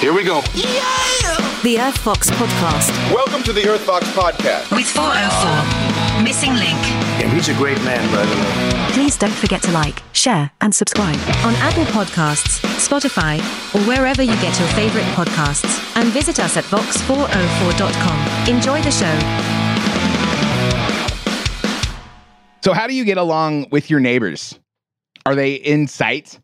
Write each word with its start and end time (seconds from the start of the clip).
Here 0.00 0.14
we 0.14 0.24
go. 0.24 0.40
The 1.62 1.76
Earth 1.78 1.98
Vox 1.98 2.30
Podcast 2.30 3.14
Welcome 3.14 3.42
to 3.42 3.52
the 3.52 3.68
Earth 3.68 3.82
Vox 3.82 4.06
Podcast. 4.12 4.74
with 4.74 4.86
404 4.86 6.22
Missing 6.24 6.54
Link. 6.54 6.78
Yeah, 7.20 7.32
he's 7.34 7.48
a 7.50 7.54
great 7.54 7.76
man, 7.84 8.00
by 8.14 8.24
the 8.24 8.34
way. 8.34 8.92
Please 8.92 9.16
don't 9.18 9.32
forget 9.32 9.62
to 9.62 9.70
like, 9.72 10.02
share, 10.12 10.50
and 10.62 10.74
subscribe 10.74 11.16
on 11.44 11.54
Apple 11.56 11.84
Podcasts, 11.84 12.60
Spotify, 12.78 13.38
or 13.74 13.80
wherever 13.86 14.22
you 14.22 14.34
get 14.40 14.58
your 14.58 14.68
favorite 14.70 15.04
podcasts. 15.14 15.78
And 15.96 16.08
visit 16.12 16.40
us 16.40 16.56
at 16.56 16.64
vox404.com. 16.64 18.54
Enjoy 18.54 18.80
the 18.82 18.90
show. 18.90 19.18
So, 22.64 22.72
how 22.72 22.86
do 22.86 22.94
you 22.94 23.04
get 23.04 23.18
along 23.18 23.68
with 23.70 23.90
your 23.90 24.00
neighbors? 24.00 24.58
Are 25.26 25.34
they 25.34 25.54
in 25.54 25.86
sight? 25.86 26.38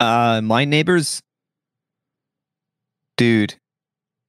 Uh, 0.00 0.40
my 0.42 0.64
neighbors, 0.64 1.22
dude. 3.16 3.54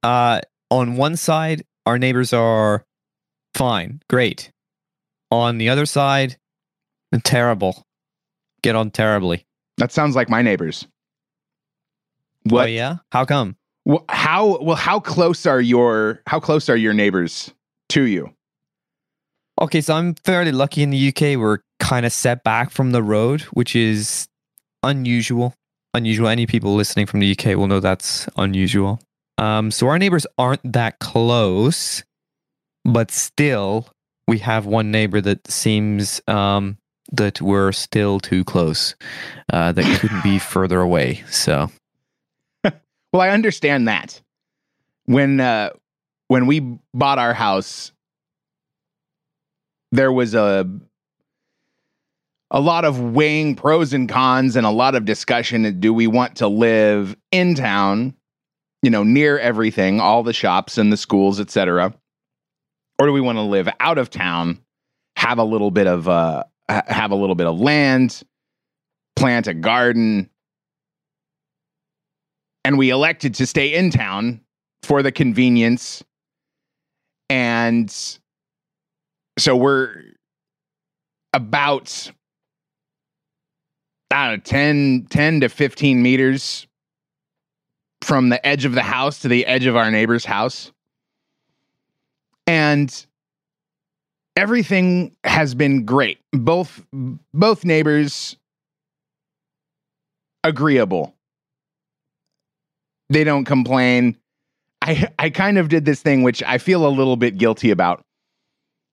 Uh, 0.03 0.41
on 0.69 0.95
one 0.95 1.15
side, 1.17 1.63
our 1.85 1.97
neighbors 1.97 2.33
are 2.33 2.85
fine, 3.55 4.01
great. 4.09 4.51
On 5.31 5.57
the 5.57 5.69
other 5.69 5.85
side, 5.85 6.37
terrible. 7.23 7.83
Get 8.63 8.75
on 8.75 8.91
terribly. 8.91 9.45
That 9.77 9.91
sounds 9.91 10.15
like 10.15 10.29
my 10.29 10.41
neighbors. 10.41 10.87
Oh 12.49 12.55
What? 12.55 12.71
yeah? 12.71 12.97
How 13.11 13.25
come? 13.25 13.55
Wh- 13.89 14.03
how? 14.09 14.57
Well, 14.61 14.75
how 14.75 14.99
close 14.99 15.45
are 15.45 15.61
your 15.61 16.21
how 16.27 16.39
close 16.39 16.69
are 16.69 16.75
your 16.77 16.93
neighbors 16.93 17.51
to 17.89 18.03
you? 18.03 18.33
Okay, 19.61 19.81
so 19.81 19.95
I'm 19.95 20.15
fairly 20.15 20.51
lucky 20.51 20.81
in 20.83 20.91
the 20.91 21.07
UK. 21.09 21.37
We're 21.39 21.59
kind 21.79 22.05
of 22.05 22.13
set 22.13 22.43
back 22.43 22.69
from 22.71 22.91
the 22.91 23.03
road, 23.03 23.41
which 23.53 23.75
is 23.75 24.27
unusual. 24.87 25.53
Unusual. 25.93 26.27
Any 26.27 26.45
people 26.45 26.75
listening 26.75 27.05
from 27.05 27.19
the 27.19 27.31
UK 27.31 27.57
will 27.57 27.67
know 27.67 27.79
that's 27.79 28.27
unusual. 28.37 28.99
Um, 29.37 29.71
so 29.71 29.87
our 29.87 29.99
neighbors 29.99 30.25
aren't 30.37 30.73
that 30.73 30.99
close, 30.99 32.03
but 32.83 33.11
still, 33.11 33.87
we 34.27 34.39
have 34.39 34.65
one 34.65 34.91
neighbor 34.91 35.21
that 35.21 35.49
seems 35.49 36.21
um, 36.27 36.77
that 37.11 37.41
we're 37.41 37.71
still 37.71 38.19
too 38.19 38.43
close. 38.43 38.95
Uh, 39.53 39.71
that 39.71 39.99
couldn't 39.99 40.23
be 40.23 40.39
further 40.53 40.81
away. 40.81 41.23
So 41.29 41.69
Well, 43.13 43.21
I 43.21 43.29
understand 43.29 43.87
that. 43.87 44.21
When 45.05 45.39
uh 45.39 45.69
when 46.27 46.45
we 46.45 46.77
bought 46.93 47.19
our 47.19 47.33
house, 47.33 47.93
there 49.91 50.11
was 50.11 50.35
a 50.35 50.69
a 52.51 52.59
lot 52.59 52.85
of 52.85 52.99
weighing 52.99 53.55
pros 53.55 53.93
and 53.93 54.07
cons 54.07 54.55
and 54.55 54.65
a 54.65 54.71
lot 54.71 54.95
of 54.95 55.05
discussion. 55.05 55.79
Do 55.79 55.93
we 55.93 56.07
want 56.07 56.37
to 56.37 56.47
live 56.47 57.15
in 57.31 57.55
town, 57.55 58.15
you 58.81 58.89
know, 58.89 59.03
near 59.03 59.37
everything, 59.37 59.99
all 59.99 60.23
the 60.23 60.33
shops 60.33 60.77
and 60.77 60.91
the 60.91 60.97
schools, 60.97 61.39
etc., 61.39 61.93
or 62.99 63.05
do 63.05 63.13
we 63.13 63.21
want 63.21 63.37
to 63.37 63.43
live 63.43 63.69
out 63.79 63.99
of 63.99 64.09
town, 64.09 64.59
have 65.17 65.37
a 65.37 65.43
little 65.43 65.69
bit 65.69 65.85
of 65.85 66.07
uh, 66.07 66.43
have 66.67 67.11
a 67.11 67.15
little 67.15 67.35
bit 67.35 67.47
of 67.47 67.59
land, 67.59 68.23
plant 69.15 69.47
a 69.47 69.53
garden, 69.53 70.29
and 72.63 72.77
we 72.77 72.89
elected 72.89 73.35
to 73.35 73.45
stay 73.45 73.75
in 73.75 73.91
town 73.91 74.41
for 74.83 75.03
the 75.03 75.11
convenience 75.11 76.03
and 77.29 77.93
so 79.37 79.55
we're 79.55 79.93
about 81.33 82.11
I 84.11 84.29
don't 84.29 84.37
know, 84.37 84.43
10, 84.43 85.07
10 85.09 85.41
to 85.41 85.49
15 85.49 86.01
meters 86.01 86.67
from 88.01 88.29
the 88.29 88.45
edge 88.45 88.65
of 88.65 88.73
the 88.73 88.83
house 88.83 89.19
to 89.19 89.27
the 89.27 89.45
edge 89.45 89.65
of 89.65 89.75
our 89.75 89.91
neighbor's 89.91 90.25
house. 90.25 90.71
And 92.45 93.05
everything 94.37 95.15
has 95.25 95.53
been 95.55 95.83
great. 95.83 96.19
Both 96.31 96.81
both 97.33 97.65
neighbors 97.65 98.37
agreeable. 100.43 101.13
They 103.09 103.25
don't 103.25 103.43
complain. 103.43 104.15
I 104.81 105.09
I 105.19 105.29
kind 105.29 105.57
of 105.57 105.67
did 105.67 105.83
this 105.83 106.01
thing 106.01 106.23
which 106.23 106.41
I 106.43 106.57
feel 106.59 106.87
a 106.87 106.89
little 106.89 107.17
bit 107.17 107.37
guilty 107.37 107.71
about. 107.71 108.01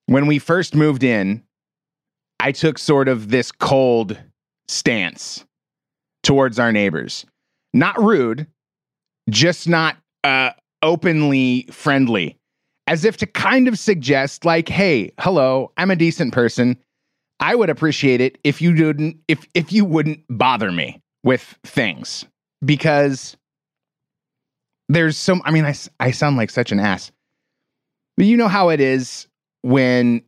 When 0.07 0.27
we 0.27 0.39
first 0.39 0.75
moved 0.75 1.05
in, 1.05 1.43
I 2.41 2.51
took 2.53 2.79
sort 2.79 3.09
of 3.09 3.31
this 3.31 3.53
cold 3.53 4.19
stance 4.75 5.45
towards 6.23 6.59
our 6.59 6.73
neighbors. 6.73 7.25
Not 7.73 8.01
rude, 8.03 8.47
just 9.31 9.69
not 9.69 9.97
uh 10.23 10.51
openly 10.83 11.67
friendly. 11.71 12.37
As 12.87 13.05
if 13.05 13.17
to 13.19 13.27
kind 13.27 13.67
of 13.69 13.79
suggest 13.79 14.45
like, 14.45 14.69
"Hey, 14.69 15.13
hello, 15.19 15.73
I'm 15.77 15.91
a 15.91 15.97
decent 15.97 16.33
person. 16.33 16.77
I 17.41 17.55
would 17.55 17.71
appreciate 17.71 18.21
it 18.21 18.39
if 18.45 18.61
you 18.61 18.75
didn't 18.75 19.17
if 19.29 19.47
if 19.55 19.73
you 19.73 19.85
wouldn't 19.85 20.21
bother 20.29 20.71
me 20.71 21.01
with 21.23 21.59
things." 21.65 22.25
Because 22.65 23.37
there's 24.89 25.17
some 25.17 25.41
i 25.45 25.51
mean 25.51 25.65
I 25.65 25.75
I 26.01 26.11
sound 26.11 26.37
like 26.37 26.51
such 26.51 26.73
an 26.73 26.81
ass 26.81 27.11
but 28.17 28.27
you 28.27 28.37
know 28.37 28.49
how 28.49 28.69
it 28.69 28.81
is 28.81 29.27
when 29.63 30.23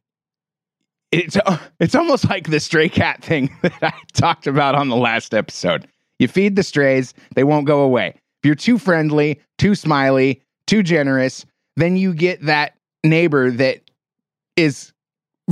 it's 1.13 1.37
it's 1.81 1.95
almost 1.95 2.29
like 2.29 2.51
the 2.51 2.61
stray 2.61 2.89
cat 2.89 3.23
thing 3.23 3.55
that 3.63 3.83
i 3.83 3.93
talked 4.13 4.47
about 4.47 4.75
on 4.75 4.89
the 4.89 4.97
last 4.97 5.35
episode. 5.35 5.87
You 6.19 6.29
feed 6.29 6.57
the 6.57 6.63
strays 6.63 7.13
they 7.35 7.45
won't 7.45 7.67
go 7.67 7.81
away. 7.81 8.09
If 8.09 8.45
you're 8.45 8.55
too 8.55 8.79
friendly 8.79 9.41
too 9.59 9.75
smiley 9.75 10.43
too 10.67 10.83
generous 10.83 11.45
then 11.77 11.97
you 11.97 12.15
get 12.15 12.43
that 12.43 12.75
neighbor 13.05 13.51
that 13.51 13.81
is 14.57 14.93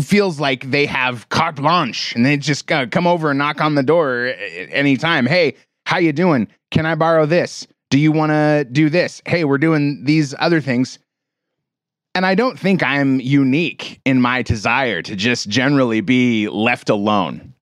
feels 0.00 0.40
like 0.40 0.70
they 0.70 0.86
have 0.86 1.28
carte 1.28 1.56
blanche 1.56 2.14
and 2.16 2.26
they 2.26 2.36
just 2.36 2.70
uh, 2.72 2.86
come 2.86 3.06
over 3.06 3.30
and 3.30 3.38
knock 3.38 3.60
on 3.60 3.76
the 3.76 3.82
door 3.82 4.24
at 4.26 4.68
any 4.72 4.96
time 4.96 5.26
hey 5.26 5.54
how 5.86 5.98
you 5.98 6.12
doing? 6.12 6.48
Can 6.70 6.86
i 6.86 6.94
borrow 6.94 7.26
this? 7.26 7.66
Do 7.90 7.98
you 7.98 8.10
want 8.10 8.30
to 8.30 8.66
do 8.70 8.90
this? 8.90 9.22
Hey, 9.26 9.44
we're 9.44 9.58
doing 9.58 10.04
these 10.04 10.34
other 10.38 10.60
things. 10.60 10.98
And 12.14 12.24
I 12.24 12.34
don't 12.34 12.58
think 12.58 12.82
I'm 12.82 13.20
unique 13.20 14.00
in 14.04 14.20
my 14.20 14.42
desire 14.42 15.02
to 15.02 15.16
just 15.16 15.48
generally 15.48 16.00
be 16.00 16.48
left 16.48 16.88
alone. 16.88 17.54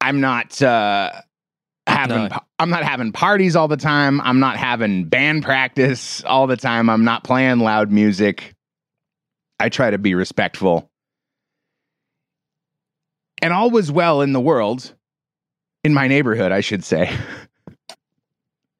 I'm 0.00 0.20
not 0.20 0.62
uh, 0.62 1.10
having 1.88 2.28
no. 2.28 2.38
I'm 2.60 2.70
not 2.70 2.84
having 2.84 3.10
parties 3.10 3.56
all 3.56 3.66
the 3.66 3.76
time. 3.76 4.20
I'm 4.20 4.38
not 4.38 4.56
having 4.56 5.06
band 5.06 5.42
practice 5.42 6.22
all 6.24 6.46
the 6.46 6.56
time. 6.56 6.88
I'm 6.88 7.04
not 7.04 7.24
playing 7.24 7.58
loud 7.58 7.90
music. 7.90 8.54
I 9.58 9.68
try 9.68 9.90
to 9.90 9.98
be 9.98 10.14
respectful. 10.14 10.88
And 13.42 13.52
all 13.52 13.70
was 13.70 13.90
well 13.90 14.22
in 14.22 14.32
the 14.32 14.40
world, 14.40 14.94
in 15.82 15.92
my 15.92 16.08
neighborhood, 16.08 16.52
I 16.52 16.60
should 16.60 16.84
say. 16.84 17.14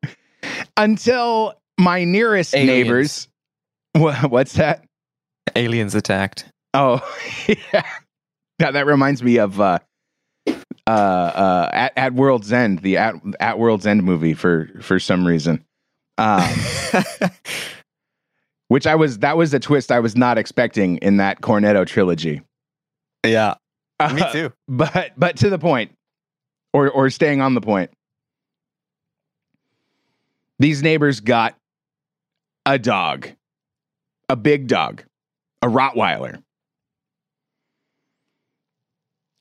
Until 0.76 1.54
my 1.78 2.04
nearest 2.04 2.54
Aliens. 2.54 2.69
neighbors. 2.69 3.28
Wha- 3.97 4.28
What's 4.28 4.54
that? 4.54 4.84
aliens 5.54 5.94
attacked. 5.94 6.44
Oh, 6.75 7.00
yeah. 7.48 7.82
Yeah, 8.59 8.70
that 8.72 8.84
reminds 8.87 9.22
me 9.22 9.38
of 9.38 9.60
uh, 9.60 9.78
uh, 10.86 10.91
uh, 10.91 11.70
at, 11.72 11.92
at 11.97 12.12
World's 12.15 12.53
End, 12.53 12.81
the 12.81 12.97
at, 12.98 13.15
at 13.41 13.59
World's 13.59 13.86
End 13.86 14.03
movie 14.03 14.34
for 14.34 14.69
for 14.82 14.98
some 14.98 15.26
reason. 15.26 15.65
Um, 16.19 16.42
which 18.69 18.86
I 18.86 18.94
was 18.97 19.19
that 19.20 19.36
was 19.36 19.53
a 19.54 19.59
twist 19.60 19.92
I 19.92 20.00
was 20.00 20.16
not 20.16 20.38
expecting 20.38 20.97
in 20.98 21.19
that 21.19 21.41
Cornetto 21.41 21.86
trilogy. 21.86 22.42
yeah, 23.25 23.54
me 24.12 24.20
Uh, 24.22 24.32
too. 24.32 24.53
but 24.69 25.12
but 25.16 25.36
to 25.38 25.50
the 25.50 25.59
point, 25.59 25.92
or 26.72 26.91
or 26.91 27.09
staying 27.10 27.41
on 27.41 27.54
the 27.54 27.60
point. 27.60 27.91
These 30.59 30.83
neighbors 30.83 31.21
got 31.21 31.54
a 32.66 32.78
dog, 32.78 33.28
a 34.28 34.36
big 34.36 34.66
dog, 34.66 35.04
a 35.63 35.68
Rottweiler. 35.68 36.42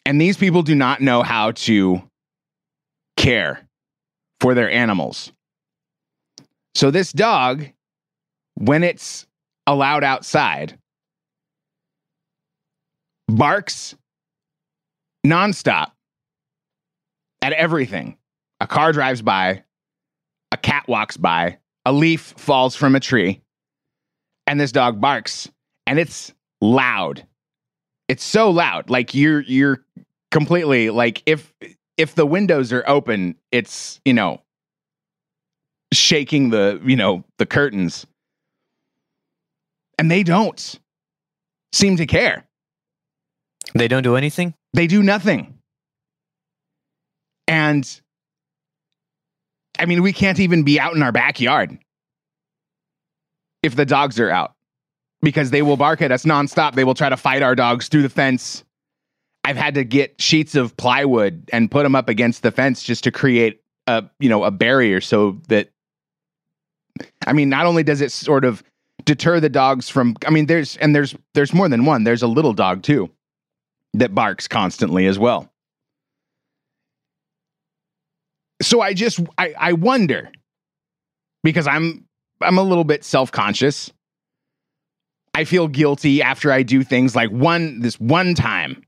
And 0.05 0.21
these 0.21 0.37
people 0.37 0.61
do 0.61 0.75
not 0.75 1.01
know 1.01 1.23
how 1.23 1.51
to 1.51 2.03
care 3.17 3.67
for 4.39 4.53
their 4.53 4.69
animals. 4.69 5.31
So, 6.75 6.91
this 6.91 7.11
dog, 7.11 7.65
when 8.53 8.83
it's 8.83 9.25
allowed 9.65 10.03
outside, 10.03 10.77
barks 13.27 13.95
nonstop 15.25 15.91
at 17.41 17.53
everything. 17.53 18.17
A 18.61 18.67
car 18.67 18.91
drives 18.91 19.23
by, 19.23 19.63
a 20.51 20.57
cat 20.57 20.87
walks 20.87 21.17
by, 21.17 21.57
a 21.85 21.93
leaf 21.93 22.33
falls 22.37 22.75
from 22.75 22.95
a 22.95 22.99
tree, 22.99 23.41
and 24.47 24.59
this 24.59 24.71
dog 24.71 24.99
barks, 24.99 25.49
and 25.85 25.99
it's 25.99 26.33
loud. 26.61 27.25
It's 28.07 28.23
so 28.23 28.49
loud. 28.49 28.89
Like 28.89 29.13
you're 29.13 29.41
you're 29.41 29.83
completely 30.31 30.89
like 30.89 31.23
if 31.25 31.53
if 31.97 32.15
the 32.15 32.25
windows 32.25 32.73
are 32.73 32.83
open, 32.87 33.35
it's, 33.51 34.01
you 34.05 34.13
know, 34.13 34.41
shaking 35.93 36.49
the, 36.49 36.81
you 36.83 36.95
know, 36.95 37.23
the 37.37 37.45
curtains. 37.45 38.05
And 39.97 40.11
they 40.11 40.23
don't 40.23 40.79
seem 41.71 41.97
to 41.97 42.05
care. 42.05 42.45
They 43.73 43.87
don't 43.87 44.03
do 44.03 44.15
anything. 44.15 44.53
They 44.73 44.87
do 44.87 45.01
nothing. 45.01 45.57
And 47.47 48.01
I 49.79 49.85
mean, 49.85 50.01
we 50.01 50.13
can't 50.13 50.39
even 50.39 50.63
be 50.63 50.79
out 50.79 50.95
in 50.95 51.03
our 51.03 51.11
backyard 51.11 51.77
if 53.63 53.75
the 53.75 53.85
dogs 53.85 54.19
are 54.19 54.29
out 54.29 54.53
because 55.21 55.51
they 55.51 55.61
will 55.61 55.77
bark 55.77 56.01
at 56.01 56.11
us 56.11 56.23
nonstop. 56.23 56.75
They 56.75 56.83
will 56.83 56.93
try 56.93 57.09
to 57.09 57.17
fight 57.17 57.41
our 57.41 57.55
dogs 57.55 57.87
through 57.87 58.03
the 58.03 58.09
fence. 58.09 58.63
I've 59.43 59.57
had 59.57 59.75
to 59.75 59.83
get 59.83 60.19
sheets 60.21 60.55
of 60.55 60.75
plywood 60.77 61.49
and 61.51 61.69
put 61.69 61.83
them 61.83 61.95
up 61.95 62.09
against 62.09 62.43
the 62.43 62.51
fence 62.51 62.83
just 62.83 63.03
to 63.03 63.11
create 63.11 63.61
a, 63.87 64.03
you 64.19 64.29
know, 64.29 64.43
a 64.43 64.51
barrier 64.51 65.01
so 65.01 65.39
that 65.49 65.69
I 67.27 67.33
mean, 67.33 67.49
not 67.49 67.65
only 67.65 67.83
does 67.83 68.01
it 68.01 68.11
sort 68.11 68.45
of 68.45 68.63
deter 69.03 69.39
the 69.39 69.49
dogs 69.49 69.89
from 69.89 70.15
I 70.25 70.29
mean, 70.29 70.45
there's 70.45 70.77
and 70.77 70.95
there's 70.95 71.15
there's 71.33 71.53
more 71.53 71.69
than 71.69 71.85
one. 71.85 72.03
There's 72.03 72.23
a 72.23 72.27
little 72.27 72.53
dog 72.53 72.83
too 72.83 73.09
that 73.93 74.13
barks 74.13 74.47
constantly 74.47 75.07
as 75.07 75.19
well. 75.19 75.51
So 78.61 78.81
I 78.81 78.93
just 78.93 79.19
I, 79.37 79.53
I 79.57 79.73
wonder 79.73 80.31
because 81.43 81.67
I'm 81.67 82.05
I'm 82.41 82.57
a 82.57 82.63
little 82.63 82.83
bit 82.83 83.03
self-conscious. 83.03 83.91
I 85.33 85.43
feel 85.43 85.67
guilty 85.67 86.21
after 86.21 86.51
I 86.51 86.63
do 86.63 86.83
things 86.83 87.15
like 87.15 87.29
one 87.29 87.81
this 87.81 87.99
one 87.99 88.35
time 88.35 88.85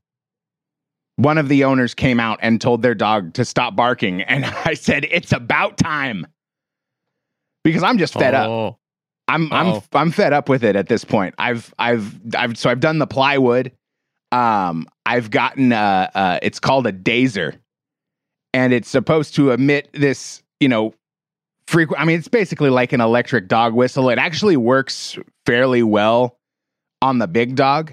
one 1.18 1.36
of 1.36 1.48
the 1.48 1.64
owners 1.64 1.94
came 1.94 2.20
out 2.20 2.38
and 2.42 2.60
told 2.60 2.80
their 2.80 2.94
dog 2.94 3.34
to 3.34 3.44
stop 3.44 3.74
barking 3.74 4.22
and 4.22 4.44
I 4.64 4.74
said 4.74 5.04
it's 5.10 5.32
about 5.32 5.76
time. 5.76 6.26
Because 7.64 7.82
I'm 7.82 7.98
just 7.98 8.14
fed 8.14 8.34
up. 8.34 8.48
Oh. 8.48 8.78
I'm 9.26 9.52
I'm 9.52 9.66
Uh-oh. 9.66 9.84
I'm 9.92 10.10
fed 10.10 10.32
up 10.32 10.48
with 10.48 10.64
it 10.64 10.76
at 10.76 10.88
this 10.88 11.04
point. 11.04 11.34
I've 11.36 11.74
I've 11.78 12.18
I've 12.34 12.56
so 12.56 12.70
I've 12.70 12.80
done 12.80 12.98
the 12.98 13.06
plywood. 13.06 13.72
Um, 14.30 14.86
I've 15.04 15.30
gotten 15.30 15.72
uh, 15.72 16.08
uh 16.14 16.38
it's 16.40 16.60
called 16.60 16.86
a 16.86 16.92
dazer, 16.92 17.58
and 18.54 18.72
it's 18.72 18.88
supposed 18.88 19.34
to 19.36 19.50
emit 19.50 19.88
this 19.92 20.42
you 20.60 20.68
know 20.68 20.94
frequent. 21.66 22.00
I 22.00 22.04
mean, 22.04 22.18
it's 22.18 22.28
basically 22.28 22.70
like 22.70 22.92
an 22.92 23.00
electric 23.00 23.46
dog 23.48 23.74
whistle. 23.74 24.08
It 24.08 24.18
actually 24.18 24.56
works 24.56 25.18
fairly 25.46 25.82
well 25.82 26.38
on 27.02 27.18
the 27.18 27.28
big 27.28 27.54
dog. 27.54 27.92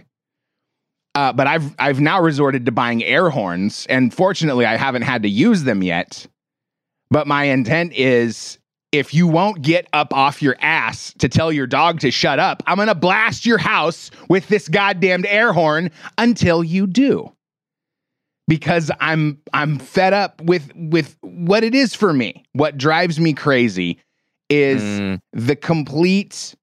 Uh, 1.13 1.31
but 1.31 1.47
I've 1.47 1.73
I've 1.79 2.01
now 2.01 2.21
resorted 2.21 2.65
to 2.65 2.71
buying 2.71 3.03
air 3.03 3.29
horns, 3.29 3.85
and 3.89 4.13
fortunately, 4.13 4.65
I 4.65 4.75
haven't 4.75 5.03
had 5.03 5.23
to 5.23 5.29
use 5.29 5.63
them 5.63 5.81
yet. 5.81 6.27
But 7.09 7.27
my 7.27 7.45
intent 7.45 7.93
is 7.93 8.57
if 8.91 9.13
you 9.13 9.27
won't 9.27 9.61
get 9.61 9.87
up 9.93 10.13
off 10.13 10.41
your 10.41 10.55
ass 10.59 11.13
to 11.19 11.29
tell 11.29 11.51
your 11.51 11.67
dog 11.67 11.99
to 12.01 12.11
shut 12.11 12.39
up, 12.39 12.63
I'm 12.65 12.85
to 12.85 12.95
blast 12.95 13.45
your 13.45 13.57
house 13.57 14.11
with 14.29 14.47
this 14.47 14.67
goddamned 14.67 15.25
air 15.25 15.53
horn 15.53 15.91
until 16.17 16.63
you 16.63 16.87
do. 16.87 17.31
Because 18.47 18.91
I'm 18.99 19.39
I'm 19.53 19.79
fed 19.79 20.13
up 20.13 20.41
with 20.41 20.71
with 20.75 21.17
what 21.21 21.63
it 21.63 21.73
is 21.73 21.95
for 21.95 22.13
me. 22.13 22.43
What 22.53 22.77
drives 22.77 23.19
me 23.19 23.33
crazy 23.33 23.99
is 24.49 24.81
Mm, 24.83 25.19
the 25.33 25.55
complete 25.55 26.55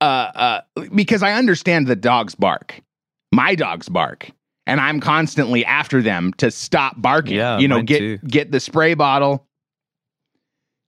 uh 0.00 0.04
uh 0.04 0.60
because 0.94 1.22
I 1.22 1.32
understand 1.32 1.88
the 1.88 1.96
dogs 1.96 2.34
bark. 2.34 2.80
My 3.32 3.54
dogs 3.54 3.88
bark. 3.88 4.30
And 4.66 4.80
I'm 4.80 5.00
constantly 5.00 5.64
after 5.64 6.00
them 6.00 6.32
to 6.34 6.52
stop 6.52 7.00
barking. 7.02 7.34
Yeah, 7.36 7.58
you 7.58 7.66
know, 7.66 7.82
get 7.82 7.98
too. 7.98 8.18
get 8.18 8.52
the 8.52 8.60
spray 8.60 8.94
bottle. 8.94 9.48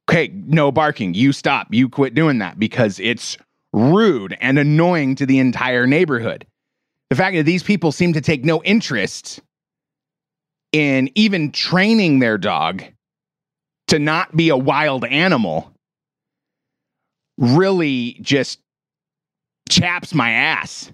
Okay, 0.09 0.33
no 0.33 0.71
barking. 0.71 1.15
You 1.15 1.33
stop. 1.33 1.69
You 1.71 1.89
quit 1.89 2.15
doing 2.15 2.39
that 2.39 2.61
because 2.61 3.01
it's 3.01 3.37
rude 3.73 4.37
and 4.41 4.59
annoying 4.59 5.17
to 5.17 5.27
the 5.27 5.39
entire 5.39 5.87
neighborhood. 5.87 6.47
The 7.11 7.17
fact 7.17 7.35
that 7.37 7.45
these 7.45 7.63
people 7.63 7.91
seem 7.91 8.13
to 8.13 8.21
take 8.21 8.45
no 8.45 8.63
interest 8.63 9.41
in 10.73 11.11
even 11.15 11.53
training 11.53 12.19
their 12.19 12.39
dog 12.39 12.83
to 13.89 13.99
not 13.99 14.35
be 14.35 14.49
a 14.49 14.57
wild 14.57 15.05
animal 15.05 15.73
really 17.39 18.19
just 18.21 18.59
chaps 19.69 20.15
my 20.15 20.31
ass. 20.31 20.91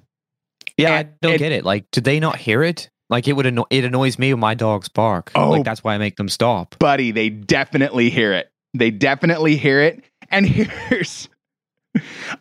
yeah, 0.77 0.95
I 0.95 1.03
don't 1.23 1.33
and- 1.33 1.39
get 1.39 1.53
it. 1.53 1.65
Like, 1.65 1.87
do 1.93 2.01
they 2.01 2.21
not 2.21 2.37
hear 2.37 2.63
it? 2.63 2.91
Like, 3.11 3.27
it 3.27 3.33
would 3.35 3.47
anno- 3.47 3.67
it 3.71 3.85
annoys 3.85 4.19
me 4.19 4.35
when 4.35 4.41
my 4.41 4.55
dogs 4.55 4.89
bark. 4.89 5.33
Oh. 5.35 5.51
Like, 5.51 5.65
that's 5.65 5.83
why 5.83 5.95
I 5.95 5.99
make 5.99 6.17
them 6.17 6.29
stop. 6.29 6.79
Buddy, 6.79 7.11
they 7.11 7.31
definitely 7.31 8.11
hear 8.11 8.33
it. 8.35 8.51
They 8.75 8.91
definitely 8.91 9.57
hear 9.57 9.81
it. 9.81 10.05
And 10.31 10.47
here's 10.47 11.29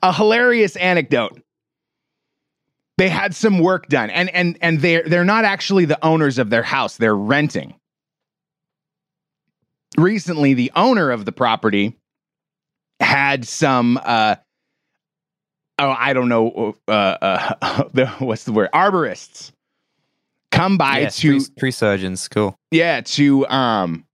a 0.04 0.12
hilarious 0.14 0.76
anecdote. 0.76 1.42
They 2.98 3.10
had 3.10 3.36
some 3.36 3.60
work 3.60 3.88
done 3.88 4.10
and 4.10 4.30
and 4.32 4.58
and 4.62 4.82
they're 4.82 5.04
they're 5.04 5.24
not 5.26 5.46
actually 5.46 5.86
the 5.86 6.04
owners 6.04 6.40
of 6.40 6.50
their 6.50 6.64
house, 6.64 6.98
they're 6.98 7.16
renting. 7.16 7.76
Recently, 9.98 10.54
the 10.54 10.72
owner 10.76 11.12
of 11.12 11.26
the 11.26 11.32
property 11.32 11.96
had 13.00 13.48
some 13.48 14.00
uh 14.04 14.36
oh, 15.80 15.90
I 15.98 16.14
don't 16.14 16.30
know 16.30 16.76
uh 16.88 16.92
uh 16.92 17.84
what's 18.20 18.44
the 18.44 18.52
word? 18.52 18.70
Arborists 18.74 19.52
come 20.52 20.78
by 20.78 21.00
Yes, 21.02 21.18
to 21.18 21.40
tree, 21.40 21.46
tree 21.60 21.72
surgeons, 21.72 22.28
cool. 22.28 22.56
yeah 22.72 23.02
to 23.02 23.48
um 23.48 24.06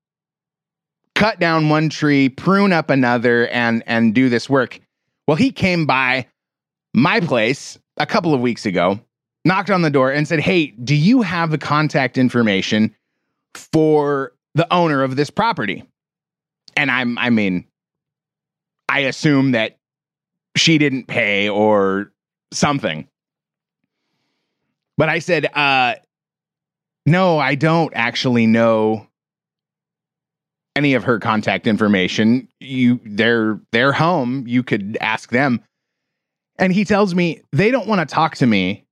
cut 1.16 1.40
down 1.40 1.70
one 1.70 1.90
tree 1.90 2.28
prune 2.28 2.74
up 2.74 2.90
another 2.90 3.48
and 3.48 3.84
and 3.88 4.14
do 4.16 4.30
this 4.30 4.50
work 4.50 4.80
well 5.28 5.38
he 5.38 5.52
came 5.52 5.86
by 5.86 6.26
my 6.94 7.20
place 7.20 7.78
a 7.98 8.06
couple 8.06 8.34
of 8.34 8.42
weeks 8.42 8.66
ago 8.66 9.00
knocked 9.46 9.70
on 9.70 9.82
the 9.82 9.90
door 9.90 10.12
and 10.12 10.28
said 10.28 10.40
hey 10.40 10.68
do 10.84 10.96
you 10.96 11.22
have 11.22 11.52
the 11.52 11.58
contact 11.58 12.18
information 12.18 12.94
for 13.54 14.34
the 14.56 14.72
owner 14.74 15.04
of 15.04 15.16
this 15.16 15.30
property 15.30 15.84
and 16.76 16.90
i'm 16.90 17.18
i 17.18 17.30
mean 17.30 17.66
i 18.90 19.00
assume 19.00 19.52
that 19.52 19.78
she 20.56 20.78
didn't 20.78 21.08
pay 21.08 21.50
or 21.50 22.12
something 22.52 23.08
but 24.98 25.10
i 25.10 25.20
said 25.20 25.46
uh 25.56 25.96
no, 27.06 27.38
I 27.38 27.56
don't 27.56 27.92
actually 27.96 28.48
know 28.48 29.08
any 30.76 30.94
of 30.94 31.04
her 31.04 31.20
contact 31.20 31.68
information. 31.68 32.48
You 32.60 33.00
they're 33.04 33.60
they're 33.72 33.92
home. 33.92 34.46
You 34.48 34.64
could 34.64 34.98
ask 35.02 35.30
them. 35.32 35.62
And 36.58 36.74
he 36.74 36.86
tells 36.86 37.16
me 37.16 37.42
they 37.52 37.72
don't 37.72 37.88
want 37.88 38.08
to 38.08 38.14
talk 38.14 38.36
to 38.38 38.48
me 38.48 38.86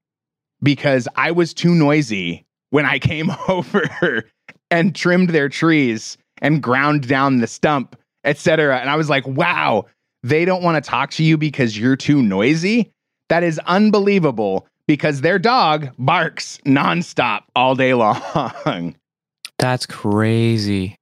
because 0.64 1.08
I 1.16 1.32
was 1.32 1.54
too 1.54 1.76
noisy 1.76 2.46
when 2.70 2.86
I 2.86 3.00
came 3.00 3.32
over 3.48 4.24
and 4.70 4.96
trimmed 4.96 5.30
their 5.30 5.50
trees 5.50 6.18
and 6.42 6.62
ground 6.62 7.08
down 7.08 7.38
the 7.38 7.48
stump, 7.48 7.96
etc. 8.24 8.80
And 8.80 8.90
I 8.90 8.96
was 8.96 9.10
like, 9.10 9.28
"Wow, 9.28 9.86
they 10.24 10.46
don't 10.46 10.64
want 10.64 10.84
to 10.84 10.90
talk 10.90 11.12
to 11.12 11.24
you 11.24 11.38
because 11.38 11.78
you're 11.78 11.96
too 11.96 12.22
noisy?" 12.22 12.92
That 13.30 13.44
is 13.44 13.60
unbelievable 13.60 14.68
because 14.88 15.22
their 15.22 15.40
dog 15.40 15.90
barks 15.98 16.60
nonstop 16.66 17.44
all 17.56 17.76
day 17.76 17.94
long. 17.94 18.96
That's 19.58 19.86
crazy. 19.86 20.96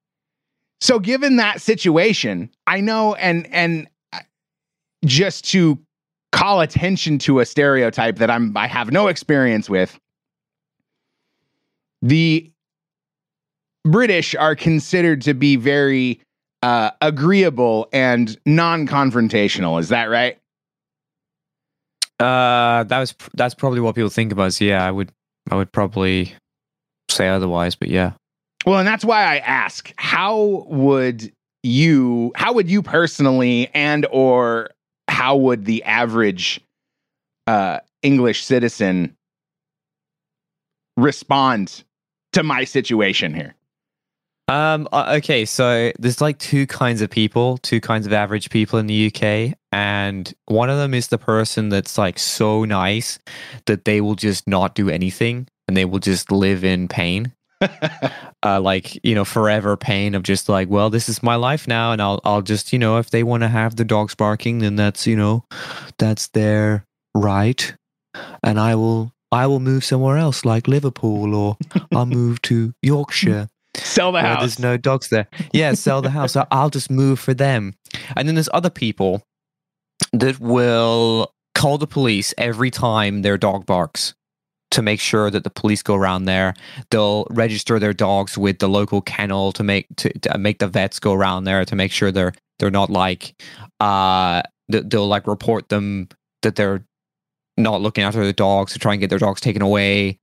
So 0.81 0.99
given 0.99 1.37
that 1.37 1.61
situation, 1.61 2.49
I 2.67 2.81
know 2.81 3.15
and 3.15 3.47
and 3.51 3.87
uh, 4.13 4.19
just 5.05 5.45
to 5.51 5.79
call 6.31 6.61
attention 6.61 7.17
to 7.19 7.39
a 7.39 7.45
stereotype 7.45 8.17
that 8.17 8.29
I'm 8.29 8.55
I 8.55 8.67
have 8.67 8.91
no 8.91 9.07
experience 9.07 9.69
with. 9.69 9.99
The 12.01 12.49
British 13.83 14.35
are 14.35 14.55
considered 14.55 15.21
to 15.23 15.33
be 15.33 15.55
very 15.55 16.21
uh, 16.61 16.91
agreeable 17.01 17.87
and 17.93 18.37
non-confrontational. 18.45 19.79
Is 19.79 19.89
that 19.89 20.05
right? 20.05 20.37
Uh, 22.19 22.83
that 22.83 22.99
was 22.99 23.15
that's 23.33 23.55
probably 23.55 23.79
what 23.79 23.95
people 23.95 24.09
think 24.09 24.31
of 24.31 24.39
us. 24.39 24.59
Yeah, 24.59 24.85
I 24.85 24.91
would 24.91 25.11
I 25.49 25.55
would 25.55 25.71
probably 25.71 26.33
say 27.09 27.29
otherwise, 27.29 27.75
but 27.75 27.89
yeah. 27.89 28.13
Well, 28.65 28.79
and 28.79 28.87
that's 28.87 29.05
why 29.05 29.23
I 29.23 29.37
ask, 29.37 29.93
how 29.97 30.65
would 30.67 31.31
you 31.63 32.31
how 32.35 32.53
would 32.53 32.69
you 32.69 32.81
personally 32.81 33.69
and 33.73 34.05
or 34.11 34.71
how 35.19 35.35
would 35.35 35.65
the 35.65 35.83
average 35.83 36.61
uh 37.45 37.79
English 38.01 38.45
citizen 38.45 39.17
respond 40.95 41.83
to 42.31 42.41
my 42.41 42.63
situation 42.63 43.33
here? 43.33 43.53
Um. 44.47 44.87
uh, 44.93 45.15
Okay. 45.17 45.43
So 45.43 45.91
there's 45.99 46.21
like 46.21 46.39
two 46.39 46.65
kinds 46.67 47.01
of 47.01 47.09
people, 47.09 47.57
two 47.57 47.81
kinds 47.81 48.07
of 48.07 48.13
average 48.13 48.49
people 48.49 48.79
in 48.79 48.87
the 48.87 49.07
UK, 49.07 49.57
and 49.73 50.33
one 50.45 50.69
of 50.69 50.77
them 50.77 50.93
is 50.93 51.09
the 51.09 51.17
person 51.17 51.67
that's 51.67 51.97
like 51.97 52.17
so 52.17 52.63
nice 52.63 53.19
that 53.65 53.83
they 53.83 53.99
will 53.99 54.15
just 54.15 54.47
not 54.47 54.73
do 54.73 54.89
anything 54.89 55.47
and 55.67 55.75
they 55.75 55.83
will 55.83 55.99
just 55.99 56.31
live 56.31 56.63
in 56.63 56.87
pain. 56.87 57.33
uh, 58.43 58.59
like 58.61 59.03
you 59.03 59.15
know 59.15 59.25
forever 59.25 59.75
pain 59.75 60.15
of 60.15 60.23
just 60.23 60.47
like 60.47 60.69
well 60.69 60.89
this 60.89 61.09
is 61.09 61.21
my 61.21 61.35
life 61.35 61.67
now 61.67 61.91
and 61.91 62.01
I'll 62.01 62.21
I'll 62.23 62.41
just 62.41 62.71
you 62.71 62.79
know 62.79 62.97
if 62.97 63.09
they 63.09 63.23
want 63.23 63.43
to 63.43 63.49
have 63.49 63.75
the 63.75 63.85
dogs 63.85 64.15
barking 64.15 64.59
then 64.59 64.75
that's 64.75 65.05
you 65.05 65.15
know 65.15 65.43
that's 65.97 66.27
their 66.29 66.85
right. 67.13 67.73
And 68.43 68.59
I 68.59 68.75
will 68.75 69.13
I 69.31 69.45
will 69.47 69.59
move 69.59 69.83
somewhere 69.83 70.17
else 70.17 70.45
like 70.45 70.67
Liverpool 70.67 71.35
or 71.35 71.57
I'll 71.93 72.05
move 72.05 72.41
to 72.43 72.73
Yorkshire 72.81 73.49
Sell 73.75 74.11
the 74.11 74.21
house. 74.21 74.39
there's 74.39 74.59
no 74.59 74.77
dogs 74.77 75.09
there. 75.09 75.27
Yeah 75.53 75.73
sell 75.73 76.01
the 76.01 76.09
house. 76.09 76.35
I'll 76.51 76.69
just 76.69 76.89
move 76.89 77.19
for 77.19 77.33
them. 77.33 77.75
And 78.15 78.27
then 78.27 78.35
there's 78.35 78.49
other 78.53 78.69
people 78.69 79.21
that 80.13 80.39
will 80.39 81.33
call 81.55 81.77
the 81.77 81.87
police 81.87 82.33
every 82.37 82.71
time 82.71 83.21
their 83.21 83.37
dog 83.37 83.65
barks 83.65 84.15
to 84.71 84.81
make 84.81 84.99
sure 84.99 85.31
that 85.31 85.43
the 85.43 85.49
police 85.49 85.81
go 85.81 85.95
around 85.95 86.25
there. 86.25 86.53
They'll 86.91 87.25
register 87.29 87.79
their 87.79 87.93
dogs 87.93 88.37
with 88.37 88.59
the 88.59 88.69
local 88.69 89.01
kennel 89.01 89.51
to 89.53 89.63
make 89.63 89.87
to, 89.97 90.09
to 90.19 90.37
make 90.37 90.59
the 90.59 90.67
vets 90.67 90.99
go 90.99 91.13
around 91.13 91.45
there 91.45 91.65
to 91.65 91.75
make 91.75 91.91
sure 91.91 92.11
they're 92.11 92.33
they're 92.59 92.71
not 92.71 92.89
like 92.89 93.41
uh 93.79 94.41
they'll 94.67 95.07
like 95.07 95.25
report 95.27 95.69
them 95.69 96.07
that 96.43 96.55
they're 96.55 96.85
not 97.59 97.81
looking 97.81 98.03
after 98.03 98.25
the 98.25 98.33
dogs 98.33 98.73
to 98.73 98.79
try 98.79 98.93
and 98.93 99.01
get 99.01 99.09
their 99.09 99.19
dogs 99.19 99.41
taken 99.41 99.61
away. 99.61 100.19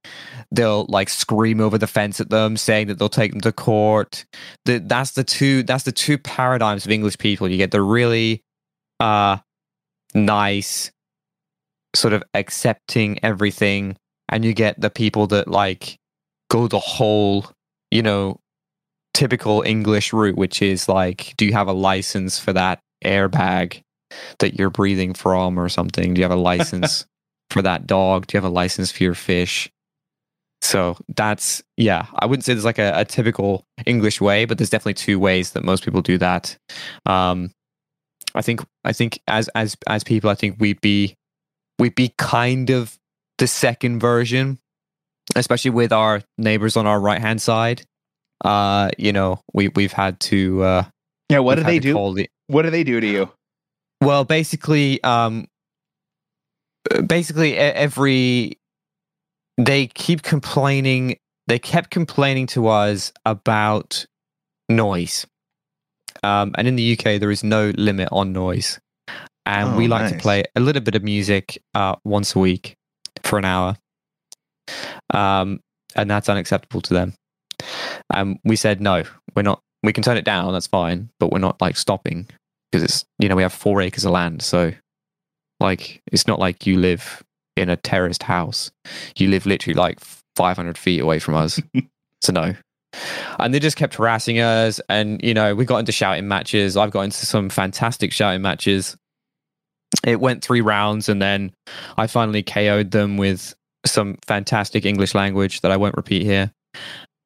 They'll 0.51 0.87
like 0.89 1.09
scream 1.09 1.61
over 1.61 1.79
the 1.79 1.87
fence 1.87 2.21
at 2.21 2.31
them, 2.31 2.57
saying 2.57 2.87
that 2.87 2.99
they'll 2.99 3.09
take 3.09 3.33
them 3.33 3.41
to 3.43 3.53
court. 3.53 4.25
The, 4.65 4.79
that's 4.79 5.13
the 5.13 5.25
two. 5.25 5.63
That's 5.63 5.85
the 5.85 5.93
two 5.93 6.19
paradigms 6.19 6.87
of 6.87 6.91
English 6.91 7.19
people. 7.19 7.49
You 7.49 7.59
get 7.59 7.71
the 7.71 7.83
really 7.83 8.43
uh 9.01 9.39
nice, 10.15 10.91
sort 11.95 12.15
of 12.15 12.23
accepting 12.35 13.19
everything, 13.23 13.97
and 14.29 14.45
you 14.45 14.53
get 14.53 14.81
the 14.81 14.91
people 14.91 15.27
that 15.29 15.49
like 15.49 15.99
go 16.51 16.69
the 16.69 16.79
whole, 16.79 17.47
you 17.91 18.03
know, 18.03 18.41
typical 19.15 19.63
English 19.63 20.13
route, 20.13 20.37
which 20.37 20.63
is 20.63 20.89
like, 20.89 21.35
do 21.37 21.47
you 21.47 21.53
have 21.53 21.69
a 21.69 21.73
license 21.73 22.39
for 22.39 22.53
that 22.53 22.81
airbag 23.05 23.83
that 24.39 24.59
you're 24.59 24.71
breathing 24.71 25.15
from 25.15 25.59
or 25.59 25.69
something? 25.69 26.15
Do 26.15 26.21
you 26.21 26.25
have 26.25 26.37
a 26.37 26.41
license 26.41 27.07
for 27.51 27.63
that 27.63 27.87
dog? 27.87 28.27
Do 28.27 28.37
you 28.37 28.43
have 28.43 28.51
a 28.51 28.55
license 28.55 28.93
for 28.93 29.03
your 29.03 29.15
fish? 29.15 29.71
So 30.63 30.97
that's 31.15 31.63
yeah, 31.77 32.07
I 32.15 32.27
wouldn't 32.27 32.45
say 32.45 32.55
there's 32.55 32.65
like 32.65 32.79
a, 32.79 32.93
a 32.97 33.05
typical 33.05 33.65
English 33.85 34.21
way, 34.21 34.47
but 34.47 34.59
there's 34.59 34.71
definitely 34.71 34.95
two 34.95 35.19
ways 35.19 35.53
that 35.53 35.65
most 35.65 35.85
people 35.85 36.03
do 36.03 36.19
that. 36.19 36.57
Um, 37.05 37.51
I 38.35 38.43
think 38.43 38.63
I 38.85 38.93
think 38.93 39.21
as 39.29 39.49
as 39.55 39.77
as 39.87 40.03
people, 40.03 40.29
I 40.31 40.35
think 40.35 40.57
we'd 40.59 40.81
be 40.81 41.15
we'd 41.79 41.95
be 41.95 42.13
kind 42.19 42.71
of 42.71 42.99
the 43.39 43.47
second 43.47 44.01
version, 44.01 44.59
especially 45.35 45.71
with 45.73 45.93
our 45.93 46.23
neighbors 46.39 46.77
on 46.77 46.87
our 46.87 47.01
right 47.01 47.21
hand 47.21 47.41
side. 47.43 47.83
Uh, 48.45 48.91
you 48.99 49.13
know, 49.13 49.41
we 49.55 49.69
we've 49.69 49.93
had 49.93 50.19
to 50.21 50.63
uh, 50.63 50.85
yeah, 51.29 51.39
what 51.41 51.57
do 51.57 51.65
they 51.65 51.79
do? 51.79 51.95
the- 52.15 52.29
What 52.49 52.63
do 52.63 52.71
they 52.71 52.85
do 52.85 53.01
to 53.01 53.07
you? 53.07 53.31
well, 54.03 54.25
basically, 54.25 55.03
um, 55.03 55.47
basically 57.07 57.57
every 57.57 58.59
they 59.59 59.87
keep 59.89 60.23
complaining. 60.23 61.17
They 61.49 61.59
kept 61.59 61.91
complaining 61.91 62.47
to 62.49 62.69
us 62.69 63.13
about 63.25 64.05
noise, 64.69 65.27
um, 66.23 66.53
and 66.59 66.67
in 66.69 66.77
the 66.77 66.93
UK 66.99 67.19
there 67.21 67.31
is 67.31 67.43
no 67.45 67.73
limit 67.77 68.09
on 68.13 68.33
noise, 68.33 68.79
and 69.47 69.71
Oh, 69.71 69.77
we 69.77 69.89
like 69.89 70.13
to 70.13 70.19
play 70.19 70.45
a 70.57 70.61
little 70.61 70.83
bit 70.83 70.95
of 70.95 71.03
music 71.03 71.63
uh, 71.75 71.95
once 72.05 72.35
a 72.35 72.39
week 72.39 72.76
for 73.27 73.39
an 73.39 73.45
hour, 73.45 73.77
um, 75.13 75.61
and 75.95 76.11
that's 76.11 76.29
unacceptable 76.29 76.81
to 76.83 76.95
them. 76.95 77.15
Um, 78.15 78.39
we 78.45 78.57
said 78.57 78.81
no, 78.81 79.05
we're 79.35 79.43
not. 79.43 79.61
We 79.83 79.93
can 79.93 80.03
turn 80.03 80.17
it 80.17 80.25
down. 80.25 80.53
That's 80.53 80.67
fine, 80.67 81.11
but 81.21 81.31
we're 81.31 81.39
not 81.39 81.61
like 81.61 81.77
stopping 81.77 82.27
because 82.71 82.83
it's 82.83 83.05
you 83.19 83.29
know 83.29 83.37
we 83.37 83.43
have 83.43 83.53
four 83.53 83.81
acres 83.81 84.05
of 84.05 84.13
land 84.13 84.43
so 84.43 84.73
like 85.61 86.03
it's 86.13 86.27
not 86.27 86.39
like 86.39 86.67
you 86.67 86.79
live 86.79 87.23
in 87.57 87.69
a 87.69 87.77
terraced 87.77 88.23
house 88.23 88.71
you 89.17 89.29
live 89.29 89.47
literally 89.47 89.75
like 89.75 89.99
500 90.37 90.77
feet 90.77 91.01
away 91.01 91.19
from 91.19 91.35
us 91.35 91.61
so 92.21 92.33
no 92.33 92.55
and 93.39 93.53
they 93.53 93.59
just 93.59 93.77
kept 93.77 93.95
harassing 93.95 94.39
us 94.39 94.81
and 94.89 95.23
you 95.23 95.35
know 95.35 95.55
we 95.55 95.65
got 95.65 95.79
into 95.79 95.93
shouting 95.93 96.29
matches 96.29 96.77
i've 96.77 96.91
got 96.91 97.03
into 97.03 97.25
some 97.25 97.49
fantastic 97.49 98.13
shouting 98.13 98.43
matches 98.43 98.97
it 100.05 100.21
went 100.21 100.43
three 100.43 100.61
rounds 100.61 101.09
and 101.09 101.21
then 101.23 101.53
i 101.97 102.07
finally 102.07 102.43
ko'd 102.43 102.91
them 102.91 103.17
with 103.17 103.55
some 103.85 104.17
fantastic 104.27 104.85
english 104.85 105.15
language 105.15 105.61
that 105.61 105.71
i 105.71 105.77
won't 105.77 105.97
repeat 105.97 106.23
here 106.23 106.51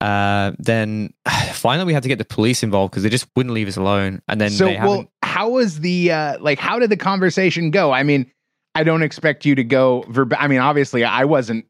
uh, 0.01 0.53
then 0.59 1.13
finally 1.53 1.87
we 1.87 1.93
had 1.93 2.03
to 2.03 2.09
get 2.09 2.19
the 2.19 2.25
police 2.25 2.63
involved 2.63 2.91
because 2.93 3.03
they 3.03 3.09
just 3.11 3.27
wouldn't 3.37 3.55
leave 3.55 3.69
us 3.69 3.77
alone 3.77 4.23
and 4.29 4.41
then 4.41 4.51
so 4.51 4.67
well 4.79 5.07
how 5.23 5.49
was 5.51 5.81
the 5.81 6.11
uh 6.11 6.39
like 6.41 6.59
how 6.59 6.79
did 6.79 6.91
the 6.91 6.97
conversation 6.97 7.71
go 7.71 7.93
i 7.93 8.03
mean 8.03 8.31
i 8.75 8.83
don't 8.83 9.03
expect 9.03 9.45
you 9.45 9.55
to 9.55 9.65
go 9.65 10.05
verb 10.09 10.33
i 10.39 10.49
mean 10.49 10.59
obviously 10.61 11.05
i 11.05 11.25
wasn't 11.25 11.65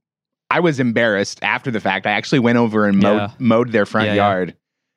i 0.50 0.60
was 0.60 0.78
embarrassed 0.80 1.38
after 1.42 1.70
the 1.70 1.80
fact 1.80 2.06
i 2.06 2.10
actually 2.12 2.38
went 2.38 2.56
over 2.58 2.86
and 2.86 2.98
mowed, 3.02 3.16
Yeah. 3.18 3.30
mowed 3.38 3.72
their 3.72 3.86
front 3.86 4.06
Yeah, 4.08 4.14
yeah. 4.14 4.28
yard 4.30 4.56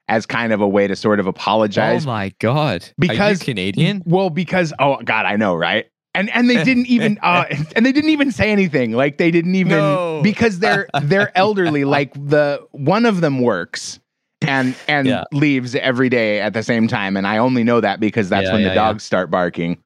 as 0.10 0.26
kind 0.26 0.52
of 0.54 0.60
a 0.62 0.68
way 0.68 0.86
to 0.88 0.96
sort 0.96 1.20
of 1.20 1.28
apologize 1.28 2.06
Oh 2.06 2.10
my 2.10 2.34
god! 2.40 2.84
Because- 3.00 3.40
Are 3.42 3.46
you 3.46 3.46
Canadian? 3.54 4.04
well 4.06 4.30
because 4.30 4.74
oh 4.80 4.98
god 5.04 5.26
i 5.26 5.36
know 5.38 5.56
right 5.56 5.88
and 6.16 6.30
and 6.30 6.50
they 6.50 6.64
didn't 6.64 6.86
even 6.88 7.18
uh 7.24 7.46
and 7.76 7.86
they 7.86 7.92
didn't 7.92 8.10
even 8.12 8.32
say 8.32 8.52
anything 8.52 8.92
like 8.94 9.18
they 9.18 9.32
didn't 9.32 9.56
even 9.56 9.80
No. 9.80 10.22
because 10.24 10.60
they're 10.60 10.88
they're 11.04 11.36
elderly 11.38 11.86
like 11.86 12.14
the 12.14 12.66
one 12.72 13.06
of 13.06 13.22
them 13.22 13.40
works 13.42 14.00
and 14.42 14.76
and 14.88 15.08
Yeah. 15.08 15.24
leaves 15.32 15.74
every 15.76 16.10
day 16.10 16.40
at 16.42 16.54
the 16.54 16.64
same 16.64 16.88
time 16.88 17.16
and 17.18 17.26
i 17.26 17.38
only 17.38 17.64
know 17.64 17.80
that 17.82 18.00
because 18.00 18.30
that's 18.30 18.48
Yeah, 18.48 18.54
when 18.54 18.64
the 18.64 18.70
yeah, 18.70 18.76
yeah. 18.76 18.82
dogs 18.82 19.04
start 19.04 19.32
barking 19.32 19.78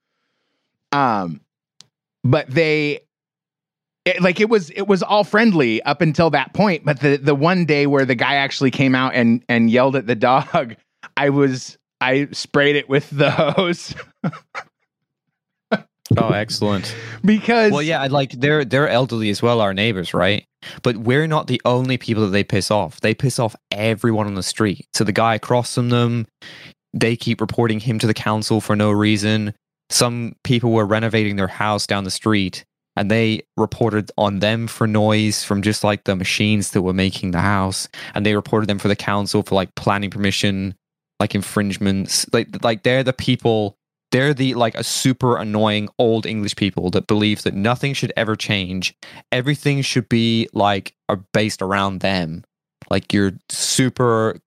um 0.92 1.42
but 2.24 2.50
they 2.50 3.02
it, 4.06 4.22
like 4.22 4.40
it 4.40 4.50
was 4.50 4.70
it 4.72 4.88
was 4.88 5.04
all 5.04 5.24
friendly 5.24 5.82
up 5.84 6.02
until 6.02 6.30
that 6.32 6.54
point 6.54 6.84
but 6.86 7.00
the 7.02 7.18
the 7.18 7.36
one 7.36 7.66
day 7.66 7.88
where 7.88 8.06
the 8.06 8.16
guy 8.16 8.36
actually 8.36 8.72
came 8.72 8.96
out 8.96 9.14
and 9.14 9.44
and 9.50 9.70
yelled 9.70 9.96
at 9.96 10.08
the 10.08 10.16
dog 10.16 10.76
i 11.18 11.30
was 11.30 11.78
i 12.02 12.28
sprayed 12.32 12.76
it 12.76 12.88
with 12.90 13.10
the 13.12 13.30
hose 13.30 13.94
Oh, 16.16 16.30
excellent. 16.30 16.96
because 17.26 17.72
Well, 17.72 17.82
yeah, 17.82 18.06
like 18.08 18.32
they're 18.32 18.64
they're 18.64 18.88
elderly 18.88 19.30
as 19.30 19.42
well, 19.42 19.60
our 19.60 19.74
neighbors, 19.74 20.14
right? 20.14 20.46
But 20.84 20.98
we're 20.98 21.28
not 21.28 21.48
the 21.48 21.62
only 21.66 21.98
people 21.98 22.24
that 22.24 22.30
they 22.30 22.44
piss 22.44 22.72
off. 22.72 23.02
They 23.02 23.14
piss 23.14 23.40
off 23.40 23.56
everyone 23.72 24.28
on 24.28 24.36
the 24.36 24.44
street. 24.44 24.88
So 24.94 25.04
the 25.04 25.12
guy 25.12 25.36
across 25.36 25.76
from 25.76 25.90
them, 25.90 26.28
they 26.94 27.16
keep 27.16 27.42
reporting 27.42 27.80
him 27.80 28.00
to 28.00 28.08
the 28.08 28.14
council 28.14 28.62
for 28.62 28.76
no 28.76 28.92
reason. 28.92 29.54
Some 29.90 30.36
people 30.44 30.72
were 30.72 30.86
renovating 30.86 31.36
their 31.36 31.48
house 31.48 31.88
down 31.88 32.04
the 32.04 32.12
street 32.12 32.66
and 32.98 33.12
they 33.12 33.42
reported 33.56 34.12
on 34.18 34.40
them 34.40 34.68
for 34.68 34.88
noise 34.88 35.44
from 35.44 35.62
just 35.62 35.84
like 35.84 36.04
the 36.04 36.16
machines 36.16 36.72
that 36.72 36.82
were 36.82 36.94
making 36.94 37.32
the 37.32 37.40
house 37.40 37.88
and 38.16 38.26
they 38.26 38.36
reported 38.36 38.68
them 38.68 38.80
for 38.80 38.88
the 38.88 38.96
council 38.96 39.44
for 39.44 39.56
like 39.56 39.74
planning 39.76 40.10
permission 40.10 40.76
like 41.20 41.36
infringements 41.36 42.26
like 42.34 42.48
like 42.64 42.84
they're 42.84 43.04
the 43.04 43.14
people 43.14 43.77
they're 44.12 44.34
the 44.34 44.54
like 44.54 44.76
a 44.76 44.84
super 44.84 45.38
annoying 45.38 45.90
old 46.00 46.26
english 46.26 46.56
people 46.56 46.90
that 46.92 47.08
believe 47.08 47.44
that 47.44 47.54
nothing 47.54 47.94
should 47.94 48.14
ever 48.16 48.36
change. 48.36 48.96
Everything 49.32 49.82
should 49.82 50.08
be 50.10 50.50
like 50.54 50.94
are 51.10 51.24
based 51.34 51.62
around 51.62 52.00
them. 52.00 52.44
Like 52.90 53.14
you're 53.14 53.34
super 53.50 54.40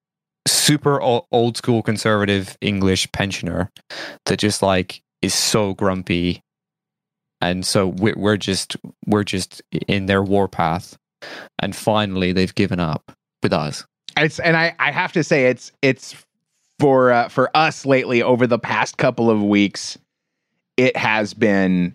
super 0.49 1.01
old 1.01 1.57
school 1.57 1.83
conservative 1.83 2.57
english 2.61 3.11
pensioner 3.13 3.71
that 4.27 4.39
just 4.39 4.63
like 4.63 5.03
is 5.23 5.35
so 5.35 5.75
grumpy. 5.75 6.43
And 7.43 7.65
so 7.65 7.89
we're, 7.89 8.17
we're 8.17 8.37
just 8.37 8.77
we're 9.07 9.25
just 9.25 9.63
in 9.87 10.07
their 10.07 10.23
warpath. 10.23 10.97
And 11.59 11.77
finally 11.77 12.33
they've 12.33 12.55
given 12.55 12.81
up 12.81 13.13
with 13.43 13.53
us. 13.53 13.85
It's 14.17 14.39
and 14.39 14.57
I 14.57 14.75
I 14.79 14.91
have 14.91 15.13
to 15.13 15.23
say 15.23 15.47
it's 15.47 15.73
it's 15.83 16.15
for 16.81 17.13
uh, 17.13 17.29
for 17.29 17.55
us 17.57 17.85
lately 17.87 18.23
over 18.23 18.47
the 18.47 18.59
past 18.59 18.97
couple 18.97 19.31
of 19.31 19.43
weeks 19.43 19.99
it 20.77 20.97
has 20.97 21.35
been 21.35 21.95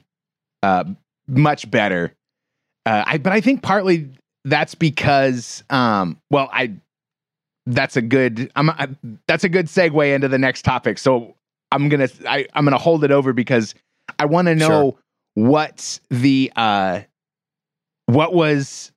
uh 0.64 0.84
much 1.28 1.70
better. 1.72 2.14
Uh 2.86 3.04
I 3.06 3.18
but 3.18 3.34
I 3.34 3.42
think 3.42 3.62
partly 3.64 4.10
that's 4.44 4.76
because 4.76 5.64
um 5.72 6.22
well 6.30 6.50
I 6.54 6.74
that's 7.66 7.98
a 7.98 8.02
good 8.02 8.52
I'm 8.56 8.70
I, 8.70 8.88
that's 9.28 9.44
a 9.44 9.50
good 9.50 9.66
segue 9.66 10.14
into 10.14 10.28
the 10.28 10.38
next 10.38 10.62
topic. 10.64 11.00
So 11.00 11.36
I'm 11.72 11.90
going 11.90 12.08
to 12.08 12.30
I 12.30 12.48
I'm 12.54 12.64
going 12.64 12.74
to 12.74 12.78
hold 12.78 13.04
it 13.04 13.12
over 13.12 13.34
because 13.34 13.74
I 14.20 14.26
want 14.26 14.48
to 14.48 14.56
know 14.56 14.68
Sure. 14.68 14.96
what 15.34 16.00
the 16.12 16.52
uh 16.56 17.02
what 18.06 18.36
was 18.36 18.92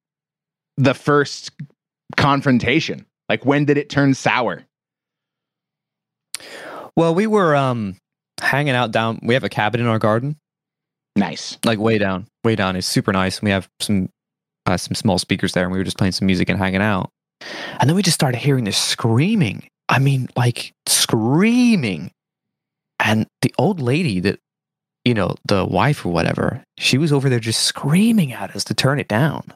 the 0.77 0.93
first 0.93 1.51
confrontation? 2.19 3.07
Like 3.31 3.47
when 3.47 3.65
did 3.65 3.79
it 3.79 3.89
turn 3.89 4.13
sour 4.13 4.65
well 6.99 7.15
we 7.15 7.27
were 7.27 7.57
um 7.57 7.97
hanging 8.41 8.75
out 8.75 8.91
down 8.93 9.19
we 9.23 9.35
have 9.35 9.45
a 9.45 9.49
cabin 9.49 9.81
in 9.81 9.87
our 9.87 9.99
garden 9.99 10.37
nice 11.17 11.57
like 11.65 11.79
way 11.79 11.97
down 11.99 12.27
way 12.45 12.55
down 12.55 12.77
it's 12.77 12.87
super 12.87 13.13
nice 13.13 13.39
and 13.39 13.47
we 13.47 13.51
have 13.51 13.69
some 13.81 14.11
uh, 14.67 14.77
some 14.77 14.95
small 14.95 15.19
speakers 15.19 15.53
there 15.53 15.65
and 15.65 15.73
we 15.73 15.79
were 15.79 15.85
just 15.85 15.97
playing 15.97 16.13
some 16.13 16.27
music 16.27 16.49
and 16.51 16.59
hanging 16.59 16.83
out 16.83 17.11
And 17.79 17.89
then 17.89 17.95
we 17.97 18.03
just 18.03 18.15
started 18.17 18.39
hearing 18.39 18.65
this 18.65 18.77
screaming. 18.79 19.69
I 19.89 19.99
mean, 19.99 20.29
like 20.37 20.73
screaming. 20.87 22.11
And 23.01 23.27
the 23.43 23.55
old 23.59 23.81
lady 23.81 24.21
that, 24.21 24.41
you 25.05 25.15
know, 25.15 25.37
the 25.47 25.65
wife 25.65 26.05
or 26.05 26.13
whatever, 26.13 26.63
she 26.79 26.99
was 26.99 27.13
over 27.13 27.29
there 27.29 27.39
just 27.41 27.63
screaming 27.63 28.33
at 28.33 28.55
us 28.57 28.65
to 28.65 28.75
turn 28.75 28.99
it 28.99 29.09
down. 29.09 29.55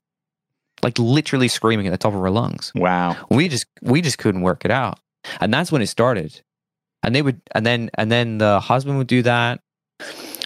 Like 0.82 0.98
literally 0.98 1.48
screaming 1.48 1.86
at 1.86 1.90
the 1.90 1.98
top 1.98 2.14
of 2.14 2.20
her 2.20 2.30
lungs. 2.30 2.72
Wow. 2.74 3.16
We 3.30 3.48
just 3.48 3.66
we 3.82 4.00
just 4.00 4.18
couldn't 4.18 4.42
work 4.42 4.64
it 4.64 4.70
out. 4.70 4.98
And 5.40 5.52
that's 5.52 5.70
when 5.70 5.82
it 5.82 5.88
started. 5.88 6.40
And 7.02 7.14
they 7.14 7.22
would 7.22 7.40
and 7.52 7.64
then 7.66 7.90
and 7.94 8.10
then 8.10 8.38
the 8.38 8.60
husband 8.60 8.98
would 8.98 9.06
do 9.06 9.22
that. 9.22 9.60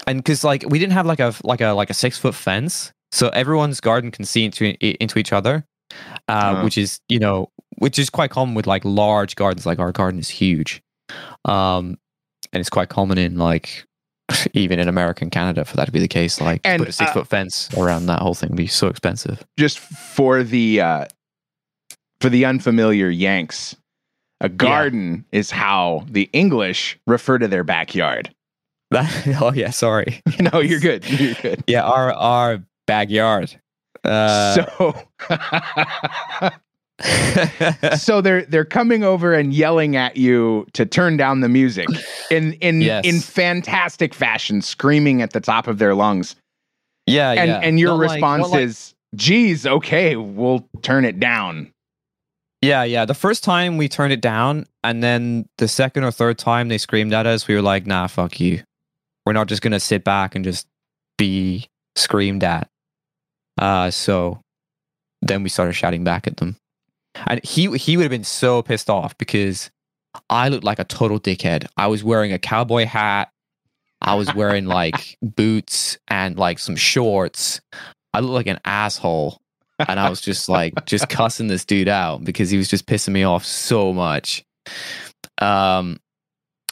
And 0.06 0.24
cuz 0.24 0.44
like 0.44 0.64
we 0.68 0.78
didn't 0.78 0.92
have 0.94 1.06
like 1.06 1.20
a 1.20 1.34
like 1.44 1.60
a 1.60 1.72
like 1.72 1.90
a 1.90 1.94
6 1.94 2.18
foot 2.18 2.34
fence. 2.34 2.92
So 3.12 3.28
everyone's 3.28 3.80
garden 3.80 4.10
can 4.10 4.24
see 4.24 4.44
into 4.44 4.64
into 5.02 5.18
each 5.18 5.32
other. 5.32 5.64
Uh, 6.28 6.32
Uh. 6.58 6.64
which 6.64 6.76
is, 6.78 7.00
you 7.08 7.18
know, 7.18 7.50
which 7.78 7.98
is 7.98 8.10
quite 8.10 8.30
common 8.30 8.54
with 8.54 8.66
like 8.66 8.84
large 8.84 9.36
gardens 9.36 9.66
like 9.66 9.78
our 9.78 9.92
garden 9.92 10.18
is 10.20 10.28
huge. 10.28 10.82
Um 11.44 11.98
and 12.52 12.60
it's 12.60 12.70
quite 12.70 12.88
common 12.88 13.18
in 13.18 13.36
like 13.38 13.84
even 14.54 14.78
in 14.78 14.88
America 14.88 15.22
and 15.22 15.30
Canada 15.30 15.64
for 15.64 15.76
that 15.76 15.84
to 15.86 15.92
be 15.92 16.00
the 16.00 16.08
case 16.08 16.40
like 16.40 16.60
And, 16.64 16.80
put 16.80 16.88
a 16.88 16.92
6 16.92 17.10
uh, 17.10 17.12
foot 17.14 17.28
fence 17.28 17.68
around 17.76 18.06
that 18.06 18.20
whole 18.20 18.34
thing 18.34 18.50
would 18.50 18.56
be 18.56 18.66
so 18.66 18.88
expensive. 18.88 19.44
Just 19.58 19.78
for 19.78 20.42
the 20.42 20.80
uh, 20.80 21.04
for 22.20 22.28
the 22.30 22.44
unfamiliar 22.44 23.08
Yanks, 23.10 23.76
a 24.40 24.48
garden 24.48 25.24
is 25.32 25.50
how 25.50 26.04
the 26.08 26.28
English 26.32 26.98
refer 27.06 27.38
to 27.38 27.48
their 27.48 27.64
backyard. 27.64 28.30
That, 28.90 29.10
oh 29.40 29.52
yeah, 29.52 29.70
sorry. 29.70 30.22
No, 30.52 30.60
you're 30.60 30.80
good. 30.80 31.08
You're 31.08 31.34
good. 31.34 31.64
Yeah, 31.66 31.82
our 31.84 32.12
our 32.12 32.62
backyard. 32.86 33.58
Uh, 34.04 34.54
so 34.54 34.94
so 37.96 38.20
they're 38.20 38.42
they're 38.46 38.64
coming 38.64 39.02
over 39.04 39.34
and 39.34 39.52
yelling 39.52 39.96
at 39.96 40.16
you 40.16 40.66
to 40.72 40.86
turn 40.86 41.16
down 41.16 41.40
the 41.40 41.48
music 41.48 41.88
in 42.30 42.54
in 42.54 42.80
Yes. 42.80 43.04
in 43.04 43.20
fantastic 43.20 44.14
fashion, 44.14 44.62
screaming 44.62 45.20
at 45.22 45.32
the 45.32 45.40
top 45.40 45.66
of 45.66 45.78
their 45.78 45.94
lungs. 45.94 46.36
yeah, 47.06 47.32
And 47.32 47.48
yeah. 47.50 47.60
and 47.62 47.78
your 47.80 47.90
Not 47.92 48.00
response 48.12 48.42
not 48.42 48.50
like- 48.52 48.62
is, 48.62 48.94
"Geez, 49.14 49.66
okay, 49.66 50.16
we'll 50.16 50.66
turn 50.82 51.04
it 51.04 51.20
down." 51.20 51.70
Yeah, 52.66 52.82
yeah. 52.84 53.04
The 53.04 53.14
first 53.14 53.44
time 53.44 53.76
we 53.76 53.88
turned 53.88 54.12
it 54.12 54.20
down, 54.20 54.66
and 54.82 55.02
then 55.02 55.46
the 55.58 55.68
second 55.68 56.04
or 56.04 56.10
third 56.10 56.38
time 56.38 56.68
they 56.68 56.78
screamed 56.78 57.12
at 57.12 57.26
us, 57.26 57.46
we 57.46 57.54
were 57.54 57.62
like, 57.62 57.86
"Nah, 57.86 58.06
fuck 58.06 58.40
you. 58.40 58.62
We're 59.24 59.32
not 59.32 59.46
just 59.46 59.62
gonna 59.62 59.80
sit 59.80 60.04
back 60.04 60.34
and 60.34 60.44
just 60.44 60.66
be 61.16 61.68
screamed 61.94 62.44
at." 62.44 62.68
Uh, 63.58 63.90
so 63.90 64.40
then 65.22 65.42
we 65.42 65.48
started 65.48 65.74
shouting 65.74 66.04
back 66.04 66.26
at 66.26 66.38
them, 66.38 66.56
and 67.26 67.44
he 67.44 67.76
he 67.76 67.96
would 67.96 68.04
have 68.04 68.10
been 68.10 68.24
so 68.24 68.62
pissed 68.62 68.90
off 68.90 69.16
because 69.18 69.70
I 70.28 70.48
looked 70.48 70.64
like 70.64 70.78
a 70.78 70.84
total 70.84 71.20
dickhead. 71.20 71.66
I 71.76 71.86
was 71.86 72.02
wearing 72.02 72.32
a 72.32 72.38
cowboy 72.38 72.86
hat. 72.86 73.30
I 74.00 74.14
was 74.14 74.34
wearing 74.34 74.66
like 74.66 75.16
boots 75.22 75.98
and 76.08 76.38
like 76.38 76.58
some 76.58 76.76
shorts. 76.76 77.60
I 78.12 78.20
looked 78.20 78.34
like 78.34 78.46
an 78.46 78.60
asshole. 78.64 79.40
And 79.78 80.00
I 80.00 80.08
was 80.08 80.20
just 80.20 80.48
like, 80.48 80.72
just 80.86 81.08
cussing 81.08 81.48
this 81.48 81.64
dude 81.64 81.88
out 81.88 82.24
because 82.24 82.50
he 82.50 82.56
was 82.56 82.68
just 82.68 82.86
pissing 82.86 83.12
me 83.12 83.24
off 83.24 83.44
so 83.44 83.92
much. 83.92 84.44
Um, 85.38 86.00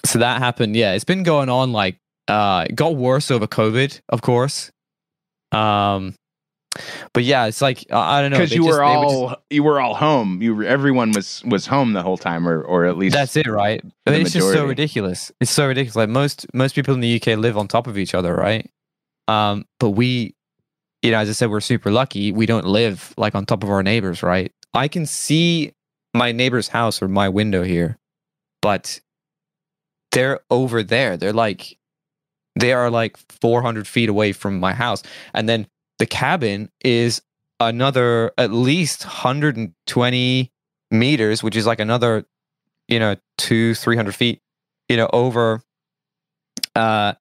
so 0.05 0.19
that 0.19 0.39
happened. 0.39 0.75
Yeah, 0.77 0.93
it's 0.95 1.05
been 1.05 1.23
going 1.23 1.49
on 1.49 1.73
like, 1.73 1.99
uh, 2.29 2.67
it 2.69 2.75
got 2.75 2.97
worse 2.97 3.31
over 3.31 3.47
COVID, 3.47 4.01
of 4.09 4.23
course. 4.23 4.71
Um, 5.53 6.15
but 7.13 7.23
yeah, 7.23 7.47
it's 7.47 7.61
like, 7.63 7.85
I 7.93 8.21
don't 8.21 8.31
know. 8.33 8.39
Because 8.39 8.53
you 8.53 8.65
just- 8.65 8.79
were 8.79 8.85
would 8.85 9.03
just- 9.05 9.15
all 9.15 9.37
you 9.51 9.63
were 9.63 9.81
all 9.81 9.95
home. 9.95 10.43
You 10.43 10.57
were, 10.57 10.65
everyone 10.65 11.13
was 11.13 11.43
was 11.45 11.67
home 11.67 11.93
the 11.93 12.03
whole 12.03 12.17
time, 12.17 12.49
or 12.49 12.63
or 12.63 12.87
at 12.87 12.97
least 12.99 13.15
That's 13.15 13.37
it, 13.37 13.47
right? 13.47 13.81
it's 14.07 14.33
just 14.33 14.53
so 14.53 14.67
ridiculous. 14.67 15.31
It's 15.41 15.53
so 15.53 15.69
ridiculous. 15.69 15.95
Like 15.95 16.09
most 16.09 16.47
most 16.53 16.75
people 16.75 16.95
in 16.95 17.01
the 17.01 17.15
UK 17.21 17.39
live 17.39 17.57
on 17.57 17.69
top 17.69 17.87
of 17.87 17.97
each 17.97 18.15
other, 18.15 18.35
right? 18.35 18.69
Um, 19.29 19.67
but 19.79 19.91
we, 19.91 20.34
you 21.05 21.13
know, 21.13 21.19
as 21.19 21.29
I 21.29 21.33
said, 21.33 21.51
we're 21.51 21.61
super 21.61 21.93
lucky. 21.93 22.33
We 22.33 22.47
don't 22.47 22.67
live 22.67 23.15
like 23.17 23.35
on 23.35 23.47
top 23.47 23.63
of 23.63 23.71
our 23.71 23.83
neighbors, 23.83 24.23
right? 24.23 24.51
I 24.73 24.89
can 24.89 25.07
see 25.07 25.73
my 26.15 26.33
neighbor's 26.33 26.69
house 26.69 27.03
or 27.03 27.09
my 27.09 27.29
window 27.29 27.63
here, 27.63 27.99
but 28.63 29.01
they're 30.13 30.41
over 30.51 30.83
there. 30.83 31.17
They're 31.17 31.33
like, 31.33 31.79
they 32.59 32.73
are 32.73 32.91
like 32.91 33.17
400 33.41 33.87
feet 33.87 34.09
away 34.09 34.33
from 34.33 34.59
my 34.59 34.73
house, 34.73 35.03
and 35.35 35.49
then 35.49 35.69
the 36.01 36.07
cabin 36.07 36.71
is 36.85 37.23
another 37.61 38.33
at 38.39 38.51
least 38.51 39.05
120 39.05 40.53
meters, 40.91 41.43
which 41.43 41.57
is 41.57 41.67
like 41.67 41.81
another 41.81 42.27
you 42.89 42.99
know, 42.99 43.17
two, 43.39 43.75
three 43.75 43.97
hundred 43.97 44.15
feet, 44.15 44.41
you 44.89 44.97
know, 44.97 45.09
over 45.13 45.63
uh 46.77 47.15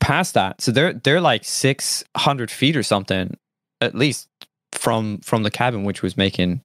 past 0.00 0.34
that. 0.34 0.60
So 0.60 0.72
they're 0.72 0.94
they're 0.94 1.20
like 1.20 1.44
six 1.44 2.04
hundred 2.16 2.50
feet 2.50 2.76
or 2.76 2.82
something, 2.82 3.36
at 3.80 3.94
least 3.94 4.28
from 4.72 5.18
from 5.18 5.42
the 5.42 5.50
cabin 5.50 5.84
which 5.84 6.02
was 6.02 6.16
making 6.16 6.62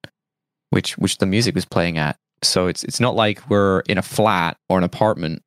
which 0.69 0.97
which 0.97 1.17
the 1.17 1.25
music 1.25 1.55
was 1.55 1.65
playing 1.65 1.97
at. 1.97 2.17
So 2.43 2.67
it's 2.67 2.83
it's 2.83 2.99
not 2.99 3.15
like 3.15 3.49
we're 3.49 3.81
in 3.81 3.97
a 3.97 4.03
flat 4.03 4.57
or 4.69 4.77
an 4.77 4.83
apartment 4.83 5.41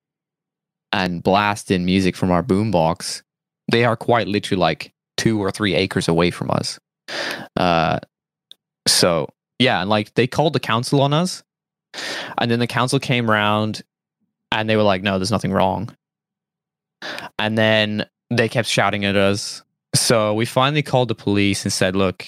and 0.92 1.22
blasting 1.22 1.85
music 1.85 2.16
from 2.16 2.31
our 2.31 2.42
boombox. 2.42 3.22
They 3.70 3.85
are 3.85 3.96
quite 3.96 4.29
literally 4.29 4.61
like 4.61 4.92
two 5.16 5.40
or 5.40 5.51
three 5.51 5.74
acres 5.74 6.09
away 6.09 6.31
from 6.31 6.51
us. 6.51 6.79
Uh 7.57 7.98
so 8.87 9.29
yeah, 9.59 9.81
and 9.81 9.90
like 9.90 10.14
they 10.14 10.27
called 10.27 10.53
the 10.53 10.61
council 10.61 11.03
on 11.03 11.12
us 11.12 11.42
and 12.38 12.51
then 12.51 12.59
the 12.59 12.66
council 12.66 12.98
came 12.98 13.31
around 13.31 13.83
and 14.53 14.68
they 14.68 14.77
were 14.77 14.83
like, 14.83 15.03
no, 15.03 15.18
there's 15.18 15.31
nothing 15.31 15.53
wrong. 15.53 15.94
And 17.39 17.57
then 17.57 18.07
they 18.31 18.49
kept 18.49 18.69
shouting 18.69 19.05
at 19.05 19.17
us. 19.17 19.63
So 19.95 20.35
we 20.35 20.45
finally 20.45 20.83
called 20.83 21.09
the 21.09 21.15
police 21.15 21.65
and 21.65 21.73
said, 21.73 21.97
look, 21.97 22.25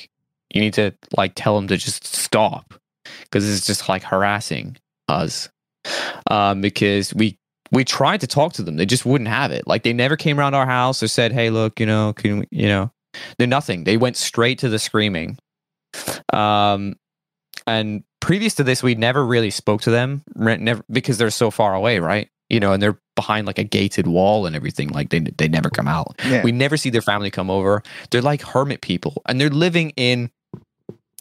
you 0.52 0.60
need 0.60 0.74
to 0.74 0.92
like 1.16 1.32
tell 1.34 1.56
them 1.56 1.68
to 1.68 1.76
just 1.76 2.04
stop 2.06 2.74
because 3.22 3.48
it's 3.48 3.66
just 3.66 3.88
like 3.88 4.02
harassing 4.02 4.76
us. 5.08 5.48
Um, 6.30 6.60
because 6.60 7.14
we 7.14 7.38
we 7.72 7.84
tried 7.84 8.20
to 8.20 8.26
talk 8.26 8.52
to 8.54 8.62
them, 8.62 8.76
they 8.76 8.86
just 8.86 9.06
wouldn't 9.06 9.28
have 9.28 9.52
it. 9.52 9.66
Like 9.66 9.84
they 9.84 9.92
never 9.92 10.16
came 10.16 10.40
around 10.40 10.54
our 10.54 10.66
house 10.66 11.02
or 11.02 11.08
said, 11.08 11.32
hey, 11.32 11.50
look, 11.50 11.78
you 11.78 11.86
know, 11.86 12.12
can 12.12 12.40
we, 12.40 12.46
you 12.50 12.66
know, 12.66 12.90
they're 13.38 13.46
nothing. 13.46 13.84
They 13.84 13.96
went 13.96 14.16
straight 14.16 14.58
to 14.60 14.68
the 14.68 14.78
screaming. 14.78 15.38
Um, 16.32 16.96
and 17.66 18.02
previous 18.20 18.54
to 18.56 18.64
this, 18.64 18.82
we 18.82 18.94
never 18.94 19.24
really 19.24 19.50
spoke 19.50 19.82
to 19.82 19.90
them, 19.90 20.22
never 20.34 20.82
because 20.90 21.18
they're 21.18 21.30
so 21.30 21.50
far 21.50 21.74
away, 21.74 22.00
right? 22.00 22.28
You 22.50 22.60
know, 22.60 22.72
and 22.72 22.82
they're 22.82 22.98
behind 23.16 23.46
like 23.46 23.58
a 23.58 23.64
gated 23.64 24.06
wall 24.06 24.44
and 24.46 24.54
everything. 24.56 24.88
Like 24.88 25.10
they 25.10 25.20
they 25.20 25.48
never 25.48 25.70
come 25.70 25.88
out. 25.88 26.20
Yeah. 26.26 26.42
We 26.42 26.52
never 26.52 26.76
see 26.76 26.90
their 26.90 27.02
family 27.02 27.30
come 27.30 27.48
over. 27.50 27.82
They're 28.10 28.22
like 28.22 28.42
hermit 28.42 28.80
people, 28.80 29.22
and 29.26 29.40
they're 29.40 29.50
living 29.50 29.92
in 29.96 30.30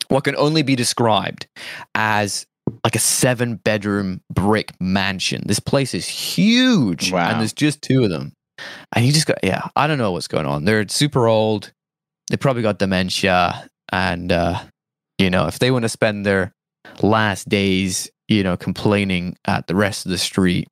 what 0.07 0.23
can 0.23 0.35
only 0.35 0.63
be 0.63 0.75
described 0.75 1.47
as 1.95 2.47
like 2.83 2.95
a 2.95 2.99
seven 2.99 3.55
bedroom 3.55 4.21
brick 4.33 4.73
mansion. 4.79 5.43
This 5.45 5.59
place 5.59 5.93
is 5.93 6.07
huge, 6.07 7.11
Wow. 7.11 7.29
and 7.29 7.39
there's 7.39 7.53
just 7.53 7.81
two 7.81 8.03
of 8.03 8.09
them. 8.09 8.33
And 8.93 9.05
you 9.05 9.11
just 9.13 9.25
got 9.27 9.37
yeah, 9.43 9.67
I 9.75 9.87
don't 9.87 9.97
know 9.97 10.11
what's 10.11 10.27
going 10.27 10.45
on. 10.45 10.65
They're 10.65 10.87
super 10.87 11.27
old. 11.27 11.71
They 12.29 12.37
probably 12.37 12.61
got 12.61 12.79
dementia, 12.79 13.69
and 13.91 14.31
uh, 14.31 14.59
you 15.17 15.29
know, 15.29 15.47
if 15.47 15.59
they 15.59 15.71
want 15.71 15.83
to 15.83 15.89
spend 15.89 16.25
their 16.25 16.53
last 17.01 17.47
days, 17.49 18.09
you 18.27 18.43
know, 18.43 18.57
complaining 18.57 19.37
at 19.45 19.67
the 19.67 19.75
rest 19.75 20.05
of 20.05 20.11
the 20.11 20.17
street 20.17 20.67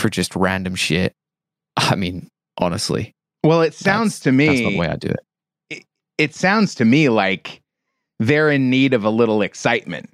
for 0.00 0.08
just 0.10 0.34
random 0.34 0.74
shit, 0.74 1.12
I 1.76 1.94
mean, 1.96 2.28
honestly, 2.58 3.12
well, 3.44 3.62
it 3.62 3.74
sounds 3.74 4.20
to 4.20 4.32
me 4.32 4.46
that's 4.46 4.60
the 4.60 4.78
way 4.78 4.88
I 4.88 4.96
do 4.96 5.08
it. 5.70 5.84
it 6.18 6.34
sounds 6.34 6.74
to 6.76 6.84
me 6.84 7.08
like 7.08 7.60
they're 8.18 8.50
in 8.50 8.68
need 8.70 8.92
of 8.94 9.04
a 9.04 9.10
little 9.10 9.42
excitement. 9.42 10.10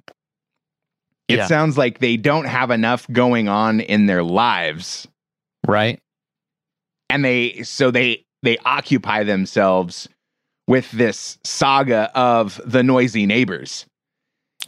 It 1.27 1.37
Yeah. 1.39 1.47
sounds 1.47 1.77
like 1.77 1.99
they 1.99 2.15
don't 2.15 2.45
have 2.45 2.71
enough 2.71 3.05
going 3.11 3.49
on 3.49 3.81
in 3.81 4.05
their 4.05 4.23
lives 4.23 5.07
Right? 5.67 5.99
and 7.09 7.23
they 7.25 7.63
so 7.63 7.91
they 7.91 8.23
they 8.43 8.57
occupy 8.59 9.23
themselves 9.23 10.07
with 10.67 10.89
this 10.91 11.37
saga 11.43 12.11
of 12.15 12.61
the 12.65 12.83
noisy 12.83 13.25
neighbors. 13.25 13.85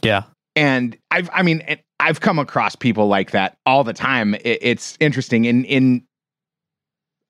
Yeah. 0.02 0.24
And 0.56 0.96
I've 1.10 1.30
I 1.32 1.42
mean 1.42 1.62
I've 1.98 2.20
come 2.20 2.38
across 2.38 2.74
people 2.76 3.08
like 3.08 3.30
that 3.32 3.58
all 3.66 3.84
the 3.84 3.92
time. 3.92 4.34
It, 4.34 4.58
it's 4.60 4.96
interesting 5.00 5.44
in 5.44 5.64
in 5.64 6.02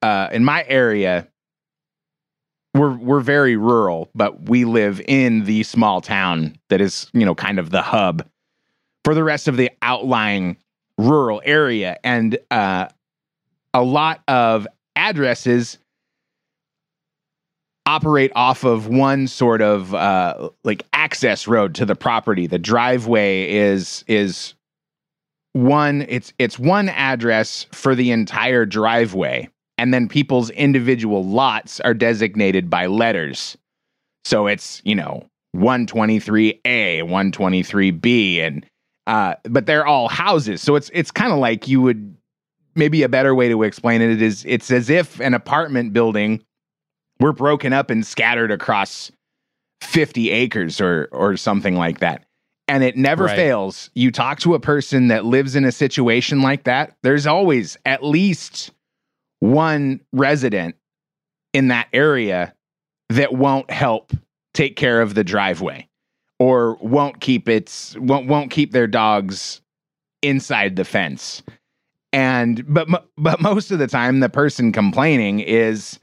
uh 0.01 0.29
in 0.31 0.43
my 0.43 0.65
area 0.67 1.27
we're 2.73 2.95
we're 2.95 3.19
very 3.19 3.57
rural, 3.57 4.09
but 4.15 4.49
we 4.49 4.65
live 4.65 5.01
in 5.07 5.43
the 5.43 5.63
small 5.63 5.99
town 5.99 6.55
that 6.69 6.79
is, 6.79 7.09
you 7.13 7.25
know, 7.25 7.35
kind 7.35 7.59
of 7.59 7.69
the 7.69 7.81
hub 7.81 8.25
for 9.03 9.13
the 9.13 9.23
rest 9.23 9.47
of 9.47 9.57
the 9.57 9.69
outlying 9.81 10.57
rural 10.97 11.41
area 11.43 11.97
and 12.03 12.37
uh 12.51 12.87
a 13.73 13.81
lot 13.81 14.21
of 14.27 14.67
addresses 14.95 15.77
operate 17.85 18.31
off 18.35 18.63
of 18.63 18.87
one 18.87 19.27
sort 19.27 19.61
of 19.61 19.93
uh, 19.95 20.49
like 20.63 20.85
access 21.01 21.47
road 21.47 21.73
to 21.75 21.85
the 21.85 21.95
property. 21.95 22.45
The 22.45 22.59
driveway 22.59 23.49
is 23.49 24.05
is 24.07 24.53
one 25.53 26.05
it's 26.07 26.31
it's 26.37 26.59
one 26.59 26.89
address 26.89 27.65
for 27.71 27.95
the 27.95 28.11
entire 28.11 28.65
driveway 28.67 29.49
and 29.79 29.91
then 29.93 30.07
people's 30.07 30.51
individual 30.51 31.25
lots 31.25 31.79
are 31.79 31.95
designated 31.95 32.69
by 32.69 32.85
letters. 32.85 33.57
So 34.25 34.45
it's, 34.45 34.79
you 34.85 34.93
know, 34.93 35.25
123A, 35.55 36.61
123B 37.01 38.39
and 38.39 38.65
uh 39.07 39.33
but 39.49 39.65
they're 39.65 39.87
all 39.87 40.07
houses. 40.07 40.61
So 40.61 40.75
it's 40.75 40.91
it's 40.93 41.09
kind 41.09 41.33
of 41.33 41.39
like 41.39 41.67
you 41.67 41.81
would 41.81 42.15
maybe 42.75 43.01
a 43.01 43.09
better 43.09 43.33
way 43.33 43.49
to 43.49 43.63
explain 43.63 44.03
it 44.03 44.21
is 44.21 44.45
it's 44.47 44.69
as 44.69 44.91
if 44.91 45.19
an 45.19 45.33
apartment 45.33 45.93
building 45.93 46.43
were 47.19 47.33
broken 47.33 47.73
up 47.73 47.89
and 47.89 48.05
scattered 48.05 48.51
across 48.51 49.11
50 49.81 50.29
acres 50.31 50.79
or 50.79 51.09
or 51.11 51.35
something 51.37 51.75
like 51.75 51.99
that. 51.99 52.25
And 52.67 52.83
it 52.83 52.95
never 52.95 53.25
Right. 53.25 53.35
fails. 53.35 53.89
You 53.95 54.11
talk 54.11 54.39
to 54.41 54.53
a 54.53 54.59
person 54.59 55.07
that 55.09 55.25
lives 55.25 55.55
in 55.55 55.65
a 55.65 55.71
situation 55.71 56.41
like 56.41 56.63
that, 56.63 56.95
there's 57.03 57.27
always 57.27 57.77
at 57.85 58.03
least 58.03 58.71
one 59.41 59.99
resident 60.13 60.75
in 61.53 61.67
that 61.69 61.87
area 61.91 62.53
that 63.09 63.33
won't 63.33 63.69
help 63.69 64.13
take 64.53 64.75
care 64.77 65.01
of 65.01 65.15
the 65.15 65.23
driveway 65.23 65.87
or 66.39 66.75
won't 66.75 67.19
keep 67.19 67.49
its 67.49 67.95
won't 67.97 68.27
won't 68.27 68.51
keep 68.51 68.71
their 68.71 68.87
dogs 68.87 69.61
inside 70.21 70.75
the 70.75 70.85
fence. 70.85 71.43
And 72.13 72.63
but 72.71 72.87
but 73.17 73.41
most 73.41 73.71
of 73.71 73.79
the 73.79 73.87
time 73.87 74.19
the 74.19 74.29
person 74.29 74.71
complaining 74.71 75.39
is 75.39 75.99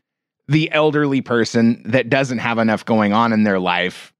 the 0.48 0.70
elderly 0.72 1.20
person 1.20 1.82
that 1.84 2.08
doesn't 2.08 2.38
have 2.38 2.58
enough 2.58 2.84
going 2.84 3.12
on 3.12 3.32
in 3.32 3.44
their 3.44 3.58
life 3.58 4.12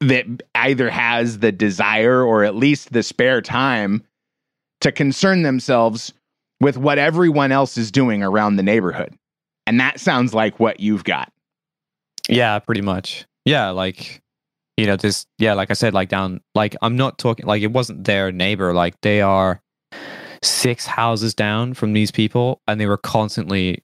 that 0.00 0.24
either 0.54 0.88
has 0.88 1.40
the 1.40 1.50
desire 1.50 2.22
or 2.22 2.44
at 2.44 2.54
least 2.54 2.92
the 2.92 3.02
spare 3.02 3.42
time 3.42 4.04
to 4.80 4.92
concern 4.92 5.42
themselves 5.42 6.12
with 6.60 6.76
what 6.76 6.98
everyone 6.98 7.50
else 7.50 7.76
is 7.76 7.90
doing 7.90 8.22
around 8.22 8.56
the 8.56 8.62
neighborhood. 8.62 9.12
And 9.66 9.80
that 9.80 10.00
sounds 10.00 10.32
like 10.32 10.60
what 10.60 10.80
you've 10.80 11.04
got. 11.04 11.32
Yeah, 12.28 12.58
pretty 12.60 12.80
much. 12.80 13.26
Yeah, 13.44 13.70
like 13.70 14.22
you 14.76 14.86
know, 14.86 14.96
this 14.96 15.26
yeah, 15.38 15.54
like 15.54 15.70
I 15.70 15.74
said, 15.74 15.94
like 15.94 16.08
down 16.08 16.40
like 16.54 16.76
I'm 16.80 16.96
not 16.96 17.18
talking 17.18 17.46
like 17.46 17.62
it 17.62 17.72
wasn't 17.72 18.04
their 18.04 18.30
neighbor, 18.30 18.72
like 18.72 19.00
they 19.00 19.20
are 19.20 19.60
six 20.42 20.86
houses 20.86 21.34
down 21.34 21.74
from 21.74 21.92
these 21.92 22.12
people 22.12 22.60
and 22.68 22.80
they 22.80 22.86
were 22.86 22.96
constantly 22.96 23.82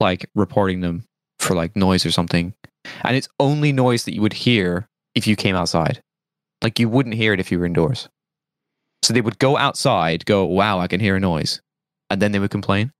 like 0.00 0.28
reporting 0.34 0.80
them 0.80 1.04
for 1.38 1.54
like 1.54 1.76
noise 1.76 2.04
or 2.06 2.10
something. 2.10 2.54
And 3.02 3.16
it's 3.16 3.28
only 3.40 3.72
noise 3.72 4.04
that 4.04 4.14
you 4.14 4.22
would 4.22 4.32
hear 4.32 4.88
if 5.14 5.26
you 5.26 5.36
came 5.36 5.56
outside. 5.56 6.02
Like 6.62 6.78
you 6.78 6.88
wouldn't 6.88 7.14
hear 7.14 7.32
it 7.32 7.40
if 7.40 7.50
you 7.52 7.58
were 7.58 7.66
indoors. 7.66 8.08
So 9.02 9.12
they 9.12 9.20
would 9.20 9.38
go 9.38 9.56
outside, 9.56 10.24
go, 10.24 10.44
wow, 10.44 10.78
I 10.78 10.88
can 10.88 11.00
hear 11.00 11.16
a 11.16 11.20
noise. 11.20 11.60
And 12.10 12.20
then 12.20 12.32
they 12.32 12.38
would 12.38 12.50
complain. 12.50 12.92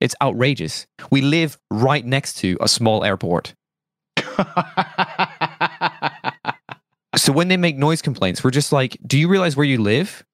It's 0.00 0.14
outrageous. 0.22 0.86
We 1.10 1.20
live 1.20 1.58
right 1.70 2.04
next 2.04 2.34
to 2.38 2.56
a 2.60 2.68
small 2.68 3.04
airport. 3.04 3.54
So 7.16 7.32
when 7.32 7.48
they 7.48 7.56
make 7.56 7.76
noise 7.76 8.02
complaints, 8.02 8.42
we're 8.44 8.50
just 8.50 8.72
like, 8.72 8.96
do 9.06 9.18
you 9.18 9.28
realize 9.28 9.56
where 9.56 9.66
you 9.66 9.80
live? 9.80 10.24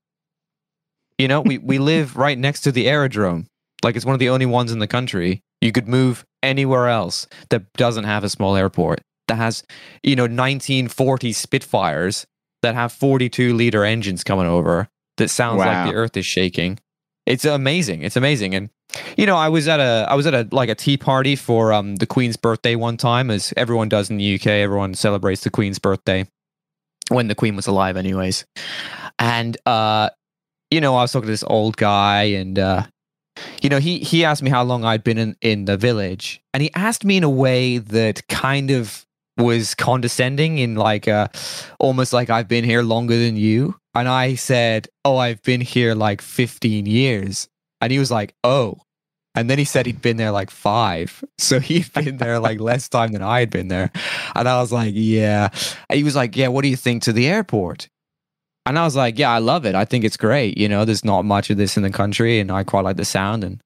You 1.18 1.28
know, 1.28 1.40
we, 1.40 1.58
we 1.58 1.78
live 1.78 2.16
right 2.16 2.38
next 2.38 2.60
to 2.62 2.72
the 2.72 2.88
aerodrome. 2.88 3.46
Like 3.82 3.96
it's 3.96 4.04
one 4.04 4.12
of 4.12 4.18
the 4.18 4.28
only 4.28 4.46
ones 4.46 4.72
in 4.72 4.78
the 4.78 4.86
country. 4.86 5.42
You 5.66 5.72
could 5.72 5.88
move 5.88 6.24
anywhere 6.42 6.88
else 6.88 7.26
that 7.50 7.72
doesn't 7.74 8.04
have 8.04 8.24
a 8.24 8.28
small 8.28 8.56
airport 8.56 9.00
that 9.28 9.36
has, 9.36 9.62
you 10.02 10.14
know, 10.16 10.22
1940 10.24 11.32
Spitfires 11.32 12.26
that 12.62 12.74
have 12.74 12.92
42 12.92 13.52
liter 13.54 13.84
engines 13.84 14.22
coming 14.24 14.46
over 14.46 14.88
that 15.18 15.28
sounds 15.28 15.58
Wow. 15.58 15.66
like 15.84 15.90
the 15.90 15.94
earth 15.96 16.16
is 16.16 16.24
shaking. 16.26 16.78
It's 17.26 17.44
amazing. 17.44 18.02
It's 18.02 18.16
amazing. 18.16 18.54
And 18.54 18.70
you 19.16 19.26
know, 19.26 19.36
I 19.36 19.48
was 19.48 19.66
at 19.66 19.80
a 19.80 20.06
I 20.08 20.14
was 20.14 20.26
at 20.28 20.34
a 20.34 20.46
like 20.52 20.68
a 20.68 20.74
tea 20.76 20.96
party 20.96 21.34
for 21.34 21.72
um 21.72 21.96
the 21.96 22.06
Queen's 22.06 22.36
birthday 22.36 22.76
one 22.76 22.96
time, 22.96 23.30
as 23.32 23.52
everyone 23.56 23.88
does 23.88 24.08
in 24.10 24.16
the 24.18 24.34
UK. 24.36 24.46
Everyone 24.46 24.94
celebrates 24.94 25.42
the 25.42 25.50
Queen's 25.50 25.80
birthday 25.80 26.24
when 27.08 27.26
the 27.28 27.34
Queen 27.34 27.56
was 27.56 27.66
alive, 27.66 27.96
anyways. 27.96 28.44
And 29.18 29.56
uh, 29.66 30.10
you 30.70 30.80
know, 30.80 30.94
I 30.96 31.02
was 31.02 31.12
talking 31.12 31.26
to 31.26 31.32
this 31.32 31.44
old 31.46 31.76
guy, 31.76 32.24
and 32.24 32.58
uh, 32.58 32.86
you 33.62 33.68
know, 33.68 33.78
he 33.78 33.98
he 33.98 34.24
asked 34.24 34.42
me 34.42 34.50
how 34.50 34.62
long 34.62 34.84
I'd 34.84 35.04
been 35.04 35.18
in 35.18 35.36
in 35.40 35.64
the 35.64 35.76
village, 35.76 36.40
and 36.54 36.62
he 36.62 36.72
asked 36.74 37.04
me 37.04 37.16
in 37.16 37.24
a 37.24 37.30
way 37.30 37.78
that 37.78 38.26
kind 38.28 38.70
of 38.70 39.06
was 39.36 39.74
condescending, 39.74 40.58
in 40.58 40.76
like 40.76 41.08
uh, 41.08 41.28
almost 41.78 42.12
like 42.12 42.30
I've 42.30 42.48
been 42.48 42.64
here 42.64 42.82
longer 42.82 43.18
than 43.18 43.36
you. 43.36 43.76
And 43.94 44.08
I 44.08 44.34
said, 44.34 44.88
"Oh, 45.04 45.16
I've 45.16 45.42
been 45.42 45.60
here 45.60 45.94
like 45.94 46.20
15 46.20 46.86
years." 46.86 47.48
And 47.80 47.92
he 47.92 47.98
was 47.98 48.10
like, 48.10 48.34
"Oh." 48.44 48.80
And 49.36 49.50
then 49.50 49.58
he 49.58 49.66
said 49.66 49.84
he'd 49.84 50.00
been 50.00 50.16
there 50.16 50.30
like 50.30 50.50
five. 50.50 51.22
So 51.38 51.60
he'd 51.60 51.92
been 51.92 52.16
there 52.16 52.40
like 52.40 52.58
less 52.58 52.88
time 52.88 53.12
than 53.12 53.22
I 53.22 53.40
had 53.40 53.50
been 53.50 53.68
there. 53.68 53.92
And 54.34 54.48
I 54.48 54.60
was 54.60 54.72
like, 54.72 54.92
yeah. 54.96 55.50
And 55.90 55.98
he 55.98 56.04
was 56.04 56.16
like, 56.16 56.36
yeah, 56.36 56.48
what 56.48 56.62
do 56.62 56.68
you 56.68 56.76
think 56.76 57.02
to 57.02 57.12
the 57.12 57.28
airport? 57.28 57.88
And 58.66 58.78
I 58.78 58.84
was 58.84 58.96
like, 58.96 59.18
yeah, 59.18 59.30
I 59.30 59.38
love 59.38 59.64
it. 59.64 59.74
I 59.74 59.84
think 59.84 60.04
it's 60.04 60.16
great. 60.16 60.58
You 60.58 60.68
know, 60.68 60.84
there's 60.84 61.04
not 61.04 61.24
much 61.24 61.50
of 61.50 61.56
this 61.56 61.76
in 61.76 61.82
the 61.82 61.90
country 61.90 62.40
and 62.40 62.50
I 62.50 62.64
quite 62.64 62.84
like 62.84 62.96
the 62.96 63.04
sound. 63.04 63.44
And, 63.44 63.60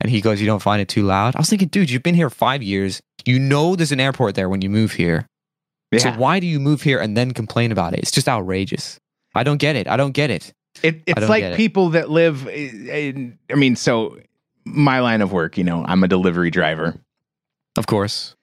and 0.00 0.10
he 0.10 0.20
goes, 0.20 0.40
you 0.40 0.46
don't 0.46 0.60
find 0.62 0.82
it 0.82 0.88
too 0.88 1.04
loud? 1.04 1.36
I 1.36 1.38
was 1.38 1.48
thinking, 1.48 1.68
dude, 1.68 1.88
you've 1.88 2.02
been 2.02 2.16
here 2.16 2.30
five 2.30 2.62
years. 2.62 3.00
You 3.24 3.38
know 3.38 3.76
there's 3.76 3.92
an 3.92 4.00
airport 4.00 4.34
there 4.34 4.48
when 4.48 4.60
you 4.60 4.68
move 4.68 4.92
here. 4.92 5.26
So 5.98 6.12
why 6.12 6.38
do 6.38 6.46
you 6.46 6.60
move 6.60 6.82
here 6.82 7.00
and 7.00 7.16
then 7.16 7.32
complain 7.32 7.72
about 7.72 7.94
it? 7.94 8.00
It's 8.00 8.12
just 8.12 8.28
outrageous. 8.28 8.98
I 9.34 9.42
don't 9.42 9.58
get 9.58 9.74
it. 9.74 9.88
I 9.88 9.96
don't 9.96 10.12
get 10.12 10.30
it. 10.30 10.52
It, 10.82 11.02
it's 11.06 11.28
like 11.28 11.42
it. 11.42 11.56
people 11.56 11.90
that 11.90 12.10
live 12.10 12.46
eh, 12.46 13.10
in, 13.10 13.38
I 13.50 13.54
mean, 13.56 13.74
so 13.74 14.18
my 14.64 15.00
line 15.00 15.20
of 15.20 15.32
work, 15.32 15.58
you 15.58 15.64
know, 15.64 15.84
I'm 15.84 16.04
a 16.04 16.08
delivery 16.08 16.50
driver 16.50 16.96
Of 17.76 17.86
course. 17.86 18.36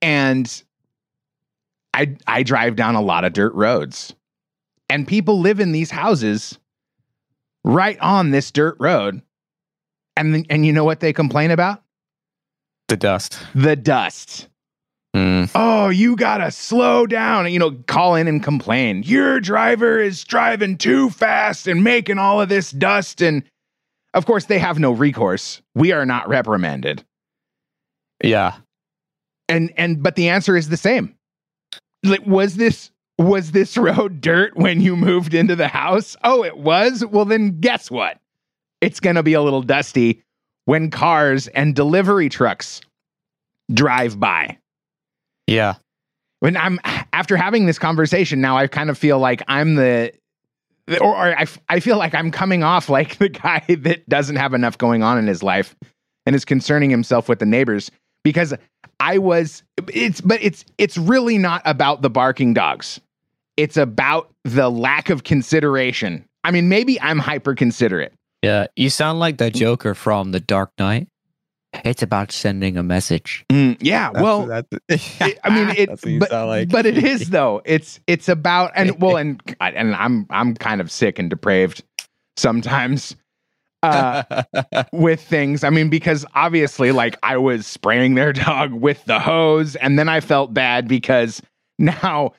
and 0.00 0.62
I 1.92 2.16
I 2.26 2.42
drive 2.42 2.76
down 2.76 2.94
a 2.94 3.02
lot 3.02 3.24
of 3.24 3.32
dirt 3.34 3.54
roads. 3.54 4.14
And 4.88 5.06
people 5.08 5.40
live 5.40 5.60
in 5.60 5.72
these 5.72 5.90
houses 5.90 6.58
right 7.64 7.98
on 8.00 8.30
this 8.30 8.50
dirt 8.50 8.76
road. 8.78 9.22
And 10.16 10.34
then- 10.34 10.46
and 10.50 10.64
you 10.64 10.72
know 10.72 10.84
what 10.84 11.00
they 11.00 11.12
complain 11.12 11.50
about? 11.50 11.82
The 12.88 12.96
dust. 12.96 13.38
The 13.54 13.76
dust. 13.76 14.48
Mm. 15.16 15.50
Oh, 15.54 15.88
you 15.88 16.16
gotta 16.16 16.50
slow 16.50 17.06
down. 17.06 17.50
You 17.52 17.58
know, 17.58 17.72
call 17.86 18.16
in 18.16 18.26
and 18.28 18.42
complain. 18.42 19.02
Your 19.04 19.40
driver 19.40 20.00
is 20.00 20.24
driving 20.24 20.76
too 20.76 21.08
fast 21.10 21.66
and 21.68 21.84
making 21.84 22.18
all 22.18 22.40
of 22.40 22.48
this 22.48 22.70
dust. 22.72 23.22
And 23.22 23.44
of 24.12 24.26
course, 24.26 24.46
they 24.46 24.58
have 24.58 24.78
no 24.78 24.92
recourse. 24.92 25.62
We 25.74 25.92
are 25.92 26.04
not 26.04 26.28
reprimanded. 26.28 27.04
Yeah. 28.22 28.56
And 29.48 29.72
and 29.76 30.02
but 30.02 30.16
the 30.16 30.28
answer 30.28 30.56
is 30.56 30.68
the 30.68 30.76
same. 30.76 31.14
Like, 32.02 32.26
was 32.26 32.56
this 32.56 32.90
was 33.18 33.52
this 33.52 33.76
road 33.76 34.20
dirt 34.20 34.56
when 34.56 34.80
you 34.80 34.96
moved 34.96 35.34
into 35.34 35.56
the 35.56 35.68
house? 35.68 36.16
Oh, 36.24 36.44
it 36.44 36.56
was. 36.56 37.04
Well, 37.04 37.24
then 37.24 37.60
guess 37.60 37.90
what? 37.90 38.18
It's 38.80 39.00
gonna 39.00 39.22
be 39.22 39.34
a 39.34 39.42
little 39.42 39.62
dusty 39.62 40.22
when 40.66 40.90
cars 40.90 41.46
and 41.48 41.74
delivery 41.74 42.28
trucks 42.28 42.80
drive 43.72 44.18
by. 44.18 44.58
Yeah. 45.46 45.74
when 46.40 46.56
I'm 46.56 46.80
after 47.12 47.36
having 47.36 47.66
this 47.66 47.78
conversation 47.78 48.40
now, 48.40 48.56
I 48.56 48.66
kind 48.66 48.90
of 48.90 48.98
feel 48.98 49.18
like 49.18 49.42
I'm 49.46 49.74
the, 49.76 50.12
or, 51.00 51.14
or 51.14 51.38
I, 51.38 51.46
I 51.68 51.80
feel 51.80 51.96
like 51.96 52.14
I'm 52.14 52.30
coming 52.30 52.62
off 52.62 52.88
like 52.90 53.18
the 53.18 53.28
guy 53.28 53.62
that 53.68 54.08
doesn't 54.08 54.36
have 54.36 54.54
enough 54.54 54.78
going 54.78 55.02
on 55.02 55.18
in 55.18 55.26
his 55.26 55.42
life 55.42 55.76
and 56.26 56.34
is 56.34 56.44
concerning 56.44 56.90
himself 56.90 57.28
with 57.28 57.38
the 57.38 57.46
neighbors 57.46 57.90
because 58.22 58.54
I 59.00 59.18
was, 59.18 59.62
it's, 59.88 60.20
but 60.22 60.42
it's, 60.42 60.64
it's 60.78 60.96
really 60.96 61.36
not 61.36 61.60
about 61.66 62.00
the 62.00 62.10
barking 62.10 62.54
dogs. 62.54 63.00
It's 63.56 63.76
about 63.76 64.30
the 64.44 64.68
lack 64.70 65.10
of 65.10 65.24
consideration. 65.24 66.24
I 66.42 66.50
mean, 66.50 66.68
maybe 66.68 67.00
I'm 67.00 67.18
hyper 67.18 67.54
considerate. 67.54 68.12
Yeah. 68.42 68.66
You 68.76 68.90
sound 68.90 69.20
like 69.20 69.38
the 69.38 69.50
Joker 69.50 69.94
from 69.94 70.32
The 70.32 70.40
Dark 70.40 70.70
Knight. 70.78 71.08
It's 71.84 72.02
about 72.02 72.30
sending 72.30 72.76
a 72.76 72.82
message. 72.82 73.44
Mm, 73.50 73.76
yeah. 73.80 74.10
well, 74.10 74.48
it- 74.88 75.38
I 75.42 75.50
mean, 75.50 75.70
it, 75.76 75.86
That's 75.88 76.04
what 76.04 76.12
you 76.12 76.20
but, 76.20 76.30
sound 76.30 76.48
like. 76.48 76.68
but 76.68 76.86
it 76.86 77.02
is 77.02 77.30
though. 77.30 77.62
It's 77.64 77.98
it's 78.06 78.28
about 78.28 78.72
and 78.76 79.00
well, 79.00 79.16
and 79.16 79.40
and 79.60 79.94
I'm 79.94 80.26
I'm 80.30 80.54
kind 80.54 80.80
of 80.80 80.90
sick 80.90 81.18
and 81.18 81.28
depraved 81.30 81.82
sometimes 82.36 83.16
uh, 83.82 84.44
with 84.92 85.20
things. 85.20 85.64
I 85.64 85.70
mean, 85.70 85.90
because 85.90 86.24
obviously, 86.34 86.92
like 86.92 87.16
I 87.24 87.38
was 87.38 87.66
spraying 87.66 88.14
their 88.14 88.32
dog 88.32 88.72
with 88.72 89.04
the 89.06 89.18
hose, 89.18 89.74
and 89.76 89.98
then 89.98 90.08
I 90.08 90.20
felt 90.20 90.54
bad 90.54 90.86
because 90.86 91.42
now 91.78 92.34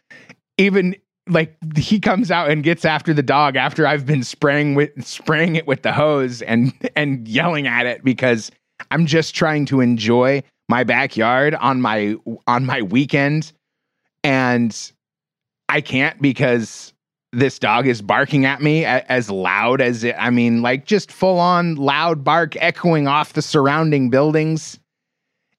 even 0.58 0.96
like 1.28 1.56
he 1.76 2.00
comes 2.00 2.30
out 2.30 2.50
and 2.50 2.64
gets 2.64 2.86
after 2.86 3.14
the 3.14 3.24
dog 3.24 3.56
after 3.56 3.88
I've 3.88 4.06
been 4.06 4.24
spraying 4.24 4.76
with 4.76 5.06
spraying 5.06 5.56
it 5.56 5.66
with 5.68 5.82
the 5.82 5.92
hose 5.92 6.42
and 6.42 6.74
and 6.96 7.28
yelling 7.28 7.68
at 7.68 7.86
it 7.86 8.04
because 8.04 8.52
I'm 8.92 9.06
just 9.06 9.36
trying 9.36 9.66
to 9.68 9.82
enjoy 9.82 10.44
my 10.70 10.84
backyard 10.84 11.56
on 11.56 11.82
my 11.82 12.16
on 12.48 12.66
my 12.66 12.82
weekend 12.82 13.52
and 14.24 14.92
I 15.70 15.82
can't 15.82 16.22
because 16.22 16.94
this 17.32 17.60
dog 17.60 17.86
is 17.86 18.02
barking 18.02 18.46
at 18.46 18.62
me 18.62 18.86
as 18.86 19.30
loud 19.30 19.82
as 19.82 20.04
it, 20.06 20.16
I 20.18 20.30
mean, 20.30 20.62
like 20.62 20.86
just 20.86 21.12
full 21.12 21.38
on 21.38 21.76
loud 21.76 22.24
bark 22.24 22.56
echoing 22.58 23.08
off 23.08 23.34
the 23.34 23.42
surrounding 23.42 24.10
buildings. 24.10 24.80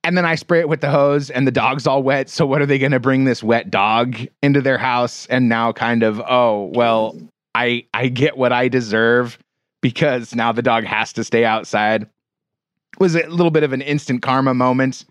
And 0.07 0.17
then 0.17 0.25
I 0.25 0.37
spray 0.37 0.61
it 0.61 0.69
with 0.69 0.83
the 0.83 0.91
hose 0.91 1.31
and 1.31 1.49
the 1.49 1.51
dog's 1.51 1.85
all 1.85 2.01
wet. 2.01 2.31
So 2.31 2.47
what 2.47 2.63
are 2.63 2.67
they 2.67 2.79
going 2.79 2.93
to 2.93 3.01
bring 3.01 3.25
this 3.25 3.43
wet 3.43 3.73
dog 3.73 4.17
into 4.41 4.61
their 4.61 4.79
house 4.79 5.27
and 5.27 5.49
now 5.49 5.73
kind 5.73 6.05
of, 6.05 6.23
oh, 6.29 6.71
well, 6.75 7.19
I 7.57 7.85
I 7.93 8.07
get 8.07 8.37
what 8.37 8.53
I 8.53 8.69
deserve 8.69 9.37
because 9.83 10.33
now 10.33 10.53
the 10.53 10.63
dog 10.63 10.85
has 10.85 11.13
to 11.15 11.25
stay 11.25 11.45
outside. 11.45 12.09
Was 13.01 13.17
a 13.17 13.27
little 13.27 13.51
bit 13.51 13.65
of 13.65 13.73
an 13.73 13.83
instant 13.83 14.23
karma 14.23 14.55
moment. 14.55 15.05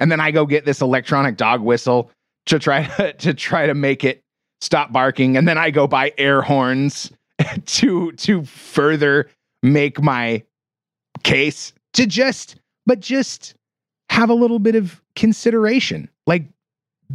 And 0.00 0.10
then 0.10 0.18
I 0.18 0.32
go 0.32 0.46
get 0.46 0.64
this 0.64 0.80
electronic 0.80 1.36
dog 1.36 1.60
whistle 1.60 2.10
to 2.46 2.58
try 2.58 2.86
to, 2.86 3.12
to 3.18 3.34
try 3.34 3.66
to 3.66 3.74
make 3.74 4.02
it 4.02 4.20
stop 4.60 4.92
barking 4.92 5.36
and 5.36 5.48
then 5.48 5.56
I 5.56 5.70
go 5.70 5.86
buy 5.86 6.12
air 6.18 6.42
horns 6.42 7.10
to 7.66 8.12
to 8.12 8.44
further 8.44 9.30
make 9.62 10.02
my 10.02 10.42
case 11.22 11.72
to 11.94 12.04
just 12.04 12.56
but 12.84 12.98
just 12.98 13.54
have 14.10 14.28
a 14.28 14.34
little 14.34 14.58
bit 14.58 14.74
of 14.74 15.00
consideration. 15.16 16.08
Like 16.26 16.44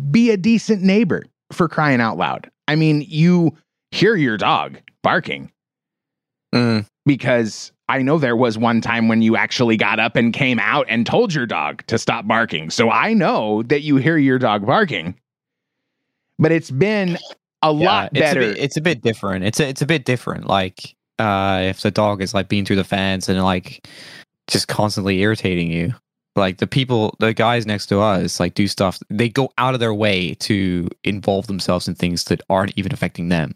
be 0.10 0.32
a 0.32 0.38
decent 0.38 0.82
neighbor 0.82 1.24
for 1.52 1.68
crying 1.68 2.02
out 2.02 2.18
loud. 2.18 2.50
I 2.68 2.76
mean, 2.76 3.06
you 3.08 3.56
hear 3.92 4.16
your 4.16 4.38
dog 4.38 4.78
barking 5.04 5.52
Mm. 6.54 6.88
because 7.06 7.74
I 7.90 8.02
know 8.02 8.18
there 8.18 8.36
was 8.36 8.58
one 8.58 8.80
time 8.80 9.10
when 9.10 9.22
you 9.22 9.36
actually 9.36 9.76
got 9.76 10.00
up 10.00 10.16
and 10.16 10.34
came 10.34 10.58
out 10.58 10.86
and 10.88 11.06
told 11.06 11.34
your 11.34 11.46
dog 11.46 11.86
to 11.88 11.98
stop 11.98 12.26
barking. 12.28 12.70
So 12.70 12.90
I 12.90 13.14
know 13.14 13.62
that 13.64 13.82
you 13.82 13.98
hear 13.98 14.18
your 14.18 14.40
dog 14.40 14.66
barking. 14.66 15.16
But 16.40 16.54
it's 16.54 16.72
been 16.72 17.18
a 17.62 17.74
lot 17.74 18.12
it's 18.14 18.20
better. 18.22 18.40
A 18.40 18.54
bit, 18.54 18.58
it's 18.58 18.78
a 18.78 18.82
bit 18.82 19.02
different. 19.02 19.44
It's 19.44 19.60
a, 19.60 19.68
it's 19.68 19.82
a 19.82 19.86
bit 19.86 20.06
different. 20.06 20.48
Like 20.48 20.96
uh, 21.20 21.60
if 21.64 21.82
the 21.82 21.92
dog 21.92 22.22
is 22.22 22.34
like 22.34 22.48
being 22.48 22.64
through 22.64 22.76
the 22.78 22.84
fence 22.86 23.28
and 23.28 23.44
like 23.44 23.86
just 24.48 24.68
constantly 24.70 25.20
irritating 25.20 25.70
you. 25.72 25.94
Like 26.36 26.58
the 26.58 26.68
people, 26.68 27.16
the 27.20 27.34
guys 27.34 27.66
next 27.66 27.88
to 27.88 28.00
us, 28.02 28.40
like 28.40 28.56
do 28.56 28.68
stuff. 28.68 29.00
They 29.10 29.30
go 29.30 29.52
out 29.58 29.74
of 29.74 29.80
their 29.80 29.94
way 29.94 30.34
to 30.36 30.90
involve 31.04 31.48
themselves 31.48 31.88
in 31.88 31.96
things 31.96 32.26
that 32.26 32.42
aren't 32.50 32.74
even 32.78 32.94
affecting 32.94 33.30
them. 33.30 33.56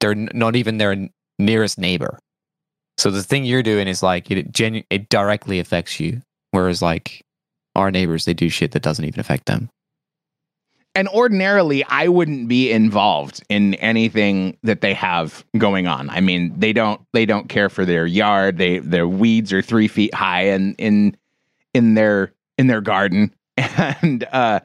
They're 0.00 0.14
not 0.14 0.56
even 0.56 0.78
their 0.78 1.08
nearest 1.38 1.78
neighbor. 1.78 2.18
So 2.98 3.10
the 3.10 3.22
thing 3.22 3.44
you're 3.44 3.62
doing 3.62 3.88
is 3.88 4.02
like 4.02 4.30
it 4.30 4.52
genu- 4.52 4.84
it 4.90 5.08
directly 5.08 5.60
affects 5.60 5.98
you, 6.00 6.22
whereas 6.50 6.82
like 6.82 7.22
our 7.74 7.90
neighbors, 7.90 8.26
they 8.26 8.34
do 8.34 8.48
shit 8.50 8.72
that 8.72 8.82
doesn't 8.82 9.04
even 9.04 9.20
affect 9.20 9.46
them. 9.46 9.70
and 10.94 11.08
ordinarily 11.08 11.84
I 11.84 12.08
wouldn't 12.08 12.48
be 12.48 12.70
involved 12.70 13.42
in 13.48 13.74
anything 13.76 14.58
that 14.62 14.82
they 14.82 14.92
have 14.94 15.44
going 15.56 15.86
on. 15.86 16.10
I 16.10 16.20
mean, 16.20 16.52
they 16.58 16.72
don't 16.74 17.00
they 17.14 17.24
don't 17.26 17.48
care 17.48 17.70
for 17.70 17.84
their 17.86 18.06
yard. 18.06 18.58
They 18.58 18.78
their 18.80 19.08
weeds 19.08 19.52
are 19.54 19.62
three 19.62 19.88
feet 19.88 20.14
high 20.14 20.42
and 20.48 20.74
in 20.78 21.16
in 21.74 21.94
their 21.94 22.32
in 22.58 22.66
their 22.66 22.80
garden. 22.80 23.34
And 23.56 24.24
uh 24.32 24.60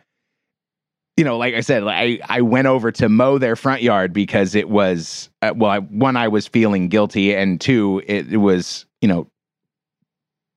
you 1.17 1.23
know, 1.23 1.37
like 1.39 1.55
I 1.55 1.61
said, 1.61 1.81
like, 1.83 2.21
I 2.21 2.37
I 2.37 2.41
went 2.41 2.67
over 2.67 2.91
to 2.91 3.09
mow 3.09 3.37
their 3.39 3.55
front 3.55 3.81
yard 3.81 4.13
because 4.13 4.53
it 4.53 4.69
was 4.69 5.29
uh, 5.41 5.51
well, 5.55 5.71
I, 5.71 5.79
one 5.79 6.15
I 6.15 6.27
was 6.27 6.47
feeling 6.47 6.89
guilty, 6.89 7.33
and 7.35 7.59
two, 7.59 8.03
it, 8.05 8.31
it 8.33 8.37
was 8.37 8.85
you 9.01 9.07
know 9.07 9.27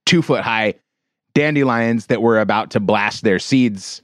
two 0.06 0.20
foot 0.22 0.42
high 0.42 0.74
dandelions 1.34 2.06
that 2.06 2.20
were 2.20 2.40
about 2.40 2.70
to 2.72 2.80
blast 2.80 3.22
their 3.24 3.38
seeds 3.38 4.02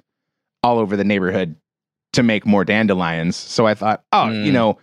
all 0.62 0.78
over 0.78 0.96
the 0.96 1.04
neighborhood 1.04 1.56
to 2.14 2.22
make 2.22 2.46
more 2.46 2.64
dandelions. 2.64 3.36
So 3.36 3.66
I 3.66 3.74
thought, 3.74 4.02
oh, 4.12 4.30
you 4.30 4.50
Mm. 4.50 4.54
know, 4.54 4.78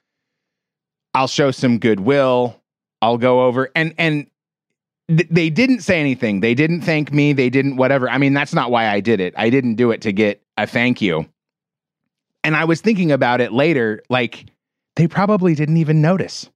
I'll 1.15 1.27
show 1.27 1.51
some 1.51 1.79
goodwill. 1.79 2.59
I'll 3.01 3.17
go 3.17 3.45
over 3.45 3.69
and 3.75 3.93
and 3.97 4.27
th- 5.07 5.27
they 5.29 5.49
didn't 5.49 5.81
say 5.81 5.99
anything. 5.99 6.39
They 6.39 6.53
didn't 6.53 6.81
thank 6.81 7.11
me. 7.11 7.33
They 7.33 7.49
didn't 7.49 7.77
whatever. 7.77 8.09
I 8.09 8.17
mean, 8.17 8.33
that's 8.33 8.53
not 8.53 8.71
why 8.71 8.87
I 8.87 8.99
did 8.99 9.19
it. 9.19 9.33
I 9.37 9.49
didn't 9.49 9.75
do 9.75 9.91
it 9.91 10.01
to 10.01 10.11
get 10.11 10.41
a 10.57 10.67
thank 10.67 11.01
you. 11.01 11.27
And 12.43 12.55
I 12.55 12.65
was 12.65 12.81
thinking 12.81 13.11
about 13.11 13.41
it 13.41 13.53
later, 13.53 14.01
like 14.09 14.45
they 14.95 15.07
probably 15.07 15.55
didn't 15.55 15.77
even 15.77 16.01
notice. 16.01 16.49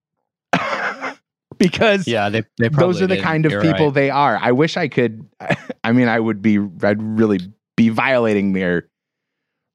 because 1.58 2.08
Yeah, 2.08 2.30
they, 2.30 2.44
they 2.58 2.70
those 2.70 3.02
are 3.02 3.08
the 3.08 3.22
kind 3.22 3.46
of 3.46 3.62
people 3.62 3.92
they 3.92 4.10
are. 4.10 4.38
I 4.42 4.52
wish 4.52 4.78
I 4.78 4.88
could. 4.88 5.28
I 5.84 5.92
mean, 5.92 6.08
I 6.08 6.20
would 6.20 6.42
be. 6.42 6.60
I'd 6.84 7.02
really 7.02 7.40
be 7.76 7.90
violating 7.90 8.54
their 8.54 8.88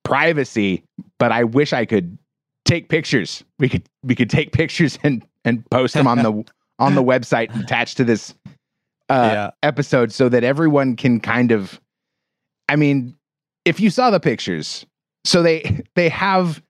privacy, 0.05 0.85
but 1.19 1.33
I 1.33 1.45
wish 1.45 1.73
I 1.73 1.85
could 1.87 2.19
take 2.65 2.89
pictures. 2.89 3.45
We 3.59 3.69
could 3.69 3.83
we 4.03 4.15
could 4.15 4.31
take 4.31 4.53
pictures 4.53 4.99
and 5.03 5.25
and 5.45 5.69
post 5.71 5.95
them 5.95 6.07
on 6.07 6.19
the 6.19 6.45
on 6.79 6.95
the 6.95 7.03
website 7.13 7.59
attached 7.59 7.97
to 7.99 8.05
this 8.05 8.35
uh, 9.13 9.31
yeah. 9.33 9.51
episode 9.63 10.13
so 10.13 10.29
that 10.29 10.45
everyone 10.45 10.97
can 10.97 11.21
kind 11.21 11.53
of. 11.53 11.81
I 12.69 12.77
mean, 12.77 13.17
if 13.65 13.81
you 13.81 13.91
saw 13.91 14.11
the 14.11 14.21
pictures, 14.21 14.87
so 15.25 15.43
they 15.43 15.83
they 15.95 16.09
have 16.09 16.63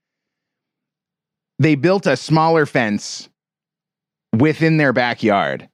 they 1.59 1.75
built 1.75 2.07
a 2.07 2.17
smaller 2.17 2.67
fence 2.67 3.29
within 4.37 4.79
their 4.79 4.93
backyard 4.93 5.69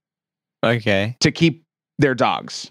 Okay. 0.65 1.17
to 1.21 1.31
keep 1.31 1.65
their 1.99 2.15
dogs. 2.15 2.71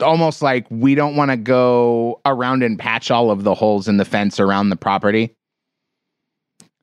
Almost 0.00 0.42
like 0.42 0.66
we 0.70 0.94
don't 0.94 1.16
want 1.16 1.30
to 1.30 1.36
go 1.36 2.20
around 2.26 2.62
and 2.62 2.78
patch 2.78 3.10
all 3.10 3.30
of 3.30 3.44
the 3.44 3.54
holes 3.54 3.88
in 3.88 3.96
the 3.96 4.04
fence 4.04 4.38
around 4.40 4.68
the 4.70 4.76
property. 4.76 5.34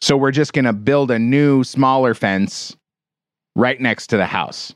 So 0.01 0.15
we're 0.17 0.31
just 0.31 0.53
going 0.53 0.65
to 0.65 0.73
build 0.73 1.11
a 1.11 1.19
new, 1.19 1.63
smaller 1.63 2.13
fence 2.13 2.75
right 3.55 3.79
next 3.79 4.07
to 4.07 4.17
the 4.17 4.25
house. 4.25 4.73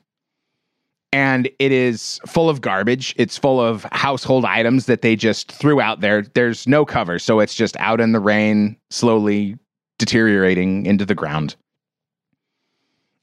And 1.14 1.48
it 1.60 1.72
is 1.72 2.20
full 2.26 2.50
of 2.50 2.60
garbage. 2.62 3.14
It's 3.18 3.38
full 3.38 3.62
of 3.62 3.84
household 3.92 4.46
items 4.46 4.88
that 4.88 5.04
they 5.04 5.16
just 5.16 5.52
threw 5.52 5.80
out 5.80 6.02
there. 6.02 6.24
There's 6.24 6.68
no 6.68 6.86
cover. 6.86 7.20
So 7.20 7.40
it's 7.40 7.54
just 7.54 7.78
out 7.78 8.02
in 8.02 8.14
the 8.14 8.20
rain, 8.20 8.76
slowly 8.90 9.58
deteriorating 10.00 10.86
into 10.88 11.06
the 11.06 11.14
ground. 11.16 11.56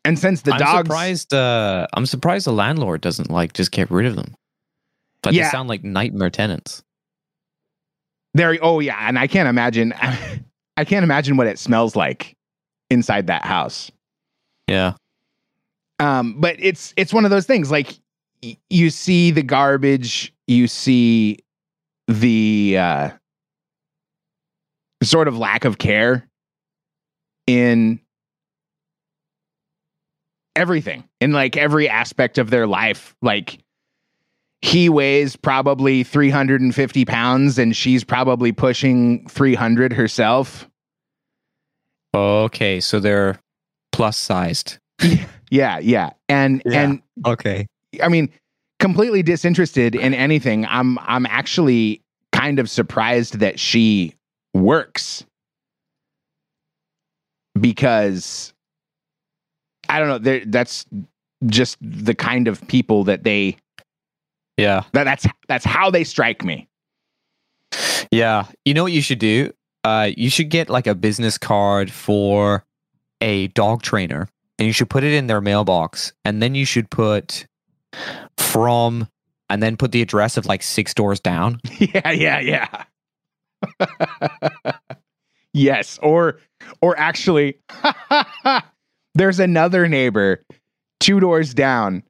And 0.05 0.18
since 0.18 0.42
the 0.42 0.53
I'm 0.53 0.59
dogs. 0.61 0.87
surprised. 0.88 1.35
Uh, 1.35 1.87
I'm 1.92 2.07
surprised 2.07 2.46
the 2.46 2.53
landlord 2.53 3.00
doesn't 3.00 3.29
like 3.31 3.53
just 3.53 3.72
get 3.72 3.90
rid 3.90 4.07
of 4.07 4.16
them. 4.16 4.35
But 5.22 5.35
Yeah. 5.35 5.44
they 5.44 5.50
sound 5.50 5.68
like 5.68 5.85
nightmare 5.85 6.31
tenants. 6.31 6.83
There. 8.35 8.57
Oh 8.62 8.79
yeah, 8.81 8.96
and 9.09 9.18
I 9.18 9.26
can't 9.26 9.48
imagine. 9.48 9.92
I 10.76 10.85
can't 10.85 11.03
imagine 11.05 11.37
what 11.37 11.48
it 11.48 11.59
smells 11.59 11.96
like 11.96 12.35
inside 12.88 13.26
that 13.26 13.44
house. 13.44 13.90
Yeah. 14.68 14.94
Um, 16.01 16.41
but 16.41 16.57
it's 16.59 16.95
it's 16.97 17.13
one 17.13 17.25
of 17.25 17.31
those 17.31 17.47
things. 17.47 17.71
Like 17.71 17.95
y- 18.43 18.57
you 18.71 18.91
see 18.91 19.31
the 19.31 19.43
garbage, 19.43 20.33
you 20.47 20.67
see 20.67 21.39
the 22.09 22.77
uh, 22.79 23.11
sort 25.03 25.29
of 25.29 25.37
lack 25.39 25.65
of 25.67 25.79
care 25.79 26.27
in 27.47 28.01
everything, 30.57 31.05
in 31.21 31.33
like 31.33 31.57
every 31.59 31.89
aspect 31.89 32.39
of 32.39 32.49
their 32.49 32.67
life. 32.67 33.15
Like 33.21 33.59
he 34.63 34.89
weighs 34.89 35.37
probably 35.37 36.03
350 36.03 37.05
pounds 37.05 37.59
and 37.59 37.77
she's 37.77 38.05
probably 38.05 38.53
pushing 38.53 39.29
300 39.29 39.93
herself. 39.93 40.67
Okay, 42.15 42.81
so 42.81 43.01
they're 43.01 43.39
plus 43.93 44.17
sized. 44.17 44.79
Yeah, 45.51 45.79
yeah. 45.79 46.11
And 46.29 46.63
Yeah. 46.65 46.81
and 46.83 47.03
Okay. 47.27 47.67
I 48.03 48.09
mean, 48.09 48.31
completely 48.79 49.23
disinterested 49.23 49.95
in 49.95 50.15
anything. 50.15 50.65
I'm 50.67 50.99
I'm 51.01 51.27
actually 51.27 52.03
kind 52.33 52.59
of 52.59 52.71
surprised 52.71 53.41
that 53.41 53.59
she 53.59 54.15
works 54.55 55.25
because 57.61 58.53
I 59.89 59.99
don't 59.99 60.09
know. 60.09 60.19
there- 60.19 60.45
That's 60.47 60.87
just 61.47 61.79
the 61.81 62.15
kind 62.15 62.49
of 62.49 62.67
people 62.69 63.05
that 63.05 63.25
they 63.25 63.57
Yeah. 64.57 64.83
that, 64.93 65.05
that's 65.05 65.27
that's 65.49 65.65
how 65.65 65.91
they 65.91 66.05
strike 66.05 66.45
me. 66.45 66.69
Yeah. 68.11 68.45
You 68.65 68.75
know 68.75 68.83
what 68.83 68.93
you 68.93 69.03
should 69.03 69.19
do? 69.19 69.53
Uh, 69.85 70.11
you 70.17 70.29
should 70.29 70.51
get 70.51 70.69
like 70.69 70.87
a 70.87 70.95
business 70.95 71.39
card 71.39 71.91
for 71.91 72.65
a 73.23 73.47
dog 73.49 73.83
trainer 73.83 74.29
and 74.61 74.66
you 74.66 74.73
should 74.75 74.90
put 74.90 75.03
it 75.03 75.14
in 75.14 75.27
their 75.27 75.40
mailbox 75.40 76.12
and 76.25 76.42
then 76.42 76.55
you 76.55 76.66
should 76.66 76.90
put 76.90 77.46
from 78.37 79.09
and 79.49 79.62
then 79.62 79.77
put 79.77 79.90
the 79.90 80.03
address 80.03 80.37
of 80.37 80.44
like 80.44 80.62
six 80.62 80.92
doors 80.92 81.18
down. 81.18 81.61
yeah, 81.79 82.11
yeah, 82.11 82.38
yeah. 82.40 82.85
yes, 85.55 85.99
or 86.03 86.38
or 86.83 86.96
actually 86.99 87.59
there's 89.14 89.40
another 89.40 89.88
neighbor 89.88 90.44
two 91.01 91.20
doors 91.20 91.55
down 91.55 92.03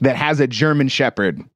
that 0.00 0.16
has 0.16 0.40
a 0.40 0.48
German 0.48 0.88
shepherd 0.88 1.40
oh, 1.40 1.46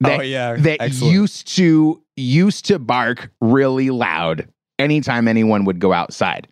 that 0.00 0.20
Oh, 0.20 0.22
yeah. 0.22 0.56
that 0.56 0.92
used 0.92 1.56
to 1.56 2.02
used 2.16 2.66
to 2.66 2.78
bark 2.78 3.30
really 3.40 3.88
loud 3.88 4.46
anytime 4.78 5.26
anyone 5.26 5.64
would 5.64 5.80
go 5.80 5.94
outside. 5.94 6.48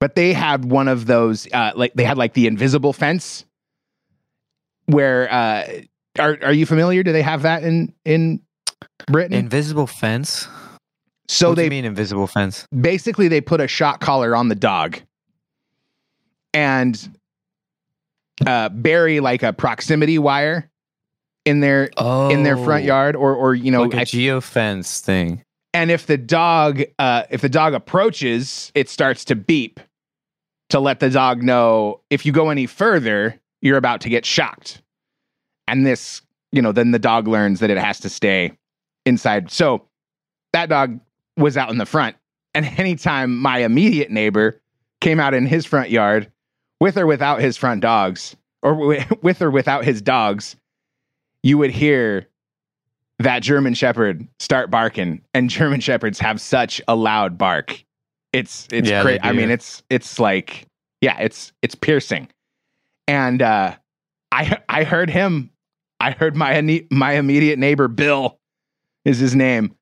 But 0.00 0.16
they 0.16 0.32
had 0.32 0.64
one 0.64 0.88
of 0.88 1.06
those, 1.06 1.46
uh, 1.52 1.72
like 1.76 1.92
they 1.94 2.04
had 2.04 2.16
like 2.18 2.32
the 2.32 2.46
invisible 2.46 2.92
fence. 2.94 3.44
Where 4.86 5.30
uh, 5.32 5.68
are 6.18 6.38
are 6.42 6.52
you 6.52 6.66
familiar? 6.66 7.02
Do 7.02 7.12
they 7.12 7.22
have 7.22 7.42
that 7.42 7.62
in 7.62 7.92
in 8.04 8.40
Britain? 9.06 9.34
Invisible 9.34 9.86
fence. 9.86 10.48
so 11.28 11.50
what 11.50 11.54
do 11.54 11.56
they 11.56 11.64
you 11.64 11.70
mean 11.70 11.84
invisible 11.84 12.26
fence? 12.26 12.66
basically 12.80 13.28
they 13.28 13.40
put 13.40 13.60
a 13.60 13.68
shot 13.68 14.00
collar 14.00 14.34
on 14.34 14.48
the 14.48 14.54
dog 14.56 14.98
and 16.54 17.14
uh, 18.46 18.68
bury 18.70 19.20
like 19.20 19.42
a 19.42 19.52
proximity 19.52 20.18
wire 20.18 20.68
in 21.44 21.60
their 21.60 21.90
Oh, 21.96 22.30
in 22.30 22.42
their 22.42 22.56
front 22.56 22.84
yard 22.84 23.14
or 23.16 23.34
or 23.34 23.54
you 23.54 23.70
know 23.70 23.82
like 23.82 23.94
a 23.94 24.00
I- 24.00 24.04
geo 24.04 24.40
fence 24.40 25.00
thing. 25.00 25.42
and 25.74 25.90
if 25.90 26.06
the 26.06 26.16
dog 26.18 26.82
uh, 26.98 27.24
if 27.30 27.42
the 27.42 27.48
dog 27.48 27.74
approaches 27.74 28.72
it 28.74 28.88
starts 28.88 29.24
to 29.26 29.36
beep 29.36 29.78
to 30.70 30.80
let 30.80 31.00
the 31.00 31.10
dog 31.10 31.42
know 31.42 32.00
if 32.10 32.24
you 32.24 32.32
go 32.32 32.50
any 32.50 32.66
further 32.66 33.38
you're 33.62 33.76
about 33.76 34.00
to 34.00 34.08
get 34.08 34.24
shocked. 34.24 34.80
And 35.68 35.86
this 35.86 36.22
you 36.52 36.62
know 36.62 36.72
then 36.72 36.90
the 36.90 36.98
dog 36.98 37.28
learns 37.28 37.60
that 37.60 37.70
it 37.70 37.78
has 37.78 38.00
to 38.00 38.08
stay 38.08 38.52
inside. 39.06 39.50
So 39.50 39.86
that 40.52 40.68
dog 40.68 40.98
was 41.36 41.56
out 41.56 41.70
in 41.70 41.78
the 41.78 41.86
front. 41.86 42.16
And 42.54 42.66
anytime 42.78 43.36
my 43.36 43.58
immediate 43.58 44.10
neighbor 44.10 44.60
came 45.00 45.20
out 45.20 45.34
in 45.34 45.46
his 45.46 45.64
front 45.64 45.90
yard 45.90 46.30
with 46.80 46.96
or 46.96 47.06
without 47.06 47.40
his 47.40 47.56
front 47.56 47.82
dogs 47.82 48.36
or 48.62 48.74
with 49.22 49.42
or 49.42 49.50
without 49.50 49.84
his 49.84 50.02
dogs 50.02 50.56
you 51.42 51.56
would 51.58 51.70
hear 51.70 52.28
that 53.18 53.42
German 53.42 53.74
Shepherd 53.74 54.26
start 54.38 54.70
barking, 54.70 55.22
and 55.34 55.50
German 55.50 55.80
Shepherds 55.80 56.18
have 56.18 56.40
such 56.40 56.80
a 56.88 56.96
loud 56.96 57.38
bark. 57.38 57.84
It's 58.32 58.68
it's 58.70 58.88
Yeah, 58.88 59.02
crazy. 59.02 59.20
I 59.22 59.32
mean, 59.32 59.50
it's 59.50 59.82
it's 59.90 60.18
like 60.18 60.66
yeah, 61.00 61.18
it's 61.18 61.52
it's 61.62 61.74
piercing. 61.74 62.28
And 63.08 63.42
uh, 63.42 63.74
I 64.32 64.58
I 64.68 64.84
heard 64.84 65.10
him. 65.10 65.50
I 65.98 66.12
heard 66.12 66.36
my 66.36 66.84
my 66.90 67.12
immediate 67.12 67.58
neighbor 67.58 67.88
Bill 67.88 68.38
is 69.04 69.18
his 69.18 69.34
name. 69.34 69.74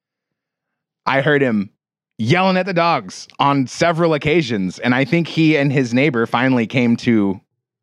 I 1.07 1.21
heard 1.21 1.43
him 1.43 1.71
yelling 2.19 2.57
at 2.57 2.67
the 2.67 2.75
dogs 2.75 3.29
on 3.39 3.67
several 3.67 4.15
occasions, 4.15 4.79
and 4.79 4.95
I 4.95 5.05
think 5.05 5.29
he 5.29 5.57
and 5.57 5.73
his 5.73 5.95
neighbor 5.95 6.27
finally 6.27 6.67
came 6.67 6.97
to 6.99 7.41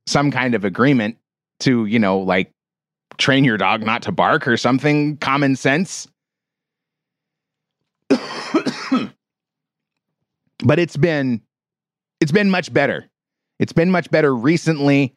some 0.07 0.31
kind 0.31 0.53
of 0.55 0.65
agreement 0.65 1.17
to 1.61 1.85
you 1.85 1.99
know 1.99 2.19
like 2.19 2.51
train 3.17 3.43
your 3.43 3.57
dog 3.57 3.83
not 3.85 4.01
to 4.03 4.11
bark 4.11 4.47
or 4.47 4.57
something 4.57 5.17
common 5.17 5.55
sense. 5.55 6.07
but 10.59 10.79
it's 10.79 10.97
been 10.97 11.41
it's 12.21 12.31
been 12.31 12.49
much 12.49 12.73
better. 12.73 13.09
It's 13.59 13.73
been 13.73 13.91
much 13.91 14.09
better 14.11 14.35
recently. 14.35 15.15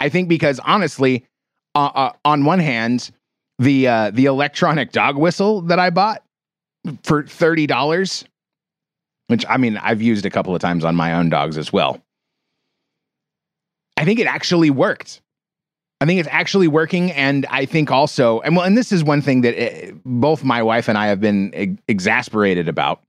I 0.00 0.08
think 0.08 0.28
because 0.28 0.60
honestly, 0.60 1.26
uh, 1.74 1.90
uh, 1.94 2.12
on 2.24 2.44
one 2.44 2.60
hand, 2.60 3.10
the 3.58 3.88
uh, 3.88 4.10
the 4.12 4.26
electronic 4.26 4.92
dog 4.92 5.16
whistle 5.16 5.62
that 5.62 5.78
I 5.78 5.90
bought 5.90 6.22
for 7.02 7.24
thirty 7.24 7.66
dollars, 7.66 8.24
which 9.28 9.44
I 9.48 9.56
mean 9.56 9.76
I've 9.78 10.02
used 10.02 10.26
a 10.26 10.30
couple 10.30 10.54
of 10.54 10.60
times 10.60 10.84
on 10.84 10.94
my 10.94 11.14
own 11.14 11.28
dogs 11.28 11.58
as 11.58 11.72
well. 11.72 12.00
I 13.96 14.04
think 14.04 14.20
it 14.20 14.26
actually 14.26 14.70
worked. 14.70 15.20
I 16.00 16.06
think 16.06 16.20
it's 16.20 16.28
actually 16.30 16.68
working, 16.68 17.10
and 17.10 17.44
I 17.50 17.64
think 17.64 17.90
also, 17.90 18.40
and 18.40 18.54
well, 18.54 18.64
and 18.64 18.78
this 18.78 18.92
is 18.92 19.02
one 19.02 19.20
thing 19.20 19.40
that 19.40 19.60
eh, 19.60 19.90
both 20.04 20.44
my 20.44 20.62
wife 20.62 20.88
and 20.88 20.96
I 20.96 21.08
have 21.08 21.20
been 21.20 21.78
exasperated 21.88 22.68
about. 22.68 23.02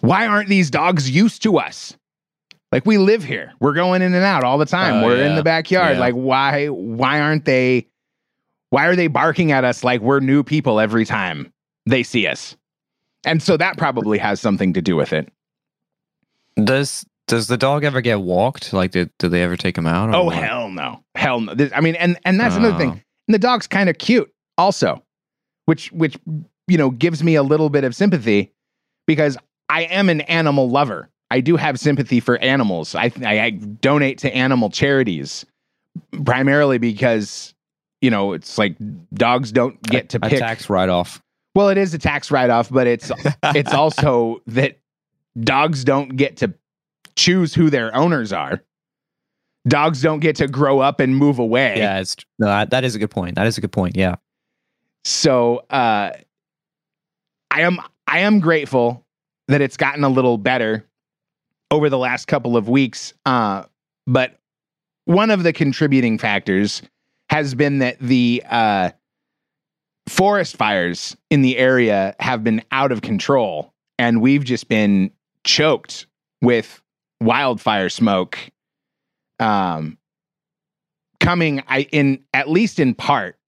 Why 0.00 0.26
aren't 0.26 0.48
these 0.48 0.70
dogs 0.70 1.10
used 1.10 1.42
to 1.42 1.58
us? 1.58 1.96
Like 2.72 2.86
we 2.86 2.96
live 2.96 3.22
here, 3.22 3.52
we're 3.60 3.74
going 3.74 4.00
in 4.00 4.14
and 4.14 4.24
out 4.24 4.44
all 4.44 4.56
the 4.56 4.66
time. 4.66 5.02
Oh, 5.02 5.06
we're 5.06 5.22
in 5.22 5.36
the 5.36 5.42
backyard. 5.42 5.96
Yeah. 5.96 6.00
Like 6.00 6.14
why? 6.14 6.68
Why 6.68 7.20
aren't 7.20 7.44
they? 7.44 7.86
Why 8.70 8.86
are 8.86 8.96
they 8.96 9.08
barking 9.08 9.52
at 9.52 9.64
us 9.64 9.84
like 9.84 10.00
we're 10.00 10.20
new 10.20 10.42
people 10.42 10.80
every 10.80 11.04
time 11.04 11.52
they 11.84 12.02
see 12.02 12.26
us? 12.26 12.56
And 13.24 13.42
so 13.42 13.58
that 13.58 13.76
probably 13.76 14.16
has 14.18 14.40
something 14.40 14.72
to 14.72 14.80
do 14.80 14.96
with 14.96 15.12
it. 15.12 15.30
Does 16.56 17.04
does 17.28 17.46
the 17.46 17.58
dog 17.58 17.84
ever 17.84 18.00
get 18.00 18.20
walked? 18.20 18.72
Like, 18.72 18.90
did 18.90 19.10
do 19.18 19.28
they 19.28 19.42
ever 19.42 19.56
take 19.56 19.76
him 19.76 19.86
out? 19.86 20.14
Oh 20.14 20.24
what? 20.24 20.36
hell 20.36 20.70
no, 20.70 21.04
hell 21.14 21.40
no. 21.40 21.54
I 21.74 21.80
mean, 21.80 21.94
and 21.96 22.18
and 22.24 22.40
that's 22.40 22.56
another 22.56 22.78
thing. 22.78 22.90
Oh. 22.90 23.00
And 23.28 23.34
the 23.34 23.38
dog's 23.38 23.66
kind 23.66 23.88
of 23.88 23.98
cute, 23.98 24.32
also, 24.56 25.02
which 25.66 25.92
which 25.92 26.18
you 26.66 26.78
know 26.78 26.90
gives 26.90 27.22
me 27.22 27.34
a 27.34 27.42
little 27.42 27.68
bit 27.68 27.84
of 27.84 27.94
sympathy 27.94 28.52
because 29.06 29.36
I 29.68 29.82
am 29.82 30.08
an 30.08 30.22
animal 30.22 30.68
lover. 30.68 31.08
I 31.30 31.40
do 31.40 31.56
have 31.56 31.78
sympathy 31.80 32.20
for 32.20 32.36
animals. 32.38 32.94
I 32.94 33.10
I, 33.24 33.40
I 33.40 33.50
donate 33.50 34.18
to 34.18 34.34
animal 34.34 34.70
charities 34.70 35.46
primarily 36.24 36.78
because 36.78 37.54
you 38.00 38.10
know 38.10 38.32
it's 38.32 38.58
like 38.58 38.76
dogs 39.14 39.52
don't 39.52 39.80
get 39.82 40.10
to 40.10 40.18
a 40.22 40.28
pick. 40.28 40.38
tax 40.38 40.68
write 40.68 40.88
off. 40.88 41.22
Well, 41.54 41.68
it 41.68 41.78
is 41.78 41.94
a 41.94 41.98
tax 41.98 42.30
write 42.30 42.50
off, 42.50 42.70
but 42.70 42.86
it's 42.86 43.10
it's 43.54 43.72
also 43.72 44.42
that 44.48 44.78
dogs 45.40 45.84
don't 45.84 46.16
get 46.16 46.36
to 46.38 46.52
choose 47.16 47.54
who 47.54 47.70
their 47.70 47.94
owners 47.94 48.32
are. 48.32 48.62
Dogs 49.68 50.02
don't 50.02 50.20
get 50.20 50.36
to 50.36 50.48
grow 50.48 50.80
up 50.80 50.98
and 51.00 51.16
move 51.16 51.38
away. 51.38 51.78
Yeah, 51.78 52.00
it's 52.00 52.16
no, 52.38 52.46
that, 52.46 52.70
that 52.70 52.84
is 52.84 52.94
a 52.94 52.98
good 52.98 53.10
point. 53.10 53.36
That 53.36 53.46
is 53.46 53.56
a 53.56 53.60
good 53.60 53.72
point. 53.72 53.96
Yeah. 53.96 54.16
So 55.04 55.58
uh 55.70 56.10
I 57.50 57.60
am 57.60 57.78
I 58.06 58.20
am 58.20 58.40
grateful 58.40 59.01
that 59.48 59.60
it's 59.60 59.76
gotten 59.76 60.04
a 60.04 60.08
little 60.08 60.38
better 60.38 60.86
over 61.70 61.88
the 61.88 61.98
last 61.98 62.26
couple 62.26 62.56
of 62.56 62.68
weeks. 62.68 63.14
Uh 63.26 63.64
but 64.06 64.38
one 65.04 65.30
of 65.30 65.42
the 65.42 65.52
contributing 65.52 66.18
factors 66.18 66.82
has 67.30 67.54
been 67.54 67.78
that 67.78 67.98
the 67.98 68.42
uh 68.48 68.90
forest 70.08 70.56
fires 70.56 71.16
in 71.30 71.42
the 71.42 71.56
area 71.56 72.14
have 72.20 72.42
been 72.42 72.62
out 72.72 72.92
of 72.92 73.02
control 73.02 73.72
and 73.98 74.20
we've 74.20 74.44
just 74.44 74.68
been 74.68 75.10
choked 75.44 76.06
with 76.40 76.82
wildfire 77.20 77.88
smoke 77.88 78.38
um 79.38 79.96
coming 81.20 81.62
I 81.68 81.82
in 81.92 82.22
at 82.34 82.50
least 82.50 82.80
in 82.80 82.94
part 82.94 83.38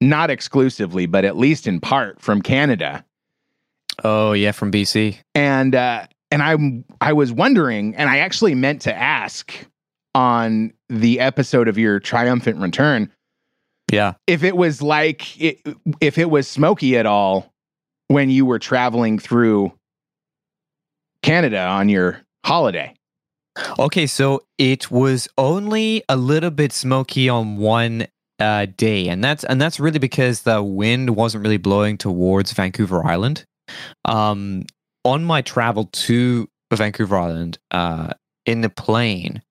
not 0.00 0.30
exclusively 0.30 1.06
but 1.06 1.24
at 1.24 1.36
least 1.36 1.66
in 1.66 1.80
part 1.80 2.20
from 2.20 2.42
Canada 2.42 3.04
Oh 4.04 4.32
yeah, 4.32 4.52
from 4.52 4.70
BC. 4.72 5.18
and 5.34 5.74
uh 5.74 6.06
and 6.30 6.42
I 6.42 6.56
I 7.00 7.12
was 7.12 7.32
wondering 7.32 7.94
and 7.96 8.08
I 8.08 8.18
actually 8.18 8.54
meant 8.54 8.82
to 8.82 8.94
ask 8.96 9.52
on 10.14 10.72
the 10.88 11.20
episode 11.20 11.68
of 11.68 11.78
your 11.78 12.00
triumphant 12.00 12.58
return 12.58 13.10
Yeah. 13.90 14.14
if 14.26 14.42
it 14.44 14.56
was 14.56 14.82
like 14.82 15.40
it, 15.40 15.60
if 16.00 16.18
it 16.18 16.30
was 16.30 16.46
smoky 16.48 16.96
at 16.98 17.06
all 17.06 17.52
when 18.08 18.28
you 18.30 18.44
were 18.46 18.58
traveling 18.58 19.18
through 19.18 19.72
Canada 21.22 21.60
on 21.60 21.88
your 21.88 22.20
holiday. 22.44 22.94
Okay, 23.78 24.06
so 24.06 24.42
it 24.58 24.90
was 24.90 25.28
only 25.36 26.02
a 26.08 26.16
little 26.16 26.50
bit 26.50 26.72
smoky 26.72 27.28
on 27.28 27.58
one 27.58 28.06
uh, 28.38 28.66
day, 28.76 29.08
and 29.08 29.22
that's 29.22 29.44
and 29.44 29.60
that's 29.60 29.78
really 29.78 29.98
because 29.98 30.42
the 30.42 30.62
wind 30.62 31.10
wasn't 31.10 31.42
really 31.44 31.58
blowing 31.58 31.98
towards 31.98 32.52
Vancouver 32.52 33.06
Island. 33.06 33.44
Um, 34.04 34.64
on 35.04 35.24
my 35.24 35.42
travel 35.42 35.86
to 35.92 36.48
Vancouver 36.72 37.16
Island, 37.16 37.58
uh, 37.70 38.12
in 38.46 38.60
the 38.60 38.70
plane, 38.70 39.42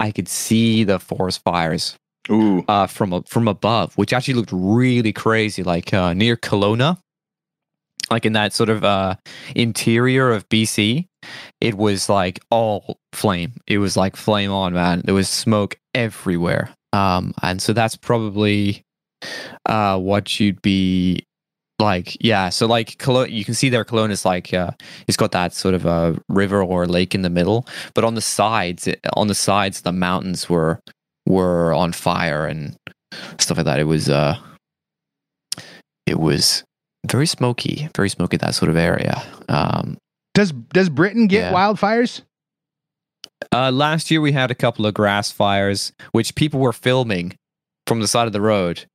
I 0.00 0.10
could 0.10 0.28
see 0.28 0.84
the 0.84 1.00
forest 1.00 1.42
fires 1.44 1.96
Ooh. 2.30 2.64
uh, 2.68 2.86
from 2.86 3.22
from 3.24 3.48
above, 3.48 3.96
which 3.96 4.12
actually 4.12 4.34
looked 4.34 4.52
really 4.52 5.12
crazy, 5.12 5.62
like 5.62 5.92
uh, 5.94 6.12
near 6.12 6.36
Kelowna, 6.36 6.98
like 8.10 8.26
in 8.26 8.32
that 8.34 8.52
sort 8.52 8.68
of 8.68 8.84
uh, 8.84 9.16
interior 9.54 10.30
of 10.30 10.48
BC. 10.48 11.06
It 11.60 11.76
was 11.76 12.08
like 12.08 12.40
all 12.50 12.98
flame. 13.12 13.54
It 13.66 13.78
was 13.78 13.96
like 13.96 14.16
flame 14.16 14.52
on, 14.52 14.74
man. 14.74 15.02
There 15.04 15.14
was 15.14 15.28
smoke 15.28 15.78
everywhere, 15.94 16.70
um, 16.92 17.34
and 17.42 17.60
so 17.60 17.72
that's 17.72 17.96
probably 17.96 18.84
uh, 19.66 19.98
what 19.98 20.38
you'd 20.38 20.62
be 20.62 21.25
like. 21.78 22.16
Yeah, 22.24 22.48
so 22.50 22.66
like 22.66 22.96
Kelowna, 22.98 23.30
you 23.30 23.44
can 23.44 23.54
see 23.54 23.68
there, 23.68 23.84
Kelowna 23.84 24.10
is 24.10 24.24
like 24.24 24.52
uh, 24.54 24.70
it's 25.06 25.16
got 25.16 25.32
that 25.32 25.52
sort 25.54 25.74
of 25.74 25.84
a 25.86 26.18
river 26.28 26.62
or 26.62 26.84
a 26.84 26.86
lake 26.86 27.14
in 27.14 27.22
the 27.22 27.30
middle, 27.30 27.66
but 27.94 28.04
on 28.04 28.14
the 28.14 28.20
sides, 28.20 28.86
it, 28.86 29.00
on 29.14 29.26
the 29.28 29.34
sides, 29.34 29.82
the 29.82 29.92
mountains 29.92 30.48
were 30.48 30.80
were 31.26 31.72
on 31.72 31.92
fire 31.92 32.46
and 32.46 32.76
stuff 33.38 33.56
like 33.58 33.66
that. 33.66 33.78
It 33.78 33.84
was 33.84 34.08
uh 34.08 34.38
it 36.06 36.18
was 36.20 36.62
very 37.06 37.26
smoky, 37.26 37.88
very 37.96 38.08
smoky 38.08 38.36
that 38.36 38.54
sort 38.54 38.70
of 38.70 38.76
area. 38.76 39.22
Um 39.48 39.96
Does 40.34 40.52
does 40.52 40.88
Britain 40.88 41.26
get 41.26 41.50
Yeah. 41.50 41.52
wildfires? 41.52 42.22
uh 43.52 43.70
last 43.70 44.10
year 44.10 44.20
we 44.20 44.32
had 44.32 44.50
a 44.50 44.54
couple 44.54 44.86
of 44.86 44.94
grass 44.94 45.30
fires 45.30 45.92
which 46.12 46.34
people 46.36 46.58
were 46.58 46.72
filming 46.72 47.36
from 47.86 48.00
the 48.00 48.08
side 48.08 48.26
of 48.26 48.32
the 48.32 48.40
road 48.40 48.86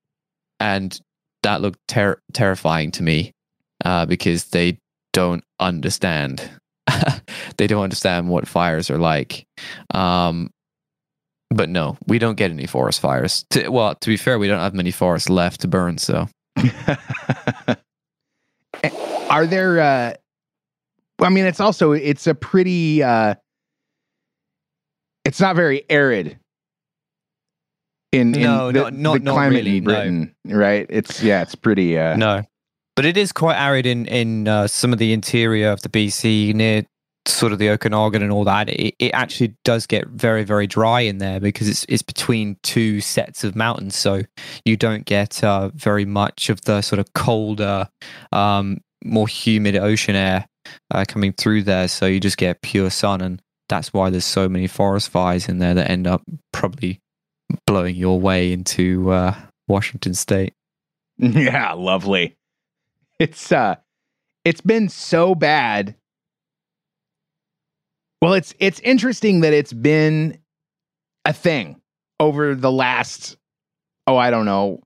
and 0.59 0.99
that 1.43 1.61
looked 1.61 1.79
ter- 1.87 2.21
terrifying 2.33 2.91
to 2.91 3.03
me 3.03 3.31
uh 3.83 4.05
because 4.05 4.45
they 4.45 4.77
don't 5.13 5.43
understand. 5.59 6.49
they 7.57 7.67
don't 7.67 7.83
understand 7.83 8.29
what 8.29 8.47
fires 8.47 8.89
are 8.89 8.97
like. 8.97 9.45
Um, 9.93 10.51
but 11.49 11.69
no, 11.69 11.97
we 12.07 12.17
don't 12.17 12.35
get 12.35 12.51
any 12.51 12.65
forest 12.65 13.01
fires. 13.01 13.45
To, 13.51 13.69
well, 13.69 13.95
to 13.95 14.09
be 14.09 14.17
fair, 14.17 14.39
we 14.39 14.47
don't 14.47 14.59
have 14.59 14.73
many 14.73 14.91
forests 14.91 15.29
left 15.29 15.61
to 15.61 15.67
burn. 15.67 15.97
So, 15.97 16.27
Are 19.29 19.45
there? 19.45 19.79
Uh, 19.79 20.13
I 21.19 21.29
mean, 21.29 21.45
it's 21.45 21.59
also 21.59 21.91
it's 21.91 22.27
a 22.27 22.35
pretty. 22.35 23.03
Uh, 23.03 23.35
it's 25.23 25.39
not 25.39 25.55
very 25.55 25.83
arid. 25.89 26.39
In, 28.12 28.36
in 28.36 28.41
No, 28.43 28.72
the, 28.72 28.82
not- 28.82 28.93
not- 28.93 29.14
the 29.14 29.20
not 29.24 29.34
climate 29.34 29.57
really, 29.66 29.78
in 29.78 29.84
no. 29.86 29.93
Britain, 29.93 30.36
right? 30.45 30.86
It's 30.89 31.24
yeah, 31.24 31.41
it's 31.43 31.55
pretty. 31.55 31.97
Uh, 31.97 32.16
no, 32.18 32.43
but 32.95 33.05
it 33.05 33.16
is 33.18 33.32
quite 33.32 33.55
arid 33.55 33.86
in 33.86 34.05
in 34.07 34.47
uh, 34.47 34.68
some 34.68 34.91
of 34.93 34.99
the 34.99 35.14
interior 35.14 35.70
of 35.72 35.82
the 35.82 35.89
BC 35.89 36.53
near 36.53 36.84
sort 37.28 37.53
of 37.53 37.59
the 37.59 37.70
Okanagan 37.70 38.22
and 38.24 38.32
all 38.32 38.43
that. 38.43 38.68
It, 38.68 38.95
it 38.99 39.12
actually 39.14 39.55
does 39.64 39.86
get 39.88 40.07
very 40.07 40.43
very 40.43 40.68
dry 40.68 41.01
in 41.01 41.20
there 41.20 41.39
because 41.39 41.70
it's 41.70 41.86
it's 41.88 42.01
between 42.01 42.57
two 42.64 42.99
sets 42.99 43.43
of 43.45 43.55
mountains, 43.55 43.95
so 43.95 44.24
you 44.66 44.76
don't 44.76 45.05
get 45.05 45.41
uh, 45.43 45.70
very 45.74 46.03
much 46.05 46.49
of 46.49 46.59
the 46.62 46.82
sort 46.82 46.99
of 46.99 47.14
colder, 47.14 47.88
um, 48.34 48.80
more 49.05 49.28
humid 49.30 49.78
ocean 49.78 50.16
air 50.16 50.47
uh, 50.93 51.05
coming 51.07 51.32
through 51.32 51.64
there. 51.64 51.88
So 51.88 52.07
you 52.07 52.20
just 52.20 52.38
get 52.38 52.62
pure 52.62 52.89
sun, 52.89 53.22
and 53.22 53.41
that's 53.70 53.93
why 53.93 54.09
there's 54.09 54.26
so 54.26 54.49
many 54.49 54.68
forest 54.68 55.07
fires 55.07 55.47
in 55.47 55.59
there 55.59 55.76
that 55.76 55.89
end 55.89 56.07
up 56.07 56.24
probably 56.51 56.99
blowing 57.65 57.95
your 57.95 58.19
way 58.19 58.51
into 58.53 59.11
uh, 59.11 59.35
Washington 59.67 60.13
State. 60.13 60.53
Yeah, 61.17 61.73
lovely. 61.73 62.35
It's 63.19 63.51
uh 63.51 63.75
it's 64.43 64.61
been 64.61 64.89
so 64.89 65.35
bad. 65.35 65.95
Well, 68.23 68.33
it's 68.33 68.55
it's 68.59 68.79
interesting 68.79 69.41
that 69.41 69.53
it's 69.53 69.73
been 69.73 70.39
a 71.23 71.33
thing 71.33 71.79
over 72.19 72.55
the 72.55 72.71
last 72.71 73.37
oh, 74.07 74.17
I 74.17 74.31
don't 74.31 74.45
know, 74.45 74.81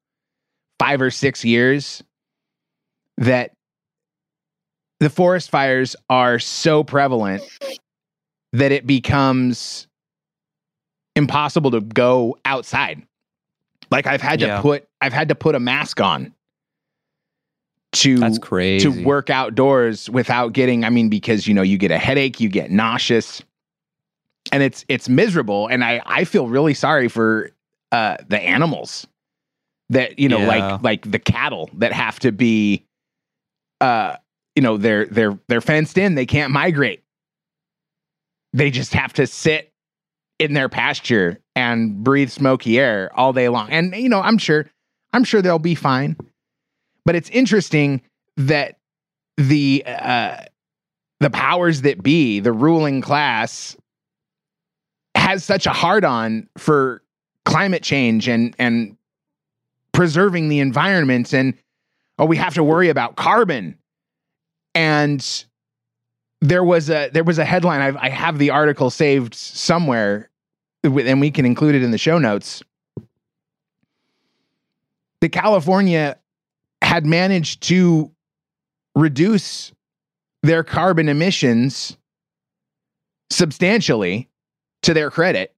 5 0.79 1.01
or 1.03 1.09
6 1.09 1.45
years 1.45 2.03
that 3.17 3.53
the 4.99 5.09
forest 5.09 5.49
fires 5.49 5.95
are 6.09 6.37
so 6.37 6.83
prevalent 6.83 7.43
that 8.51 8.73
it 8.73 8.85
becomes 8.85 9.87
impossible 11.15 11.71
to 11.71 11.81
go 11.81 12.37
outside. 12.45 13.01
Like 13.91 14.07
I've 14.07 14.21
had 14.21 14.41
Yeah. 14.41 14.57
to 14.57 14.61
put 14.61 14.87
I've 15.01 15.13
had 15.13 15.29
to 15.29 15.35
put 15.35 15.55
a 15.55 15.59
mask 15.59 16.01
on 16.01 16.33
to 17.93 18.17
That's 18.17 18.37
crazy. 18.39 18.89
to 18.91 19.03
work 19.05 19.29
outdoors 19.29 20.09
without 20.09 20.53
getting 20.53 20.83
I 20.83 20.89
mean 20.89 21.09
because 21.09 21.47
you 21.47 21.53
know 21.53 21.61
you 21.61 21.77
get 21.77 21.91
a 21.91 21.97
headache, 21.97 22.39
you 22.39 22.49
get 22.49 22.71
nauseous 22.71 23.41
and 24.51 24.61
it's 24.61 24.83
it's 24.89 25.07
miserable 25.07 25.67
and 25.67 25.83
I 25.83 26.01
I 26.05 26.23
feel 26.25 26.47
really 26.47 26.73
sorry 26.73 27.07
for 27.07 27.51
uh 27.91 28.17
the 28.27 28.39
animals 28.41 29.07
that 29.89 30.17
you 30.19 30.27
know 30.27 30.39
Yeah. 30.39 30.47
like 30.73 30.83
like 30.83 31.11
the 31.11 31.19
cattle 31.19 31.69
that 31.75 31.93
have 31.93 32.19
to 32.19 32.31
be 32.31 32.85
uh 33.81 34.17
you 34.55 34.61
know 34.63 34.77
they're 34.77 35.05
they're 35.05 35.37
they're 35.47 35.61
fenced 35.61 35.97
in, 35.97 36.15
they 36.15 36.25
can't 36.25 36.51
migrate. 36.51 37.03
They 38.53 38.71
just 38.71 38.93
have 38.93 39.13
to 39.13 39.27
sit 39.27 39.71
in 40.39 40.53
their 40.53 40.69
pasture 40.69 41.39
and 41.55 42.03
breathe 42.03 42.29
smoky 42.29 42.79
air 42.79 43.11
all 43.15 43.33
day 43.33 43.49
long. 43.49 43.69
And 43.69 43.95
you 43.95 44.09
know, 44.09 44.21
I'm 44.21 44.37
sure 44.37 44.69
I'm 45.13 45.23
sure 45.23 45.41
they'll 45.41 45.59
be 45.59 45.75
fine. 45.75 46.17
But 47.05 47.15
it's 47.15 47.29
interesting 47.29 48.01
that 48.37 48.77
the 49.37 49.83
uh 49.85 50.37
the 51.21 51.29
powers 51.29 51.81
that 51.83 52.03
be, 52.03 52.39
the 52.39 52.51
ruling 52.51 53.01
class 53.01 53.75
has 55.15 55.43
such 55.43 55.65
a 55.65 55.71
hard 55.71 56.03
on 56.03 56.47
for 56.57 57.01
climate 57.45 57.83
change 57.83 58.27
and 58.27 58.55
and 58.59 58.97
preserving 59.93 60.49
the 60.49 60.59
environment 60.59 61.33
and 61.33 61.53
oh 62.19 62.25
we 62.25 62.35
have 62.35 62.53
to 62.53 62.63
worry 62.63 62.89
about 62.89 63.15
carbon 63.15 63.77
and 64.73 65.45
there 66.41 66.63
was 66.63 66.89
a 66.89 67.09
there 67.09 67.23
was 67.23 67.39
a 67.39 67.45
headline. 67.45 67.81
I've, 67.81 67.97
i 67.97 68.09
have 68.09 68.37
the 68.37 68.49
article 68.49 68.89
saved 68.89 69.33
somewhere 69.33 70.29
and 70.83 71.19
we 71.19 71.31
can 71.31 71.45
include 71.45 71.75
it 71.75 71.83
in 71.83 71.91
the 71.91 71.97
show 71.97 72.19
notes. 72.19 72.63
The 75.21 75.29
california 75.29 76.17
had 76.81 77.05
managed 77.05 77.63
to 77.63 78.11
reduce 78.93 79.71
their 80.43 80.63
carbon 80.63 81.09
emissions 81.09 81.97
substantially 83.31 84.29
to 84.83 84.93
their 84.93 85.09
credit 85.09 85.55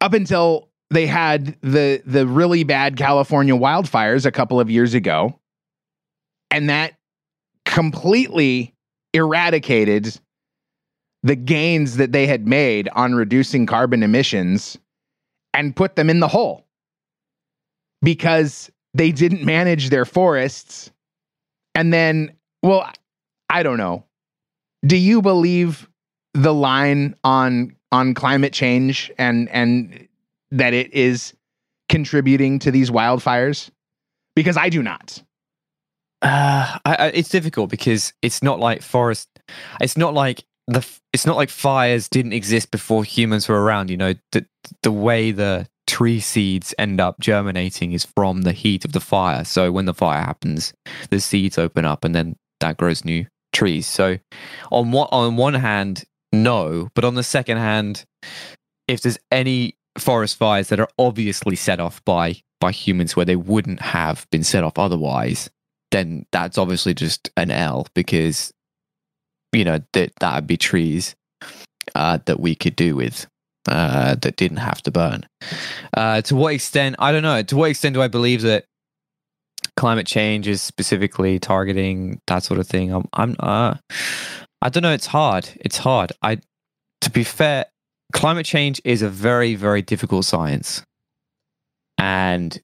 up 0.00 0.14
until 0.14 0.70
they 0.90 1.06
had 1.06 1.56
the 1.60 2.02
the 2.06 2.26
really 2.26 2.64
bad 2.64 2.96
California 2.96 3.54
wildfires 3.54 4.26
a 4.26 4.32
couple 4.32 4.60
of 4.60 4.70
years 4.70 4.94
ago. 4.94 5.38
And 6.50 6.70
that 6.70 6.94
completely 7.64 8.73
eradicated 9.14 10.20
the 11.22 11.36
gains 11.36 11.96
that 11.96 12.12
they 12.12 12.26
had 12.26 12.46
made 12.46 12.88
on 12.90 13.14
reducing 13.14 13.64
carbon 13.64 14.02
emissions 14.02 14.76
and 15.54 15.74
put 15.74 15.96
them 15.96 16.10
in 16.10 16.20
the 16.20 16.28
hole 16.28 16.66
because 18.02 18.70
they 18.92 19.10
didn't 19.10 19.42
manage 19.44 19.88
their 19.88 20.04
forests. 20.04 20.90
And 21.74 21.92
then 21.92 22.34
well 22.62 22.90
i 23.48 23.62
don't 23.62 23.78
know. 23.78 24.04
Do 24.84 24.96
you 24.96 25.22
believe 25.22 25.88
the 26.34 26.52
line 26.52 27.14
on 27.24 27.74
on 27.90 28.12
climate 28.12 28.52
change 28.52 29.10
and 29.16 29.48
and 29.48 30.08
that 30.50 30.74
it 30.74 30.92
is 30.92 31.34
contributing 31.88 32.58
to 32.58 32.70
these 32.70 32.90
wildfires? 32.90 33.70
Because 34.36 34.56
i 34.56 34.68
do 34.68 34.82
not 34.82 35.22
Uh, 36.24 36.78
I, 36.86 36.94
I, 36.94 37.06
it's 37.08 37.28
difficult 37.28 37.70
because 37.70 38.14
it's 38.22 38.42
not 38.42 38.58
like 38.58 38.80
forest. 38.80 39.28
It's 39.80 39.96
not 39.96 40.14
like 40.14 40.44
the. 40.66 40.86
It's 41.12 41.26
not 41.26 41.36
like 41.36 41.50
fires 41.50 42.08
didn't 42.08 42.32
exist 42.32 42.70
before 42.70 43.04
humans 43.04 43.46
were 43.46 43.62
around. 43.62 43.90
You 43.90 43.98
know, 43.98 44.14
the 44.32 44.46
the 44.82 44.90
way 44.90 45.32
the 45.32 45.68
tree 45.86 46.20
seeds 46.20 46.74
end 46.78 46.98
up 46.98 47.20
germinating 47.20 47.92
is 47.92 48.06
from 48.16 48.42
the 48.42 48.52
heat 48.52 48.86
of 48.86 48.92
the 48.92 49.00
fire. 49.00 49.44
So 49.44 49.70
when 49.70 49.84
the 49.84 49.92
fire 49.92 50.22
happens, 50.22 50.72
the 51.10 51.20
seeds 51.20 51.58
open 51.58 51.84
up, 51.84 52.04
and 52.04 52.14
then 52.14 52.36
that 52.60 52.78
grows 52.78 53.04
new 53.04 53.26
trees. 53.52 53.86
So 53.86 54.18
on 54.72 54.92
one 54.92 55.08
on 55.12 55.36
one 55.36 55.54
hand, 55.54 56.04
no, 56.32 56.88
but 56.94 57.04
on 57.04 57.16
the 57.16 57.22
second 57.22 57.58
hand, 57.58 58.06
if 58.88 59.02
there's 59.02 59.18
any 59.30 59.76
forest 59.98 60.38
fires 60.38 60.68
that 60.70 60.80
are 60.80 60.88
obviously 60.98 61.54
set 61.54 61.80
off 61.80 62.02
by 62.06 62.36
by 62.60 62.72
humans 62.72 63.14
where 63.14 63.26
they 63.26 63.36
wouldn't 63.36 63.82
have 63.82 64.26
been 64.30 64.42
set 64.42 64.64
off 64.64 64.78
otherwise 64.78 65.50
then 65.94 66.26
that's 66.32 66.58
obviously 66.58 66.92
just 66.92 67.30
an 67.36 67.52
L 67.52 67.86
because 67.94 68.52
you 69.52 69.64
know 69.64 69.78
that 69.92 70.12
that 70.18 70.34
would 70.34 70.46
be 70.46 70.56
trees 70.56 71.14
uh, 71.94 72.18
that 72.26 72.40
we 72.40 72.56
could 72.56 72.74
do 72.74 72.96
with 72.96 73.28
uh, 73.68 74.16
that 74.16 74.36
didn't 74.36 74.56
have 74.56 74.82
to 74.82 74.90
burn. 74.90 75.24
Uh, 75.96 76.20
to 76.22 76.34
what 76.34 76.52
extent? 76.52 76.96
I 76.98 77.12
don't 77.12 77.22
know. 77.22 77.42
To 77.42 77.56
what 77.56 77.70
extent 77.70 77.94
do 77.94 78.02
I 78.02 78.08
believe 78.08 78.42
that 78.42 78.64
climate 79.76 80.06
change 80.06 80.48
is 80.48 80.60
specifically 80.60 81.38
targeting 81.38 82.20
that 82.26 82.42
sort 82.42 82.58
of 82.58 82.66
thing? 82.66 82.92
I'm, 82.92 83.08
I'm 83.12 83.36
uh, 83.38 83.76
I 84.60 84.68
don't 84.70 84.82
know. 84.82 84.92
It's 84.92 85.06
hard. 85.06 85.48
It's 85.60 85.78
hard. 85.78 86.12
I, 86.22 86.38
to 87.02 87.10
be 87.10 87.22
fair, 87.22 87.66
climate 88.12 88.46
change 88.46 88.80
is 88.84 89.00
a 89.00 89.08
very 89.08 89.54
very 89.54 89.80
difficult 89.80 90.24
science, 90.24 90.82
and 91.98 92.60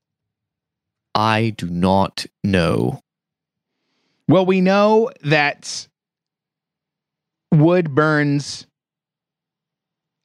I 1.15 1.55
do 1.57 1.71
not 1.71 2.27
know 2.43 3.01
well 4.31 4.47
we 4.47 4.61
know 4.61 5.11
that 5.25 5.87
wood 7.53 7.95
burns 7.95 8.67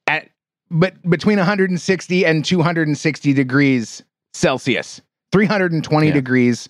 at 0.06 0.28
but 0.70 0.94
between 1.08 1.38
160 1.38 2.24
and 2.24 2.44
260 2.44 3.32
degrees 3.32 4.02
celsius 4.34 5.00
320 5.32 6.06
Yeah. 6.06 6.12
degrees 6.12 6.68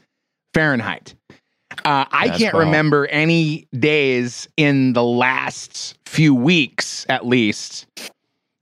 fahrenheit 0.54 1.14
uh, 1.84 2.06
I 2.10 2.28
That's 2.28 2.38
can't 2.38 2.54
wild. 2.54 2.66
remember 2.66 3.06
any 3.08 3.68
days 3.78 4.48
in 4.56 4.92
the 4.94 5.02
last 5.02 5.98
few 6.06 6.34
weeks, 6.34 7.04
at 7.08 7.26
least, 7.26 7.86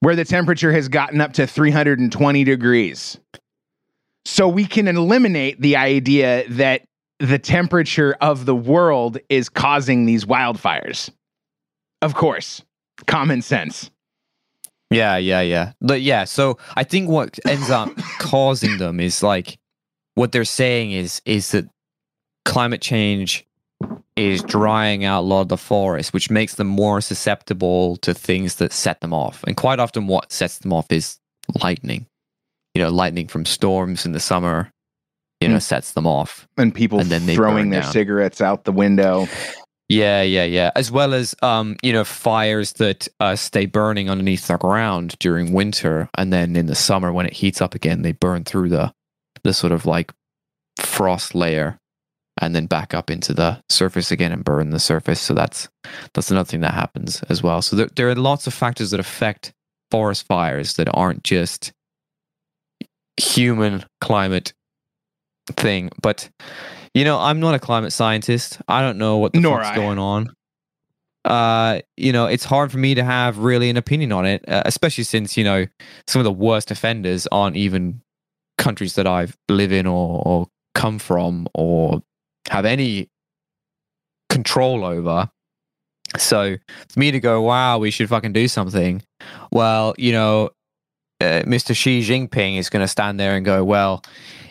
where 0.00 0.16
the 0.16 0.24
temperature 0.24 0.72
has 0.72 0.88
gotten 0.88 1.20
up 1.20 1.34
to 1.34 1.46
320 1.46 2.44
degrees. 2.44 3.20
So 4.24 4.48
we 4.48 4.64
can 4.64 4.88
eliminate 4.88 5.60
the 5.60 5.76
idea 5.76 6.44
that 6.48 6.82
the 7.18 7.38
temperature 7.38 8.16
of 8.20 8.46
the 8.46 8.54
world 8.54 9.18
is 9.28 9.48
causing 9.48 10.06
these 10.06 10.24
wildfires. 10.24 11.10
Of 12.02 12.14
course, 12.14 12.62
common 13.06 13.42
sense. 13.42 13.90
Yeah, 14.90 15.16
yeah, 15.16 15.40
yeah. 15.40 15.72
But 15.80 16.02
yeah, 16.02 16.24
so 16.24 16.58
I 16.76 16.84
think 16.84 17.08
what 17.08 17.38
ends 17.46 17.70
up 17.70 17.90
causing 18.18 18.78
them 18.78 19.00
is 19.00 19.22
like 19.22 19.58
what 20.14 20.32
they're 20.32 20.44
saying 20.44 20.92
is 20.92 21.20
is 21.24 21.50
that 21.52 21.68
climate 22.44 22.80
change 22.80 23.46
is 24.16 24.42
drying 24.42 25.04
out 25.04 25.20
a 25.20 25.26
lot 25.26 25.40
of 25.40 25.48
the 25.48 25.56
forest, 25.56 26.12
which 26.12 26.30
makes 26.30 26.54
them 26.54 26.68
more 26.68 27.00
susceptible 27.00 27.96
to 27.96 28.14
things 28.14 28.56
that 28.56 28.72
set 28.72 29.00
them 29.00 29.12
off. 29.12 29.42
And 29.44 29.56
quite 29.56 29.80
often, 29.80 30.06
what 30.06 30.30
sets 30.30 30.58
them 30.58 30.72
off 30.72 30.90
is 30.92 31.18
lightning. 31.62 32.06
You 32.74 32.82
know, 32.82 32.90
lightning 32.90 33.28
from 33.28 33.44
storms 33.44 34.04
in 34.04 34.12
the 34.12 34.20
summer, 34.20 34.70
you 35.44 35.48
know, 35.48 35.56
Mm. 35.58 35.62
sets 35.62 35.92
them 35.92 36.06
off. 36.06 36.48
And 36.56 36.74
people 36.74 36.98
And 37.00 37.10
then 37.10 37.22
throwing 37.34 37.70
their 37.70 37.82
down. 37.82 37.92
cigarettes 37.92 38.40
out 38.40 38.64
the 38.64 38.72
window. 38.72 39.26
Yeah, 39.88 40.22
yeah, 40.22 40.44
yeah. 40.44 40.70
As 40.74 40.90
well 40.90 41.12
as 41.14 41.34
um, 41.42 41.76
you 41.82 41.92
know, 41.92 42.04
fires 42.04 42.72
that 42.74 43.06
uh, 43.20 43.36
stay 43.36 43.66
burning 43.66 44.08
underneath 44.10 44.46
the 44.48 44.56
ground 44.56 45.14
during 45.20 45.52
winter, 45.52 46.08
and 46.16 46.32
then 46.32 46.56
in 46.56 46.66
the 46.66 46.74
summer 46.74 47.12
when 47.12 47.26
it 47.26 47.34
heats 47.34 47.60
up 47.60 47.74
again, 47.74 48.02
they 48.02 48.12
burn 48.12 48.44
through 48.44 48.70
the 48.70 48.92
the 49.42 49.52
sort 49.52 49.72
of 49.72 49.84
like 49.84 50.10
frost 50.80 51.34
layer, 51.34 51.78
and 52.40 52.54
then 52.56 52.64
back 52.66 52.94
up 52.94 53.10
into 53.10 53.34
the 53.34 53.60
surface 53.68 54.10
again 54.10 54.32
and 54.32 54.42
burn 54.42 54.70
the 54.70 54.80
surface. 54.80 55.20
So 55.20 55.34
that's 55.34 55.68
that's 56.14 56.30
another 56.30 56.48
thing 56.48 56.62
that 56.62 56.72
happens 56.74 57.22
as 57.28 57.42
well. 57.42 57.60
So 57.60 57.76
there 57.76 57.88
there 57.94 58.08
are 58.08 58.14
lots 58.14 58.46
of 58.46 58.54
factors 58.54 58.90
that 58.90 59.00
affect 59.00 59.52
forest 59.90 60.26
fires 60.26 60.74
that 60.74 60.88
aren't 60.94 61.24
just 61.24 61.72
human 63.20 63.84
climate 64.00 64.52
thing, 65.52 65.90
but 66.00 66.28
you 66.94 67.04
know, 67.04 67.18
I'm 67.18 67.40
not 67.40 67.54
a 67.54 67.58
climate 67.58 67.92
scientist. 67.92 68.60
I 68.68 68.80
don't 68.80 68.98
know 68.98 69.18
what 69.18 69.32
the 69.32 69.40
Nor 69.40 69.58
fuck's 69.58 69.70
I. 69.70 69.76
going 69.76 69.98
on. 69.98 70.34
Uh, 71.24 71.80
you 71.96 72.12
know, 72.12 72.26
it's 72.26 72.44
hard 72.44 72.70
for 72.70 72.78
me 72.78 72.94
to 72.94 73.02
have 73.02 73.38
really 73.38 73.70
an 73.70 73.76
opinion 73.76 74.12
on 74.12 74.26
it, 74.26 74.46
uh, 74.48 74.62
especially 74.66 75.04
since 75.04 75.36
you 75.36 75.44
know 75.44 75.66
some 76.06 76.20
of 76.20 76.24
the 76.24 76.32
worst 76.32 76.70
offenders 76.70 77.26
aren't 77.32 77.56
even 77.56 78.00
countries 78.58 78.94
that 78.94 79.06
I've 79.06 79.36
live 79.48 79.72
in 79.72 79.86
or, 79.86 80.22
or 80.24 80.48
come 80.74 80.98
from 80.98 81.48
or 81.54 82.02
have 82.50 82.64
any 82.64 83.08
control 84.28 84.84
over. 84.84 85.30
So 86.18 86.56
for 86.88 87.00
me 87.00 87.10
to 87.10 87.20
go, 87.20 87.40
wow, 87.42 87.78
we 87.78 87.90
should 87.90 88.08
fucking 88.08 88.32
do 88.32 88.46
something. 88.46 89.02
Well, 89.50 89.94
you 89.98 90.12
know, 90.12 90.50
uh, 91.20 91.42
Mr. 91.42 91.74
Xi 91.74 92.00
Jinping 92.00 92.58
is 92.58 92.68
going 92.68 92.82
to 92.82 92.88
stand 92.88 93.18
there 93.18 93.36
and 93.36 93.44
go, 93.44 93.64
well, 93.64 94.04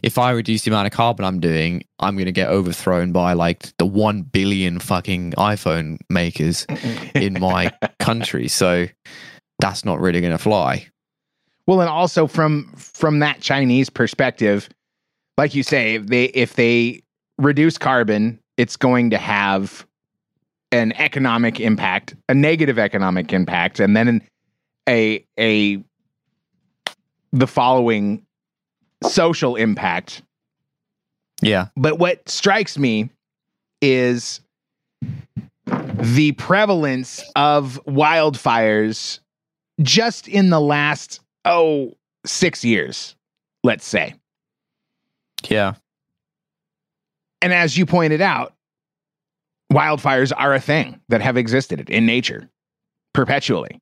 if 0.03 0.17
I 0.17 0.31
reduce 0.31 0.63
the 0.63 0.71
amount 0.71 0.85
of 0.87 0.91
carbon 0.91 1.25
I'm 1.25 1.39
doing, 1.39 1.83
I'm 1.99 2.15
going 2.15 2.25
to 2.25 2.33
get 2.33 2.49
overthrown 2.49 3.13
by 3.13 3.33
like 3.33 3.75
the 3.77 3.85
1 3.85 4.23
billion 4.23 4.79
fucking 4.79 5.31
iPhone 5.37 5.97
makers 6.09 6.65
in 7.15 7.39
my 7.39 7.71
country. 7.99 8.49
So 8.49 8.87
that's 9.59 9.85
not 9.85 10.01
really 10.01 10.19
going 10.19 10.33
to 10.33 10.37
fly. 10.37 10.87
Well, 11.65 11.79
and 11.79 11.89
also 11.89 12.27
from 12.27 12.73
from 12.75 13.19
that 13.19 13.39
Chinese 13.39 13.89
perspective, 13.89 14.67
like 15.37 15.55
you 15.55 15.63
say, 15.63 15.95
if 15.95 16.07
they 16.07 16.25
if 16.25 16.55
they 16.55 17.01
reduce 17.37 17.77
carbon, 17.77 18.37
it's 18.57 18.75
going 18.75 19.09
to 19.11 19.17
have 19.17 19.87
an 20.73 20.91
economic 20.97 21.61
impact, 21.61 22.15
a 22.27 22.33
negative 22.33 22.77
economic 22.77 23.31
impact, 23.31 23.79
and 23.79 23.95
then 23.95 24.21
a 24.89 25.25
a 25.39 25.81
the 27.31 27.47
following 27.47 28.25
social 29.03 29.55
impact. 29.55 30.21
Yeah. 31.41 31.67
But 31.75 31.99
what 31.99 32.27
strikes 32.29 32.77
me 32.77 33.09
is 33.81 34.39
the 35.65 36.31
prevalence 36.33 37.23
of 37.35 37.79
wildfires 37.87 39.19
just 39.81 40.27
in 40.27 40.49
the 40.49 40.59
last 40.61 41.19
oh 41.45 41.93
six 42.25 42.63
years, 42.63 43.15
let's 43.63 43.85
say. 43.85 44.15
Yeah. 45.49 45.73
And 47.41 47.53
as 47.53 47.77
you 47.77 47.85
pointed 47.85 48.21
out, 48.21 48.53
wildfires 49.71 50.31
are 50.35 50.53
a 50.53 50.59
thing 50.59 51.01
that 51.09 51.21
have 51.21 51.35
existed 51.35 51.89
in 51.89 52.05
nature 52.05 52.49
perpetually. 53.13 53.79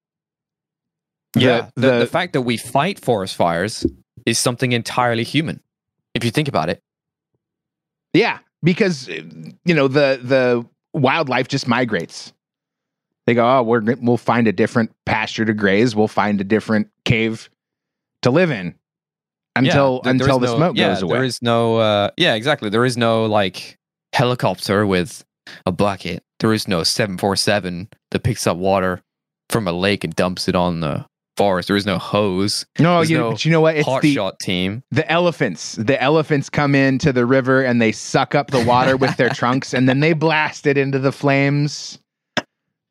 Yeah. 1.36 1.69
The, 1.76 1.82
the- 1.82 1.99
the 1.99 2.07
fact 2.07 2.34
that 2.34 2.41
we 2.41 2.57
fight 2.57 2.99
forest 2.99 3.36
fires 3.36 3.86
is 4.26 4.38
something 4.39 4.72
entirely 4.72 5.24
human. 5.24 5.61
If 6.13 6.24
you 6.26 6.32
think 6.32 6.47
about 6.47 6.69
it. 6.69 6.82
Yeah, 8.13 8.39
because 8.63 9.07
you 9.07 9.74
know 9.74 9.88
the 9.88 10.19
the 10.22 10.65
wildlife 10.93 11.47
just 11.47 11.67
migrates. 11.67 12.34
They 13.28 13.34
go, 13.36 13.47
oh, 13.47 13.63
we're 13.63 13.82
we'll 14.01 14.17
find 14.17 14.47
a 14.47 14.51
different 14.51 14.91
pasture 15.05 15.45
to 15.45 15.53
graze. 15.53 15.95
We'll 15.95 16.07
find 16.07 16.41
a 16.41 16.43
different 16.43 16.89
cave 17.05 17.49
to 18.24 18.32
live 18.32 18.51
in 18.51 18.76
until 19.55 20.01
Yeah, 20.03 20.11
until 20.11 20.39
the 20.39 20.47
no- 20.47 20.55
smoke 20.57 20.78
yeah, 20.78 20.89
goes 20.89 21.01
away. 21.03 21.13
There 21.17 21.24
is 21.24 21.41
no, 21.41 21.78
uh, 21.78 22.09
yeah, 22.17 22.34
exactly. 22.34 22.69
There 22.69 22.86
is 22.86 22.97
no 22.97 23.26
like 23.26 23.78
helicopter 24.13 24.86
with 24.86 25.24
a 25.65 25.72
bucket. 25.72 26.24
There 26.39 26.51
is 26.53 26.67
no 26.67 26.84
747 26.84 27.88
that 28.11 28.24
picks 28.24 28.47
up 28.47 28.57
water 28.57 29.01
from 29.49 29.67
a 29.67 29.72
lake 29.72 30.03
and 30.03 30.15
dumps 30.15 30.47
it 30.47 30.55
on 30.55 30.80
the 30.80 31.05
forest. 31.42 31.68
There 31.68 31.78
is 31.78 31.86
no 31.86 31.98
hose. 31.98 32.66
no, 32.80 33.02
you, 33.02 33.18
no 33.18 33.32
but 33.32 33.46
you 33.46 33.52
know 33.52 33.62
what? 33.62 33.76
It's 33.76 33.88
Hot 33.88 34.02
the 34.02 34.14
shot 34.14 34.39
team. 34.39 34.84
the 34.92 35.10
elephants. 35.12 35.74
The 35.74 36.02
elephants 36.02 36.50
come 36.50 36.76
into 36.76 37.12
the 37.12 37.26
river 37.26 37.64
and 37.64 37.82
they 37.82 37.92
suck 37.92 38.36
up 38.36 38.52
the 38.52 38.64
water 38.64 38.96
with 38.96 39.18
their 39.18 39.30
trunks, 39.42 39.74
and 39.74 39.89
then 39.89 40.00
they 40.02 40.14
blast 40.14 40.68
it 40.68 40.78
into 40.78 41.00
the 41.00 41.12
flames. 41.12 42.00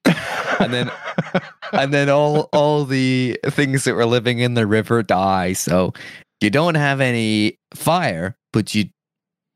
And 0.05 0.75
then 0.75 0.91
and 1.73 1.95
then 1.95 2.11
all 2.11 2.49
all 2.53 2.85
the 2.85 3.39
things 3.47 3.85
that 3.85 3.95
were 3.95 4.05
living 4.05 4.41
in 4.41 4.55
the 4.55 4.67
river 4.67 5.03
die. 5.03 5.53
So 5.55 5.95
you 6.41 6.51
don't 6.51 6.75
have 6.75 7.01
any 7.01 7.59
fire, 7.75 8.37
but 8.53 8.75
you 8.75 8.87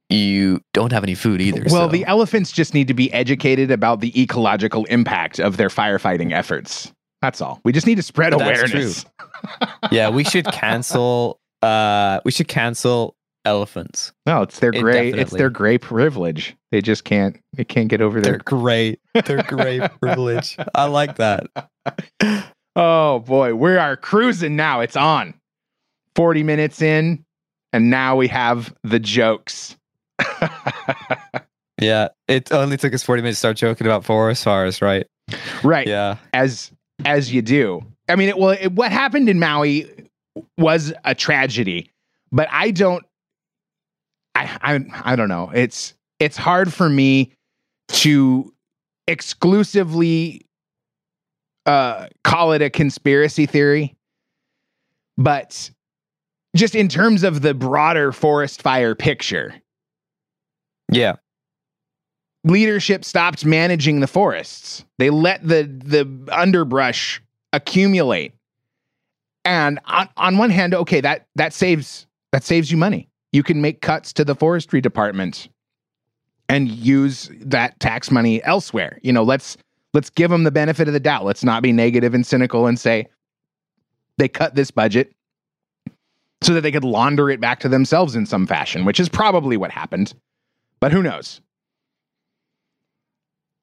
you 0.08 0.60
don't 0.72 0.92
have 0.92 1.02
any 1.02 1.14
food 1.14 1.40
either. 1.40 1.64
Well, 1.70 1.88
so- 1.88 1.92
the 1.92 2.04
elephants 2.06 2.52
just 2.52 2.72
need 2.74 2.88
to 2.88 2.94
be 2.94 3.12
educated 3.12 3.70
about 3.70 4.00
the 4.00 4.18
ecological 4.20 4.84
impact 4.84 5.40
of 5.40 5.56
their 5.56 5.68
firefighting 5.68 6.32
efforts. 6.32 6.92
That's 7.24 7.40
all. 7.40 7.58
We 7.64 7.72
just 7.72 7.86
need 7.86 7.94
to 7.94 8.02
spread 8.02 8.34
That's 8.34 8.42
awareness. 8.42 9.06
yeah, 9.90 10.10
we 10.10 10.24
should 10.24 10.44
cancel. 10.44 11.40
Uh, 11.62 12.20
we 12.26 12.30
should 12.30 12.48
cancel 12.48 13.16
elephants. 13.46 14.12
No, 14.26 14.42
it's 14.42 14.58
their 14.58 14.72
gray. 14.72 15.10
It's 15.10 15.32
their 15.32 15.48
gray 15.48 15.78
privilege. 15.78 16.54
They 16.70 16.82
just 16.82 17.04
can't. 17.04 17.40
They 17.54 17.64
can't 17.64 17.88
get 17.88 18.02
over 18.02 18.20
their. 18.20 18.36
great. 18.36 19.00
They're 19.24 19.42
great 19.42 19.80
privilege. 20.02 20.58
I 20.74 20.84
like 20.84 21.16
that. 21.16 21.46
Oh 22.76 23.20
boy, 23.20 23.54
we 23.54 23.76
are 23.76 23.96
cruising 23.96 24.56
now. 24.56 24.80
It's 24.80 24.96
on. 24.96 25.32
Forty 26.16 26.42
minutes 26.42 26.82
in, 26.82 27.24
and 27.72 27.88
now 27.88 28.16
we 28.16 28.26
have 28.26 28.74
the 28.82 28.98
jokes. 28.98 29.76
Yeah, 31.80 32.08
it 32.26 32.50
only 32.50 32.76
took 32.76 32.92
us 32.92 33.04
forty 33.04 33.22
minutes 33.22 33.36
to 33.36 33.40
start 33.40 33.56
joking 33.58 33.86
about 33.86 34.04
forest 34.04 34.42
fires, 34.42 34.82
right? 34.82 35.06
right. 35.62 35.86
Yeah, 35.86 36.16
As 36.32 36.72
as 37.04 37.32
you 37.32 37.42
do. 37.42 37.82
I 38.08 38.16
mean, 38.16 38.28
it, 38.28 38.38
well, 38.38 38.50
it, 38.50 38.72
what 38.72 38.92
happened 38.92 39.28
in 39.28 39.38
Maui 39.38 40.08
was 40.58 40.92
a 41.04 41.14
tragedy, 41.14 41.90
but 42.30 42.48
I 42.50 42.70
don't. 42.70 43.04
I 44.34 44.58
I 44.62 45.12
I 45.12 45.16
don't 45.16 45.28
know. 45.28 45.50
It's 45.54 45.94
it's 46.20 46.36
hard 46.36 46.72
for 46.72 46.88
me 46.88 47.32
to 47.88 48.52
exclusively 49.06 50.46
uh, 51.66 52.08
call 52.24 52.52
it 52.52 52.62
a 52.62 52.70
conspiracy 52.70 53.46
theory, 53.46 53.94
but 55.16 55.70
just 56.56 56.74
in 56.74 56.88
terms 56.88 57.22
of 57.22 57.42
the 57.42 57.54
broader 57.54 58.12
forest 58.12 58.62
fire 58.62 58.94
picture, 58.94 59.54
yeah, 60.92 61.14
leadership 62.44 63.04
stopped 63.04 63.44
managing 63.44 64.00
the 64.00 64.06
forests. 64.06 64.84
They 64.98 65.10
let 65.10 65.46
the 65.46 65.64
the 65.64 66.08
underbrush 66.32 67.20
accumulate. 67.52 68.34
And 69.44 69.78
on, 69.86 70.08
on 70.16 70.38
one 70.38 70.50
hand, 70.50 70.74
okay, 70.74 71.00
that 71.00 71.26
that 71.34 71.52
saves 71.52 72.06
that 72.32 72.44
saves 72.44 72.70
you 72.70 72.76
money. 72.76 73.08
You 73.32 73.42
can 73.42 73.60
make 73.60 73.80
cuts 73.80 74.12
to 74.14 74.24
the 74.24 74.34
forestry 74.34 74.80
department 74.80 75.48
and 76.48 76.68
use 76.68 77.30
that 77.40 77.78
tax 77.80 78.10
money 78.10 78.42
elsewhere. 78.44 78.98
You 79.02 79.12
know, 79.12 79.22
let's 79.22 79.56
let's 79.92 80.10
give 80.10 80.30
them 80.30 80.44
the 80.44 80.50
benefit 80.50 80.86
of 80.88 80.94
the 80.94 81.00
doubt. 81.00 81.24
Let's 81.24 81.44
not 81.44 81.62
be 81.62 81.72
negative 81.72 82.14
and 82.14 82.26
cynical 82.26 82.66
and 82.66 82.78
say 82.78 83.08
they 84.18 84.28
cut 84.28 84.54
this 84.54 84.70
budget 84.70 85.12
so 86.42 86.54
that 86.54 86.60
they 86.60 86.72
could 86.72 86.84
launder 86.84 87.30
it 87.30 87.40
back 87.40 87.60
to 87.60 87.68
themselves 87.68 88.14
in 88.14 88.26
some 88.26 88.46
fashion, 88.46 88.84
which 88.84 89.00
is 89.00 89.08
probably 89.08 89.56
what 89.56 89.70
happened. 89.70 90.14
But 90.78 90.92
who 90.92 91.02
knows? 91.02 91.40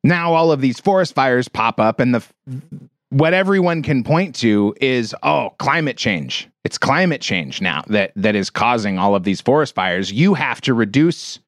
Now 0.03 0.33
all 0.33 0.51
of 0.51 0.61
these 0.61 0.79
forest 0.79 1.13
fires 1.13 1.47
pop 1.47 1.79
up 1.79 1.99
and 1.99 2.15
the 2.15 2.23
what 3.09 3.33
everyone 3.33 3.83
can 3.83 4.03
point 4.03 4.35
to 4.35 4.73
is 4.81 5.15
oh 5.23 5.53
climate 5.59 5.97
change. 5.97 6.49
It's 6.63 6.77
climate 6.77 7.21
change 7.21 7.61
now 7.61 7.83
that 7.87 8.11
that 8.15 8.35
is 8.35 8.49
causing 8.49 8.97
all 8.97 9.15
of 9.15 9.23
these 9.23 9.41
forest 9.41 9.75
fires. 9.75 10.11
You 10.11 10.33
have 10.33 10.61
to 10.61 10.73
reduce 10.73 11.39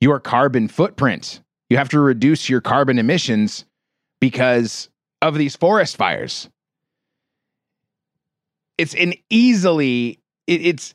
your 0.00 0.20
carbon 0.20 0.68
footprint. 0.68 1.40
You 1.68 1.76
have 1.76 1.88
to 1.90 2.00
reduce 2.00 2.48
your 2.48 2.60
carbon 2.60 2.98
emissions 2.98 3.64
because 4.20 4.88
of 5.20 5.36
these 5.36 5.56
forest 5.56 5.96
fires. 5.96 6.48
It's 8.78 8.94
an 8.94 9.14
easily 9.30 10.20
it, 10.46 10.60
it's 10.66 10.94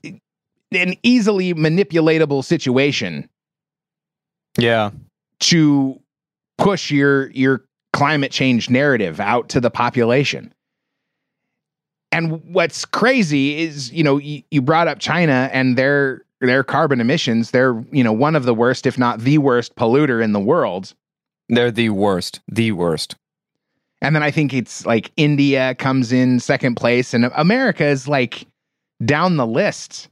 an 0.71 0.93
easily 1.03 1.53
manipulatable 1.53 2.43
situation 2.43 3.29
yeah, 4.57 4.91
to 5.41 5.99
push 6.59 6.91
your 6.91 7.31
your 7.31 7.63
climate 7.93 8.31
change 8.31 8.69
narrative 8.69 9.19
out 9.19 9.49
to 9.49 9.59
the 9.59 9.71
population. 9.71 10.53
And 12.11 12.43
what's 12.53 12.85
crazy 12.85 13.59
is, 13.59 13.91
you 13.91 14.03
know, 14.03 14.17
you, 14.17 14.43
you 14.51 14.61
brought 14.61 14.87
up 14.87 14.99
China 14.99 15.49
and 15.51 15.77
their 15.77 16.23
their 16.41 16.63
carbon 16.63 17.01
emissions. 17.01 17.51
They're, 17.51 17.83
you 17.91 18.03
know, 18.03 18.13
one 18.13 18.35
of 18.35 18.45
the 18.45 18.53
worst, 18.53 18.85
if 18.85 18.97
not 18.97 19.19
the 19.19 19.37
worst 19.39 19.75
polluter 19.75 20.23
in 20.23 20.33
the 20.33 20.39
world. 20.39 20.93
They're 21.49 21.71
the 21.71 21.89
worst. 21.89 22.41
The 22.47 22.71
worst. 22.71 23.15
And 24.01 24.15
then 24.15 24.23
I 24.23 24.31
think 24.31 24.53
it's 24.53 24.85
like 24.85 25.11
India 25.17 25.75
comes 25.75 26.11
in 26.11 26.39
second 26.39 26.75
place, 26.75 27.13
and 27.13 27.25
America 27.35 27.85
is 27.85 28.07
like 28.07 28.47
down 29.03 29.37
the 29.37 29.47
list. 29.47 30.09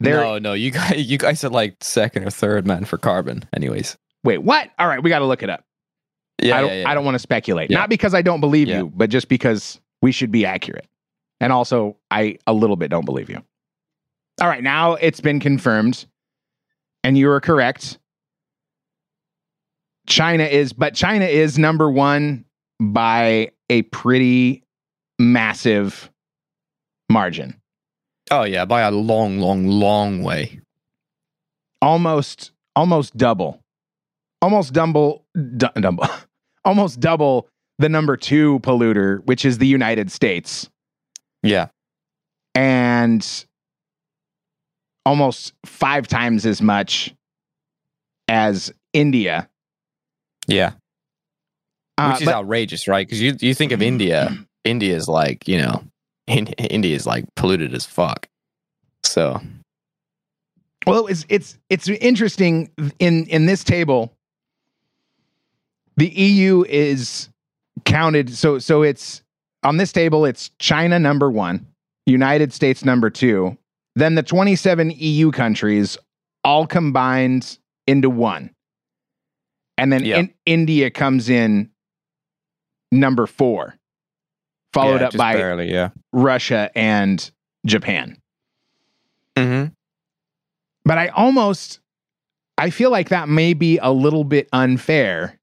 They're, 0.00 0.20
no, 0.20 0.38
no, 0.38 0.52
you 0.54 0.70
guys, 0.72 0.96
you 1.10 1.18
guys 1.18 1.44
are 1.44 1.50
like 1.50 1.76
second 1.80 2.24
or 2.24 2.30
third 2.30 2.66
man 2.66 2.84
for 2.86 2.98
carbon. 2.98 3.44
Anyways, 3.54 3.96
Wait, 4.22 4.38
what? 4.38 4.70
All 4.78 4.86
right, 4.86 5.02
we 5.02 5.10
got 5.10 5.20
to 5.20 5.26
look 5.26 5.42
it 5.42 5.50
up. 5.50 5.64
Yeah, 6.42 6.56
I 6.56 6.60
don't, 6.60 6.70
yeah, 6.70 6.80
yeah. 6.82 6.90
I 6.90 6.94
don't 6.94 7.04
want 7.04 7.14
to 7.14 7.20
speculate. 7.20 7.70
Not 7.70 7.88
because 7.88 8.14
I 8.14 8.22
don't 8.22 8.40
believe 8.40 8.68
you, 8.68 8.92
but 8.94 9.10
just 9.10 9.28
because 9.28 9.80
we 10.02 10.12
should 10.12 10.30
be 10.30 10.44
accurate. 10.46 10.86
And 11.40 11.52
also, 11.52 11.96
I 12.10 12.38
a 12.46 12.52
little 12.52 12.76
bit 12.76 12.90
don't 12.90 13.04
believe 13.04 13.30
you. 13.30 13.42
All 14.40 14.48
right, 14.48 14.62
now 14.62 14.94
it's 14.94 15.20
been 15.20 15.40
confirmed, 15.40 16.06
and 17.04 17.16
you 17.16 17.30
are 17.30 17.40
correct. 17.40 17.98
China 20.06 20.44
is, 20.44 20.72
but 20.72 20.94
China 20.94 21.24
is 21.26 21.58
number 21.58 21.90
one 21.90 22.44
by 22.80 23.50
a 23.68 23.82
pretty 23.82 24.64
massive 25.18 26.10
margin. 27.10 27.60
Oh 28.30 28.44
yeah, 28.44 28.64
by 28.64 28.80
a 28.82 28.90
long, 28.90 29.38
long, 29.38 29.66
long 29.66 30.22
way. 30.22 30.60
almost 31.82 32.52
almost 32.76 33.16
double 33.16 33.62
almost 34.42 34.72
double 34.72 35.24
du- 35.34 35.72
double 35.80 36.06
almost 36.64 37.00
double 37.00 37.48
the 37.78 37.88
number 37.88 38.16
2 38.16 38.60
polluter 38.60 39.24
which 39.26 39.44
is 39.44 39.58
the 39.58 39.66
United 39.66 40.10
States 40.10 40.68
Yeah, 41.42 41.68
and 42.54 43.26
almost 45.06 45.54
5 45.66 46.06
times 46.08 46.44
as 46.46 46.60
much 46.60 47.14
as 48.28 48.72
India 48.92 49.48
yeah, 50.46 50.72
Uh, 51.98 52.12
which 52.12 52.22
is 52.22 52.26
but- 52.26 52.34
outrageous, 52.34 52.88
right? 52.88 53.06
Because 53.06 53.20
you 53.22 53.36
you 53.40 53.54
think 53.54 53.70
of 53.72 53.80
India, 53.82 54.36
India 54.64 54.96
is 54.96 55.06
like 55.06 55.46
you 55.46 55.58
know, 55.58 55.84
in, 56.26 56.46
India 56.48 56.96
is 56.96 57.06
like 57.06 57.24
polluted 57.36 57.72
as 57.74 57.86
fuck. 57.86 58.26
So 59.04 59.40
Well, 60.86 61.06
it's 61.06 61.24
it's 61.28 61.56
it's 61.68 61.88
interesting 61.88 62.70
in 62.98 63.26
in 63.26 63.46
this 63.46 63.62
table. 63.62 64.12
The 66.00 66.08
EU 66.08 66.64
is 66.66 67.28
counted 67.84 68.30
so 68.30 68.58
so 68.58 68.82
it's 68.82 69.22
on 69.62 69.76
this 69.76 69.92
table 69.92 70.24
it's 70.24 70.48
China 70.58 70.98
number 70.98 71.30
1, 71.30 71.66
United 72.06 72.54
States 72.54 72.86
number 72.86 73.10
2, 73.10 73.54
then 73.96 74.14
the 74.14 74.22
27 74.22 74.92
EU 74.96 75.30
countries 75.30 75.98
all 76.42 76.66
combined 76.66 77.58
into 77.86 78.08
one. 78.08 78.48
And 79.76 79.92
then 79.92 80.02
Yeah. 80.02 80.20
in, 80.20 80.34
India 80.46 80.90
comes 80.90 81.28
in 81.28 81.68
number 82.90 83.26
4, 83.26 83.76
followed 84.72 85.02
yeah, 85.02 85.08
up 85.08 85.16
by 85.18 85.34
barely, 85.34 85.70
yeah. 85.70 85.90
Russia 86.14 86.70
and 86.74 87.30
Japan. 87.66 88.16
Mm-hmm. 89.36 89.72
but 90.86 90.96
I 90.96 91.08
almost 91.08 91.80
I 92.56 92.70
feel 92.70 92.90
like 92.90 93.10
that 93.10 93.28
may 93.28 93.52
be 93.52 93.76
a 93.76 93.92
little 93.92 94.24
bit 94.24 94.48
unfair 94.50 95.39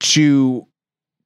to 0.00 0.66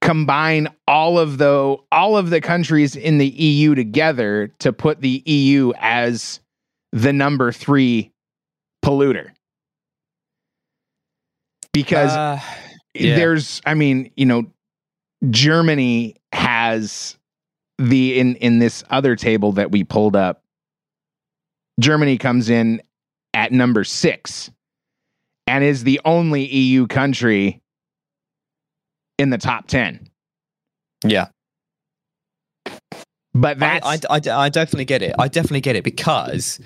combine 0.00 0.68
all 0.86 1.18
of 1.18 1.38
the 1.38 1.76
all 1.90 2.16
of 2.16 2.30
the 2.30 2.40
countries 2.40 2.94
in 2.94 3.18
the 3.18 3.28
EU 3.28 3.74
together 3.74 4.52
to 4.58 4.72
put 4.72 5.00
the 5.00 5.22
EU 5.24 5.72
as 5.78 6.40
the 6.92 7.12
number 7.12 7.50
3 7.50 8.12
polluter. 8.84 9.30
Because 11.72 12.12
Uh, 12.12 12.40
yeah. 12.94 13.16
there's 13.16 13.62
I 13.64 13.74
mean, 13.74 14.10
you 14.16 14.26
know, 14.26 14.46
Germany 15.30 16.16
has 16.32 17.16
the 17.78 18.18
in 18.18 18.36
in 18.36 18.58
this 18.58 18.84
other 18.90 19.16
table 19.16 19.52
that 19.52 19.70
we 19.70 19.82
pulled 19.84 20.14
up 20.14 20.42
Germany 21.80 22.18
comes 22.18 22.50
in 22.50 22.80
at 23.32 23.52
number 23.52 23.82
6 23.84 24.50
and 25.46 25.64
is 25.64 25.84
the 25.84 26.00
only 26.04 26.46
EU 26.46 26.86
country 26.86 27.60
in 29.18 29.30
the 29.30 29.38
top 29.38 29.66
10. 29.66 30.08
yeah. 31.04 31.28
But 33.34 33.60
I, 33.62 33.80
that's 33.80 34.06
I, 34.06 34.20
I, 34.32 34.44
I 34.44 34.48
definitely 34.48 34.84
get 34.84 35.02
it. 35.02 35.14
I 35.18 35.28
definitely 35.28 35.60
get 35.60 35.74
it 35.76 35.82
because, 35.82 36.60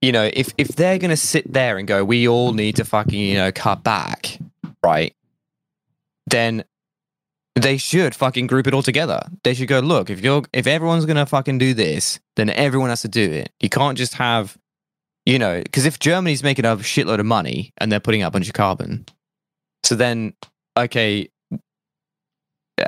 you 0.00 0.10
know, 0.10 0.30
if 0.32 0.52
if 0.56 0.68
they're 0.68 0.98
gonna 0.98 1.16
sit 1.18 1.52
there 1.52 1.76
and 1.76 1.86
go, 1.86 2.02
we 2.02 2.26
all 2.26 2.54
need 2.54 2.76
to 2.76 2.84
fucking 2.84 3.18
you 3.18 3.34
know 3.34 3.52
cut 3.52 3.84
back, 3.84 4.38
right? 4.82 5.14
Then 6.26 6.64
they 7.54 7.76
should 7.76 8.14
fucking 8.14 8.46
group 8.46 8.66
it 8.66 8.74
all 8.74 8.82
together. 8.82 9.20
They 9.44 9.52
should 9.52 9.68
go, 9.68 9.80
look, 9.80 10.08
if 10.08 10.20
you're 10.20 10.44
if 10.54 10.66
everyone's 10.66 11.04
gonna 11.04 11.26
fucking 11.26 11.58
do 11.58 11.74
this, 11.74 12.20
then 12.36 12.48
everyone 12.50 12.88
has 12.88 13.02
to 13.02 13.08
do 13.08 13.30
it. 13.30 13.50
You 13.60 13.68
can't 13.68 13.98
just 13.98 14.14
have, 14.14 14.56
you 15.26 15.38
know, 15.38 15.60
because 15.62 15.84
if 15.84 15.98
Germany's 15.98 16.42
making 16.42 16.64
a 16.64 16.76
shitload 16.76 17.20
of 17.20 17.26
money 17.26 17.72
and 17.78 17.92
they're 17.92 18.00
putting 18.00 18.22
out 18.22 18.28
a 18.28 18.30
bunch 18.30 18.48
of 18.48 18.54
carbon, 18.54 19.04
so 19.84 19.94
then 19.94 20.32
okay, 20.76 21.28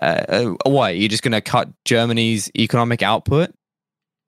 uh, 0.02 0.24
uh, 0.28 0.54
what 0.70 0.96
you're 0.96 1.08
just 1.08 1.22
going 1.22 1.32
to 1.32 1.40
cut 1.40 1.68
Germany's 1.84 2.50
economic 2.56 3.02
output, 3.02 3.50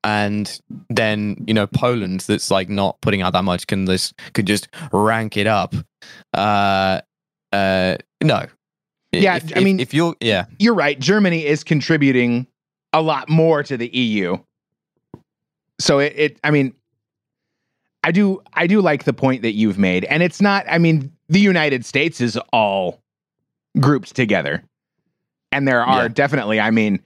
and 0.03 0.59
then 0.89 1.43
you 1.47 1.53
know 1.53 1.67
Poland, 1.67 2.21
that's 2.21 2.51
like 2.51 2.69
not 2.69 2.99
putting 3.01 3.21
out 3.21 3.33
that 3.33 3.43
much, 3.43 3.67
can 3.67 3.85
this 3.85 4.13
could 4.33 4.45
just 4.47 4.67
rank 4.91 5.37
it 5.37 5.47
up. 5.47 5.73
Uh, 6.33 7.01
uh, 7.51 7.97
no. 8.21 8.45
Yeah, 9.11 9.35
If- 9.37 9.55
I 9.55 9.59
if- 9.59 9.63
mean- 9.63 9.79
if 9.79 9.93
you're 9.93 10.15
yeah, 10.19 10.45
you're 10.59 10.73
right. 10.73 10.99
Germany 10.99 11.45
is 11.45 11.63
contributing 11.63 12.47
a 12.93 13.01
lot 13.01 13.29
more 13.29 13.63
to 13.63 13.77
the 13.77 13.87
EU. 13.95 14.37
So 15.79 15.99
it, 15.99 16.13
it 16.15 16.39
I 16.43 16.51
mean, 16.51 16.73
I 18.03 18.11
do 18.11 18.41
I 18.53 18.67
do 18.67 18.81
like 18.81 19.03
the 19.03 19.13
point 19.13 19.41
that 19.43 19.53
you've 19.53 19.77
made. 19.77 20.03
And 20.05 20.23
it's 20.23 20.41
not, 20.41 20.65
I 20.67 20.77
mean, 20.77 21.11
the 21.29 21.39
United 21.39 21.85
States 21.85 22.21
is 22.21 22.37
all 22.51 22.99
grouped 23.79 24.15
together. 24.15 24.63
And 25.53 25.67
there 25.67 25.83
are 25.83 26.03
Yeah. 26.03 26.07
definitely, 26.09 26.59
I 26.59 26.71
mean, 26.71 26.99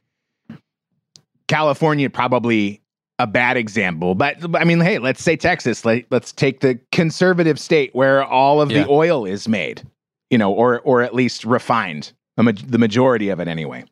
California 1.48 2.10
probably 2.10 2.82
a 3.20 3.28
bad 3.28 3.58
example, 3.58 4.14
but 4.16 4.38
I 4.56 4.64
mean, 4.64 4.80
hey, 4.80 5.00
let's 5.00 5.24
say 5.24 5.36
Texas. 5.36 5.84
Let, 5.86 6.06
let's 6.12 6.32
take 6.32 6.60
the 6.60 6.80
conservative 6.92 7.60
state 7.60 7.90
where 7.94 8.24
all 8.24 8.62
of 8.62 8.72
Yeah. 8.72 8.84
the 8.84 8.90
oil 8.90 9.26
is 9.26 9.48
made, 9.48 9.82
you 10.30 10.38
know, 10.38 10.52
or 10.52 10.80
or 10.82 11.02
at 11.02 11.16
least 11.16 11.44
refined, 11.44 12.14
the, 12.36 12.44
ma- 12.44 12.52
the 12.68 12.78
majority 12.78 13.30
of 13.30 13.40
it 13.40 13.48
anyway. 13.48 13.86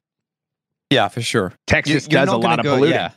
yeah, 0.91 1.07
for 1.07 1.21
sure. 1.21 1.53
Texas 1.65 2.03
You- 2.03 2.09
does 2.09 2.29
a 2.29 2.37
lot 2.37 2.59
of 2.59 2.63
go- 2.63 2.75
polluting. 2.75 2.95
yeah. 2.95 3.11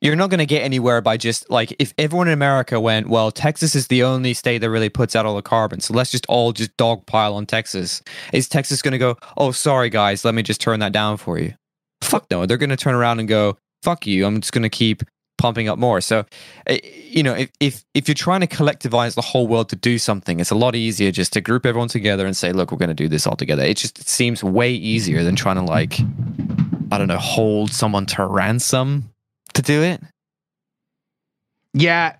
You're 0.00 0.16
not 0.16 0.30
going 0.30 0.38
to 0.38 0.46
get 0.46 0.62
anywhere 0.62 1.02
by 1.02 1.18
just 1.18 1.50
like 1.50 1.74
if 1.78 1.92
everyone 1.98 2.28
in 2.28 2.32
America 2.32 2.80
went, 2.80 3.08
well, 3.08 3.30
Texas 3.30 3.74
is 3.74 3.88
the 3.88 4.02
only 4.02 4.32
state 4.32 4.58
that 4.58 4.70
really 4.70 4.88
puts 4.88 5.14
out 5.14 5.26
all 5.26 5.36
the 5.36 5.42
carbon, 5.42 5.80
so 5.80 5.92
let's 5.92 6.10
just 6.10 6.24
all 6.26 6.52
just 6.52 6.74
dogpile 6.78 7.34
on 7.34 7.44
Texas. 7.44 8.02
Is 8.32 8.48
Texas 8.48 8.80
going 8.80 8.92
to 8.92 8.98
go, 8.98 9.16
oh, 9.36 9.52
sorry 9.52 9.90
guys, 9.90 10.24
let 10.24 10.34
me 10.34 10.42
just 10.42 10.60
turn 10.60 10.80
that 10.80 10.92
down 10.92 11.18
for 11.18 11.38
you? 11.38 11.54
Fuck 12.02 12.26
no, 12.30 12.46
they're 12.46 12.56
going 12.56 12.70
to 12.70 12.76
turn 12.76 12.94
around 12.94 13.20
and 13.20 13.28
go, 13.28 13.58
fuck 13.82 14.06
you, 14.06 14.24
I'm 14.24 14.40
just 14.40 14.54
going 14.54 14.62
to 14.62 14.70
keep 14.70 15.02
pumping 15.36 15.68
up 15.68 15.78
more. 15.78 16.00
So, 16.00 16.24
eh, 16.66 16.78
you 16.82 17.22
know, 17.22 17.34
if 17.34 17.50
if 17.60 17.84
if 17.92 18.08
you're 18.08 18.14
trying 18.14 18.40
to 18.40 18.46
collectivize 18.46 19.16
the 19.16 19.22
whole 19.22 19.46
world 19.46 19.68
to 19.70 19.76
do 19.76 19.98
something, 19.98 20.40
it's 20.40 20.50
a 20.50 20.54
lot 20.54 20.74
easier 20.74 21.10
just 21.10 21.34
to 21.34 21.42
group 21.42 21.66
everyone 21.66 21.88
together 21.88 22.24
and 22.24 22.34
say, 22.34 22.52
look, 22.52 22.72
we're 22.72 22.78
going 22.78 22.88
to 22.88 22.94
do 22.94 23.08
this 23.08 23.26
all 23.26 23.36
together. 23.36 23.64
It 23.64 23.76
just 23.76 24.08
seems 24.08 24.42
way 24.42 24.72
easier 24.72 25.24
than 25.24 25.36
trying 25.36 25.56
to 25.56 25.62
like, 25.62 26.00
I 26.90 26.96
don't 26.96 27.08
know, 27.08 27.18
hold 27.18 27.70
someone 27.72 28.06
to 28.06 28.26
ransom 28.26 29.10
to 29.54 29.62
do 29.62 29.82
it. 29.82 30.00
Yeah. 31.72 32.16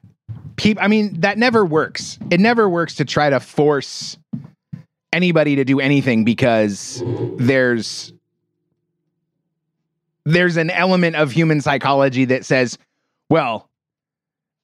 Peop 0.56 0.78
I 0.80 0.88
mean, 0.88 1.20
that 1.20 1.38
never 1.38 1.64
works. 1.64 2.18
It 2.30 2.40
never 2.40 2.68
works 2.68 2.94
to 2.96 3.04
try 3.04 3.30
to 3.30 3.40
force 3.40 4.16
anybody 5.12 5.56
to 5.56 5.64
do 5.64 5.80
anything 5.80 6.24
because 6.24 7.02
there's 7.38 8.12
there's 10.24 10.56
an 10.56 10.70
element 10.70 11.16
of 11.16 11.32
human 11.32 11.60
psychology 11.60 12.24
that 12.26 12.44
says, 12.44 12.78
well, 13.28 13.68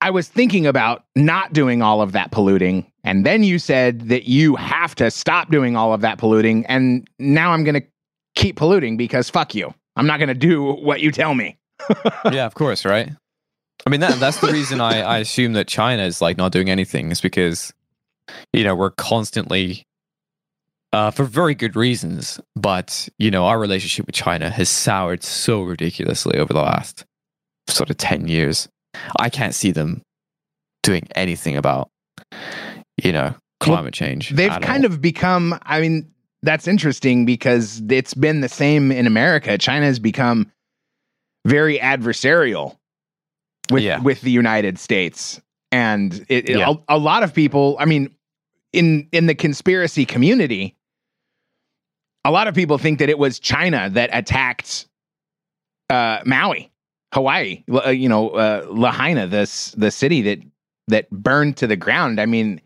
I 0.01 0.11
was 0.11 0.29
thinking 0.29 0.67
about 0.67 1.05
not 1.17 1.53
doing 1.53 1.83
all 1.83 2.03
of 2.03 2.13
that 2.13 2.31
polluting, 2.31 2.91
and 3.03 3.25
then 3.25 3.43
you 3.43 3.59
said 3.59 4.09
that 4.09 4.25
you 4.25 4.55
have 4.57 4.95
to 4.97 5.11
stop 5.11 5.51
doing 5.51 5.75
all 5.77 5.95
of 5.95 6.03
that 6.03 6.19
polluting, 6.19 6.67
and 6.67 7.09
now 7.19 7.53
I'm 7.53 7.65
going 7.65 7.81
to 7.81 7.87
keep 8.35 8.57
polluting 8.57 8.97
because 8.97 9.31
fuck 9.31 9.55
you. 9.55 9.73
I'm 9.97 10.07
not 10.07 10.19
going 10.19 10.29
to 10.29 10.35
do 10.35 10.63
what 10.63 11.01
you 11.01 11.11
tell 11.11 11.35
me. 11.35 11.57
Yeah, 12.33 12.47
of 12.47 12.55
course, 12.55 12.85
right? 12.85 13.11
I 13.87 13.91
mean, 13.91 14.01
that 14.01 14.19
that's 14.19 14.41
the 14.41 14.49
reason 14.49 14.81
I, 14.81 15.01
I 15.01 15.19
assume 15.19 15.53
that 15.53 15.69
China 15.69 16.03
is 16.03 16.21
like 16.21 16.37
not 16.37 16.53
doing 16.53 16.71
anything 16.71 17.11
is 17.11 17.21
because, 17.21 17.73
you 18.53 18.65
know, 18.65 18.75
we're 18.75 18.91
constantly 18.91 19.87
uh, 20.93 21.11
for 21.11 21.25
very 21.25 21.55
good 21.55 21.77
reasons. 21.77 22.41
But 22.55 23.09
you 23.19 23.31
know, 23.31 23.45
our 23.47 23.59
relationship 23.59 24.07
with 24.07 24.15
China 24.15 24.51
has 24.51 24.69
soured 24.69 25.23
so 25.23 25.63
ridiculously 25.63 26.39
over 26.39 26.53
the 26.53 26.63
last 26.63 27.05
sort 27.69 27.91
of 27.91 27.97
ten 27.97 28.29
years. 28.29 28.69
I 29.21 29.29
can't 29.29 29.55
see 29.55 29.71
them 29.71 30.03
doing 30.83 31.07
anything 31.15 31.57
about 31.57 31.91
you 33.03 33.13
know 33.13 33.35
climate 33.61 33.85
well, 33.85 33.91
change. 34.09 34.31
They've 34.31 34.61
kind 34.61 34.85
all. 34.85 34.93
of 34.93 35.01
become. 35.01 35.59
I 35.63 35.81
mean, 35.81 36.11
that's 36.43 36.67
interesting 36.67 37.25
because 37.25 37.83
it's 37.89 38.15
been 38.15 38.41
the 38.41 38.49
same 38.49 38.91
in 38.91 39.07
America. 39.07 39.59
China 39.59 39.87
has 39.87 39.99
become 39.99 40.51
very 41.47 41.79
adversarial 41.79 42.77
with 43.71 43.83
yeah. 43.83 44.01
with 44.01 44.21
the 44.21 44.31
United 44.31 44.79
States, 44.79 45.41
and 45.73 46.15
it, 46.29 46.51
it, 46.51 46.59
yeah. 46.59 46.75
a, 46.89 46.97
a 46.97 46.99
lot 46.99 47.23
of 47.23 47.33
people. 47.33 47.77
I 47.79 47.85
mean, 47.85 48.15
in 48.73 49.09
in 49.13 49.27
the 49.27 49.35
conspiracy 49.35 50.05
community, 50.05 50.77
a 52.25 52.31
lot 52.31 52.49
of 52.49 52.55
people 52.55 52.79
think 52.79 52.99
that 52.99 53.09
it 53.09 53.19
was 53.19 53.39
China 53.39 53.89
that 53.91 54.11
attacked 54.13 54.87
uh, 55.89 56.21
Maui, 56.27 56.71
Hawaii. 57.13 57.63
Uh, 57.73 57.91
you 57.91 58.09
know, 58.09 58.31
uh, 58.31 58.67
Lahaina, 58.69 59.27
this 59.27 59.71
the 59.73 59.91
city 59.91 60.23
that 60.23 60.41
that 60.89 61.11
burned 61.11 61.57
to 61.59 61.67
the 61.67 61.77
ground. 61.77 62.21
I 62.21 62.27
mean, 62.27 62.61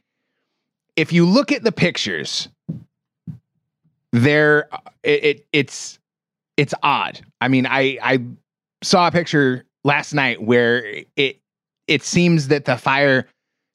if 0.96 1.12
you 1.12 1.26
look 1.26 1.52
at 1.52 1.62
the 1.62 1.72
pictures, 1.72 2.48
there 4.12 4.68
it, 5.02 5.24
it 5.24 5.46
it's 5.52 5.98
it's 6.56 6.74
odd. 6.82 7.20
I 7.40 7.48
mean, 7.48 7.66
I 7.66 7.98
I 8.02 8.24
saw 8.82 9.08
a 9.08 9.10
picture 9.10 9.64
last 9.84 10.14
night 10.14 10.42
where 10.42 10.84
it 11.16 11.40
it 11.86 12.02
seems 12.02 12.48
that 12.48 12.66
the 12.66 12.76
fire 12.76 13.26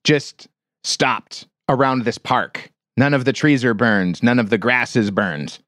just 0.03 0.47
stopped 0.83 1.47
around 1.67 2.03
this 2.05 2.17
park. 2.17 2.71
None 2.97 3.13
of 3.13 3.25
the 3.25 3.33
trees 3.33 3.65
are 3.65 3.73
burned. 3.73 4.23
None 4.23 4.39
of 4.39 4.49
the 4.49 4.57
grass 4.57 4.95
is 4.95 5.11
burned. 5.11 5.59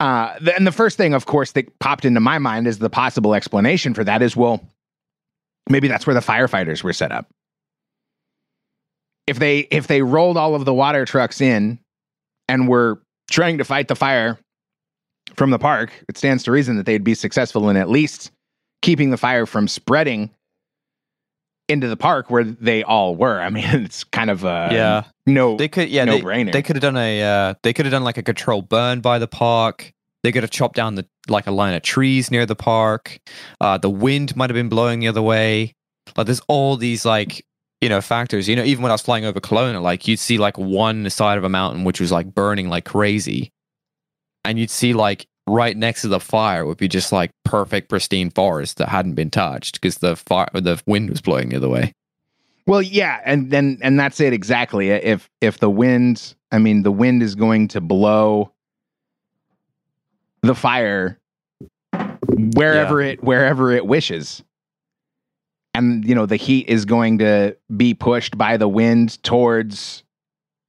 Uh, 0.00 0.34
and 0.56 0.66
the 0.66 0.72
first 0.72 0.96
thing, 0.96 1.14
of 1.14 1.26
course, 1.26 1.52
that 1.52 1.78
popped 1.78 2.04
into 2.04 2.18
my 2.18 2.38
mind 2.38 2.66
is 2.66 2.78
the 2.78 2.90
possible 2.90 3.34
explanation 3.34 3.94
for 3.94 4.02
that 4.02 4.20
is 4.20 4.36
well, 4.36 4.60
maybe 5.70 5.86
that's 5.86 6.06
where 6.06 6.14
the 6.14 6.20
firefighters 6.20 6.82
were 6.82 6.92
set 6.92 7.12
up. 7.12 7.28
If 9.28 9.38
they 9.38 9.60
if 9.70 9.86
they 9.86 10.02
rolled 10.02 10.36
all 10.36 10.56
of 10.56 10.64
the 10.64 10.74
water 10.74 11.04
trucks 11.04 11.40
in 11.40 11.78
and 12.48 12.66
were 12.66 13.00
trying 13.30 13.58
to 13.58 13.64
fight 13.64 13.86
the 13.86 13.94
fire 13.94 14.40
from 15.36 15.50
the 15.50 15.60
park, 15.60 15.92
it 16.08 16.18
stands 16.18 16.42
to 16.44 16.50
reason 16.50 16.76
that 16.76 16.86
they'd 16.86 17.04
be 17.04 17.14
successful 17.14 17.68
in 17.70 17.76
at 17.76 17.88
least 17.88 18.31
keeping 18.82 19.10
the 19.10 19.16
fire 19.16 19.46
from 19.46 19.66
spreading 19.66 20.30
into 21.68 21.88
the 21.88 21.96
park 21.96 22.30
where 22.30 22.44
they 22.44 22.82
all 22.82 23.16
were. 23.16 23.40
I 23.40 23.48
mean, 23.48 23.64
it's 23.72 24.04
kind 24.04 24.30
of 24.30 24.44
a 24.44 24.68
yeah. 24.70 25.04
No, 25.26 25.56
they 25.56 25.68
could 25.68 25.88
yeah 25.88 26.04
no 26.04 26.16
they, 26.16 26.20
brainer. 26.20 26.52
They 26.52 26.62
could 26.62 26.76
have 26.76 26.82
done 26.82 26.96
a 26.96 27.22
uh, 27.22 27.54
they 27.62 27.72
could 27.72 27.86
have 27.86 27.92
done 27.92 28.04
like 28.04 28.18
a 28.18 28.22
controlled 28.22 28.68
burn 28.68 29.00
by 29.00 29.18
the 29.18 29.28
park. 29.28 29.92
They 30.22 30.30
could 30.30 30.42
have 30.42 30.50
chopped 30.50 30.76
down 30.76 30.94
the 30.94 31.06
like 31.28 31.46
a 31.46 31.50
line 31.50 31.74
of 31.74 31.82
trees 31.82 32.30
near 32.30 32.46
the 32.46 32.56
park. 32.56 33.18
Uh, 33.60 33.78
the 33.78 33.90
wind 33.90 34.36
might 34.36 34.50
have 34.50 34.54
been 34.54 34.68
blowing 34.68 35.00
the 35.00 35.08
other 35.08 35.22
way. 35.22 35.74
Like 36.16 36.26
there's 36.26 36.42
all 36.48 36.76
these 36.76 37.04
like 37.04 37.44
you 37.80 37.88
know 37.88 38.00
factors. 38.00 38.48
You 38.48 38.56
know, 38.56 38.64
even 38.64 38.82
when 38.82 38.90
I 38.90 38.94
was 38.94 39.02
flying 39.02 39.24
over 39.24 39.40
Kelowna, 39.40 39.80
like 39.80 40.06
you'd 40.06 40.18
see 40.18 40.38
like 40.38 40.58
one 40.58 41.08
side 41.10 41.38
of 41.38 41.44
a 41.44 41.48
mountain 41.48 41.84
which 41.84 42.00
was 42.00 42.12
like 42.12 42.34
burning 42.34 42.68
like 42.68 42.84
crazy, 42.84 43.52
and 44.44 44.58
you'd 44.58 44.70
see 44.70 44.92
like 44.92 45.26
right 45.52 45.76
next 45.76 46.02
to 46.02 46.08
the 46.08 46.20
fire 46.20 46.64
would 46.64 46.78
be 46.78 46.88
just 46.88 47.12
like 47.12 47.30
perfect 47.44 47.88
pristine 47.88 48.30
forest 48.30 48.78
that 48.78 48.88
hadn't 48.88 49.14
been 49.14 49.30
touched 49.30 49.80
because 49.80 49.98
the 49.98 50.16
fire 50.16 50.48
the 50.54 50.80
wind 50.86 51.10
was 51.10 51.20
blowing 51.20 51.50
the 51.50 51.56
other 51.56 51.68
way. 51.68 51.92
Well, 52.66 52.82
yeah, 52.82 53.20
and 53.24 53.50
then 53.50 53.78
and 53.82 53.98
that's 53.98 54.20
it 54.20 54.32
exactly. 54.32 54.90
If 54.90 55.28
if 55.40 55.58
the 55.58 55.70
wind, 55.70 56.34
I 56.50 56.58
mean, 56.58 56.82
the 56.82 56.92
wind 56.92 57.22
is 57.22 57.34
going 57.34 57.68
to 57.68 57.80
blow 57.80 58.52
the 60.42 60.54
fire 60.54 61.18
wherever 62.54 63.02
yeah. 63.02 63.12
it 63.12 63.22
wherever 63.22 63.72
it 63.72 63.86
wishes. 63.86 64.42
And 65.74 66.04
you 66.04 66.14
know, 66.14 66.26
the 66.26 66.36
heat 66.36 66.68
is 66.68 66.84
going 66.84 67.18
to 67.18 67.56
be 67.76 67.94
pushed 67.94 68.38
by 68.38 68.56
the 68.56 68.68
wind 68.68 69.22
towards 69.22 70.04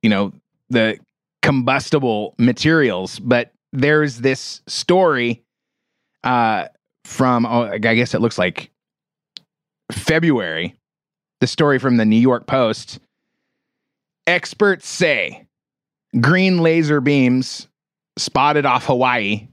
you 0.04 0.10
know, 0.10 0.34
the 0.70 1.00
combustible 1.42 2.36
materials, 2.38 3.18
but 3.20 3.53
there's 3.74 4.20
this 4.20 4.62
story 4.68 5.44
uh, 6.24 6.68
from, 7.04 7.46
oh, 7.46 7.64
I 7.64 7.78
guess 7.80 8.14
it 8.14 8.22
looks 8.22 8.38
like 8.38 8.70
February, 9.92 10.76
the 11.42 11.48
story 11.48 11.80
from 11.80 11.98
the 11.98 12.06
New 12.06 12.20
York 12.20 12.48
Post. 12.48 13.00
Experts 14.26 14.88
say 14.88 15.46
green 16.22 16.60
laser 16.60 17.02
beams 17.02 17.68
spotted 18.18 18.66
off 18.66 18.86
Hawaii 18.86 19.48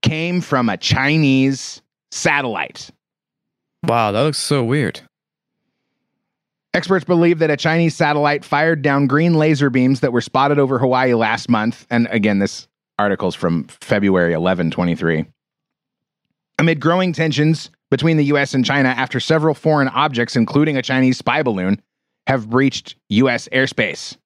came 0.00 0.40
from 0.40 0.68
a 0.68 0.76
Chinese 0.76 1.82
satellite. 2.12 2.90
Wow, 3.84 4.12
that 4.12 4.22
looks 4.22 4.38
so 4.38 4.64
weird. 4.64 5.00
Experts 6.72 7.04
believe 7.04 7.40
that 7.40 7.50
a 7.50 7.56
Chinese 7.56 7.96
satellite 7.96 8.44
fired 8.44 8.82
down 8.82 9.06
green 9.06 9.34
laser 9.34 9.70
beams 9.70 10.00
that 10.00 10.12
were 10.12 10.20
spotted 10.20 10.58
over 10.58 10.78
Hawaii 10.78 11.14
last 11.14 11.48
month. 11.48 11.86
And 11.90 12.06
again, 12.10 12.38
this 12.38 12.68
articles 12.98 13.34
from 13.34 13.64
February 13.64 14.32
11, 14.32 14.70
23. 14.70 15.26
Amid 16.58 16.80
growing 16.80 17.12
tensions 17.12 17.70
between 17.90 18.16
the 18.16 18.24
US 18.26 18.54
and 18.54 18.64
China 18.64 18.88
after 18.88 19.20
several 19.20 19.54
foreign 19.54 19.88
objects, 19.88 20.36
including 20.36 20.76
a 20.76 20.82
Chinese 20.82 21.18
spy 21.18 21.42
balloon, 21.42 21.80
have 22.26 22.48
breached 22.48 22.96
US 23.08 23.48
airspace. 23.52 24.16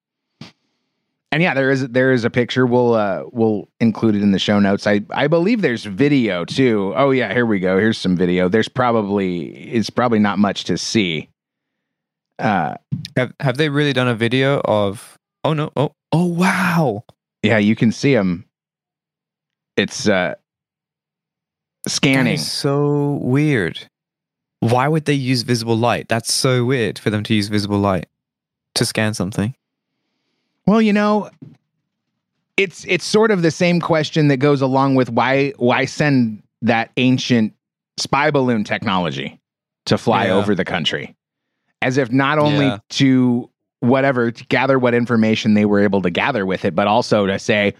And 1.33 1.41
yeah, 1.41 1.53
there 1.53 1.71
is 1.71 1.87
there 1.87 2.11
is 2.11 2.25
a 2.25 2.29
picture. 2.29 2.65
We'll 2.65 2.93
uh, 2.93 3.23
we'll 3.31 3.69
include 3.79 4.15
it 4.15 4.21
in 4.21 4.31
the 4.31 4.39
show 4.39 4.59
notes. 4.59 4.85
I 4.85 5.01
I 5.11 5.27
believe 5.27 5.61
there's 5.61 5.85
video 5.85 6.43
too. 6.43 6.93
Oh 6.95 7.11
yeah, 7.11 7.33
here 7.33 7.45
we 7.45 7.59
go. 7.59 7.77
Here's 7.77 7.97
some 7.97 8.17
video. 8.17 8.49
There's 8.49 8.67
probably 8.67 9.47
it's 9.71 9.89
probably 9.89 10.19
not 10.19 10.39
much 10.39 10.65
to 10.65 10.77
see. 10.77 11.29
Uh, 12.37 12.75
have 13.15 13.33
have 13.39 13.57
they 13.57 13.69
really 13.69 13.93
done 13.93 14.09
a 14.09 14.15
video 14.15 14.59
of? 14.65 15.17
Oh 15.45 15.53
no! 15.53 15.71
Oh 15.77 15.93
oh 16.11 16.25
wow! 16.25 17.05
Yeah, 17.43 17.59
you 17.59 17.77
can 17.77 17.93
see 17.93 18.13
them 18.13 18.45
it's 19.77 20.07
uh 20.07 20.35
scanning. 21.87 22.37
so 22.37 23.19
weird. 23.21 23.79
Why 24.59 24.87
would 24.87 25.05
they 25.05 25.13
use 25.13 25.41
visible 25.41 25.75
light? 25.75 26.07
That's 26.07 26.31
so 26.31 26.65
weird 26.65 26.99
for 26.99 27.09
them 27.09 27.23
to 27.23 27.33
use 27.33 27.47
visible 27.47 27.79
light 27.79 28.07
to 28.75 28.85
scan 28.85 29.13
something. 29.13 29.55
Well, 30.67 30.81
you 30.81 30.93
know, 30.93 31.29
it's 32.57 32.85
it's 32.85 33.05
sort 33.05 33.31
of 33.31 33.41
the 33.41 33.51
same 33.51 33.79
question 33.79 34.27
that 34.27 34.37
goes 34.37 34.61
along 34.61 34.95
with 34.95 35.09
why 35.09 35.53
why 35.57 35.85
send 35.85 36.43
that 36.61 36.91
ancient 36.97 37.53
spy 37.97 38.29
balloon 38.29 38.63
technology 38.63 39.39
to 39.85 39.97
fly 39.97 40.25
yeah. 40.25 40.33
over 40.33 40.53
the 40.53 40.65
country. 40.65 41.15
As 41.81 41.97
if 41.97 42.11
not 42.11 42.37
only 42.37 42.67
yeah. 42.67 42.77
to 42.89 43.49
whatever 43.79 44.29
to 44.29 44.45
gather 44.45 44.77
what 44.77 44.93
information 44.93 45.55
they 45.55 45.65
were 45.65 45.79
able 45.79 46.03
to 46.03 46.11
gather 46.11 46.45
with 46.45 46.63
it, 46.65 46.75
but 46.75 46.85
also 46.85 47.25
to 47.25 47.39
say, 47.39 47.73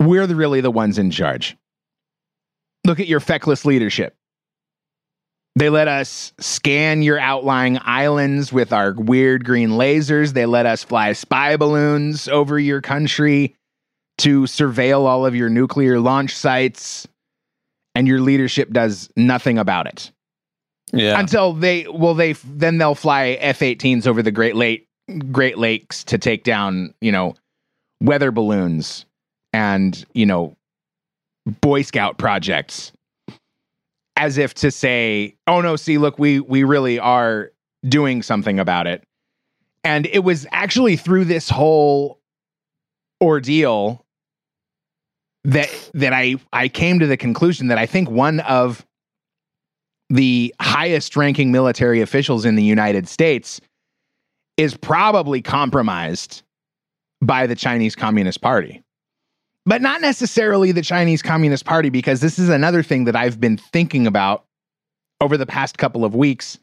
we're 0.00 0.26
the, 0.26 0.36
really 0.36 0.60
the 0.60 0.70
ones 0.70 0.98
in 0.98 1.10
charge. 1.10 1.56
Look 2.84 3.00
at 3.00 3.06
your 3.06 3.20
feckless 3.20 3.64
leadership. 3.64 4.16
They 5.56 5.70
let 5.70 5.88
us 5.88 6.32
scan 6.38 7.00
your 7.00 7.18
outlying 7.18 7.78
islands 7.82 8.52
with 8.52 8.74
our 8.74 8.92
weird 8.92 9.44
green 9.44 9.70
lasers. 9.70 10.34
They 10.34 10.44
let 10.44 10.66
us 10.66 10.84
fly 10.84 11.14
spy 11.14 11.56
balloons 11.56 12.28
over 12.28 12.58
your 12.58 12.82
country 12.82 13.56
to 14.18 14.42
surveil 14.42 15.06
all 15.06 15.24
of 15.24 15.34
your 15.34 15.48
nuclear 15.48 15.98
launch 15.98 16.36
sites. 16.36 17.08
And 17.94 18.06
your 18.06 18.20
leadership 18.20 18.70
does 18.70 19.08
nothing 19.16 19.56
about 19.56 19.86
it. 19.86 20.12
Yeah. 20.92 21.18
Until 21.18 21.54
they, 21.54 21.86
well, 21.88 22.12
they, 22.12 22.32
then 22.32 22.76
they'll 22.76 22.94
fly 22.94 23.28
F 23.40 23.60
18s 23.60 24.06
over 24.06 24.22
the 24.22 24.30
Great 24.30 24.56
Lake, 24.56 24.86
Great 25.32 25.56
Lakes 25.56 26.04
to 26.04 26.18
take 26.18 26.44
down, 26.44 26.92
you 27.00 27.10
know, 27.10 27.34
weather 28.02 28.30
balloons 28.30 29.05
and, 29.56 30.04
you 30.12 30.26
know, 30.26 30.54
Boy 31.62 31.80
Scout 31.80 32.18
projects 32.18 32.92
as 34.14 34.36
if 34.36 34.52
to 34.54 34.70
say, 34.70 35.34
"Oh 35.46 35.62
no, 35.62 35.76
see, 35.76 35.96
look, 35.96 36.18
we 36.18 36.40
we 36.40 36.62
really 36.62 36.98
are 36.98 37.52
doing 37.88 38.22
something 38.22 38.58
about 38.58 38.86
it." 38.86 39.02
And 39.82 40.04
it 40.06 40.24
was 40.24 40.46
actually 40.52 40.96
through 40.96 41.24
this 41.24 41.48
whole 41.48 42.20
ordeal 43.22 44.04
that 45.44 45.70
that 45.94 46.12
I 46.12 46.36
I 46.52 46.68
came 46.68 46.98
to 46.98 47.06
the 47.06 47.16
conclusion 47.16 47.68
that 47.68 47.78
I 47.78 47.86
think 47.86 48.10
one 48.10 48.40
of 48.40 48.84
the 50.10 50.54
highest 50.60 51.16
ranking 51.16 51.50
military 51.50 52.02
officials 52.02 52.44
in 52.44 52.56
the 52.56 52.62
United 52.62 53.08
States 53.08 53.58
is 54.58 54.76
probably 54.76 55.40
compromised 55.40 56.42
by 57.22 57.46
the 57.46 57.56
Chinese 57.56 57.94
Communist 57.94 58.42
Party 58.42 58.82
but 59.66 59.82
not 59.82 60.00
necessarily 60.00 60.72
the 60.72 60.82
Chinese 60.82 61.20
Communist 61.22 61.64
Party, 61.64 61.90
because 61.90 62.20
this 62.20 62.38
is 62.38 62.48
another 62.48 62.82
thing 62.82 63.04
that 63.04 63.16
I've 63.16 63.40
been 63.40 63.58
thinking 63.58 64.06
about 64.06 64.44
over 65.20 65.36
the 65.36 65.46
past 65.46 65.76
couple 65.76 66.04
of 66.04 66.14
weeks. 66.14 66.58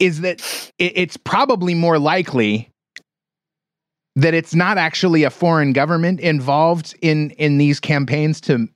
Is 0.00 0.22
that 0.22 0.72
it's 0.78 1.16
probably 1.16 1.74
more 1.74 1.98
likely 1.98 2.70
that 4.16 4.34
it's 4.34 4.54
not 4.54 4.76
actually 4.76 5.24
a 5.24 5.30
foreign 5.30 5.72
government 5.72 6.20
involved 6.20 6.96
in 7.00 7.30
in 7.32 7.58
these 7.58 7.80
campaigns 7.80 8.40
to 8.42 8.66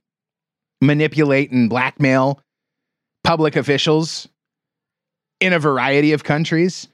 manipulate 0.81 1.51
and 1.51 1.69
blackmail 1.69 2.39
public 3.23 3.55
officials 3.55 4.27
in 5.41 5.51
a 5.51 5.59
variety 5.59 6.13
of 6.13 6.23
countries. 6.23 6.87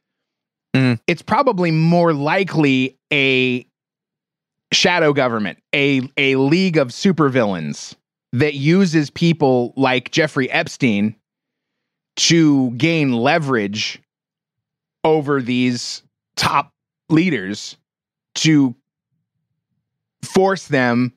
Mm. 0.73 0.99
It's 1.07 1.21
probably 1.21 1.71
more 1.71 2.13
likely 2.13 2.97
a 3.11 3.65
shadow 4.71 5.13
government, 5.13 5.59
a 5.73 6.01
a 6.17 6.35
league 6.35 6.77
of 6.77 6.89
supervillains 6.89 7.95
that 8.33 8.53
uses 8.55 9.09
people 9.09 9.73
like 9.75 10.11
Jeffrey 10.11 10.49
Epstein 10.49 11.15
to 12.17 12.71
gain 12.71 13.13
leverage 13.13 14.01
over 15.03 15.41
these 15.41 16.03
top 16.35 16.71
leaders 17.09 17.77
to 18.35 18.75
force 20.23 20.67
them 20.67 21.13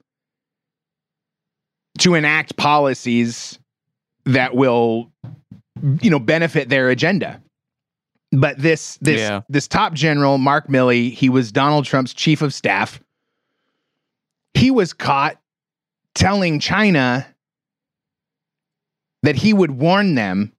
to 1.99 2.15
enact 2.15 2.57
policies 2.57 3.59
that 4.25 4.55
will 4.57 5.13
you 6.01 6.11
know 6.11 6.19
benefit 6.19 6.69
their 6.69 6.89
agenda 6.89 7.41
but 8.33 8.57
this 8.59 8.97
this 9.03 9.21
Yeah. 9.21 9.43
this 9.49 9.69
top 9.69 9.93
general 9.93 10.39
mark 10.39 10.69
milley 10.69 11.13
he 11.13 11.29
was 11.29 11.53
donald 11.53 11.85
trump's 11.85 12.15
chief 12.15 12.41
of 12.43 12.55
staff 12.55 13.01
he 14.55 14.71
was 14.71 14.93
caught 14.93 15.41
telling 16.15 16.61
china 16.61 17.27
that 19.23 19.37
he 19.37 19.53
would 19.53 19.73
warn 19.73 20.15
them 20.15 20.53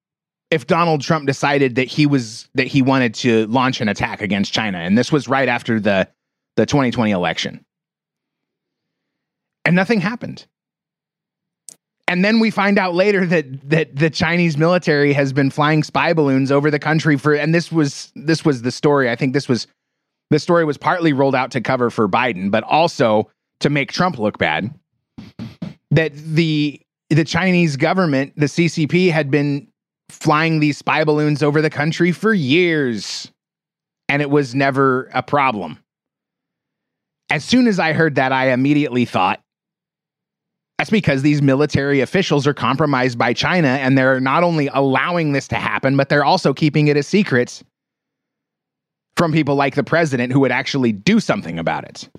if 0.51 0.67
donald 0.67 1.01
trump 1.01 1.25
decided 1.25 1.75
that 1.75 1.87
he 1.87 2.05
was 2.05 2.47
that 2.53 2.67
he 2.67 2.81
wanted 2.81 3.13
to 3.13 3.47
launch 3.47 3.81
an 3.81 3.89
attack 3.89 4.21
against 4.21 4.53
china. 4.53 4.77
And 4.79 4.97
this 4.97 5.11
was 5.11 5.27
right 5.27 5.47
after 5.47 5.79
the 5.79 6.07
the 6.55 6.65
2020 6.65 7.11
election. 7.11 7.65
And 9.65 9.75
nothing 9.75 9.99
happened. 9.99 10.45
And 12.07 12.23
then 12.23 12.39
we 12.39 12.51
find 12.51 12.77
out 12.77 12.93
later 12.93 13.25
that 13.25 13.69
that 13.69 13.95
the 13.95 14.09
Chinese 14.09 14.57
military 14.57 15.11
has 15.13 15.33
been 15.33 15.49
flying 15.49 15.83
spy 15.83 16.13
balloons 16.13 16.51
over 16.51 16.69
the 16.69 16.79
country 16.79 17.17
for 17.17 17.33
and 17.33 17.53
this 17.53 17.71
was 17.71 18.11
this 18.15 18.45
was 18.45 18.61
the 18.61 18.71
story. 18.71 19.09
I 19.09 19.15
think 19.15 19.33
this 19.33 19.49
was 19.49 19.67
the 20.29 20.39
story 20.39 20.65
was 20.65 20.77
partly 20.77 21.13
rolled 21.13 21.35
out 21.35 21.51
to 21.51 21.61
cover 21.61 21.89
for 21.89 22.07
Biden, 22.07 22.51
but 22.51 22.63
also 22.63 23.29
to 23.59 23.69
make 23.69 23.91
Trump 23.91 24.17
look 24.17 24.37
bad. 24.37 24.73
That 25.91 26.13
the 26.15 26.81
the 27.09 27.23
Chinese 27.23 27.77
government, 27.77 28.33
the 28.35 28.47
CCP 28.47 29.11
had 29.11 29.29
been 29.29 29.67
flying 30.09 30.59
these 30.59 30.77
spy 30.77 31.03
balloons 31.03 31.41
over 31.43 31.61
the 31.61 31.69
country 31.69 32.11
for 32.11 32.33
years 32.33 33.31
and 34.09 34.21
it 34.21 34.29
was 34.29 34.53
never 34.53 35.09
a 35.13 35.23
problem. 35.23 35.79
As 37.29 37.43
soon 37.43 37.67
as 37.67 37.79
I 37.79 37.93
heard 37.93 38.15
that, 38.15 38.31
I 38.31 38.51
immediately 38.51 39.05
thought 39.05 39.41
that's 40.77 40.89
because 40.89 41.21
these 41.21 41.41
military 41.41 42.01
officials 42.01 42.45
are 42.45 42.53
compromised 42.53 43.17
by 43.17 43.33
China 43.33 43.69
and 43.69 43.97
they're 43.97 44.19
not 44.19 44.43
only 44.43 44.67
allowing 44.67 45.31
this 45.31 45.47
to 45.47 45.55
happen, 45.55 45.95
but 45.95 46.09
they're 46.09 46.25
also 46.25 46.53
keeping 46.53 46.87
it 46.87 46.97
a 46.97 47.03
secret 47.03 47.63
from 49.15 49.31
people 49.31 49.55
like 49.55 49.75
the 49.75 49.83
president 49.83 50.33
who 50.33 50.41
would 50.41 50.51
actually 50.51 50.91
do 50.91 51.19
something 51.19 51.57
about 51.57 51.85
it. 51.85 52.09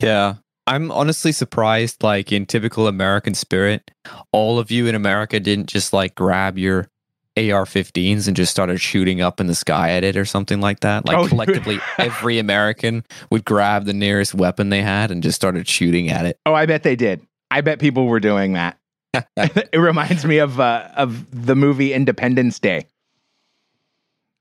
Yeah. 0.00 0.36
I'm 0.66 0.92
honestly 0.92 1.32
surprised, 1.32 2.02
like 2.02 2.30
in 2.30 2.46
typical 2.46 2.86
American 2.86 3.34
spirit, 3.34 3.90
all 4.30 4.58
of 4.58 4.70
you 4.70 4.86
in 4.86 4.94
America 4.94 5.40
didn't 5.40 5.66
just 5.66 5.92
like 5.92 6.14
grab 6.14 6.56
your 6.56 6.88
AR 7.36 7.64
15s 7.64 8.28
and 8.28 8.36
just 8.36 8.50
started 8.52 8.80
shooting 8.80 9.20
up 9.20 9.40
in 9.40 9.46
the 9.46 9.54
sky 9.54 9.90
at 9.90 10.04
it 10.04 10.16
or 10.16 10.24
something 10.24 10.60
like 10.60 10.80
that. 10.80 11.06
Like 11.06 11.16
Oh, 11.16 11.26
collectively, 11.28 11.80
every 11.98 12.38
American 12.38 13.04
would 13.30 13.44
grab 13.44 13.86
the 13.86 13.94
nearest 13.94 14.34
weapon 14.34 14.68
they 14.68 14.82
had 14.82 15.10
and 15.10 15.22
just 15.22 15.36
started 15.36 15.66
shooting 15.66 16.10
at 16.10 16.26
it. 16.26 16.38
Oh, 16.46 16.54
I 16.54 16.66
bet 16.66 16.82
they 16.82 16.96
did. 16.96 17.26
I 17.50 17.60
bet 17.60 17.78
people 17.78 18.06
were 18.06 18.20
doing 18.20 18.52
that. 18.52 18.78
it 19.36 19.78
reminds 19.78 20.24
me 20.24 20.38
of 20.38 20.60
uh, 20.60 20.88
of 20.96 21.46
the 21.46 21.56
movie 21.56 21.92
Independence 21.92 22.58
Day, 22.58 22.86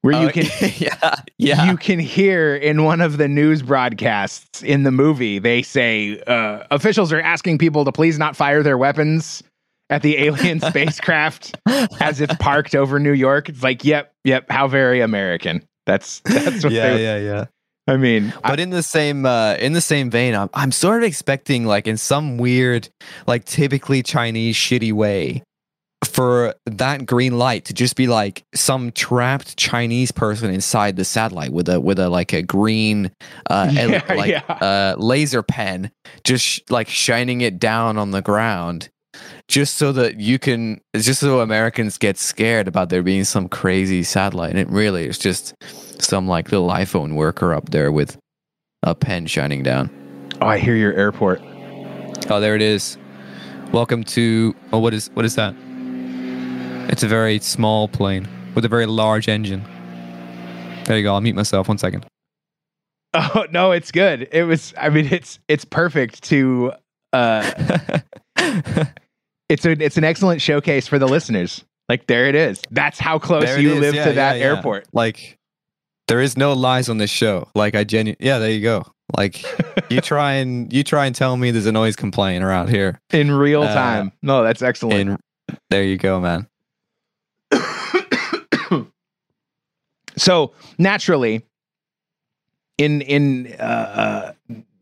where 0.01 0.19
you 0.21 0.27
Oh, 0.29 0.31
can 0.33 0.71
yeah. 0.77 1.15
Yeah. 1.37 1.65
you 1.65 1.77
can 1.77 1.99
hear 1.99 2.55
in 2.55 2.83
one 2.83 3.01
of 3.01 3.17
the 3.17 3.27
news 3.27 3.61
broadcasts 3.61 4.63
in 4.63 4.83
the 4.83 4.91
movie 4.91 5.39
they 5.39 5.61
say 5.61 6.19
uh, 6.27 6.63
officials 6.71 7.11
are 7.13 7.21
asking 7.21 7.57
people 7.57 7.85
to 7.85 7.91
please 7.91 8.17
not 8.17 8.35
fire 8.35 8.63
their 8.63 8.77
weapons 8.77 9.43
at 9.89 10.01
the 10.01 10.17
alien 10.19 10.59
spacecraft 10.61 11.57
as 11.99 12.21
it's 12.21 12.33
parked 12.35 12.75
over 12.75 12.97
New 12.99 13.11
York. 13.13 13.49
It's 13.49 13.61
like, 13.61 13.83
yep, 13.83 14.13
yep, 14.23 14.45
how 14.49 14.67
very 14.67 15.01
American. 15.01 15.63
That's 15.85 16.19
that's 16.25 16.63
what 16.63 16.71
yeah, 16.71 16.93
they, 16.93 17.03
yeah, 17.03 17.17
yeah. 17.17 17.45
I 17.87 17.97
mean, 17.97 18.31
I- 18.43 18.49
But 18.51 18.59
in 18.59 18.69
the 18.69 18.83
same 18.83 19.25
uh, 19.25 19.55
in 19.55 19.73
the 19.73 19.81
same 19.81 20.09
vein, 20.09 20.33
I'm 20.35 20.49
I'm 20.53 20.71
sort 20.71 21.03
of 21.03 21.07
expecting 21.07 21.65
like 21.65 21.87
in 21.87 21.97
some 21.97 22.37
weird, 22.37 22.87
like 23.27 23.43
typically 23.45 24.01
Chinese 24.03 24.55
shitty 24.55 24.93
way, 24.93 25.43
for 26.05 26.55
that 26.65 27.05
green 27.05 27.37
light 27.37 27.65
to 27.65 27.73
just 27.73 27.95
be 27.95 28.07
like 28.07 28.43
some 28.55 28.91
trapped 28.91 29.55
Chinese 29.57 30.11
person 30.11 30.51
inside 30.51 30.95
the 30.95 31.05
satellite 31.05 31.53
with 31.53 31.69
a 31.69 31.79
with 31.79 31.99
a 31.99 32.09
like 32.09 32.33
a 32.33 32.41
green 32.41 33.11
uh 33.49 33.71
el- 33.77 33.89
Yeah, 33.91 34.13
like 34.15 34.29
yeah. 34.31 34.39
uh 34.47 34.95
laser 34.97 35.43
pen, 35.43 35.91
just 36.23 36.43
sh- 36.45 36.59
like 36.69 36.87
shining 36.87 37.41
it 37.41 37.59
down 37.59 37.97
on 37.97 38.11
the 38.11 38.21
ground. 38.21 38.89
Just 39.49 39.75
so 39.77 39.91
that 39.91 40.21
you 40.21 40.39
can, 40.39 40.79
just 40.95 41.19
so 41.19 41.41
Americans 41.41 41.97
get 41.97 42.17
scared 42.17 42.67
about 42.69 42.87
there 42.89 43.03
being 43.03 43.25
some 43.25 43.49
crazy 43.49 44.03
satellite, 44.03 44.51
and 44.51 44.59
it 44.59 44.69
really 44.69 45.05
is 45.05 45.17
just 45.17 45.53
some 46.01 46.27
like 46.27 46.51
little 46.51 46.69
iPhone 46.69 47.15
worker 47.15 47.53
up 47.53 47.69
there 47.71 47.91
with 47.91 48.17
a 48.83 48.95
pen 48.95 49.27
shining 49.27 49.61
down. 49.63 49.89
oh, 50.41 50.47
I 50.47 50.57
hear 50.57 50.75
your 50.77 50.93
airport. 50.93 51.41
Oh, 52.29 52.39
there 52.39 52.55
it 52.55 52.61
is. 52.61 52.97
Welcome 53.73 54.05
to. 54.05 54.55
Oh, 54.71 54.79
what 54.79 54.93
is 54.93 55.09
what 55.13 55.25
is 55.25 55.35
that? 55.35 55.53
It's 56.91 57.03
a 57.03 57.07
very 57.07 57.39
small 57.39 57.87
plane 57.87 58.27
with 58.53 58.65
a 58.65 58.67
very 58.67 58.85
large 58.85 59.27
engine. 59.29 59.63
There 60.85 60.97
you 60.97 61.03
go. 61.03 61.13
I'll 61.13 61.21
mute 61.21 61.35
myself. 61.35 61.67
One 61.67 61.77
second. 61.77 62.05
Oh 63.13 63.45
no, 63.51 63.71
it's 63.73 63.91
good. 63.91 64.29
It 64.31 64.43
was. 64.43 64.73
I 64.79 64.87
mean, 64.87 65.05
it's 65.11 65.37
it's 65.49 65.65
perfect 65.65 66.23
to. 66.25 66.71
uh 67.11 67.99
It's 69.49 69.65
a 69.65 69.71
it's 69.71 69.97
an 69.97 70.05
excellent 70.05 70.41
showcase 70.41 70.87
for 70.87 70.97
the 70.97 71.07
listeners. 71.09 71.65
Like 71.89 72.07
there 72.07 72.27
it 72.27 72.35
is. 72.35 72.61
That's 72.71 72.99
how 72.99 73.19
close 73.19 73.57
you 73.57 73.73
is. 73.73 73.79
live 73.81 73.95
Yeah, 73.95 74.05
to 74.05 74.13
that 74.13 74.37
yeah, 74.37 74.43
yeah. 74.45 74.55
airport. 74.55 74.85
Like, 74.93 75.35
there 76.07 76.21
is 76.21 76.37
no 76.37 76.53
lies 76.53 76.87
on 76.87 76.99
this 76.99 77.09
show. 77.09 77.49
Like, 77.53 77.75
I 77.75 77.83
genu. 77.83 78.15
Yeah, 78.21 78.39
there 78.39 78.49
you 78.49 78.61
go. 78.61 78.85
Like, 79.17 79.43
you 79.91 79.99
try 80.01 80.35
and 80.35 80.71
you 80.71 80.81
try 80.85 81.05
and 81.05 81.13
tell 81.13 81.35
me 81.35 81.51
there's 81.51 81.65
a 81.65 81.71
noise 81.73 81.97
complaint 81.97 82.45
around 82.45 82.69
here. 82.69 82.97
in 83.11 83.29
real 83.29 83.63
Uh, 83.63 83.73
time. 83.73 84.13
No, 84.21 84.41
that's 84.41 84.61
excellent. 84.61 85.09
And 85.09 85.17
there 85.69 85.83
you 85.83 85.97
go, 85.97 86.21
man. 86.21 86.47
So 90.21 90.53
naturally, 90.77 91.43
in 92.77 93.01
in 93.01 93.55
uh, 93.59 94.33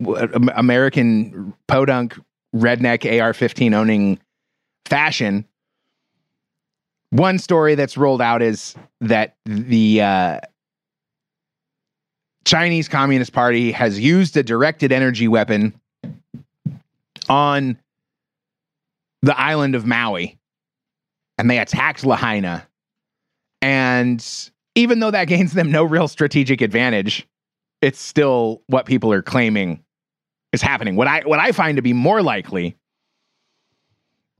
uh, 0.05 0.27
American 0.53 1.53
podunk 1.67 2.19
redneck 2.53 3.05
AR-15 3.05 3.73
owning 3.73 4.19
fashion, 4.85 5.45
one 7.11 7.39
story 7.39 7.75
that's 7.75 7.95
rolled 7.95 8.21
out 8.21 8.41
is 8.41 8.75
that 8.99 9.37
the 9.45 10.01
uh, 10.01 10.39
Chinese 12.43 12.89
Communist 12.89 13.31
Party 13.31 13.71
has 13.71 13.97
used 13.97 14.35
a 14.35 14.43
directed 14.43 14.91
energy 14.91 15.29
weapon 15.29 15.73
on 17.29 17.79
the 19.21 19.39
island 19.39 19.73
of 19.73 19.85
Maui, 19.85 20.37
and 21.37 21.49
they 21.49 21.59
attacked 21.59 22.05
Lahaina. 22.05 22.67
And 23.61 24.21
even 24.79 24.99
though 24.99 25.11
that 25.11 25.25
gains 25.25 25.53
them 25.53 25.71
no 25.71 25.83
real 25.83 26.07
strategic 26.07 26.61
advantage, 26.61 27.27
it's 27.81 27.99
still 27.99 28.61
what 28.67 28.85
people 28.85 29.11
are 29.11 29.21
claiming 29.21 29.83
is 30.53 30.61
happening. 30.61 30.95
What 30.95 31.07
I 31.07 31.21
what 31.21 31.39
I 31.39 31.51
find 31.51 31.75
to 31.75 31.81
be 31.81 31.93
more 31.93 32.21
likely 32.21 32.77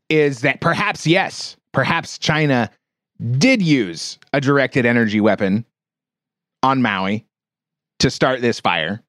is 0.10 0.42
that 0.42 0.62
perhaps 0.62 1.06
yes, 1.06 1.58
perhaps 1.74 2.18
China 2.18 2.72
did 3.38 3.62
use 3.62 4.18
a 4.34 4.40
directed 4.40 4.86
energy 4.86 5.20
weapon 5.20 5.66
on 6.64 6.82
Maui 6.82 7.26
to 8.00 8.10
start 8.10 8.42
this 8.42 8.60
fire 8.60 9.04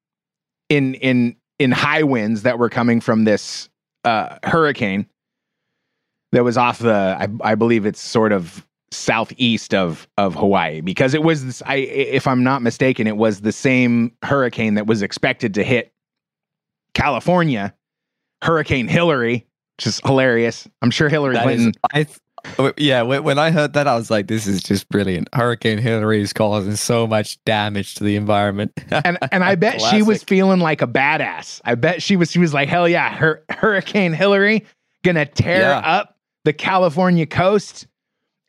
in 0.69 0.95
in 0.95 1.37
in 1.59 1.71
high 1.71 2.03
winds 2.03 2.43
that 2.43 2.59
were 2.59 2.69
coming 2.69 3.01
from 3.01 3.25
this 3.25 3.69
uh, 4.05 4.37
hurricane 4.43 5.07
that 6.33 6.43
was 6.43 6.57
off 6.57 6.81
the 6.81 7.17
I, 7.19 7.29
I 7.53 7.55
believe 7.55 7.87
it's 7.87 8.01
sort 8.01 8.33
of 8.33 8.67
southeast 8.93 9.73
of 9.75 10.09
of 10.19 10.35
Hawaii 10.35 10.81
because 10.81 11.15
it 11.15 11.23
was 11.23 11.45
this, 11.45 11.63
I 11.67 11.77
if 11.77 12.27
I'm 12.27 12.43
not 12.43 12.61
mistaken 12.63 13.07
it 13.07 13.17
was 13.17 13.43
the 13.43 13.53
same 13.53 14.13
hurricane 14.25 14.75
that 14.75 14.87
was 14.87 15.01
expected 15.03 15.55
to 15.55 15.63
hit 15.63 15.93
California 16.95 17.75
Hurricane 18.43 18.89
Hillary 18.89 19.47
which 19.79 19.87
is 19.87 20.01
hilarious 20.05 20.67
I'm 20.83 20.91
sure 20.91 21.09
Hillary 21.09 21.35
That 21.35 21.43
is- 21.49 21.57
Clinton 21.63 21.73
I 21.93 22.05
th- 22.05 22.19
Oh, 22.59 22.73
Yeah, 22.79 23.03
when 23.03 23.23
when 23.23 23.39
I 23.39 23.51
heard 23.51 23.75
that, 23.75 23.87
I 23.87 23.95
was 23.97 24.11
like, 24.11 24.27
"This 24.27 24.47
is 24.47 24.63
just 24.63 24.89
brilliant." 24.89 25.29
Hurricane 25.35 25.77
Hillary 25.77 26.23
is 26.23 26.33
causing 26.33 26.75
so 26.75 27.07
much 27.07 27.37
damage 27.45 27.97
to 27.97 28.05
the 28.05 28.17
environment. 28.17 28.73
and 29.05 29.19
and 29.31 29.45
I 29.45 29.57
bet 29.57 29.79
she 29.79 30.01
was 30.01 30.23
feeling 30.23 30.59
like 30.59 30.81
a 30.81 30.87
badass. 30.87 31.61
I 31.67 31.75
bet 31.75 32.03
she 32.03 32.17
was 32.17 32.31
she 32.31 32.39
was 32.39 32.55
like, 32.55 32.71
hell 32.71 32.89
yeah, 32.89 33.15
her 33.15 33.45
Hurricane 33.51 34.15
Hillary 34.15 34.65
gonna 35.05 35.27
tear 35.27 35.61
Yeah. 35.61 35.81
up 35.81 36.17
the 36.47 36.55
California 36.55 37.27
coast, 37.27 37.87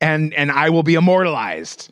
and 0.01 0.33
and 0.33 0.51
I 0.51 0.69
will 0.69 0.83
be 0.83 0.95
immortalized. 0.95 1.91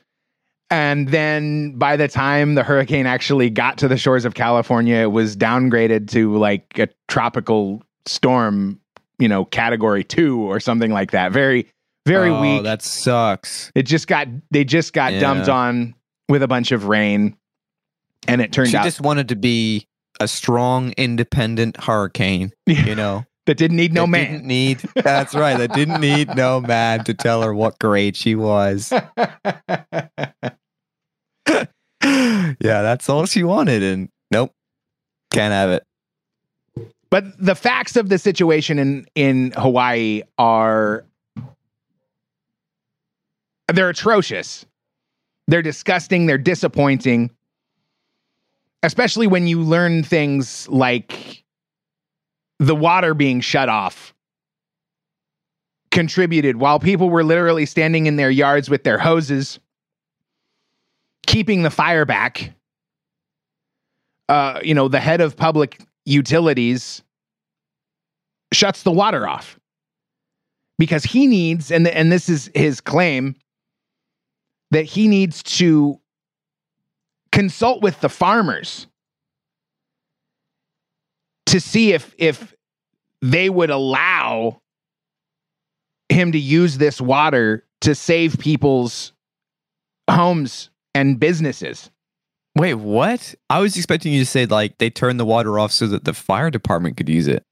And 0.71 1.07
then 1.07 1.73
by 1.77 1.95
the 1.95 2.07
time 2.07 2.55
the 2.55 2.63
hurricane 2.63 3.05
actually 3.07 3.49
got 3.49 3.77
to 3.79 3.87
the 3.87 3.97
shores 3.97 4.25
of 4.25 4.35
California, 4.35 4.97
it 4.97 5.11
was 5.11 5.35
downgraded 5.35 6.09
to 6.11 6.37
like 6.37 6.77
a 6.77 6.87
tropical 7.07 7.81
storm, 8.05 8.79
you 9.17 9.27
know, 9.27 9.45
category 9.45 10.03
two 10.03 10.39
or 10.41 10.59
something 10.59 10.91
like 10.91 11.11
that. 11.11 11.31
Very, 11.31 11.67
very 12.05 12.29
oh, 12.29 12.41
weak. 12.41 12.63
That 12.63 12.83
sucks. 12.83 13.71
It 13.73 13.83
just 13.83 14.07
got 14.07 14.27
they 14.51 14.63
just 14.63 14.93
got 14.93 15.13
Yeah. 15.13 15.21
dumped 15.21 15.49
on 15.49 15.95
with 16.27 16.43
a 16.43 16.47
bunch 16.47 16.71
of 16.71 16.85
rain, 16.85 17.35
and 18.27 18.39
it 18.41 18.51
turned 18.51 18.69
She 18.69 18.77
out 18.77 18.83
just 18.83 19.01
wanted 19.01 19.29
to 19.29 19.35
be 19.35 19.87
a 20.19 20.27
strong, 20.27 20.93
independent 20.97 21.77
hurricane. 21.81 22.51
You 22.67 22.93
know, 22.93 23.25
that 23.49 23.57
didn't 23.57 23.77
need 23.77 23.93
no 23.93 24.03
That 24.03 24.09
man. 24.09 24.31
Didn't 24.31 24.45
need. 24.45 24.77
That's 24.93 25.33
right. 25.33 25.57
That 25.57 25.73
didn't 25.73 25.99
need 25.99 26.35
no 26.35 26.61
man 26.61 27.03
to 27.05 27.15
tell 27.15 27.41
her 27.41 27.51
what 27.51 27.79
grade 27.79 28.15
she 28.15 28.35
was. 28.35 28.93
yeah, 29.17 30.13
that's 32.59 33.09
all 33.09 33.25
she 33.25 33.41
wanted, 33.41 33.81
and 33.81 34.09
nope, 34.29 34.53
can't 35.31 35.51
have 35.51 35.71
it. 35.71 35.83
but 37.09 37.23
the 37.43 37.55
facts 37.55 37.95
of 37.95 38.09
the 38.09 38.19
situation 38.19 38.77
in 38.77 39.07
in 39.15 39.51
Hawaii 39.57 40.21
are 40.37 41.03
they're 43.73 43.89
atrocious. 43.89 44.63
They're 45.47 45.63
disgusting, 45.63 46.27
they're 46.27 46.37
disappointing. 46.37 47.31
Especially 48.83 49.25
when 49.25 49.47
you 49.47 49.59
learn 49.59 50.03
things 50.03 50.69
like 50.69 51.43
the 52.59 52.75
water 52.75 53.13
being 53.13 53.41
shut 53.41 53.69
off 53.69 54.13
contributed 55.91 56.57
while 56.57 56.79
people 56.79 57.09
were 57.09 57.23
literally 57.23 57.65
standing 57.65 58.05
in 58.05 58.15
their 58.15 58.29
yards 58.29 58.69
with 58.69 58.83
their 58.83 58.99
hoses 58.99 59.59
keeping 61.25 61.61
the 61.61 61.69
fire 61.69 62.05
back. 62.05 62.53
Uh, 64.27 64.59
you 64.63 64.73
know, 64.73 64.87
the 64.87 64.99
head 64.99 65.21
of 65.21 65.37
public 65.37 65.79
utilities 66.05 67.03
shuts 68.51 68.83
the 68.83 68.91
water 68.91 69.27
off 69.27 69.59
because 70.79 71.03
he 71.03 71.27
needs 71.27 71.71
and 71.71 71.87
and 71.87 72.11
this 72.11 72.29
is 72.29 72.49
his 72.55 72.81
claim 72.81 73.35
that 74.71 74.85
he 74.85 75.07
needs 75.07 75.43
to 75.43 75.99
consult 77.31 77.83
with 77.83 77.99
the 78.01 78.09
farmers 78.09 78.87
to 81.49 81.59
see 81.59 81.93
if 81.93 82.13
if 82.17 82.55
they 83.21 83.49
would 83.49 83.69
allow 83.69 84.61
him 86.09 86.31
to 86.31 86.39
use 86.39 86.77
this 86.77 86.99
water 86.99 87.65
to 87.81 87.93
save 87.93 88.39
people's 88.39 89.13
homes 90.09 90.69
and 90.95 91.19
businesses. 91.19 91.91
Wait, 92.55 92.73
what? 92.73 93.35
I 93.49 93.59
was 93.59 93.77
expecting 93.77 94.11
you 94.11 94.19
to 94.21 94.25
say 94.25 94.45
like 94.45 94.77
they 94.79 94.89
turned 94.89 95.19
the 95.19 95.25
water 95.25 95.59
off 95.59 95.71
so 95.71 95.87
that 95.87 96.03
the 96.03 96.13
fire 96.13 96.49
department 96.49 96.97
could 96.97 97.07
use 97.09 97.27
it. 97.27 97.45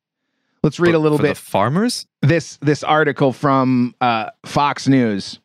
Let's 0.64 0.80
read 0.80 0.94
But 0.94 0.98
a 0.98 1.00
little 1.00 1.18
for 1.18 1.24
bit 1.24 1.36
The 1.36 1.42
farmers. 1.42 2.08
this 2.22 2.58
this 2.62 2.84
article 2.84 3.32
from 3.32 3.94
uh, 4.02 4.32
Fox 4.46 4.88
News. 4.88 5.40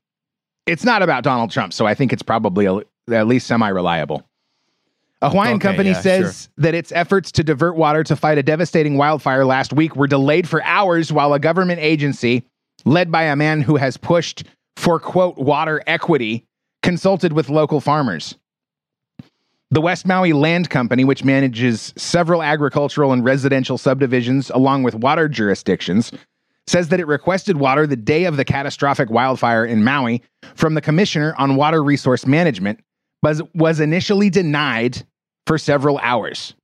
It's 0.67 0.85
not 0.85 1.03
about 1.03 1.23
Donald 1.23 1.51
Trump, 1.51 1.73
so 1.73 1.87
I 1.87 1.95
think 1.95 2.13
it's 2.13 2.23
probably 2.23 2.67
a, 2.67 2.77
at 3.13 3.27
least 3.27 3.47
semi 3.47 3.69
reliable. 3.69 4.27
A 5.23 5.31
Hawaiian 5.31 5.57
Okay, 5.57 5.69
company 5.69 5.91
yeah, 5.91 6.01
says 6.01 6.49
that 6.57 6.75
its 6.75 6.91
efforts 6.91 7.31
to 7.33 7.45
divert 7.45 7.77
water 7.77 8.03
to 8.03 8.17
fight 8.17 8.39
a 8.39 8.43
devastating 8.43 8.97
wildfire 8.97 9.45
last 9.45 9.73
week 9.73 9.95
were 9.95 10.09
delayed 10.09 10.49
for 10.49 10.63
hours 10.65 11.13
while 11.13 11.33
a 11.33 11.39
government 11.39 11.81
agency, 11.81 12.43
led 12.85 13.13
by 13.13 13.23
a 13.23 13.37
man 13.37 13.61
who 13.61 13.77
has 13.77 13.97
pushed 13.97 14.45
for 14.77 14.99
quote 14.99 15.39
water 15.39 15.81
equity, 15.87 16.45
consulted 16.83 17.33
with 17.35 17.49
local 17.49 17.81
farmers. 17.81 18.35
The 19.71 19.81
West 19.81 20.07
Maui 20.07 20.33
Land 20.33 20.71
Company, 20.71 21.05
which 21.05 21.23
manages 21.23 21.95
several 21.97 22.43
agricultural 22.43 23.13
and 23.13 23.25
residential 23.25 23.79
subdivisions 23.79 24.51
along 24.51 24.83
with 24.83 24.97
water 24.97 25.29
jurisdictions, 25.29 26.11
says 26.67 26.89
that 26.89 26.99
it 26.99 27.07
requested 27.07 27.59
water 27.59 27.87
the 27.87 27.97
day 27.97 28.25
of 28.25 28.37
the 28.37 28.45
catastrophic 28.45 29.09
wildfire 29.09 29.65
in 29.65 29.85
Maui 29.85 30.21
from 30.57 30.75
the 30.75 30.81
Commissioner 30.81 31.33
on 31.39 31.55
Water 31.55 31.83
Resource 31.83 32.27
Management, 32.27 32.81
but 33.23 33.55
was 33.55 33.79
initially 33.79 34.29
denied 34.29 35.05
for 35.47 35.59
several 35.59 35.99
hours. 35.99 36.55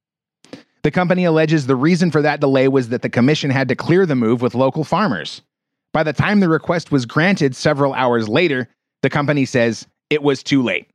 The 0.83 0.91
company 0.91 1.25
alleges 1.25 1.67
the 1.67 1.77
reason 1.77 2.11
for 2.11 2.23
that 2.23 2.41
delay 2.41 2.69
was 2.69 2.89
that 2.91 3.03
the 3.03 3.11
commission 3.11 3.51
had 3.51 3.69
to 3.69 3.77
clear 3.77 4.07
the 4.07 4.15
move 4.15 4.43
with 4.43 4.55
local 4.55 4.85
farmers. 4.85 5.43
By 5.93 6.03
the 6.03 6.13
time 6.13 6.41
the 6.41 6.49
request 6.49 6.93
was 6.93 7.07
granted 7.07 7.57
several 7.57 7.93
hours 7.95 8.29
later, 8.29 8.69
the 9.03 9.11
company 9.11 9.45
says 9.45 9.87
it 10.11 10.23
was 10.23 10.43
too 10.43 10.63
late. 10.63 10.89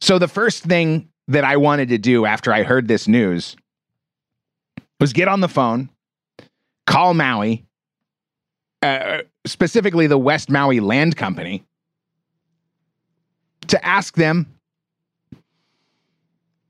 So 0.00 0.18
the 0.18 0.28
first 0.28 0.64
thing 0.64 1.08
that 1.28 1.44
I 1.44 1.56
wanted 1.56 1.88
to 1.90 1.98
do 1.98 2.24
after 2.26 2.52
I 2.52 2.62
heard 2.62 2.88
this 2.88 3.08
news 3.08 3.56
was 5.00 5.12
get 5.12 5.28
on 5.28 5.40
the 5.40 5.48
phone, 5.48 5.90
call 6.86 7.14
Maui, 7.14 7.64
uh, 8.82 9.22
specifically 9.46 10.06
the 10.06 10.18
West 10.18 10.50
Maui 10.50 10.80
Land 10.80 11.16
Company, 11.16 11.64
to 13.68 13.84
ask 13.84 14.14
them 14.14 14.46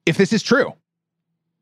if 0.06 0.16
this 0.16 0.32
is 0.32 0.42
true. 0.42 0.72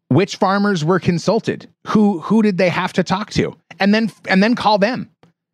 Which 0.09 0.37
farmers 0.37 0.85
were 0.85 0.99
consulted? 0.99 1.69
Who 1.87 2.21
who 2.21 2.43
did 2.43 2.59
they 2.59 2.69
have 2.69 2.93
to 2.95 3.05
talk 3.05 3.31
to? 3.33 3.57
And 3.79 3.95
then 3.95 4.11
and 4.29 4.43
then 4.43 4.55
call 4.55 4.79
them 4.79 5.09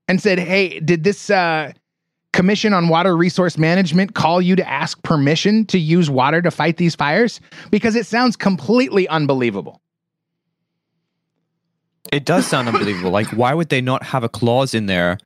and 0.09 0.21
said, 0.21 0.39
"Hey, 0.39 0.81
did 0.81 1.05
this 1.05 1.29
uh, 1.29 1.73
Commission 2.33 2.73
on 2.73 2.89
Water 2.89 3.17
Resource 3.17 3.59
Management 3.59 4.15
call 4.15 4.41
you 4.41 4.57
to 4.57 4.69
ask 4.69 5.03
permission 5.03 5.67
to 5.67 5.79
use 5.79 6.09
water 6.09 6.41
to 6.41 6.51
fight 6.51 6.79
these 6.79 6.95
fires?" 6.95 7.41
Because 7.71 7.97
it 7.97 8.07
sounds 8.07 8.35
completely 8.35 9.07
unbelievable. 9.09 9.83
It 12.13 12.25
does 12.25 12.47
sound 12.47 12.69
unbelievable. 12.69 13.11
Like, 13.11 13.29
why 13.29 13.53
would 13.53 13.69
they 13.69 13.81
not 13.81 14.05
have 14.05 14.25
a 14.25 14.29
clause 14.29 14.75
in 14.75 14.87
there 14.87 15.19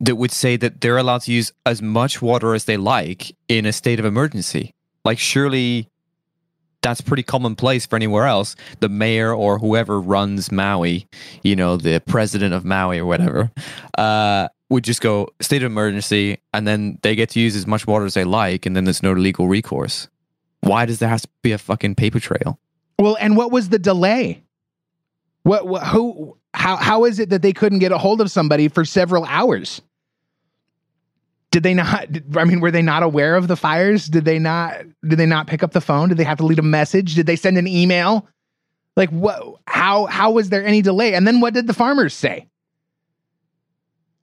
that 0.00 0.16
would 0.16 0.32
say 0.32 0.56
that 0.56 0.80
they're 0.80 0.98
allowed 0.98 1.22
to 1.22 1.32
use 1.32 1.52
as 1.64 1.80
much 1.80 2.20
water 2.20 2.52
as 2.54 2.64
they 2.64 2.76
like 2.76 3.34
in 3.48 3.64
a 3.64 3.72
state 3.72 3.98
of 4.00 4.04
emergency? 4.04 4.74
Like, 5.04 5.18
surely 5.18 5.88
that's 6.86 7.00
pretty 7.00 7.24
commonplace 7.24 7.84
for 7.84 7.96
anywhere 7.96 8.26
else. 8.26 8.54
The 8.78 8.88
mayor 8.88 9.34
or 9.34 9.58
whoever 9.58 10.00
runs 10.00 10.52
Maui, 10.52 11.08
you 11.42 11.56
know, 11.56 11.76
the 11.76 12.00
president 12.06 12.54
of 12.54 12.64
Maui 12.64 12.98
or 13.00 13.06
whatever, 13.06 13.50
uh, 13.98 14.46
would 14.70 14.84
just 14.84 15.00
go 15.00 15.28
state 15.40 15.62
of 15.64 15.66
emergency 15.66 16.38
and 16.54 16.66
then 16.66 16.98
they 17.02 17.16
get 17.16 17.30
to 17.30 17.40
use 17.40 17.56
as 17.56 17.66
much 17.66 17.88
water 17.88 18.04
as 18.04 18.14
they 18.14 18.22
like 18.22 18.66
and 18.66 18.76
then 18.76 18.84
there's 18.84 19.02
no 19.02 19.12
legal 19.12 19.48
recourse. 19.48 20.08
Why 20.60 20.86
does 20.86 21.00
there 21.00 21.08
have 21.08 21.22
to 21.22 21.28
be 21.42 21.50
a 21.50 21.58
fucking 21.58 21.96
paper 21.96 22.20
trail? 22.20 22.58
Well, 23.00 23.16
and 23.20 23.36
what 23.36 23.50
was 23.50 23.68
the 23.68 23.80
delay? 23.80 24.44
What, 25.42 25.66
what 25.66 25.84
who 25.88 26.36
how 26.54 26.76
how 26.76 27.04
is 27.04 27.18
it 27.18 27.30
that 27.30 27.42
they 27.42 27.52
couldn't 27.52 27.80
get 27.80 27.90
a 27.90 27.98
hold 27.98 28.20
of 28.20 28.30
somebody 28.30 28.68
for 28.68 28.84
several 28.84 29.24
hours? 29.24 29.82
Did 31.56 31.62
they 31.62 31.72
not 31.72 32.12
did- 32.12 32.36
I 32.36 32.44
mean 32.44 32.60
were 32.60 32.70
they 32.70 32.82
not 32.82 33.02
aware 33.02 33.34
of 33.34 33.48
the 33.48 33.56
fires? 33.56 34.08
Did 34.08 34.26
they 34.26 34.38
not 34.38 34.76
did 35.08 35.18
they 35.18 35.24
not 35.24 35.46
pick 35.46 35.62
up 35.62 35.72
the 35.72 35.80
phone? 35.80 36.10
Did 36.10 36.18
they 36.18 36.24
have 36.24 36.36
to 36.36 36.44
leave 36.44 36.58
a 36.58 36.62
message? 36.62 37.14
Did 37.14 37.24
they 37.24 37.34
send 37.34 37.56
an 37.56 37.66
email? 37.66 38.28
Like 38.94 39.08
what 39.08 39.40
how 39.66 40.04
how 40.04 40.32
was 40.32 40.50
there 40.50 40.62
any 40.66 40.82
delay? 40.82 41.14
And 41.14 41.26
then 41.26 41.40
what 41.40 41.54
did 41.54 41.66
the 41.66 41.72
farmers 41.72 42.12
say? 42.12 42.46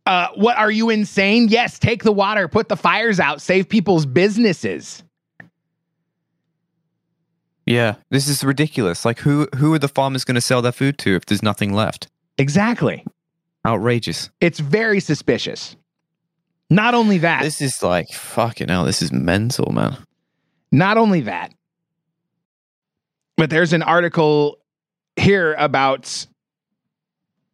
Uh 0.05 0.27
what 0.35 0.55
are 0.57 0.69
you 0.69 0.91
insane? 0.91 1.47
Yes, 1.47 1.79
take 1.79 2.03
the 2.03 2.11
water, 2.11 2.47
put 2.47 2.69
the 2.69 2.77
fires 2.77 3.19
out, 3.19 3.41
save 3.41 3.67
people's 3.67 4.05
businesses. 4.05 5.01
Yeah, 7.65 7.95
this 8.11 8.27
is 8.27 8.43
ridiculous. 8.43 9.05
Like, 9.05 9.17
who 9.17 9.47
who 9.55 9.73
are 9.73 9.79
the 9.79 9.87
farmers 9.87 10.23
going 10.23 10.35
to 10.35 10.41
sell 10.41 10.61
their 10.61 10.71
food 10.71 10.99
to 10.99 11.15
if 11.15 11.25
there's 11.25 11.41
nothing 11.41 11.73
left? 11.73 12.09
Exactly. 12.37 13.03
Outrageous. 13.65 14.29
It's 14.39 14.59
very 14.59 14.99
suspicious. 14.99 15.75
Not 16.73 16.95
only 16.95 17.19
that, 17.19 17.43
This 17.43 17.61
is 17.61 17.83
like 17.83 18.09
fucking 18.09 18.69
hell. 18.69 18.83
This 18.85 19.03
is 19.03 19.11
mental, 19.11 19.71
man. 19.71 19.95
Not 20.71 20.97
only 20.97 21.21
that, 21.21 21.53
but 23.37 23.51
there's 23.51 23.73
an 23.73 23.83
article 23.83 24.57
here 25.15 25.53
about 25.59 26.25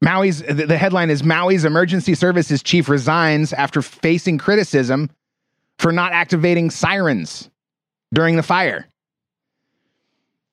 Maui's. 0.01 0.41
The 0.41 0.65
the 0.65 0.78
headline 0.78 1.09
is 1.09 1.22
Maui's 1.22 1.65
emergency 1.65 2.15
services 2.15 2.63
chief 2.63 2.88
resigns 2.88 3.51
after 3.51 3.82
facing 3.82 4.38
criticism 4.38 5.09
for 5.80 5.91
not 5.91 6.13
activating 6.13 6.70
sirens 6.70 7.49
during 8.13 8.38
the 8.38 8.43
fire. 8.43 8.88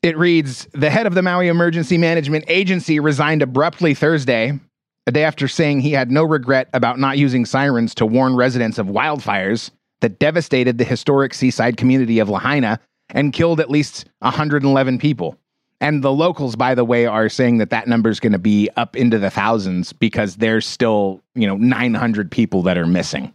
It 0.03 0.19
reads 0.19 0.67
The 0.73 0.91
head 0.91 1.07
of 1.07 1.15
the 1.15 1.23
Maui 1.23 1.47
Emergency 1.47 1.99
Management 1.99 2.45
Agency 2.49 2.99
resigned 2.99 3.43
abruptly 3.43 3.95
Thursday 3.95 4.59
a 5.07 5.13
day 5.13 5.25
after 5.25 5.47
saying 5.49 5.81
he 5.81 5.93
had 5.93 6.11
no 6.11 6.25
regret 6.25 6.69
about 6.73 6.99
not 6.99 7.19
using 7.19 7.45
sirens 7.45 7.95
to 7.95 8.07
warn 8.07 8.35
residents 8.35 8.79
of 8.79 8.87
wildfires 8.87 9.71
that 10.01 10.19
devastated 10.19 10.79
the 10.79 10.85
historic 10.85 11.33
seaside 11.33 11.77
community 11.77 12.19
of 12.19 12.29
Lahaina 12.29 12.81
and 13.11 13.33
killed 13.33 13.61
at 13.61 13.71
least 13.71 14.07
111 14.19 14.99
people. 14.99 15.39
And 15.81 16.03
the 16.03 16.13
locals, 16.13 16.57
by 16.57 16.75
the 16.75 16.85
way, 16.85 17.07
are 17.07 17.29
saying 17.29 17.59
that 17.59 17.71
that 17.71 17.87
number 17.87 18.09
is 18.09 18.19
going 18.19 18.33
to 18.33 18.39
be 18.39 18.69
up 18.77 18.97
into 18.97 19.19
the 19.19 19.31
thousands 19.31 19.93
because 19.93 20.37
there's 20.37 20.67
still, 20.67 21.21
you 21.35 21.47
know, 21.47 21.57
900 21.57 22.31
people 22.31 22.63
that 22.63 22.79
are 22.79 22.87
missing. 22.87 23.33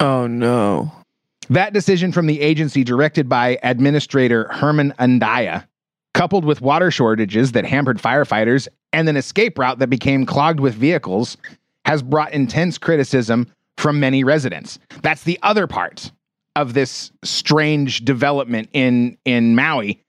Oh 0.00 0.26
no. 0.26 0.92
That 1.48 1.72
decision 1.72 2.12
from 2.12 2.26
the 2.26 2.40
agency, 2.40 2.84
directed 2.84 3.28
by 3.28 3.58
Administrator 3.62 4.48
Herman 4.52 4.92
Andaya, 4.98 5.66
coupled 6.14 6.44
with 6.44 6.60
water 6.60 6.90
shortages 6.90 7.52
that 7.52 7.64
hampered 7.64 7.98
firefighters 7.98 8.68
and 8.92 9.08
an 9.08 9.16
escape 9.16 9.58
route 9.58 9.78
that 9.78 9.90
became 9.90 10.26
clogged 10.26 10.60
with 10.60 10.74
vehicles, 10.74 11.36
has 11.84 12.02
brought 12.02 12.32
intense 12.32 12.78
criticism 12.78 13.46
from 13.76 14.00
many 14.00 14.24
residents. 14.24 14.78
That's 15.02 15.24
the 15.24 15.38
other 15.42 15.66
part 15.66 16.10
of 16.56 16.74
this 16.74 17.12
strange 17.22 18.04
development 18.04 18.68
in 18.72 19.16
in 19.24 19.54
Maui. 19.54 20.02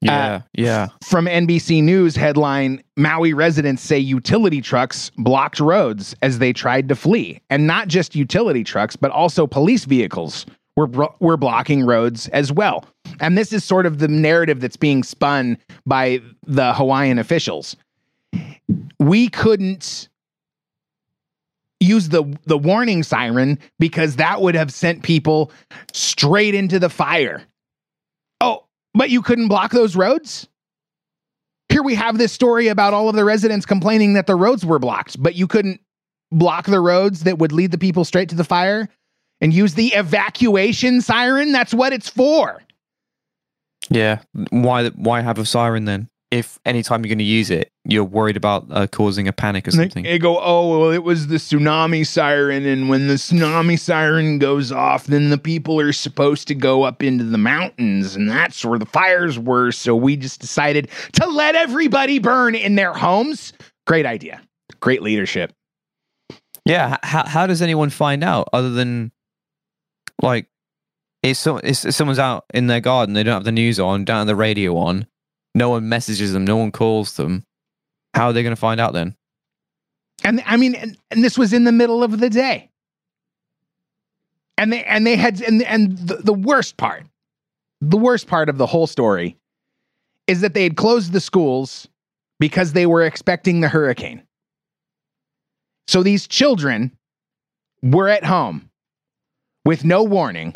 Yeah, 0.00 0.34
uh, 0.34 0.40
yeah. 0.52 0.88
From 1.04 1.26
NBC 1.26 1.82
News 1.82 2.16
headline 2.16 2.82
Maui 2.96 3.32
residents 3.32 3.82
say 3.82 3.98
utility 3.98 4.60
trucks 4.60 5.10
blocked 5.18 5.58
roads 5.58 6.14
as 6.22 6.38
they 6.38 6.52
tried 6.52 6.88
to 6.88 6.94
flee. 6.94 7.40
And 7.50 7.66
not 7.66 7.88
just 7.88 8.14
utility 8.14 8.62
trucks, 8.62 8.94
but 8.94 9.10
also 9.10 9.46
police 9.46 9.84
vehicles 9.84 10.46
were, 10.76 10.86
bro- 10.86 11.14
were 11.20 11.36
blocking 11.36 11.84
roads 11.84 12.28
as 12.28 12.52
well. 12.52 12.84
And 13.20 13.36
this 13.36 13.52
is 13.52 13.64
sort 13.64 13.86
of 13.86 13.98
the 13.98 14.08
narrative 14.08 14.60
that's 14.60 14.76
being 14.76 15.02
spun 15.02 15.58
by 15.86 16.20
the 16.46 16.74
Hawaiian 16.74 17.18
officials. 17.18 17.76
We 18.98 19.28
couldn't 19.28 20.08
use 21.80 22.08
the 22.08 22.24
the 22.46 22.56
warning 22.56 23.02
siren 23.02 23.58
because 23.78 24.16
that 24.16 24.40
would 24.40 24.54
have 24.54 24.72
sent 24.72 25.02
people 25.02 25.52
straight 25.92 26.54
into 26.54 26.78
the 26.78 26.88
fire. 26.88 27.42
Oh, 28.40 28.64
but 28.94 29.10
you 29.10 29.22
couldn't 29.22 29.48
block 29.48 29.72
those 29.72 29.94
roads? 29.94 30.48
Here 31.68 31.82
we 31.82 31.94
have 31.94 32.18
this 32.18 32.32
story 32.32 32.68
about 32.68 32.94
all 32.94 33.08
of 33.08 33.16
the 33.16 33.24
residents 33.24 33.66
complaining 33.66 34.14
that 34.14 34.26
the 34.26 34.36
roads 34.36 34.64
were 34.64 34.78
blocked, 34.78 35.22
but 35.22 35.34
you 35.34 35.46
couldn't 35.46 35.80
block 36.32 36.66
the 36.66 36.80
roads 36.80 37.24
that 37.24 37.38
would 37.38 37.52
lead 37.52 37.70
the 37.70 37.78
people 37.78 38.04
straight 38.04 38.28
to 38.30 38.34
the 38.34 38.44
fire 38.44 38.88
and 39.40 39.52
use 39.52 39.74
the 39.74 39.88
evacuation 39.88 41.00
siren. 41.00 41.52
That's 41.52 41.74
what 41.74 41.92
it's 41.92 42.08
for. 42.08 42.62
Yeah. 43.90 44.20
Why 44.50 44.88
why 44.90 45.20
have 45.20 45.38
a 45.38 45.44
siren 45.46 45.84
then? 45.84 46.08
If 46.32 46.58
anytime 46.66 47.04
you're 47.04 47.08
going 47.10 47.18
to 47.18 47.24
use 47.24 47.50
it, 47.50 47.70
you're 47.84 48.02
worried 48.02 48.36
about 48.36 48.66
uh, 48.70 48.88
causing 48.88 49.28
a 49.28 49.32
panic 49.32 49.68
or 49.68 49.70
And 49.70 49.78
they- 49.78 49.84
something. 49.84 50.02
They 50.02 50.18
go, 50.18 50.40
oh, 50.42 50.68
well, 50.80 50.90
it 50.90 51.04
was 51.04 51.28
the 51.28 51.36
tsunami 51.36 52.04
siren. 52.04 52.66
And 52.66 52.88
when 52.88 53.06
the 53.06 53.14
tsunami 53.14 53.78
siren 53.78 54.40
goes 54.40 54.72
off, 54.72 55.06
then 55.06 55.30
the 55.30 55.38
people 55.38 55.78
are 55.80 55.92
supposed 55.92 56.48
to 56.48 56.54
go 56.56 56.82
up 56.82 57.00
into 57.00 57.22
the 57.22 57.38
mountains. 57.38 58.16
And 58.16 58.28
that's 58.28 58.64
where 58.64 58.76
the 58.78 58.86
fires 58.86 59.38
were. 59.38 59.70
So 59.70 59.94
we 59.94 60.16
just 60.16 60.40
decided 60.40 60.88
to 61.12 61.26
let 61.28 61.54
everybody 61.54 62.18
burn 62.18 62.56
in 62.56 62.74
their 62.74 62.92
homes. 62.92 63.52
Great 63.86 64.04
idea. 64.04 64.42
Great 64.80 65.02
leadership. 65.02 65.52
Yeah, 66.64 66.94
h- 66.94 66.98
how 67.04 67.24
how 67.24 67.46
does 67.46 67.62
anyone 67.62 67.90
find 67.90 68.24
out 68.24 68.48
other 68.52 68.70
than 68.70 69.12
like 70.22 70.46
if, 71.22 71.36
so, 71.36 71.58
if 71.58 71.76
someone's 71.76 72.18
out 72.18 72.44
in 72.54 72.66
their 72.66 72.80
garden, 72.80 73.14
they 73.14 73.22
don't 73.22 73.34
have 73.34 73.44
the 73.44 73.52
news 73.52 73.80
on, 73.80 74.04
don't 74.04 74.18
have 74.18 74.26
the 74.26 74.36
radio 74.36 74.76
on, 74.76 75.06
no 75.54 75.70
one 75.70 75.88
messages 75.88 76.32
them, 76.32 76.44
no 76.44 76.56
one 76.56 76.72
calls 76.72 77.16
them. 77.16 77.44
How 78.14 78.26
are 78.26 78.32
they 78.32 78.42
going 78.42 78.54
to 78.54 78.60
find 78.60 78.80
out 78.80 78.92
then? 78.92 79.16
And 80.24 80.42
I 80.46 80.56
mean, 80.56 80.74
and, 80.74 80.96
and 81.10 81.22
this 81.22 81.36
was 81.36 81.52
in 81.52 81.64
the 81.64 81.72
middle 81.72 82.02
of 82.02 82.18
the 82.18 82.30
day. 82.30 82.70
And 84.58 84.72
they 84.72 84.84
and 84.84 85.06
they 85.06 85.16
had 85.16 85.42
and 85.42 85.62
and 85.62 85.98
the, 85.98 86.16
the 86.16 86.32
worst 86.32 86.78
part, 86.78 87.04
the 87.82 87.98
worst 87.98 88.26
part 88.26 88.48
of 88.48 88.56
the 88.56 88.66
whole 88.66 88.86
story 88.86 89.36
is 90.26 90.40
that 90.40 90.54
they 90.54 90.62
had 90.62 90.76
closed 90.76 91.12
the 91.12 91.20
schools 91.20 91.88
because 92.40 92.72
they 92.72 92.86
were 92.86 93.02
expecting 93.02 93.60
the 93.60 93.68
hurricane. 93.68 94.22
So 95.86 96.02
these 96.02 96.26
children 96.26 96.96
were 97.82 98.08
at 98.08 98.24
home 98.24 98.65
with 99.66 99.84
no 99.84 100.04
warning 100.04 100.52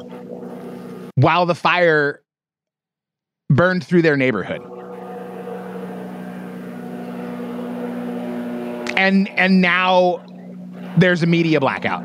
while 1.16 1.44
the 1.44 1.54
fire 1.54 2.22
burned 3.50 3.84
through 3.84 4.02
their 4.02 4.16
neighborhood. 4.16 4.62
And 8.96 9.28
and 9.30 9.60
now 9.60 10.24
there's 10.96 11.24
a 11.24 11.26
media 11.26 11.58
blackout. 11.58 12.04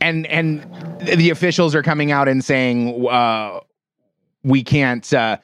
And 0.00 0.26
and 0.26 0.66
the 1.00 1.28
officials 1.28 1.74
are 1.74 1.82
coming 1.82 2.10
out 2.10 2.26
and 2.26 2.42
saying 2.42 3.06
uh, 3.06 3.60
we 4.44 4.62
can't 4.62 5.12
uh, 5.12 5.36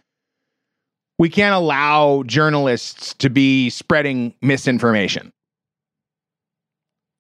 we 1.19 1.29
can't 1.29 1.55
allow 1.55 2.23
journalists 2.23 3.13
to 3.19 3.29
be 3.29 3.69
spreading 3.69 4.33
misinformation. 4.41 5.34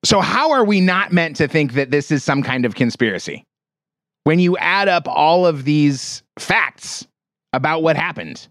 So 0.04 0.20
how 0.20 0.52
are 0.52 0.64
we 0.64 0.80
not 0.80 1.12
meant 1.12 1.36
to 1.36 1.48
think 1.48 1.72
that 1.74 1.90
this 1.90 2.10
is 2.10 2.22
some 2.22 2.42
kind 2.42 2.66
of 2.66 2.74
conspiracy? 2.74 3.44
When 4.24 4.38
you 4.38 4.56
add 4.58 4.88
up 4.88 5.08
all 5.08 5.46
of 5.46 5.64
these 5.64 6.22
facts 6.38 7.06
about 7.52 7.82
what 7.82 7.96
happened, 7.96 8.46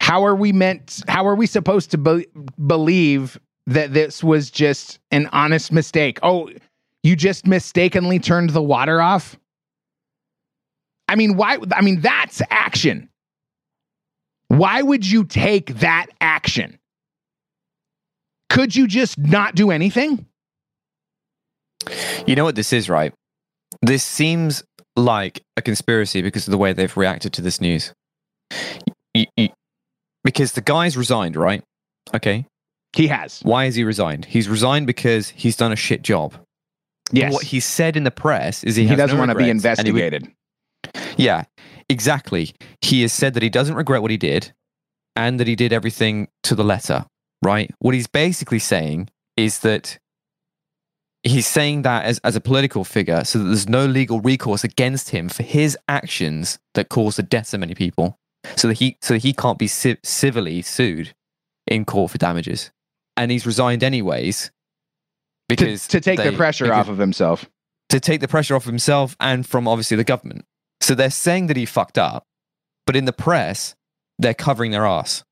how 0.00 0.24
are 0.24 0.36
we 0.36 0.52
meant 0.52 1.02
how 1.08 1.26
are 1.26 1.34
we 1.34 1.46
supposed 1.46 1.90
to 1.92 1.98
be- 1.98 2.26
believe 2.66 3.38
that 3.66 3.94
this 3.94 4.22
was 4.22 4.50
just 4.50 4.98
an 5.10 5.28
honest 5.32 5.72
mistake? 5.72 6.18
Oh, 6.22 6.50
you 7.02 7.16
just 7.16 7.46
mistakenly 7.46 8.18
turned 8.18 8.50
the 8.50 8.62
water 8.62 9.00
off? 9.00 9.38
I 11.08 11.16
mean, 11.16 11.36
why 11.36 11.58
I 11.74 11.82
mean 11.82 12.00
that's 12.00 12.40
action. 12.50 13.08
Why 14.48 14.82
would 14.82 15.06
you 15.06 15.24
take 15.24 15.74
that 15.80 16.06
action? 16.20 16.78
Could 18.50 18.74
you 18.76 18.86
just 18.86 19.18
not 19.18 19.54
do 19.54 19.70
anything? 19.70 20.26
You 22.26 22.36
know 22.36 22.44
what 22.44 22.54
this 22.54 22.72
is, 22.72 22.88
right? 22.88 23.12
This 23.82 24.04
seems 24.04 24.62
like 24.96 25.42
a 25.56 25.62
conspiracy 25.62 26.22
because 26.22 26.46
of 26.46 26.52
the 26.52 26.58
way 26.58 26.72
they've 26.72 26.96
reacted 26.96 27.32
to 27.34 27.42
this 27.42 27.60
news. 27.60 27.92
Because 30.22 30.52
the 30.52 30.60
guy's 30.60 30.96
resigned, 30.96 31.36
right? 31.36 31.62
Okay. 32.14 32.46
He 32.94 33.08
has. 33.08 33.40
Why 33.40 33.64
has 33.64 33.74
he 33.74 33.84
resigned? 33.84 34.24
He's 34.24 34.48
resigned 34.48 34.86
because 34.86 35.28
he's 35.30 35.56
done 35.56 35.72
a 35.72 35.76
shit 35.76 36.02
job. 36.02 36.34
Yes. 37.12 37.32
What 37.32 37.44
he 37.44 37.60
said 37.60 37.96
in 37.96 38.04
the 38.04 38.10
press 38.10 38.64
is 38.64 38.76
he, 38.76 38.86
he 38.86 38.94
doesn't 38.94 39.16
no 39.16 39.20
want 39.20 39.30
to 39.30 39.34
be 39.34 39.44
he 39.44 39.48
would- 39.48 39.56
investigated. 39.56 40.30
Yeah, 41.16 41.44
exactly. 41.88 42.54
He 42.80 43.02
has 43.02 43.12
said 43.12 43.34
that 43.34 43.42
he 43.42 43.48
doesn't 43.48 43.74
regret 43.74 44.02
what 44.02 44.10
he 44.10 44.16
did 44.16 44.52
and 45.16 45.38
that 45.40 45.46
he 45.46 45.56
did 45.56 45.72
everything 45.72 46.28
to 46.44 46.54
the 46.54 46.64
letter, 46.64 47.04
right? 47.44 47.70
What 47.78 47.94
he's 47.94 48.06
basically 48.06 48.58
saying 48.58 49.08
is 49.36 49.60
that 49.60 49.98
he's 51.22 51.46
saying 51.46 51.82
that 51.82 52.04
as, 52.04 52.18
as 52.24 52.36
a 52.36 52.40
political 52.40 52.84
figure 52.84 53.24
so 53.24 53.38
that 53.38 53.44
there's 53.44 53.68
no 53.68 53.86
legal 53.86 54.20
recourse 54.20 54.64
against 54.64 55.10
him 55.10 55.28
for 55.28 55.42
his 55.42 55.76
actions 55.88 56.58
that 56.74 56.88
caused 56.88 57.18
the 57.18 57.22
deaths 57.22 57.54
of 57.54 57.60
many 57.60 57.74
people. 57.74 58.18
So 58.56 58.68
that 58.68 58.74
he 58.78 58.98
so 59.00 59.14
that 59.14 59.22
he 59.22 59.32
can't 59.32 59.58
be 59.58 59.66
civ- 59.66 59.98
civilly 60.04 60.60
sued 60.60 61.14
in 61.66 61.84
court 61.86 62.10
for 62.10 62.18
damages. 62.18 62.70
And 63.16 63.30
he's 63.30 63.46
resigned 63.46 63.82
anyways 63.82 64.46
To, 64.46 64.50
because 65.48 65.86
to 65.88 66.00
take 66.00 66.18
the 66.22 66.32
pressure 66.32 66.64
because- 66.64 66.80
off 66.80 66.88
of 66.90 66.98
himself. 66.98 67.48
to 67.88 68.00
take 68.00 68.20
the 68.20 68.28
pressure 68.28 68.54
off 68.54 68.64
himself 68.64 69.16
and 69.18 69.46
from 69.46 69.66
obviously 69.66 69.96
the 69.96 70.04
government. 70.04 70.44
So 70.82 70.94
they're 70.94 71.10
saying 71.10 71.46
that 71.46 71.56
he 71.56 71.64
fucked 71.64 71.96
up, 71.96 72.26
but 72.86 72.96
in 72.96 73.06
the 73.06 73.12
press, 73.14 73.74
they're 74.18 74.34
covering 74.34 74.72
their 74.72 74.84
ass. 74.84 75.24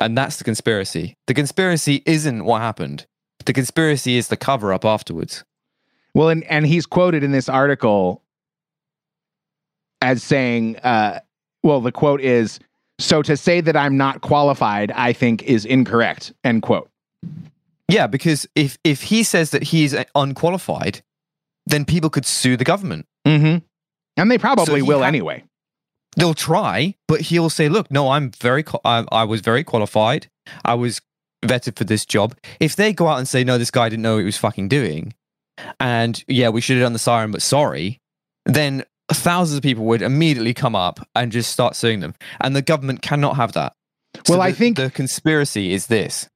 And 0.00 0.16
that's 0.16 0.36
the 0.36 0.44
conspiracy. 0.44 1.16
The 1.26 1.34
conspiracy 1.34 2.02
isn't 2.06 2.44
what 2.44 2.60
happened. 2.62 3.06
The 3.44 3.52
conspiracy 3.52 4.16
is 4.16 4.28
the 4.28 4.36
cover 4.36 4.72
up 4.72 4.84
afterwards. 4.84 5.44
Well, 6.14 6.28
and, 6.28 6.44
and 6.44 6.66
he's 6.66 6.86
quoted 6.86 7.22
in 7.22 7.32
this 7.32 7.48
article 7.48 8.22
as 10.02 10.22
saying, 10.22 10.76
uh, 10.78 11.20
well, 11.62 11.80
the 11.80 11.92
quote 11.92 12.20
is, 12.20 12.58
so 12.98 13.22
to 13.22 13.36
say 13.36 13.60
that 13.60 13.76
I'm 13.76 13.96
not 13.96 14.20
qualified, 14.20 14.90
I 14.92 15.12
think 15.12 15.42
is 15.44 15.64
incorrect, 15.64 16.32
end 16.44 16.62
quote. 16.62 16.90
Yeah, 17.88 18.06
because 18.06 18.46
if 18.54 18.78
if 18.84 19.02
he 19.02 19.22
says 19.22 19.50
that 19.50 19.62
he's 19.64 19.96
unqualified, 20.14 21.02
then 21.66 21.84
people 21.84 22.08
could 22.08 22.24
sue 22.24 22.56
the 22.56 22.64
government. 22.64 23.06
Mm-hmm. 23.26 23.64
And 24.16 24.30
they 24.30 24.38
probably 24.38 24.76
he 24.76 24.82
will 24.82 25.00
ha- 25.00 25.06
anyway. 25.06 25.44
They'll 26.16 26.34
try, 26.34 26.94
but 27.06 27.20
he'll 27.22 27.50
say, 27.50 27.68
"Look, 27.68 27.90
no, 27.90 28.10
I'm 28.10 28.30
very, 28.32 28.64
I, 28.84 29.04
I 29.12 29.24
was 29.24 29.40
very 29.40 29.62
qualified. 29.62 30.28
I 30.64 30.74
was 30.74 31.00
vetted 31.44 31.76
for 31.76 31.84
this 31.84 32.04
job." 32.04 32.36
If 32.58 32.76
they 32.76 32.92
go 32.92 33.08
out 33.08 33.18
and 33.18 33.28
say, 33.28 33.44
"No, 33.44 33.58
this 33.58 33.70
guy 33.70 33.88
didn't 33.88 34.02
know 34.02 34.14
what 34.14 34.20
he 34.20 34.24
was 34.24 34.36
fucking 34.36 34.68
doing," 34.68 35.14
and 35.78 36.22
yeah, 36.26 36.48
we 36.48 36.60
should 36.60 36.76
have 36.78 36.84
done 36.84 36.92
the 36.92 36.98
siren, 36.98 37.30
but 37.30 37.42
sorry, 37.42 38.00
then 38.44 38.84
thousands 39.12 39.56
of 39.58 39.62
people 39.62 39.84
would 39.84 40.02
immediately 40.02 40.54
come 40.54 40.74
up 40.74 41.00
and 41.14 41.30
just 41.30 41.52
start 41.52 41.76
suing 41.76 42.00
them, 42.00 42.14
and 42.40 42.56
the 42.56 42.62
government 42.62 43.02
cannot 43.02 43.36
have 43.36 43.52
that. 43.52 43.72
So 44.26 44.34
Well, 44.34 44.42
I 44.42 44.52
think- 44.52 44.76
the 44.76 44.90
conspiracy 44.90 45.72
is 45.72 45.86
this. 45.86 46.28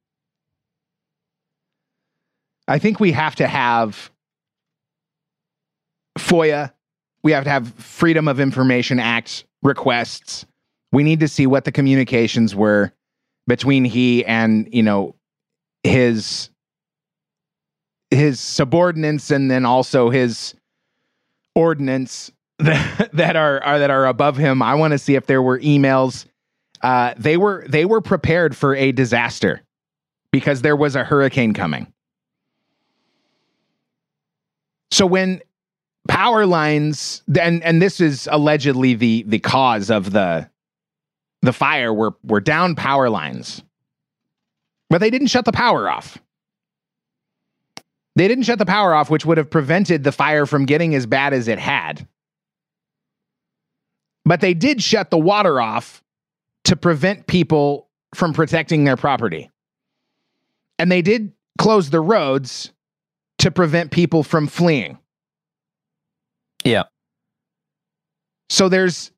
I 2.67 2.79
think 2.79 2.99
we 3.01 3.13
have 3.13 3.35
to 3.37 3.47
have 3.47 4.11
FOIA. 6.19 6.73
We 7.25 7.33
have 7.33 7.45
to 7.45 7.51
have 7.51 7.75
Freedom 7.75 8.29
of 8.29 8.39
Information 8.39 9.01
Act 9.01 9.47
requests. 9.63 10.45
We 10.93 11.03
need 11.03 11.21
to 11.21 11.29
see 11.29 11.47
what 11.47 11.65
the 11.65 11.73
communications 11.73 12.55
were 12.55 12.93
between 13.47 13.85
he 13.85 14.25
and, 14.25 14.69
you 14.73 14.83
know, 14.83 15.17
his 15.83 16.51
his 18.11 18.39
subordinates 18.39 19.31
and 19.31 19.51
then 19.51 19.65
also 19.65 20.11
his 20.11 20.55
ordinance 21.55 22.31
that, 22.59 23.11
that 23.13 23.37
are, 23.37 23.61
are 23.65 23.79
that 23.79 23.91
are 23.91 24.07
above 24.07 24.37
him. 24.37 24.63
I 24.63 24.75
want 24.75 24.93
to 24.93 24.99
see 24.99 25.17
if 25.17 25.27
there 25.27 25.43
were 25.43 25.59
emails. 25.61 26.27
Uh, 26.83 27.15
they 27.17 27.39
were 27.39 27.65
they 27.67 27.87
were 27.87 28.03
prepared 28.03 28.55
for 28.55 28.77
a 28.77 28.93
disaster 28.93 29.63
because 30.31 30.61
there 30.61 30.77
was 30.77 30.95
a 30.95 31.05
hurricane 31.05 31.55
coming. 31.55 31.87
So 34.91 35.07
when 35.07 35.41
power 36.09 36.47
lines 36.47 37.23
and 37.41 37.63
and 37.63 37.81
this 37.81 38.01
is 38.01 38.29
allegedly 38.31 38.95
the 38.95 39.25
the 39.27 39.39
cause 39.39 39.91
of 39.91 40.13
the 40.13 40.49
the 41.43 41.53
fire 41.53 41.93
were 41.93 42.15
were 42.23 42.41
down 42.41 42.75
power 42.75 43.09
lines. 43.09 43.63
But 44.91 44.99
they 44.99 45.11
didn't 45.11 45.29
shut 45.29 45.45
the 45.45 45.53
power 45.53 45.89
off. 45.89 46.19
They 48.17 48.29
didn't 48.29 48.45
shut 48.45 48.59
the 48.59 48.67
power 48.67 48.95
off 48.95 49.11
which 49.11 49.25
would 49.25 49.39
have 49.39 49.51
prevented 49.51 50.05
the 50.05 50.13
fire 50.13 50.47
from 50.47 50.67
getting 50.67 50.95
as 50.95 51.07
bad 51.07 51.33
as 51.33 51.49
it 51.49 51.59
had. 51.59 52.07
But 54.25 54.41
they 54.41 54.55
did 54.55 54.83
shut 54.83 55.11
the 55.11 55.19
water 55.19 55.61
off 55.61 56.03
to 56.65 56.77
prevent 56.77 57.27
people 57.27 57.89
from 58.15 58.33
protecting 58.33 58.85
their 58.85 58.97
property. 58.97 59.51
And 60.79 60.91
they 60.91 61.03
did 61.03 61.33
close 61.59 61.91
the 61.91 62.01
roads 62.01 62.73
to 63.39 63.51
prevent 63.51 63.91
people 63.91 64.23
from 64.23 64.47
fleeing. 64.47 64.99
Yeah. 66.65 66.85
So 68.49 68.69
there's 68.69 69.11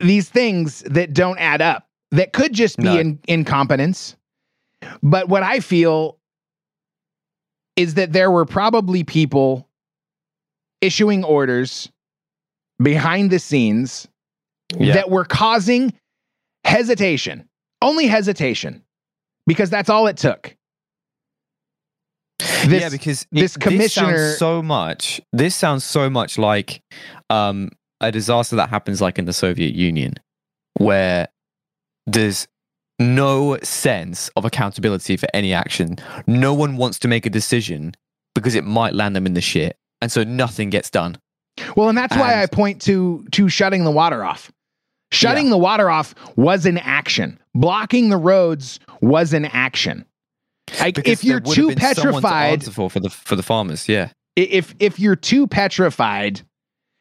these 0.00 0.28
things 0.28 0.80
that 0.82 1.12
don't 1.12 1.38
add 1.38 1.62
up 1.62 1.88
that 2.12 2.32
could 2.32 2.52
just 2.52 2.76
be 2.76 2.84
No. 2.84 2.98
in, 2.98 3.18
incompetence. 3.26 4.16
But 5.02 5.28
what 5.28 5.42
I 5.42 5.60
feel 5.60 6.18
is 7.76 7.94
that 7.94 8.12
there 8.12 8.30
were 8.30 8.44
probably 8.44 9.04
people 9.04 9.68
issuing 10.80 11.24
orders 11.24 11.90
behind 12.82 13.30
the 13.30 13.38
scenes 13.38 14.06
Yeah. 14.78 14.94
that 14.94 15.10
were 15.10 15.24
causing 15.24 15.92
hesitation, 16.64 17.48
only 17.82 18.06
hesitation, 18.06 18.82
because 19.46 19.70
that's 19.70 19.88
all 19.88 20.06
it 20.06 20.16
took. 20.16 20.56
This, 22.38 22.82
yeah, 22.82 22.88
because 22.90 23.22
it- 23.22 23.28
this 23.32 23.56
commissioner- 23.56 24.16
sounds 24.28 24.38
so 24.38 24.62
much. 24.62 25.20
This 25.32 25.54
sounds 25.54 25.84
so 25.84 26.10
much 26.10 26.38
like 26.38 26.82
um, 27.30 27.70
a 28.00 28.12
disaster 28.12 28.56
that 28.56 28.68
happens 28.70 29.00
like 29.00 29.18
in 29.18 29.24
the 29.24 29.32
Soviet 29.32 29.74
Union, 29.74 30.14
where 30.78 31.28
there's 32.06 32.46
no 32.98 33.58
sense 33.62 34.30
of 34.36 34.44
accountability 34.44 35.16
for 35.16 35.28
any 35.34 35.52
action. 35.52 35.96
No 36.26 36.54
one 36.54 36.76
wants 36.76 36.98
to 37.00 37.08
make 37.08 37.26
a 37.26 37.30
decision 37.30 37.94
because 38.34 38.54
it 38.54 38.64
might 38.64 38.94
land 38.94 39.16
them 39.16 39.26
in 39.26 39.34
the 39.34 39.40
shit, 39.40 39.76
and 40.00 40.10
so 40.12 40.22
nothing 40.24 40.70
gets 40.70 40.90
done. 40.90 41.16
Well, 41.74 41.88
and 41.88 41.96
that's 41.96 42.14
why 42.16 42.42
I 42.42 42.46
point 42.46 42.82
to 42.82 43.24
to 43.32 43.48
shutting 43.48 43.84
the 43.84 43.90
water 43.90 44.22
off. 44.24 44.52
Shutting 45.12 45.50
the 45.50 45.56
water 45.58 45.88
off 45.88 46.14
was 46.36 46.66
an 46.66 46.78
action. 46.78 47.38
Blocking 47.54 48.10
the 48.10 48.16
roads 48.18 48.78
was 49.00 49.32
an 49.32 49.46
action. 49.46 50.04
Like 50.80 50.96
Because 50.96 51.12
if 51.12 51.24
you're 51.24 51.40
there 51.40 51.48
would 51.48 51.56
have 51.56 51.68
too 51.68 51.74
been 51.74 51.94
someone 51.94 52.22
to 52.22 52.28
petrified, 52.28 52.64
for 52.64 52.90
for 52.90 53.00
the 53.00 53.10
for 53.10 53.36
the 53.36 53.42
farmers, 53.42 53.88
yeah, 53.88 54.10
if 54.34 54.74
if 54.78 54.98
you're 54.98 55.16
too 55.16 55.46
petrified, 55.46 56.42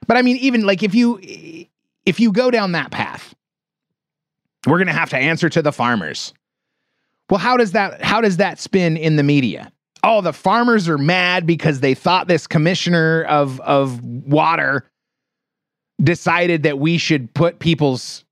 but 0.07 0.17
I 0.17 0.21
mean, 0.21 0.37
even 0.37 0.65
like 0.65 0.83
if 0.83 0.93
you 0.93 1.19
if 2.05 2.19
you 2.19 2.31
go 2.31 2.51
down 2.51 2.73
that 2.73 2.91
path, 2.91 3.33
we're 4.67 4.77
gonna 4.77 4.93
have 4.93 5.09
to 5.09 5.17
answer 5.17 5.49
to 5.49 5.61
the 5.61 5.71
farmers. 5.71 6.33
Well, 7.29 7.39
how 7.39 7.57
does 7.57 7.71
that 7.71 8.03
how 8.03 8.21
does 8.21 8.37
that 8.37 8.59
spin 8.59 8.97
in 8.97 9.15
the 9.15 9.23
media? 9.23 9.71
Oh, 10.03 10.21
the 10.21 10.33
farmers 10.33 10.87
are 10.87 10.99
mad 10.99 11.47
because 11.47 11.79
they 11.79 11.95
thought 11.95 12.27
this 12.27 12.45
commissioner 12.45 13.23
of 13.23 13.59
of 13.61 14.03
water 14.03 14.87
decided 16.03 16.63
that 16.63 16.77
we 16.77 16.97
should 16.97 17.33
put 17.33 17.59
people's 17.59 18.24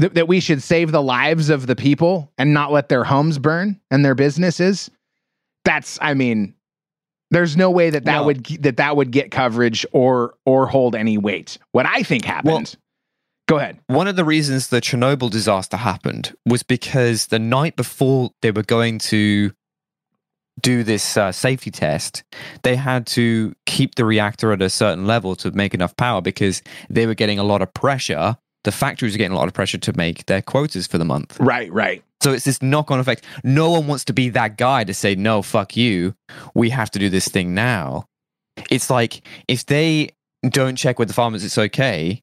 th- 0.00 0.12
that 0.14 0.26
we 0.28 0.40
should 0.40 0.62
save 0.62 0.90
the 0.92 1.02
lives 1.02 1.50
of 1.50 1.66
the 1.66 1.76
people 1.76 2.32
and 2.38 2.52
not 2.54 2.72
let 2.72 2.88
their 2.88 3.04
homes 3.04 3.38
burn 3.38 3.80
and 3.90 4.04
their 4.04 4.14
businesses. 4.14 4.90
That's 5.64 5.98
I 6.00 6.14
mean, 6.14 6.54
there's 7.30 7.56
no 7.56 7.70
way 7.70 7.90
that 7.90 8.04
that 8.06 8.16
Well- 8.16 8.26
would 8.26 8.44
that 8.62 8.78
that 8.78 8.96
would 8.96 9.10
get 9.10 9.30
coverage 9.30 9.86
or 9.92 10.34
or 10.44 10.66
hold 10.66 10.94
any 10.96 11.18
weight. 11.18 11.58
What 11.72 11.86
I 11.86 12.02
think 12.02 12.24
happened. 12.24 12.74
go 13.48 13.58
ahead. 13.58 13.78
One 13.88 14.06
of 14.06 14.14
the 14.16 14.24
reasons 14.24 14.68
the 14.68 14.80
Chernobyl 14.80 15.28
disaster 15.30 15.76
happened 15.76 16.34
was 16.46 16.62
because 16.62 17.26
the 17.28 17.38
night 17.40 17.74
before 17.76 18.30
they 18.42 18.50
were 18.52 18.62
going 18.62 18.98
to 19.10 19.50
do 20.60 20.84
this 20.84 21.16
uh, 21.16 21.32
safety 21.32 21.70
test, 21.70 22.22
they 22.62 22.76
had 22.76 23.06
to 23.06 23.54
keep 23.66 23.94
the 23.94 24.04
reactor 24.04 24.52
at 24.52 24.60
a 24.62 24.68
certain 24.70 25.06
level 25.06 25.34
to 25.36 25.50
make 25.52 25.72
enough 25.74 25.96
power 25.96 26.20
because 26.20 26.62
they 26.90 27.06
were 27.06 27.14
getting 27.14 27.38
a 27.38 27.42
lot 27.44 27.62
of 27.62 27.72
pressure. 27.74 28.36
The 28.64 28.72
factories 28.72 29.14
are 29.14 29.18
getting 29.18 29.36
a 29.36 29.38
lot 29.38 29.48
of 29.48 29.54
pressure 29.54 29.78
to 29.78 29.96
make 29.96 30.26
their 30.26 30.42
quotas 30.42 30.86
for 30.86 30.98
the 30.98 31.04
month. 31.04 31.38
Right, 31.40 31.72
right. 31.72 32.04
So 32.22 32.32
it's 32.32 32.44
this 32.44 32.60
knock 32.60 32.90
on 32.90 33.00
effect. 33.00 33.24
No 33.42 33.70
one 33.70 33.86
wants 33.86 34.04
to 34.06 34.12
be 34.12 34.28
that 34.30 34.58
guy 34.58 34.84
to 34.84 34.92
say, 34.92 35.14
no, 35.14 35.40
fuck 35.40 35.76
you. 35.76 36.14
We 36.54 36.70
have 36.70 36.90
to 36.90 36.98
do 36.98 37.08
this 37.08 37.28
thing 37.28 37.54
now. 37.54 38.06
It's 38.70 38.90
like 38.90 39.26
if 39.48 39.64
they 39.64 40.10
don't 40.46 40.76
check 40.76 40.98
with 40.98 41.08
the 41.08 41.14
farmers, 41.14 41.44
it's 41.44 41.56
okay. 41.56 42.22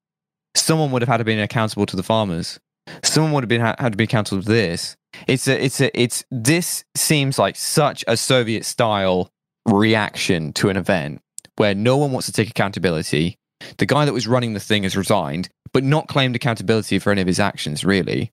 Someone 0.56 0.92
would 0.92 1.02
have 1.02 1.10
had 1.10 1.18
to 1.18 1.24
be 1.24 1.40
accountable 1.40 1.86
to 1.88 1.96
the 1.96 2.04
farmers. 2.04 2.60
Someone 3.04 3.32
would 3.34 3.44
have 3.44 3.50
been 3.50 3.62
had 3.62 3.92
to 3.92 3.98
be 3.98 4.04
accountable 4.04 4.42
to 4.42 4.48
this. 4.48 4.96
It's 5.28 5.48
a, 5.48 5.64
it's 5.64 5.82
a, 5.82 6.00
it's 6.00 6.24
this 6.30 6.86
seems 6.96 7.40
like 7.40 7.56
such 7.56 8.04
a 8.08 8.16
Soviet 8.16 8.66
style 8.66 9.32
reaction 9.66 10.54
to 10.54 10.70
an 10.70 10.78
event 10.78 11.22
where 11.58 11.76
no 11.76 11.98
one 11.98 12.12
wants 12.12 12.28
to 12.28 12.32
take 12.32 12.50
accountability. 12.50 13.38
The 13.78 13.86
guy 13.86 14.06
that 14.06 14.14
was 14.14 14.28
running 14.28 14.54
the 14.54 14.60
thing 14.60 14.84
has 14.84 14.96
resigned, 14.96 15.50
but 15.73 15.84
not 15.84 16.07
claimed 16.07 16.35
accountability 16.35 16.99
for 16.99 17.11
any 17.11 17.22
of 17.22 17.27
his 17.27 17.39
actions. 17.39 17.84
Really, 17.84 18.31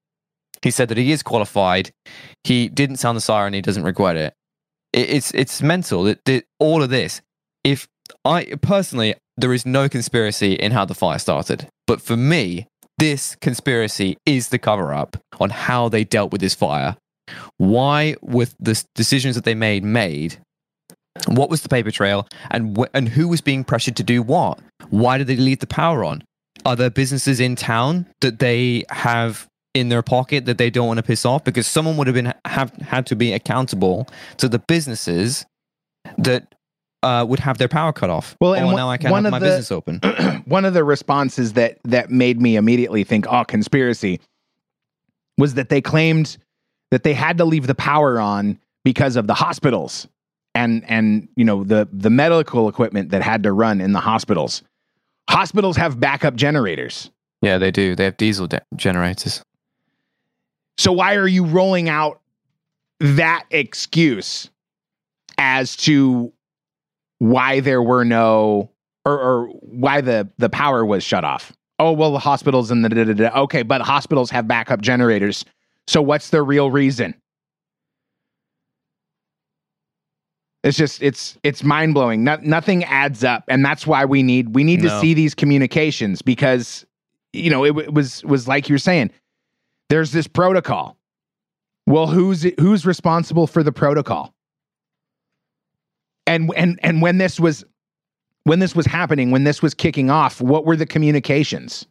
he 0.62 0.70
said 0.70 0.88
that 0.88 0.98
he 0.98 1.12
is 1.12 1.22
qualified. 1.22 1.90
He 2.44 2.68
didn't 2.68 2.96
sound 2.96 3.16
the 3.16 3.20
siren. 3.20 3.54
He 3.54 3.60
doesn't 3.60 3.84
regret 3.84 4.16
it. 4.16 4.34
it 4.92 5.10
it's 5.10 5.30
it's 5.32 5.62
mental. 5.62 6.04
That 6.04 6.44
all 6.58 6.82
of 6.82 6.90
this. 6.90 7.20
If 7.62 7.88
I 8.24 8.44
personally, 8.60 9.14
there 9.36 9.54
is 9.54 9.64
no 9.64 9.88
conspiracy 9.88 10.54
in 10.54 10.72
how 10.72 10.84
the 10.84 10.94
fire 10.94 11.18
started, 11.18 11.68
but 11.86 12.02
for 12.02 12.16
me, 12.16 12.66
this 12.98 13.34
conspiracy 13.36 14.16
is 14.24 14.48
the 14.48 14.58
cover 14.58 14.94
up 14.94 15.16
on 15.40 15.50
how 15.50 15.88
they 15.88 16.04
dealt 16.04 16.30
with 16.32 16.40
this 16.40 16.54
fire. 16.54 16.96
Why, 17.56 18.16
were 18.20 18.46
the 18.60 18.82
decisions 18.94 19.34
that 19.34 19.44
they 19.44 19.54
made, 19.54 19.82
made. 19.82 20.38
What 21.26 21.48
was 21.48 21.62
the 21.62 21.68
paper 21.68 21.90
trail, 21.90 22.28
and 22.50 22.76
wh- 22.76 22.90
and 22.92 23.08
who 23.08 23.28
was 23.28 23.40
being 23.40 23.64
pressured 23.64 23.96
to 23.96 24.02
do 24.02 24.22
what? 24.22 24.58
Why 24.90 25.16
did 25.16 25.28
they 25.28 25.36
leave 25.36 25.60
the 25.60 25.66
power 25.66 26.04
on? 26.04 26.24
Are 26.64 26.76
there 26.76 26.90
businesses 26.90 27.40
in 27.40 27.56
town 27.56 28.06
that 28.20 28.38
they 28.38 28.84
have 28.90 29.48
in 29.74 29.88
their 29.88 30.02
pocket 30.02 30.46
that 30.46 30.58
they 30.58 30.70
don't 30.70 30.86
want 30.86 30.98
to 30.98 31.02
piss 31.02 31.24
off? 31.24 31.44
Because 31.44 31.66
someone 31.66 31.96
would 31.96 32.06
have 32.06 32.14
been 32.14 32.32
have 32.44 32.70
had 32.76 33.06
to 33.06 33.16
be 33.16 33.32
accountable 33.32 34.08
to 34.38 34.48
the 34.48 34.58
businesses 34.58 35.44
that 36.18 36.54
uh, 37.02 37.24
would 37.28 37.40
have 37.40 37.58
their 37.58 37.68
power 37.68 37.92
cut 37.92 38.08
off. 38.08 38.36
Well, 38.40 38.54
and 38.54 38.64
oh, 38.64 38.66
one- 38.68 38.76
now 38.76 38.90
I 38.90 38.96
one 39.10 39.24
have 39.24 39.30
my 39.30 39.38
the- 39.38 39.46
business 39.46 39.70
open. 39.70 40.00
one 40.46 40.64
of 40.64 40.74
the 40.74 40.84
responses 40.84 41.52
that 41.54 41.78
that 41.84 42.10
made 42.10 42.40
me 42.40 42.56
immediately 42.56 43.04
think, 43.04 43.26
"Oh, 43.28 43.44
conspiracy," 43.44 44.20
was 45.36 45.54
that 45.54 45.68
they 45.68 45.80
claimed 45.80 46.36
that 46.90 47.02
they 47.02 47.14
had 47.14 47.38
to 47.38 47.44
leave 47.44 47.66
the 47.66 47.74
power 47.74 48.20
on 48.20 48.58
because 48.84 49.16
of 49.16 49.26
the 49.26 49.34
hospitals 49.34 50.06
and 50.54 50.84
and 50.88 51.28
you 51.36 51.44
know 51.44 51.64
the 51.64 51.88
the 51.92 52.10
medical 52.10 52.68
equipment 52.68 53.10
that 53.10 53.22
had 53.22 53.42
to 53.42 53.52
run 53.52 53.80
in 53.80 53.92
the 53.92 54.00
hospitals. 54.00 54.62
Hospitals 55.28 55.76
have 55.76 55.98
backup 55.98 56.34
generators. 56.34 57.10
Yeah, 57.42 57.58
they 57.58 57.70
do. 57.70 57.94
They 57.94 58.04
have 58.04 58.16
diesel 58.16 58.46
de- 58.46 58.62
generators. 58.76 59.42
So 60.78 60.92
why 60.92 61.14
are 61.16 61.28
you 61.28 61.44
rolling 61.44 61.88
out 61.88 62.20
that 63.00 63.44
excuse 63.50 64.50
as 65.38 65.76
to 65.76 66.32
why 67.18 67.60
there 67.60 67.82
were 67.82 68.04
no 68.04 68.70
or, 69.04 69.18
or 69.20 69.46
why 69.60 70.00
the 70.00 70.28
the 70.38 70.48
power 70.48 70.84
was 70.84 71.04
shut 71.04 71.24
off? 71.24 71.52
Oh 71.78 71.92
well, 71.92 72.12
the 72.12 72.18
hospitals 72.18 72.70
and 72.70 72.84
the 72.84 72.88
da, 72.88 73.04
da, 73.04 73.12
da. 73.12 73.40
okay, 73.42 73.62
but 73.62 73.80
hospitals 73.82 74.30
have 74.30 74.48
backup 74.48 74.80
generators. 74.80 75.44
So 75.86 76.00
what's 76.00 76.30
the 76.30 76.42
real 76.42 76.70
reason? 76.70 77.14
It's 80.64 80.76
just 80.78 81.02
it's 81.02 81.38
it's 81.44 81.62
mind 81.62 81.94
blowing. 81.94 82.24
No, 82.24 82.38
nothing 82.42 82.84
adds 82.84 83.22
up, 83.22 83.44
and 83.48 83.64
that's 83.64 83.86
why 83.86 84.04
we 84.06 84.22
need 84.24 84.54
we 84.54 84.64
need 84.64 84.80
to 84.82 84.88
see 85.00 85.14
these 85.14 85.34
communications 85.34 86.22
because 86.22 86.86
you 87.34 87.50
know 87.50 87.64
it, 87.64 87.68
w- 87.70 87.90
was 87.92 88.24
was 88.24 88.48
like 88.48 88.68
you 88.68 88.74
were 88.74 88.78
saying. 88.78 89.10
There's 89.90 90.12
this 90.12 90.26
protocol, 90.26 90.96
Well, 91.86 92.06
who's 92.06 92.42
who's 92.58 92.86
responsible 92.86 93.46
for 93.46 93.62
the 93.62 93.72
protocol? 93.72 94.34
And 96.26 96.50
and 96.56 96.80
and 96.82 97.02
when 97.02 97.18
this 97.18 97.38
was 97.38 97.64
when 98.44 98.60
this 98.60 98.74
was 98.74 98.86
happening, 98.86 99.30
when 99.30 99.44
this 99.44 99.60
was 99.62 99.74
kicking 99.74 100.08
off, 100.10 100.40
what 100.40 100.64
were 100.64 100.76
the 100.76 100.86
communications? 100.86 101.86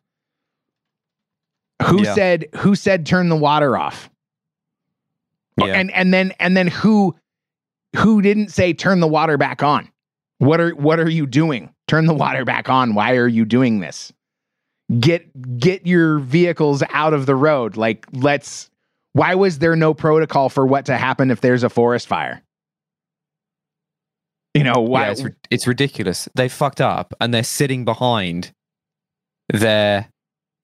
Who 1.84 2.02
Yeah. 2.04 2.16
said 2.16 2.46
who 2.56 2.74
said 2.76 3.06
turn 3.06 3.30
the 3.30 3.36
water 3.36 3.78
off? 3.78 4.10
Yeah. 5.58 5.68
And 5.76 5.92
and 5.92 6.12
then 6.12 6.34
and 6.40 6.58
then 6.58 6.68
who 6.68 7.16
who 7.96 8.22
didn't 8.22 8.50
say 8.50 8.74
turn 8.74 9.00
the 9.00 9.08
water 9.08 9.38
back 9.38 9.64
on? 9.64 9.90
What 10.40 10.60
are 10.60 10.72
what 10.72 11.00
are 11.00 11.10
you 11.10 11.26
doing? 11.28 11.74
Turn 11.88 12.06
the 12.06 12.14
water 12.14 12.44
back 12.46 12.70
on. 12.70 12.96
Why 12.96 13.16
are 13.16 13.28
you 13.28 13.46
doing 13.46 13.80
this? 13.80 14.12
Get 15.00 15.58
get 15.60 15.88
your 15.88 16.20
vehicles 16.20 16.84
out 16.90 17.14
of 17.14 17.26
the 17.26 17.36
road. 17.36 17.78
Like 17.78 18.06
let's 18.14 18.70
why 19.14 19.36
was 19.36 19.60
there 19.60 19.76
no 19.76 19.94
protocol 19.94 20.50
for 20.50 20.66
what 20.66 20.86
to 20.88 20.98
happen 20.98 21.30
if 21.32 21.42
there's 21.42 21.64
a 21.64 21.70
forest 21.70 22.08
fire? 22.08 22.42
You 24.54 24.64
know, 24.64 24.82
why 24.82 25.06
Yeah, 25.06 25.12
it's, 25.12 25.24
it's 25.50 25.68
ridiculous. 25.68 26.30
They 26.36 26.48
fucked 26.48 26.82
up 26.82 27.14
and 27.20 27.34
they're 27.34 27.44
sitting 27.44 27.86
behind 27.86 28.52
their 29.52 30.10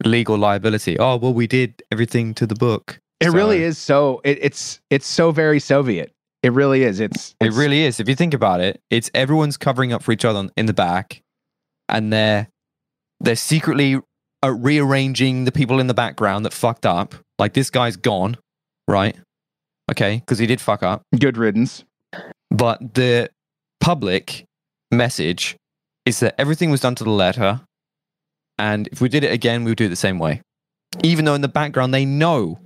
legal 0.06 0.38
liability. 0.38 0.98
Oh, 1.00 1.18
well, 1.18 1.34
we 1.34 1.48
did 1.48 1.82
everything 1.92 2.34
to 2.36 2.46
the 2.46 2.56
book. 2.56 3.00
it 3.20 3.28
So- 3.28 3.34
really 3.34 3.64
is 3.64 3.78
so 3.78 4.22
it, 4.24 4.38
it's 4.42 4.80
it's 4.90 5.08
so 5.08 5.32
very 5.32 5.60
Soviet. 5.60 6.12
It 6.42 6.54
really 6.54 6.84
is. 6.84 7.00
It's, 7.00 7.36
It 7.40 7.52
really 7.54 7.84
is. 7.84 8.00
If 8.00 8.08
you 8.08 8.16
think 8.16 8.34
about 8.34 8.62
it, 8.62 8.82
it's 8.90 9.12
everyone's 9.14 9.58
covering 9.58 9.92
up 9.92 10.02
for 10.04 10.12
each 10.12 10.24
other 10.24 10.50
in 10.56 10.68
the 10.68 10.74
back, 10.74 11.22
and 11.90 12.14
they're 12.14 12.48
they're 13.20 13.36
secretly 13.36 14.00
uh, 14.44 14.52
rearranging 14.52 15.44
the 15.44 15.52
people 15.52 15.80
in 15.80 15.88
the 15.88 15.94
background 15.94 16.46
that 16.46 16.54
fucked 16.54 16.86
up. 16.86 17.16
Like 17.38 17.54
this 17.54 17.70
guy's 17.70 17.98
gone, 17.98 18.38
right? 18.88 19.16
Okay, 19.92 20.18
because 20.18 20.40
he 20.40 20.48
did 20.48 20.62
fuck 20.62 20.84
up. 20.84 21.02
good 21.18 21.38
riddance. 21.38 21.84
But 22.50 22.94
the 22.96 23.30
public 23.82 24.46
message 24.92 25.58
is 26.06 26.20
that 26.22 26.36
everything 26.40 26.72
was 26.72 26.80
done 26.80 26.96
to 26.96 27.04
the 27.04 27.10
letter, 27.10 27.62
and 28.58 28.88
if 28.88 29.02
we 29.02 29.10
did 29.10 29.24
it 29.24 29.34
again, 29.34 29.66
we 29.66 29.72
would 29.72 29.78
do 29.78 29.86
it 29.86 29.90
the 29.90 29.96
same 29.96 30.20
way. 30.20 30.42
Even 31.04 31.26
though 31.26 31.36
in 31.36 31.42
the 31.42 31.48
background 31.50 31.94
they 31.94 32.06
know 32.06 32.60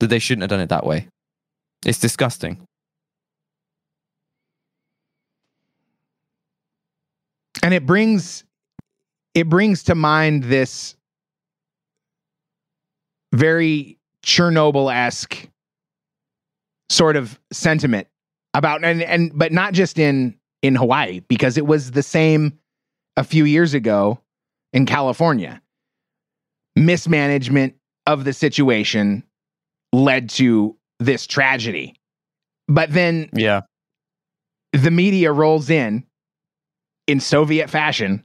that 0.00 0.08
they 0.08 0.18
shouldn't 0.18 0.42
have 0.42 0.50
done 0.50 0.60
it 0.60 0.70
that 0.70 0.86
way. 0.86 1.08
It's 1.84 1.98
disgusting. 1.98 2.64
And 7.62 7.72
it 7.74 7.86
brings 7.86 8.44
it 9.34 9.48
brings 9.48 9.84
to 9.84 9.94
mind 9.94 10.44
this 10.44 10.96
very 13.32 13.98
chernobyl-esque 14.24 15.48
sort 16.90 17.16
of 17.16 17.38
sentiment 17.52 18.06
about 18.54 18.84
and 18.84 19.02
and 19.02 19.32
but 19.34 19.52
not 19.52 19.72
just 19.72 19.98
in 19.98 20.36
in 20.60 20.74
hawaii 20.74 21.20
because 21.28 21.56
it 21.56 21.66
was 21.66 21.92
the 21.92 22.02
same 22.02 22.58
a 23.16 23.24
few 23.24 23.44
years 23.44 23.72
ago 23.74 24.20
in 24.74 24.84
california 24.84 25.60
mismanagement 26.76 27.74
of 28.06 28.24
the 28.24 28.32
situation 28.32 29.22
led 29.92 30.28
to 30.28 30.76
this 31.00 31.26
tragedy 31.26 31.94
but 32.68 32.92
then 32.92 33.28
Yeah. 33.32 33.62
the 34.72 34.90
media 34.90 35.32
rolls 35.32 35.70
in 35.70 36.04
in 37.06 37.20
Soviet 37.20 37.68
fashion 37.68 38.24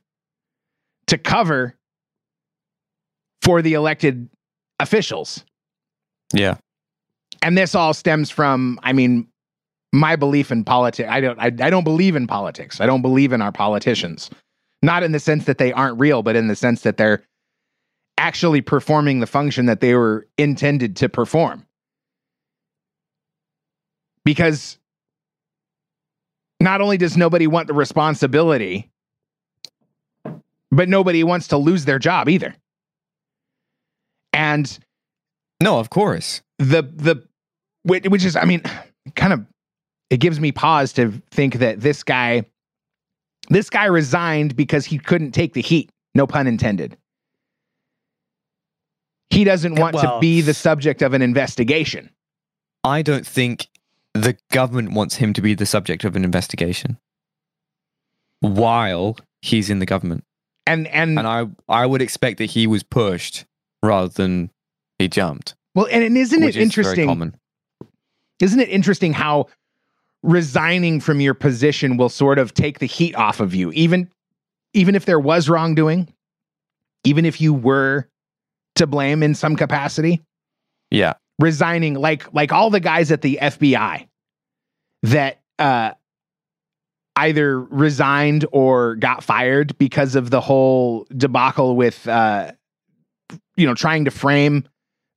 to 1.07 1.17
cover 1.17 1.75
for 3.41 3.61
the 3.61 3.73
elected 3.73 4.29
officials. 4.79 5.43
Yeah. 6.33 6.57
And 7.41 7.57
this 7.57 7.75
all 7.75 7.93
stems 7.93 8.29
from, 8.29 8.79
I 8.83 8.93
mean, 8.93 9.27
my 9.93 10.15
belief 10.15 10.51
in 10.51 10.63
politics. 10.63 11.09
I 11.09 11.21
don't 11.21 11.39
I, 11.39 11.45
I 11.45 11.69
don't 11.69 11.83
believe 11.83 12.15
in 12.15 12.27
politics. 12.27 12.81
I 12.81 12.85
don't 12.85 13.01
believe 13.01 13.33
in 13.33 13.41
our 13.41 13.51
politicians. 13.51 14.29
Not 14.81 15.03
in 15.03 15.11
the 15.11 15.19
sense 15.19 15.45
that 15.45 15.57
they 15.57 15.71
aren't 15.71 15.99
real, 15.99 16.23
but 16.23 16.35
in 16.35 16.47
the 16.47 16.55
sense 16.55 16.81
that 16.81 16.97
they're 16.97 17.23
actually 18.17 18.61
performing 18.61 19.19
the 19.19 19.27
function 19.27 19.67
that 19.67 19.79
they 19.79 19.95
were 19.95 20.27
intended 20.37 20.95
to 20.97 21.09
perform. 21.09 21.65
Because 24.25 24.77
not 26.59 26.81
only 26.81 26.97
does 26.97 27.15
nobody 27.17 27.47
want 27.47 27.67
the 27.67 27.73
responsibility, 27.73 28.89
but 30.71 30.89
nobody 30.89 31.23
wants 31.23 31.49
to 31.49 31.57
lose 31.57 31.85
their 31.85 31.99
job 31.99 32.29
either. 32.29 32.55
And 34.33 34.77
No, 35.61 35.79
of 35.79 35.89
course. 35.89 36.41
the 36.59 36.81
the 36.83 37.23
which, 37.83 38.05
which 38.05 38.25
is, 38.25 38.35
I 38.35 38.45
mean, 38.45 38.61
kind 39.15 39.33
of 39.33 39.45
it 40.09 40.17
gives 40.17 40.39
me 40.39 40.51
pause 40.51 40.93
to 40.93 41.21
think 41.31 41.55
that 41.55 41.79
this 41.79 42.03
guy 42.03 42.43
this 43.49 43.69
guy 43.69 43.85
resigned 43.85 44.55
because 44.55 44.85
he 44.85 44.97
couldn't 44.97 45.31
take 45.31 45.53
the 45.53 45.61
heat. 45.61 45.89
No 46.15 46.27
pun 46.27 46.47
intended. 46.47 46.97
He 49.29 49.43
doesn't 49.43 49.75
want 49.75 49.95
to 49.97 50.17
be 50.19 50.41
the 50.41 50.53
subject 50.53 51.01
of 51.01 51.13
an 51.13 51.21
investigation. 51.21 52.09
I 52.83 53.01
don't 53.01 53.25
think 53.27 53.67
the 54.23 54.37
government 54.51 54.93
wants 54.93 55.15
him 55.15 55.33
to 55.33 55.41
be 55.41 55.53
the 55.53 55.65
subject 55.65 56.03
of 56.03 56.15
an 56.15 56.23
investigation 56.23 56.97
while 58.39 59.17
he's 59.41 59.69
in 59.69 59.79
the 59.79 59.85
government. 59.85 60.23
And 60.65 60.87
and, 60.87 61.17
And 61.17 61.27
I, 61.27 61.47
I 61.69 61.85
would 61.85 62.01
expect 62.01 62.37
that 62.39 62.45
he 62.45 62.67
was 62.67 62.83
pushed 62.83 63.45
rather 63.81 64.09
than 64.09 64.51
he 64.99 65.07
jumped. 65.07 65.55
well, 65.75 65.87
and, 65.91 66.03
and 66.03 66.17
isn't 66.17 66.43
it 66.43 66.49
is 66.49 66.57
interesting? 66.57 67.33
Isn't 68.39 68.59
it 68.59 68.69
interesting 68.69 69.13
how 69.13 69.47
resigning 70.23 70.99
from 70.99 71.21
your 71.21 71.33
position 71.33 71.97
will 71.97 72.09
sort 72.09 72.37
of 72.39 72.53
take 72.53 72.79
the 72.79 72.85
heat 72.85 73.15
off 73.15 73.39
of 73.39 73.55
you, 73.55 73.71
even 73.71 74.09
even 74.73 74.95
if 74.95 75.05
there 75.05 75.19
was 75.19 75.49
wrongdoing, 75.49 76.13
even 77.03 77.25
if 77.25 77.39
you 77.41 77.53
were 77.53 78.07
to 78.75 78.85
blame 78.85 79.23
in 79.23 79.33
some 79.33 79.55
capacity? 79.55 80.21
Yeah. 80.91 81.13
Resigning 81.39 81.93
like 81.93 82.33
like 82.33 82.51
all 82.51 82.69
the 82.69 82.79
guys 82.79 83.11
at 83.11 83.21
the 83.21 83.39
FBI 83.41 84.07
that 85.03 85.41
uh 85.59 85.91
either 87.15 87.59
resigned 87.59 88.45
or 88.51 88.95
got 88.95 89.23
fired 89.23 89.77
because 89.77 90.15
of 90.15 90.29
the 90.29 90.41
whole 90.41 91.07
debacle 91.15 91.75
with 91.75 92.07
uh 92.07 92.51
you 93.55 93.65
know 93.65 93.73
trying 93.73 94.05
to 94.05 94.11
frame 94.11 94.67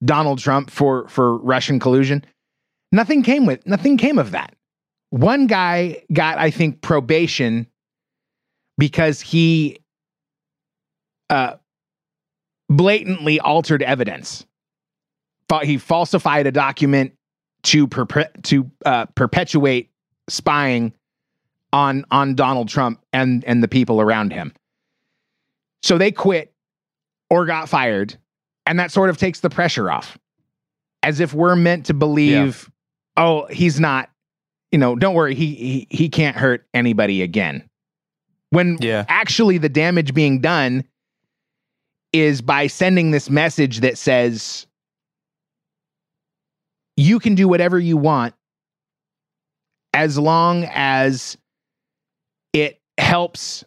Donald 0.04 0.38
Trump 0.38 0.70
for 0.70 1.08
for 1.08 1.36
Russian 1.38 1.78
collusion. 1.78 2.24
Nothing 2.92 3.22
came 3.22 3.46
with 3.46 3.66
nothing 3.66 3.96
came 3.96 4.18
of 4.18 4.32
that. 4.32 4.54
One 5.10 5.46
guy 5.46 6.04
got 6.12 6.38
i 6.38 6.50
think 6.50 6.82
probation 6.82 7.66
because 8.78 9.20
he 9.20 9.78
uh 11.30 11.54
blatantly 12.68 13.40
altered 13.40 13.82
evidence 13.82 14.46
he 15.58 15.76
falsified 15.78 16.46
a 16.46 16.52
document 16.52 17.12
to 17.64 17.86
perpe- 17.86 18.42
to 18.44 18.70
uh, 18.86 19.06
perpetuate 19.14 19.90
spying 20.28 20.92
on 21.72 22.04
on 22.10 22.34
Donald 22.34 22.68
Trump 22.68 23.00
and 23.12 23.44
and 23.44 23.62
the 23.62 23.68
people 23.68 24.00
around 24.00 24.32
him. 24.32 24.52
So 25.82 25.98
they 25.98 26.12
quit 26.12 26.52
or 27.28 27.46
got 27.46 27.68
fired, 27.68 28.16
and 28.66 28.78
that 28.78 28.90
sort 28.90 29.10
of 29.10 29.18
takes 29.18 29.40
the 29.40 29.50
pressure 29.50 29.90
off, 29.90 30.18
as 31.02 31.20
if 31.20 31.32
we're 31.34 31.56
meant 31.56 31.86
to 31.86 31.94
believe, 31.94 32.70
oh, 33.16 33.46
he's 33.46 33.78
not, 33.80 34.10
you 34.72 34.78
know, 34.78 34.96
don't 34.96 35.14
worry, 35.14 35.34
he 35.34 35.54
he 35.54 35.86
he 35.90 36.08
can't 36.08 36.36
hurt 36.36 36.66
anybody 36.74 37.22
again. 37.22 37.68
When 38.50 38.78
Yeah. 38.80 39.04
actually 39.08 39.58
the 39.58 39.68
damage 39.68 40.12
being 40.12 40.40
done 40.40 40.84
is 42.12 42.42
by 42.42 42.66
sending 42.66 43.12
this 43.12 43.30
message 43.30 43.80
that 43.80 43.96
says 43.96 44.66
you 47.00 47.18
can 47.18 47.34
do 47.34 47.48
whatever 47.48 47.78
you 47.78 47.96
want 47.96 48.34
as 49.94 50.18
long 50.18 50.64
as 50.70 51.38
it 52.52 52.80
helps 52.98 53.64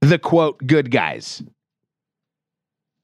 the 0.00 0.18
quote 0.18 0.64
good 0.66 0.90
guys. 0.90 1.42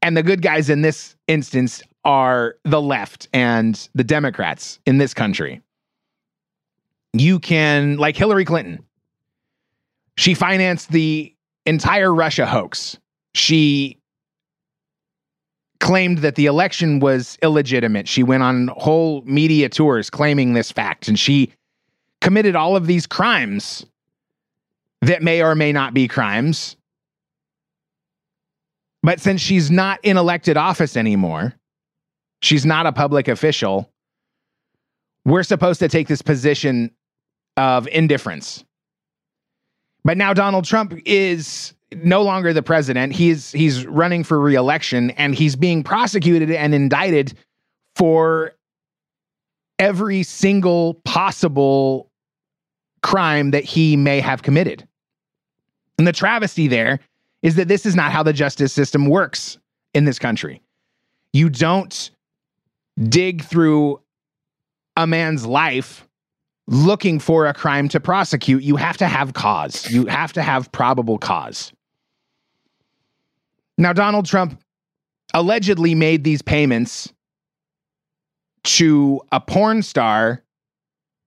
And 0.02 0.16
the 0.16 0.22
good 0.22 0.40
guys 0.40 0.70
in 0.70 0.82
this 0.82 1.16
instance 1.26 1.82
are 2.04 2.56
the 2.64 2.80
left 2.80 3.28
and 3.32 3.88
the 3.94 4.04
Democrats 4.04 4.78
in 4.86 4.98
this 4.98 5.14
country. 5.14 5.62
You 7.12 7.40
can, 7.40 7.96
like 7.96 8.16
Hillary 8.16 8.44
Clinton, 8.44 8.84
she 10.16 10.34
financed 10.34 10.92
the 10.92 11.34
entire 11.66 12.14
Russia 12.14 12.46
hoax. 12.46 12.98
She 13.34 13.98
claimed 15.84 16.18
that 16.18 16.34
the 16.34 16.46
election 16.46 16.98
was 16.98 17.36
illegitimate. 17.42 18.08
She 18.08 18.22
went 18.22 18.42
on 18.42 18.68
whole 18.68 19.20
media 19.26 19.68
tours 19.68 20.08
claiming 20.08 20.54
this 20.54 20.72
fact, 20.72 21.08
and 21.08 21.20
she 21.20 21.52
committed 22.22 22.56
all 22.56 22.74
of 22.74 22.86
these 22.86 23.06
crimes 23.06 23.84
that 25.02 25.22
may 25.22 25.42
or 25.42 25.54
may 25.54 25.72
not 25.72 25.92
be 25.92 26.08
crimes. 26.08 26.76
But 29.02 29.20
since 29.20 29.42
she's 29.42 29.70
not 29.70 30.00
in 30.02 30.16
elected 30.16 30.56
office 30.56 30.96
anymore, 30.96 31.52
she's 32.40 32.64
not 32.64 32.86
a 32.86 32.92
public 32.92 33.28
official. 33.28 33.90
we're 35.24 35.42
supposed 35.42 35.80
to 35.80 35.88
take 35.88 36.08
this 36.08 36.22
position 36.22 36.90
of 37.56 37.88
indifference. 37.88 38.64
But 40.04 40.18
now 40.18 40.34
Donald 40.34 40.64
Trump 40.64 40.94
is 41.06 41.74
no 42.02 42.22
longer 42.22 42.52
the 42.52 42.62
president. 42.62 43.12
He's 43.12 43.52
he's 43.52 43.86
running 43.86 44.24
for 44.24 44.40
reelection 44.40 45.10
and 45.12 45.34
he's 45.34 45.56
being 45.56 45.82
prosecuted 45.82 46.50
and 46.50 46.74
indicted 46.74 47.34
for 47.96 48.52
every 49.78 50.22
single 50.22 50.94
possible 51.04 52.10
crime 53.02 53.50
that 53.50 53.64
he 53.64 53.96
may 53.96 54.20
have 54.20 54.42
committed. 54.42 54.86
And 55.98 56.06
the 56.06 56.12
travesty 56.12 56.68
there 56.68 57.00
is 57.42 57.56
that 57.56 57.68
this 57.68 57.84
is 57.84 57.94
not 57.94 58.10
how 58.10 58.22
the 58.22 58.32
justice 58.32 58.72
system 58.72 59.06
works 59.06 59.58
in 59.92 60.04
this 60.04 60.18
country. 60.18 60.62
You 61.32 61.50
don't 61.50 62.10
dig 63.08 63.42
through 63.42 64.00
a 64.96 65.06
man's 65.06 65.44
life 65.44 66.08
looking 66.66 67.18
for 67.18 67.46
a 67.46 67.54
crime 67.54 67.88
to 67.90 68.00
prosecute. 68.00 68.62
You 68.62 68.76
have 68.76 68.96
to 68.98 69.06
have 69.06 69.34
cause, 69.34 69.90
you 69.90 70.06
have 70.06 70.32
to 70.34 70.42
have 70.42 70.72
probable 70.72 71.18
cause. 71.18 71.72
Now, 73.76 73.92
Donald 73.92 74.26
Trump 74.26 74.60
allegedly 75.32 75.94
made 75.94 76.24
these 76.24 76.42
payments 76.42 77.12
to 78.64 79.20
a 79.32 79.40
porn 79.40 79.82
star 79.82 80.42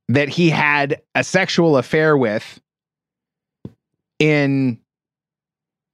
that 0.10 0.30
he 0.30 0.50
had 0.50 1.02
a 1.14 1.24
sexual 1.24 1.78
affair 1.78 2.16
with 2.16 2.60
in 4.20 4.80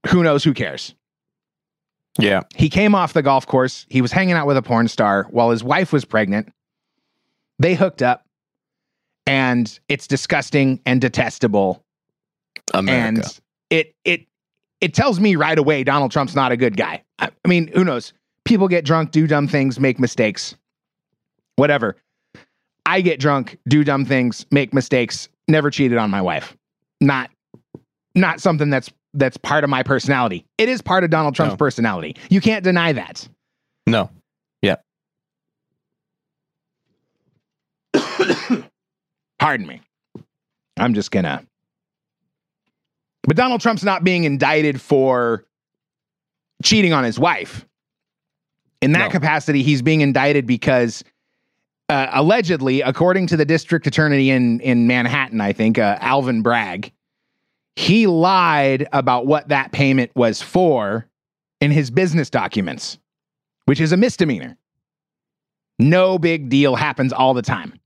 who 0.07 0.23
knows 0.23 0.43
who 0.43 0.53
cares. 0.53 0.93
Yeah. 2.19 2.41
He 2.55 2.69
came 2.69 2.93
off 2.93 3.13
the 3.13 3.23
golf 3.23 3.47
course. 3.47 3.85
He 3.89 4.01
was 4.01 4.11
hanging 4.11 4.35
out 4.35 4.45
with 4.45 4.57
a 4.57 4.61
porn 4.61 4.88
star 4.88 5.23
while 5.31 5.49
his 5.49 5.63
wife 5.63 5.91
was 5.91 6.05
pregnant. 6.05 6.53
They 7.59 7.73
hooked 7.73 8.01
up 8.01 8.25
and 9.25 9.80
it's 9.89 10.05
disgusting 10.07 10.80
and 10.85 11.01
detestable. 11.01 11.84
America. 12.73 13.07
And 13.07 13.39
it 13.69 13.95
it 14.05 14.27
it 14.84 14.93
tells 14.93 15.18
me 15.18 15.38
right 15.38 15.57
away 15.57 15.81
Donald 15.85 16.11
Trump's 16.11 16.35
not 16.35 16.51
a 16.51 16.57
good 16.57 16.76
guy. 16.76 17.01
I, 17.19 17.30
I 17.45 17.47
mean, 17.47 17.68
who 17.68 17.85
knows? 17.85 18.11
People 18.43 18.68
get 18.68 18.84
drunk, 18.84 19.11
do 19.11 19.26
dumb 19.27 19.47
things, 19.47 19.80
make 19.80 19.97
mistakes. 19.97 20.55
Whatever. 21.55 21.95
I 22.85 22.99
get 22.99 23.18
drunk, 23.18 23.57
do 23.69 23.85
dumb 23.85 24.03
things, 24.03 24.45
make 24.51 24.73
mistakes, 24.73 25.30
never 25.47 25.69
cheated 25.72 25.97
on 25.97 26.10
my 26.11 26.22
wife. 26.22 26.57
Not 26.99 27.30
not 28.14 28.41
something 28.41 28.69
that's 28.69 28.91
that's 29.14 29.38
part 29.38 29.64
of 29.64 29.69
my 29.69 29.84
personality. 29.84 30.45
It 30.57 30.68
is 30.68 30.81
part 30.81 31.05
of 31.05 31.10
Donald 31.10 31.34
Trump's 31.35 31.53
No. 31.53 31.57
personality. 31.57 32.18
You 32.30 32.41
can't 32.41 32.64
deny 32.64 32.91
that. 32.91 33.26
no. 33.88 34.10
Yeah. 34.61 34.76
Pardon 39.39 39.65
me. 39.68 39.81
I'm 40.77 40.93
just 40.93 41.11
gonna. 41.11 41.45
But 43.23 43.37
Donald 43.37 43.61
Trump's 43.61 43.83
not 43.83 44.03
being 44.03 44.25
indicted 44.25 44.81
for 44.81 45.45
cheating 46.63 46.93
on 46.93 47.03
his 47.03 47.17
wife. 47.19 47.65
In 48.81 48.91
that 48.93 49.05
No. 49.05 49.09
capacity, 49.09 49.63
he's 49.63 49.81
being 49.81 50.01
indicted 50.01 50.45
because 50.45 51.03
uh, 51.89 52.07
allegedly, 52.11 52.81
according 52.81 53.27
to 53.27 53.37
the 53.37 53.45
district 53.45 53.87
attorney 53.87 54.29
in 54.29 54.59
in 54.61 54.87
Manhattan, 54.87 55.39
I 55.41 55.53
think 55.53 55.77
uh, 55.77 55.97
Alvin 56.01 56.41
Bragg, 56.41 56.91
he 57.75 58.07
lied 58.07 58.87
about 58.91 59.25
what 59.25 59.49
that 59.49 59.71
payment 59.71 60.11
was 60.15 60.41
for 60.41 61.07
in 61.61 61.71
his 61.71 61.91
business 61.91 62.29
documents, 62.29 62.97
which 63.65 63.79
is 63.79 63.91
a 63.91 63.97
misdemeanor. 63.97 64.57
No 65.79 66.17
big 66.17 66.49
deal 66.49 66.75
happens 66.75 67.13
all 67.13 67.33
the 67.33 67.41
time 67.41 67.79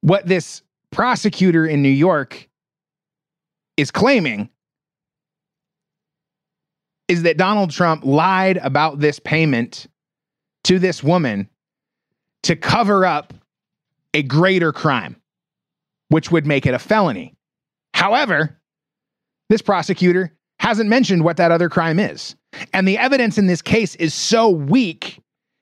what 0.00 0.26
this 0.26 0.62
prosecutor 0.90 1.66
in 1.66 1.82
New 1.82 1.88
York 1.88 2.47
is 3.78 3.90
claiming 3.92 4.50
is 7.06 7.22
that 7.22 7.38
Donald 7.38 7.70
Trump 7.70 8.04
lied 8.04 8.58
about 8.58 8.98
this 8.98 9.18
payment 9.18 9.86
to 10.64 10.78
this 10.78 11.02
woman 11.02 11.48
to 12.42 12.56
cover 12.56 13.06
up 13.06 13.32
a 14.12 14.22
greater 14.22 14.72
crime, 14.72 15.16
which 16.08 16.30
would 16.30 16.46
make 16.46 16.66
it 16.66 16.74
a 16.74 16.78
felony. 16.78 17.34
However, 17.94 18.60
this 19.48 19.62
prosecutor 19.62 20.36
hasn't 20.58 20.90
mentioned 20.90 21.24
what 21.24 21.36
that 21.38 21.52
other 21.52 21.68
crime 21.68 21.98
is. 21.98 22.34
And 22.72 22.86
the 22.86 22.98
evidence 22.98 23.38
in 23.38 23.46
this 23.46 23.62
case 23.62 23.94
is 23.94 24.12
so 24.12 24.50
weak 24.50 25.20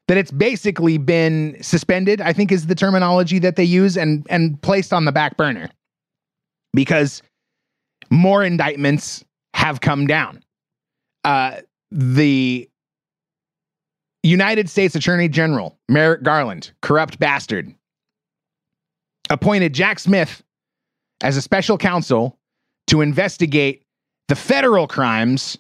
that 0.08 0.16
it's 0.16 0.30
basically 0.30 0.98
been 0.98 1.56
suspended, 1.62 2.20
I 2.20 2.32
think 2.32 2.50
is 2.50 2.66
the 2.66 2.74
terminology 2.74 3.38
that 3.40 3.56
they 3.56 3.64
use, 3.64 3.96
and, 3.96 4.26
and 4.30 4.60
placed 4.62 4.92
on 4.92 5.04
the 5.04 5.12
back 5.12 5.36
burner 5.36 5.68
because 6.72 7.22
more 8.10 8.44
indictments 8.44 9.24
have 9.54 9.80
come 9.80 10.06
down. 10.06 10.42
Uh, 11.24 11.60
the 11.90 12.68
United 14.22 14.68
States 14.68 14.94
Attorney 14.94 15.28
General, 15.28 15.78
Merrick 15.88 16.22
Garland, 16.22 16.72
corrupt 16.82 17.18
bastard, 17.18 17.74
appointed 19.30 19.72
Jack 19.72 19.98
Smith 19.98 20.42
as 21.22 21.36
a 21.36 21.42
special 21.42 21.78
counsel 21.78 22.38
to 22.88 23.00
investigate 23.00 23.82
the 24.28 24.36
federal 24.36 24.86
crimes 24.86 25.58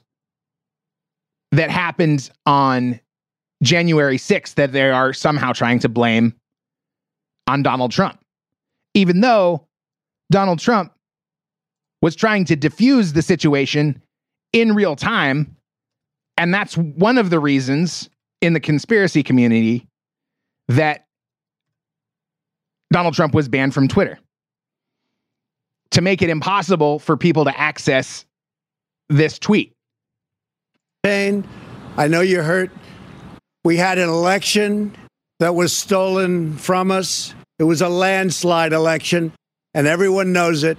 that 1.52 1.70
happened 1.70 2.30
on 2.44 3.00
January 3.62 4.18
6th 4.18 4.54
that 4.54 4.72
they 4.72 4.90
are 4.90 5.12
somehow 5.12 5.52
trying 5.52 5.78
to 5.78 5.88
blame 5.88 6.34
on 7.46 7.62
Donald 7.62 7.92
Trump. 7.92 8.20
Even 8.94 9.20
though 9.20 9.66
Donald 10.30 10.58
Trump 10.58 10.92
was 12.02 12.16
trying 12.16 12.44
to 12.46 12.56
diffuse 12.56 13.12
the 13.12 13.22
situation 13.22 14.00
in 14.52 14.74
real 14.74 14.96
time. 14.96 15.56
And 16.36 16.52
that's 16.52 16.76
one 16.76 17.18
of 17.18 17.30
the 17.30 17.38
reasons 17.38 18.10
in 18.40 18.52
the 18.52 18.60
conspiracy 18.60 19.22
community 19.22 19.86
that 20.68 21.06
Donald 22.92 23.14
Trump 23.14 23.34
was 23.34 23.48
banned 23.48 23.74
from 23.74 23.88
Twitter 23.88 24.18
to 25.90 26.00
make 26.00 26.22
it 26.22 26.30
impossible 26.30 26.98
for 26.98 27.16
people 27.16 27.44
to 27.44 27.58
access 27.58 28.26
this 29.08 29.38
tweet. 29.38 29.72
Pain, 31.02 31.46
I 31.96 32.08
know 32.08 32.20
you're 32.20 32.42
hurt. 32.42 32.70
We 33.64 33.76
had 33.76 33.98
an 33.98 34.08
election 34.08 34.94
that 35.40 35.54
was 35.54 35.76
stolen 35.76 36.56
from 36.56 36.90
us. 36.90 37.34
It 37.58 37.64
was 37.64 37.80
a 37.80 37.88
landslide 37.88 38.72
election, 38.72 39.32
and 39.74 39.86
everyone 39.86 40.32
knows 40.32 40.64
it, 40.64 40.78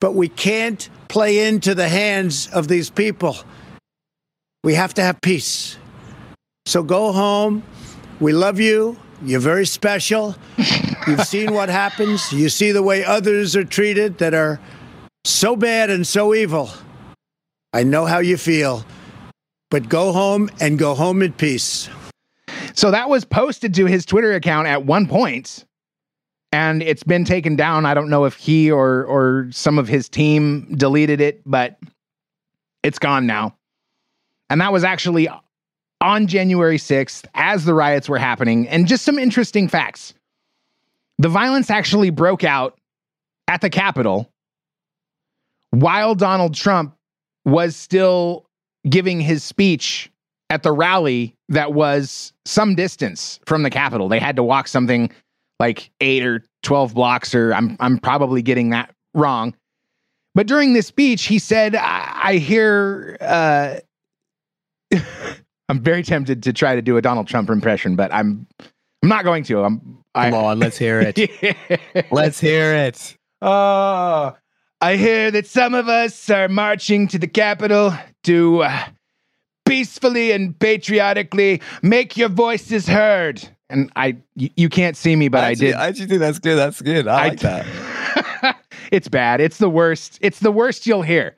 but 0.00 0.14
we 0.14 0.28
can't 0.28 0.88
play 1.08 1.46
into 1.46 1.74
the 1.74 1.88
hands 1.88 2.48
of 2.48 2.68
these 2.68 2.90
people. 2.90 3.36
We 4.64 4.74
have 4.74 4.94
to 4.94 5.02
have 5.02 5.20
peace. 5.20 5.76
So 6.66 6.82
go 6.82 7.12
home. 7.12 7.62
We 8.18 8.32
love 8.32 8.60
you. 8.60 8.98
You're 9.22 9.40
very 9.40 9.66
special. 9.66 10.34
You've 11.06 11.26
seen 11.26 11.52
what 11.54 11.68
happens. 11.82 12.32
You 12.32 12.48
see 12.48 12.72
the 12.72 12.82
way 12.82 13.04
others 13.04 13.56
are 13.56 13.64
treated 13.64 14.18
that 14.18 14.34
are 14.34 14.60
so 15.24 15.56
bad 15.56 15.90
and 15.90 16.06
so 16.06 16.34
evil. 16.34 16.70
I 17.72 17.82
know 17.82 18.06
how 18.06 18.18
you 18.18 18.36
feel. 18.36 18.84
But 19.70 19.88
go 19.88 20.12
home 20.12 20.50
and 20.60 20.78
go 20.78 20.94
home 20.94 21.22
in 21.22 21.32
peace. 21.32 21.88
So 22.74 22.90
that 22.90 23.08
was 23.08 23.24
posted 23.24 23.74
to 23.74 23.86
his 23.86 24.04
Twitter 24.04 24.32
account 24.32 24.66
at 24.66 24.84
one 24.84 25.06
point, 25.06 25.64
and 26.52 26.82
it's 26.82 27.02
been 27.02 27.24
taken 27.24 27.56
down. 27.56 27.86
I 27.86 27.94
don't 27.94 28.10
know 28.10 28.24
if 28.24 28.34
he 28.34 28.70
or 28.70 29.04
or 29.04 29.48
some 29.52 29.78
of 29.78 29.88
his 29.88 30.08
team 30.08 30.74
deleted 30.76 31.20
it, 31.20 31.42
but 31.46 31.78
it's 32.82 32.98
gone 32.98 33.26
now. 33.26 33.56
And 34.48 34.60
that 34.60 34.72
was 34.72 34.82
actually 34.82 35.28
on 36.00 36.26
January 36.26 36.78
6th 36.78 37.26
as 37.34 37.64
the 37.64 37.74
riots 37.74 38.08
were 38.08 38.18
happening. 38.18 38.66
And 38.68 38.86
just 38.86 39.04
some 39.04 39.18
interesting 39.18 39.68
facts. 39.68 40.14
The 41.18 41.28
violence 41.28 41.70
actually 41.70 42.10
broke 42.10 42.42
out 42.42 42.78
at 43.46 43.60
the 43.60 43.70
Capitol 43.70 44.30
while 45.70 46.14
Donald 46.14 46.54
Trump 46.54 46.96
was 47.44 47.76
still 47.76 48.46
giving 48.88 49.20
his 49.20 49.44
speech 49.44 50.10
at 50.48 50.62
the 50.62 50.72
rally 50.72 51.36
that 51.48 51.74
was 51.74 52.32
some 52.44 52.74
distance 52.74 53.38
from 53.46 53.62
the 53.62 53.70
Capitol. 53.70 54.08
They 54.08 54.18
had 54.18 54.36
to 54.36 54.42
walk 54.42 54.66
something 54.66 55.10
like 55.60 55.90
eight 56.00 56.24
or 56.24 56.42
12 56.62 56.94
blocks, 56.94 57.34
or 57.34 57.52
I'm, 57.52 57.76
I'm 57.78 57.98
probably 57.98 58.40
getting 58.42 58.70
that 58.70 58.92
wrong. 59.14 59.54
But 60.34 60.46
during 60.46 60.72
this 60.72 60.86
speech, 60.86 61.26
he 61.26 61.38
said, 61.38 61.76
I, 61.76 62.20
I 62.22 62.36
hear, 62.36 63.18
uh, 63.20 63.76
I'm 65.68 65.80
very 65.80 66.02
tempted 66.02 66.42
to 66.44 66.52
try 66.52 66.74
to 66.74 66.82
do 66.82 66.96
a 66.96 67.02
Donald 67.02 67.28
Trump 67.28 67.50
impression, 67.50 67.94
but 67.94 68.12
I'm, 68.12 68.46
I'm 69.02 69.08
not 69.08 69.24
going 69.24 69.44
to. 69.44 69.62
I'm, 69.62 69.98
I, 70.14 70.30
Come 70.30 70.44
on, 70.44 70.58
let's 70.58 70.78
hear 70.78 71.00
it. 71.00 71.18
let's 72.10 72.40
hear 72.40 72.74
it. 72.74 73.16
Oh, 73.42 74.34
I 74.80 74.96
hear 74.96 75.30
that 75.30 75.46
some 75.46 75.74
of 75.74 75.88
us 75.88 76.30
are 76.30 76.48
marching 76.48 77.06
to 77.08 77.18
the 77.18 77.28
Capitol 77.28 77.92
to 78.24 78.62
uh, 78.62 78.84
peacefully 79.66 80.32
and 80.32 80.58
patriotically 80.58 81.60
make 81.82 82.16
your 82.16 82.30
voices 82.30 82.88
heard. 82.88 83.46
And 83.70 83.90
I, 83.96 84.16
you, 84.36 84.50
you 84.56 84.68
can't 84.68 84.96
see 84.96 85.16
me, 85.16 85.28
but 85.28 85.44
actually, 85.44 85.68
I 85.68 85.70
did. 85.70 85.76
I 85.76 85.86
actually 85.86 86.06
think 86.06 86.20
that's 86.20 86.38
good. 86.38 86.56
That's 86.56 86.82
good. 86.82 87.06
I, 87.06 87.28
like 87.28 87.40
that. 87.40 87.66
it's 88.90 89.08
bad. 89.08 89.40
It's 89.40 89.58
the 89.58 89.70
worst. 89.70 90.18
It's 90.20 90.40
the 90.40 90.52
worst 90.52 90.86
you'll 90.86 91.02
hear. 91.02 91.36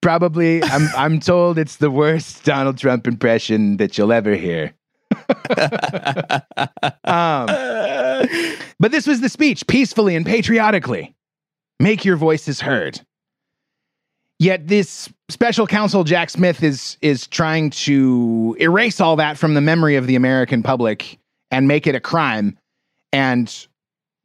Probably, 0.00 0.62
I'm 0.62 0.88
I'm 0.96 1.20
told 1.20 1.58
it's 1.58 1.76
the 1.76 1.90
worst 1.90 2.44
Donald 2.44 2.78
Trump 2.78 3.06
impression 3.06 3.76
that 3.78 3.98
you'll 3.98 4.12
ever 4.12 4.34
hear. 4.34 4.72
um, 7.04 7.46
but 8.80 8.90
this 8.90 9.06
was 9.06 9.20
the 9.20 9.28
speech, 9.28 9.66
peacefully 9.66 10.16
and 10.16 10.24
patriotically. 10.24 11.14
Make 11.78 12.04
your 12.04 12.16
voices 12.16 12.60
heard. 12.60 13.00
Yet 14.38 14.66
this 14.66 15.08
special 15.28 15.66
counsel 15.66 16.02
Jack 16.04 16.30
Smith 16.30 16.62
is 16.62 16.96
is 17.00 17.26
trying 17.26 17.70
to 17.70 18.56
erase 18.58 19.00
all 19.00 19.16
that 19.16 19.38
from 19.38 19.54
the 19.54 19.60
memory 19.60 19.96
of 19.96 20.06
the 20.06 20.16
American 20.16 20.62
public 20.62 21.18
and 21.52 21.68
make 21.68 21.86
it 21.86 21.94
a 21.94 22.00
crime 22.00 22.58
and 23.12 23.68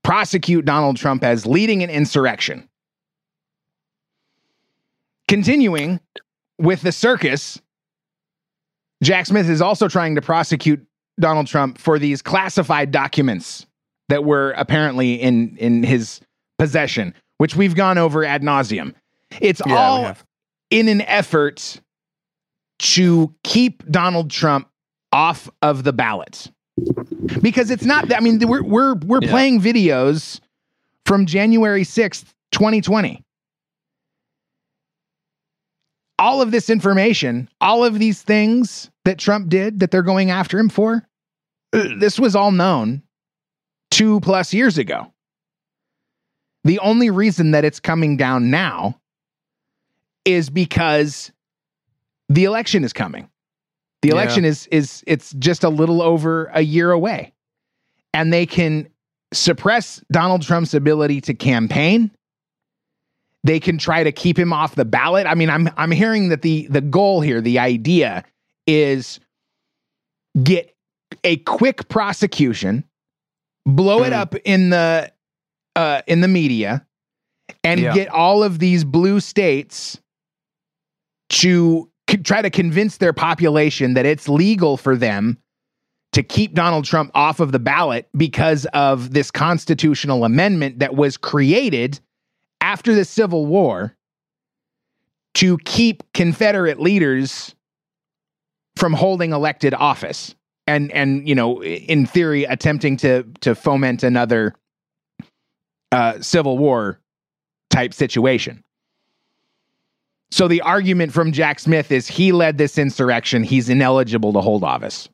prosecute 0.04 0.66
Donald 0.66 0.98
Trump 0.98 1.24
as 1.24 1.46
leading 1.46 1.84
an 1.84 1.90
insurrection. 1.90 2.68
Continuing 5.28 6.00
with 6.58 6.82
the 6.82 6.94
circus, 6.94 7.62
Jack 9.04 9.26
Smith 9.26 9.50
is 9.50 9.62
also 9.62 9.90
trying 9.90 10.16
to 10.16 10.22
prosecute 10.22 10.84
Donald 11.20 11.48
Trump 11.48 11.78
for 11.78 12.00
these 12.00 12.22
classified 12.22 12.92
documents 12.92 13.68
that 14.08 14.24
were 14.24 14.52
apparently 14.52 15.16
in 15.16 15.58
in 15.58 15.84
his 15.84 16.22
possession, 16.58 17.14
which 17.38 17.56
we've 17.56 17.76
gone 17.76 17.98
over 17.98 18.24
ad 18.24 18.42
nauseum. 18.42 18.94
It's 19.42 19.62
Yeah, 19.66 19.76
all 19.76 20.16
in 20.70 20.88
an 20.88 21.02
effort 21.02 21.82
to 22.80 23.34
keep 23.44 23.86
Donald 23.90 24.32
Trump 24.32 24.70
off 25.12 25.50
of 25.62 25.84
the 25.84 25.94
ballot. 25.94 26.50
Because 27.42 27.70
it's 27.72 27.86
not 27.86 28.12
I 28.14 28.20
mean 28.20 28.40
we're 28.48 28.64
we're 28.64 28.96
we're 28.96 29.20
Yeah. 29.22 29.30
playing 29.32 29.62
videos 29.62 30.40
from 31.06 31.26
January 31.26 31.84
6th, 31.84 32.34
2020. 32.52 33.24
All 36.20 36.42
of 36.42 36.52
this 36.52 36.70
information, 36.70 37.48
all 37.62 37.86
of 37.86 38.00
these 38.00 38.22
things 38.22 38.90
that 39.06 39.20
Trump 39.20 39.50
did 39.50 39.80
that 39.80 39.92
they're 39.92 40.02
going 40.02 40.32
after 40.32 40.58
him 40.58 40.68
for, 40.70 41.08
uh, 41.74 41.90
this 42.00 42.20
was 42.20 42.36
all 42.36 42.52
known 42.52 43.04
2 43.92 44.20
plus 44.22 44.54
years 44.54 44.78
ago. 44.80 45.14
The 46.64 46.80
only 46.80 47.12
reason 47.12 47.52
that 47.52 47.64
it's 47.66 47.80
coming 47.80 48.18
down 48.18 48.50
now 48.50 49.00
is 50.26 50.50
because 50.50 51.32
the 52.30 52.44
election 52.46 52.84
is 52.84 52.94
coming. 52.94 53.30
The 54.02 54.10
Yeah. 54.10 54.14
election 54.16 54.46
is 54.46 54.68
is 54.68 55.04
it's 55.08 55.34
just 55.34 55.64
a 55.64 55.70
little 55.70 56.02
over 56.02 56.46
a 56.54 56.62
year 56.62 56.92
away. 56.92 57.34
And 58.14 58.32
they 58.32 58.46
can 58.46 58.88
suppress 59.34 60.02
Donald 60.12 60.42
Trump's 60.44 60.74
ability 60.74 61.22
to 61.22 61.34
campaign. 61.34 62.12
They 63.44 63.60
can 63.60 63.78
try 63.78 64.04
to 64.04 64.12
keep 64.12 64.38
him 64.38 64.52
off 64.54 64.76
the 64.76 64.86
ballot. 64.86 65.28
I 65.28 65.36
mean, 65.36 65.50
I'm 65.50 65.70
I'm 65.78 65.92
hearing 65.92 66.30
that 66.30 66.42
the 66.42 66.68
the 66.70 66.82
goal 66.82 67.22
here, 67.22 67.42
the 67.42 67.60
idea 67.60 68.24
is 68.66 69.20
get 70.44 70.76
a 71.24 71.38
quick 71.38 71.88
prosecution, 71.90 72.84
blow 73.66 74.04
it 74.04 74.12
Mm. 74.12 74.18
up 74.18 74.36
in 74.46 74.70
the 74.70 75.12
uh 75.76 76.02
in 76.08 76.22
the 76.22 76.28
media 76.28 76.86
and 77.64 77.80
Yeah. 77.80 77.94
get 77.94 78.10
all 78.10 78.44
of 78.44 78.60
these 78.60 78.84
blue 78.84 79.20
states 79.20 80.00
to 81.30 81.90
try 82.08 82.42
to 82.42 82.50
convince 82.50 82.98
their 82.98 83.14
population 83.14 83.94
that 83.94 84.06
it's 84.06 84.30
legal 84.30 84.78
for 84.78 84.96
them 84.96 85.38
to 86.14 86.24
keep 86.24 86.54
Donald 86.54 86.86
Trump 86.86 87.12
off 87.14 87.40
of 87.40 87.52
the 87.52 87.60
ballot 87.60 88.08
because 88.16 88.66
of 88.74 89.14
this 89.14 89.30
constitutional 89.30 90.24
amendment 90.24 90.80
that 90.80 90.96
was 90.96 91.18
created 91.18 92.00
after 92.62 92.96
the 92.96 93.06
Civil 93.06 93.46
War 93.46 93.96
to 95.36 95.58
keep 95.60 96.04
Confederate 96.14 96.80
leaders 96.80 97.54
from 98.78 98.94
holding 98.94 99.34
elected 99.34 99.74
office 99.74 100.34
and 100.66 100.92
and 100.92 101.28
you 101.28 101.36
know 101.36 101.64
in 101.64 102.06
theory 102.06 102.44
attempting 102.44 102.98
to 102.98 103.24
to 103.42 103.56
foment 103.56 104.04
another 104.04 104.54
uh, 105.92 106.20
civil 106.22 106.58
war 106.58 107.00
type 107.70 107.94
situation. 107.94 108.64
So 110.32 110.48
the 110.48 110.62
argument 110.62 111.14
from 111.14 111.32
Jack 111.32 111.60
Smith 111.60 111.92
is 111.92 112.08
he 112.08 112.32
led 112.32 112.58
this 112.58 112.78
insurrection. 112.78 113.44
He's 113.44 113.70
ineligible 113.70 114.34
to 114.34 114.42
hold 114.42 114.64
office. 114.64 115.10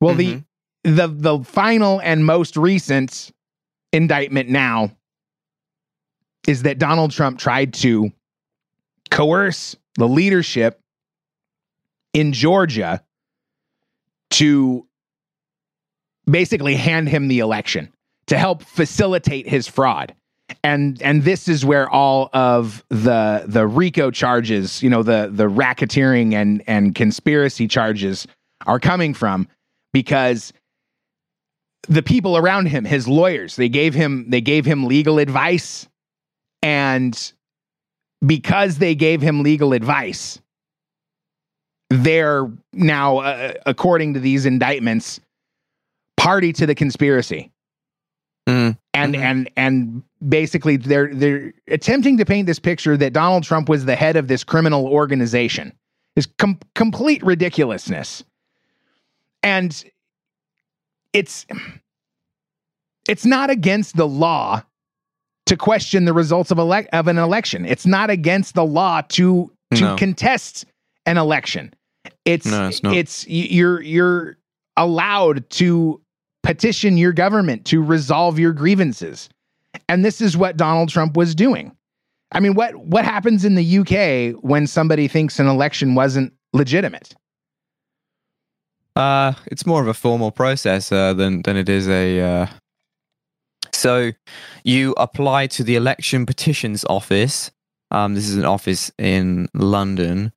Well, 0.00 0.14
the 0.14 0.42
mm-hmm. 0.84 0.96
the 0.96 1.06
the 1.08 1.44
final 1.44 2.00
and 2.00 2.26
most 2.26 2.56
recent 2.56 3.30
indictment 3.92 4.48
now 4.48 4.90
is 6.46 6.62
that 6.64 6.78
Donald 6.78 7.12
Trump 7.12 7.38
tried 7.38 7.74
to 7.74 8.10
coerce 9.10 9.76
the 9.96 10.08
leadership 10.08 10.80
in 12.12 12.32
Georgia 12.32 13.02
to 14.30 14.86
basically 16.26 16.74
hand 16.74 17.08
him 17.08 17.28
the 17.28 17.40
election 17.40 17.92
to 18.26 18.38
help 18.38 18.62
facilitate 18.62 19.46
his 19.46 19.68
fraud 19.68 20.14
and 20.64 21.00
and 21.02 21.22
this 21.24 21.48
is 21.48 21.64
where 21.64 21.88
all 21.88 22.30
of 22.32 22.84
the 22.88 23.44
the 23.46 23.66
RICO 23.66 24.10
charges, 24.10 24.82
you 24.82 24.90
know, 24.90 25.02
the 25.02 25.30
the 25.32 25.48
racketeering 25.48 26.34
and 26.34 26.62
and 26.66 26.94
conspiracy 26.94 27.66
charges 27.68 28.26
are 28.66 28.78
coming 28.80 29.14
from 29.14 29.48
because 29.92 30.52
the 31.88 32.02
people 32.02 32.36
around 32.36 32.66
him, 32.66 32.84
his 32.84 33.08
lawyers, 33.08 33.56
they 33.56 33.68
gave 33.68 33.94
him 33.94 34.30
they 34.30 34.40
gave 34.40 34.64
him 34.64 34.84
legal 34.86 35.18
advice 35.18 35.88
and 36.62 37.32
because 38.24 38.78
they 38.78 38.94
gave 38.94 39.20
him 39.20 39.42
legal 39.42 39.72
advice 39.72 40.40
they're 41.90 42.50
now 42.72 43.18
uh, 43.18 43.52
according 43.66 44.14
to 44.14 44.20
these 44.20 44.46
indictments 44.46 45.20
party 46.16 46.52
to 46.52 46.66
the 46.66 46.74
conspiracy 46.74 47.50
Mm. 48.48 48.76
and 48.94 49.14
Mhm. 49.14 49.18
and 49.20 49.50
and 49.56 50.02
basically 50.28 50.76
they're 50.76 51.12
they're 51.14 51.52
attempting 51.68 52.16
to 52.18 52.24
paint 52.24 52.46
this 52.46 52.58
picture 52.58 52.96
that 52.96 53.12
Donald 53.12 53.44
Trump 53.44 53.68
was 53.68 53.84
the 53.84 53.96
head 53.96 54.16
of 54.16 54.28
this 54.28 54.44
criminal 54.44 54.86
organization. 54.86 55.72
Is 56.14 56.26
com- 56.38 56.58
complete 56.74 57.22
ridiculousness. 57.22 58.22
And 59.42 59.84
it's 61.12 61.46
it's 63.08 63.24
not 63.24 63.50
against 63.50 63.96
the 63.96 64.06
law 64.06 64.62
to 65.46 65.56
question 65.56 66.04
the 66.04 66.12
results 66.12 66.50
of 66.50 66.58
elec 66.58 66.86
of 66.92 67.08
an 67.08 67.18
election. 67.18 67.64
It's 67.64 67.86
not 67.86 68.10
against 68.10 68.54
the 68.54 68.64
law 68.64 69.00
to 69.08 69.50
to 69.74 69.80
No. 69.80 69.96
contest 69.96 70.66
an 71.06 71.16
election. 71.16 71.72
It's 72.24 72.46
No, 72.46 72.68
it's 72.68 72.80
it's 72.84 73.26
you're 73.28 73.80
you're 73.80 74.36
allowed 74.76 75.48
to 75.50 76.00
petition 76.42 76.96
your 76.96 77.12
government 77.12 77.64
to 77.66 77.82
resolve 77.82 78.38
your 78.38 78.52
grievances. 78.52 79.28
And 79.88 80.04
this 80.04 80.20
is 80.20 80.36
what 80.36 80.56
Donald 80.56 80.88
Trump 80.88 81.16
was 81.16 81.34
doing. 81.34 81.76
I 82.32 82.40
mean, 82.40 82.54
what 82.54 82.74
what 82.76 83.04
happens 83.04 83.44
in 83.44 83.54
the 83.54 83.78
UK 83.78 84.42
when 84.42 84.66
somebody 84.66 85.08
thinks 85.08 85.38
an 85.38 85.46
election 85.46 85.94
wasn't 85.94 86.32
legitimate? 86.52 87.14
Uh, 88.96 89.32
it's 89.46 89.64
more 89.64 89.80
of 89.80 89.88
a 89.88 89.94
formal 89.94 90.30
process 90.30 90.92
uh, 90.92 91.14
than 91.14 91.42
than 91.42 91.56
it 91.56 91.68
is 91.68 91.88
a. 91.88 92.20
Uh... 92.20 92.46
So, 93.72 94.12
you 94.64 94.94
apply 94.96 95.46
to 95.48 95.64
the 95.64 95.76
election 95.76 96.26
petitions 96.26 96.84
office. 96.84 97.50
Um, 97.90 98.14
this 98.14 98.28
is 98.28 98.36
an 98.36 98.44
office 98.44 98.92
in 98.98 99.48
London, 99.54 100.32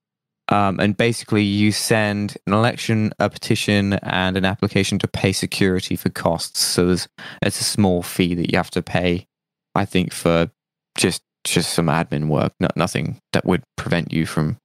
um, 0.50 0.80
and 0.80 0.96
basically 0.96 1.44
you 1.44 1.72
send 1.72 2.38
an 2.46 2.54
election, 2.54 3.14
a 3.20 3.30
petition, 3.30 3.94
and 3.94 4.38
an 4.38 4.46
application 4.46 5.00
to 5.00 5.08
pay 5.08 5.32
security 5.32 5.96
for 5.96 6.10
costs. 6.10 6.62
So 6.62 6.88
there's 6.88 7.08
it's 7.42 7.62
a 7.62 7.66
small 7.66 8.04
fee 8.04 8.36
that 8.36 8.52
you 8.52 8.58
have 8.58 8.72
to 8.72 8.82
pay. 8.82 9.28
I 9.74 9.86
think 9.86 10.14
for 10.14 10.50
just 10.98 11.22
just 11.44 11.74
some 11.74 11.88
admin 11.88 12.28
work, 12.28 12.54
no, 12.60 12.70
nothing 12.76 13.20
that 13.34 13.46
would 13.46 13.64
prevent 13.78 14.12
you 14.12 14.26
from 14.26 14.58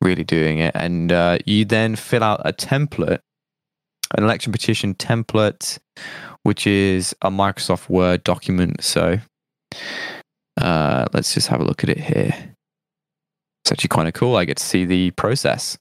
really 0.00 0.24
doing 0.24 0.58
it. 0.58 0.72
And 0.74 1.12
uh, 1.12 1.38
you 1.46 1.64
then 1.64 1.96
fill 1.96 2.22
out 2.22 2.42
a 2.44 2.52
template 2.52 3.20
an 4.16 4.24
election 4.24 4.52
petition 4.52 4.94
template, 4.94 5.78
which 6.42 6.66
is 6.66 7.14
a 7.22 7.30
Microsoft 7.30 7.88
Word 7.88 8.24
document. 8.24 8.82
So 8.82 9.18
uh, 10.60 11.06
let's 11.12 11.34
just 11.34 11.48
have 11.48 11.60
a 11.60 11.64
look 11.64 11.84
at 11.84 11.90
it 11.90 12.00
here. 12.00 12.49
It's 13.64 13.72
actually 13.72 13.88
kind 13.88 14.08
of 14.08 14.14
cool. 14.14 14.36
I 14.36 14.44
get 14.44 14.56
to 14.56 14.64
see 14.64 14.84
the 14.84 15.10
process. 15.12 15.78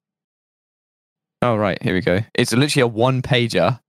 Oh, 1.42 1.56
right. 1.56 1.82
Here 1.82 1.94
we 1.94 2.02
go. 2.02 2.20
It's 2.34 2.52
literally 2.54 2.82
a 2.82 2.88
one 2.88 3.22
pager. 3.22 3.80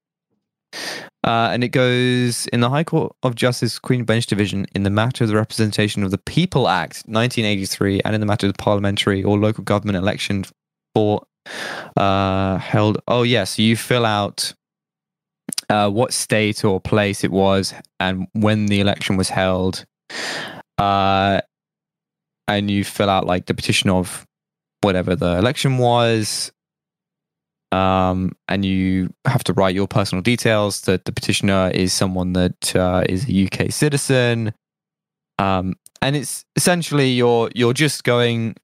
Uh, 1.22 1.50
and 1.52 1.62
it 1.62 1.68
goes 1.68 2.46
in 2.48 2.60
the 2.60 2.70
High 2.70 2.84
Court 2.84 3.14
of 3.22 3.34
Justice, 3.34 3.78
Queen 3.78 4.04
Bench 4.04 4.26
Division, 4.26 4.66
in 4.74 4.84
the 4.84 4.90
matter 4.90 5.24
of 5.24 5.30
the 5.30 5.36
Representation 5.36 6.02
of 6.02 6.12
the 6.12 6.18
People 6.18 6.68
Act 6.68 7.02
1983, 7.06 8.00
and 8.04 8.14
in 8.14 8.20
the 8.20 8.26
matter 8.26 8.46
of 8.46 8.52
the 8.52 8.62
parliamentary 8.62 9.22
or 9.22 9.38
local 9.38 9.64
government 9.64 9.96
election 9.96 10.44
for 10.94 11.22
uh, 11.96 12.58
held. 12.58 13.02
Oh, 13.08 13.22
yes. 13.22 13.30
Yeah, 13.32 13.44
so 13.44 13.62
you 13.62 13.76
fill 13.76 14.06
out 14.06 14.54
uh, 15.68 15.90
what 15.90 16.12
state 16.12 16.64
or 16.64 16.80
place 16.80 17.24
it 17.24 17.30
was 17.30 17.74
and 17.98 18.26
when 18.32 18.66
the 18.66 18.80
election 18.80 19.16
was 19.16 19.28
held. 19.28 19.84
Uh, 20.78 21.40
and 22.50 22.70
you 22.70 22.84
fill 22.84 23.08
out 23.08 23.26
like 23.26 23.46
the 23.46 23.54
petition 23.54 23.90
of 23.90 24.26
whatever 24.80 25.14
the 25.14 25.38
election 25.38 25.78
was. 25.78 26.52
Um, 27.72 28.32
and 28.48 28.64
you 28.64 29.14
have 29.24 29.44
to 29.44 29.52
write 29.52 29.76
your 29.76 29.86
personal 29.86 30.22
details 30.22 30.80
that 30.82 31.04
the 31.04 31.12
petitioner 31.12 31.70
is 31.72 31.92
someone 31.92 32.32
that 32.32 32.74
uh, 32.74 33.04
is 33.08 33.28
a 33.28 33.46
UK 33.46 33.70
citizen. 33.70 34.52
Um, 35.38 35.76
and 36.02 36.16
it's 36.16 36.44
essentially 36.56 37.10
you're 37.10 37.50
you're 37.54 37.72
just 37.72 38.02
going 38.02 38.56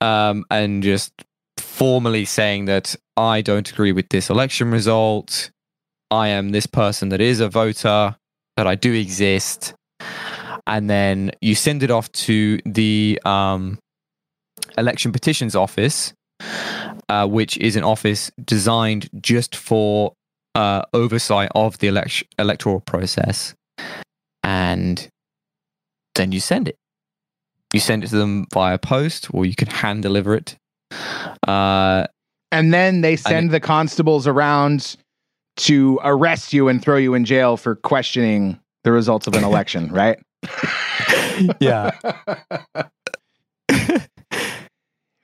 um, 0.00 0.44
and 0.50 0.82
just 0.82 1.12
formally 1.58 2.24
saying 2.24 2.64
that 2.64 2.96
I 3.18 3.42
don't 3.42 3.70
agree 3.70 3.92
with 3.92 4.08
this 4.08 4.30
election 4.30 4.70
result. 4.70 5.50
I 6.10 6.28
am 6.28 6.50
this 6.50 6.66
person 6.66 7.10
that 7.10 7.20
is 7.20 7.40
a 7.40 7.48
voter, 7.48 8.16
that 8.56 8.66
I 8.66 8.74
do 8.74 8.94
exist. 8.94 9.74
And 10.66 10.88
then 10.88 11.32
you 11.40 11.54
send 11.54 11.82
it 11.82 11.90
off 11.90 12.10
to 12.12 12.58
the 12.64 13.20
um, 13.24 13.78
election 14.78 15.12
petitions 15.12 15.54
office, 15.54 16.12
uh, 17.08 17.26
which 17.26 17.56
is 17.58 17.76
an 17.76 17.84
office 17.84 18.30
designed 18.44 19.08
just 19.20 19.56
for 19.56 20.12
uh, 20.54 20.82
oversight 20.92 21.50
of 21.54 21.78
the 21.78 21.88
elect- 21.88 22.24
electoral 22.38 22.80
process. 22.80 23.54
And 24.42 25.08
then 26.14 26.32
you 26.32 26.40
send 26.40 26.68
it. 26.68 26.76
You 27.72 27.80
send 27.80 28.02
it 28.02 28.08
to 28.08 28.16
them 28.16 28.46
via 28.52 28.78
post, 28.78 29.32
or 29.32 29.46
you 29.46 29.54
can 29.54 29.68
hand 29.68 30.02
deliver 30.02 30.34
it. 30.34 30.56
Uh, 31.46 32.06
and 32.50 32.74
then 32.74 33.00
they 33.00 33.16
send 33.16 33.50
it, 33.50 33.52
the 33.52 33.60
constables 33.60 34.26
around 34.26 34.96
to 35.56 36.00
arrest 36.02 36.52
you 36.52 36.68
and 36.68 36.82
throw 36.82 36.96
you 36.96 37.14
in 37.14 37.24
jail 37.24 37.56
for 37.56 37.76
questioning 37.76 38.58
the 38.82 38.90
results 38.90 39.26
of 39.26 39.34
an 39.34 39.44
election, 39.50 39.88
right? 39.92 40.18
yeah. 41.60 41.90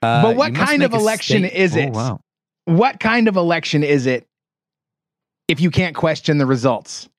Uh, 0.03 0.21
but 0.21 0.35
what 0.35 0.53
kind 0.53 0.83
of 0.83 0.93
election 0.93 1.43
is 1.43 1.75
it? 1.75 1.89
Oh, 1.89 1.97
wow. 1.97 2.19
What 2.65 2.99
kind 2.99 3.27
of 3.27 3.35
election 3.35 3.83
is 3.83 4.05
it 4.05 4.27
if 5.47 5.59
you 5.59 5.71
can't 5.71 5.95
question 5.95 6.37
the 6.37 6.45
results? 6.45 7.09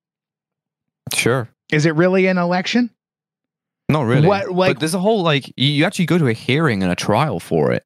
Sure. 1.12 1.48
Is 1.72 1.86
it 1.86 1.94
really 1.96 2.26
an 2.26 2.38
election? 2.38 2.90
Not 3.88 4.02
really. 4.02 4.28
What, 4.28 4.50
like- 4.52 4.74
but 4.74 4.80
there's 4.80 4.94
a 4.94 4.98
whole 5.00 5.22
like 5.22 5.48
you- 5.56 5.72
you 5.72 5.84
actually 5.84 6.06
go 6.06 6.18
to 6.18 6.28
a 6.28 6.32
hearing 6.32 6.82
and 6.82 6.92
a 6.92 6.96
trial 6.96 7.40
for 7.40 7.72
it. 7.72 7.84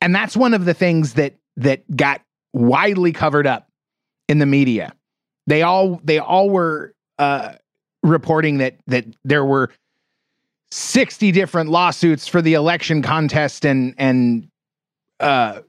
And 0.00 0.14
that's 0.14 0.36
one 0.36 0.54
of 0.54 0.64
the 0.64 0.74
things 0.74 1.14
that 1.14 1.34
that 1.56 1.82
got 1.96 2.20
widely 2.52 3.12
covered 3.12 3.46
up 3.46 3.68
in 4.28 4.38
the 4.38 4.46
media. 4.46 4.94
They 5.46 5.62
all 5.62 6.00
they 6.04 6.18
all 6.18 6.48
were 6.50 6.94
uh, 7.18 7.54
reporting 8.04 8.58
that 8.58 8.76
that 8.86 9.06
there 9.24 9.44
were 9.44 9.70
60 10.70 11.32
different 11.32 11.70
lawsuits 11.70 12.28
for 12.28 12.40
the 12.42 12.54
election 12.54 13.02
contest 13.02 13.64
and 13.64 13.94
and 13.96 14.48
uh 15.20 15.60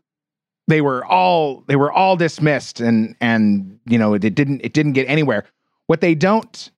they 0.67 0.81
were 0.81 1.05
all 1.05 1.63
they 1.67 1.75
were 1.75 1.91
all 1.91 2.15
dismissed 2.17 2.79
and 2.81 3.15
and 3.21 3.79
you 3.85 3.97
know 3.97 4.13
it, 4.13 4.23
it 4.23 4.35
didn't 4.35 4.61
it 4.63 4.73
didn't 4.73 4.93
get 4.93 5.07
anywhere 5.07 5.45
what 5.87 6.01
they 6.01 6.13
don't 6.15 6.71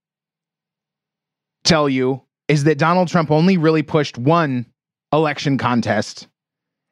tell 1.64 1.90
you 1.90 2.22
is 2.48 2.64
that 2.66 2.78
Donald 2.78 3.08
Trump 3.08 3.32
only 3.32 3.58
really 3.58 3.82
pushed 3.84 4.18
one 4.18 4.66
election 5.12 5.58
contest 5.58 6.28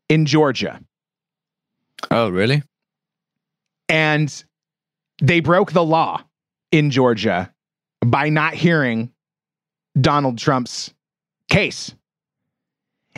in 0.10 0.26
Georgia 0.26 0.82
Oh, 2.12 2.30
really? 2.30 2.64
and 3.90 4.44
they 5.22 5.40
broke 5.40 5.72
the 5.72 5.84
law 5.84 6.22
in 6.72 6.90
Georgia 6.92 7.52
by 8.06 8.30
not 8.30 8.54
hearing 8.54 9.12
Donald 10.00 10.38
Trump's 10.38 10.94
case. 11.50 11.94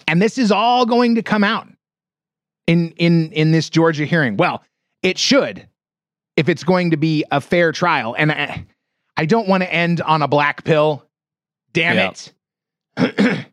And 0.08 0.22
this 0.22 0.38
is 0.38 0.52
all 0.52 0.86
going 0.86 1.16
to 1.16 1.24
come 1.24 1.44
out 1.44 1.68
in 2.68 2.92
in 2.92 3.32
in 3.32 3.52
this 3.52 3.70
Georgia 3.70 4.06
hearing. 4.06 4.38
Well, 4.38 4.64
it 5.02 5.18
should 5.18 5.68
if 6.36 6.50
it's 6.50 6.64
going 6.64 6.92
to 6.92 6.98
be 6.98 7.26
a 7.32 7.42
fair 7.42 7.72
trial. 7.72 8.16
And 8.18 8.32
I, 8.32 8.66
I 9.18 9.26
don't 9.26 9.48
want 9.48 9.64
to 9.64 9.74
end 9.74 10.02
on 10.02 10.22
a 10.22 10.28
black 10.28 10.64
pill. 10.64 11.04
Damn 11.74 11.96
Yeah. 11.96 12.12
it. 12.98 13.46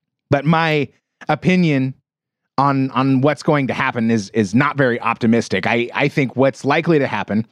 but 0.30 0.44
my 0.44 0.88
opinion 1.28 1.94
on 2.58 2.90
on 2.90 3.22
what's 3.22 3.42
going 3.42 3.66
to 3.68 3.74
happen 3.74 4.10
is 4.10 4.28
is 4.30 4.54
not 4.54 4.76
very 4.76 5.00
optimistic. 5.00 5.66
I 5.66 5.88
I 5.94 6.08
think 6.08 6.36
what's 6.36 6.64
likely 6.64 6.98
to 6.98 7.06
happen 7.06 7.46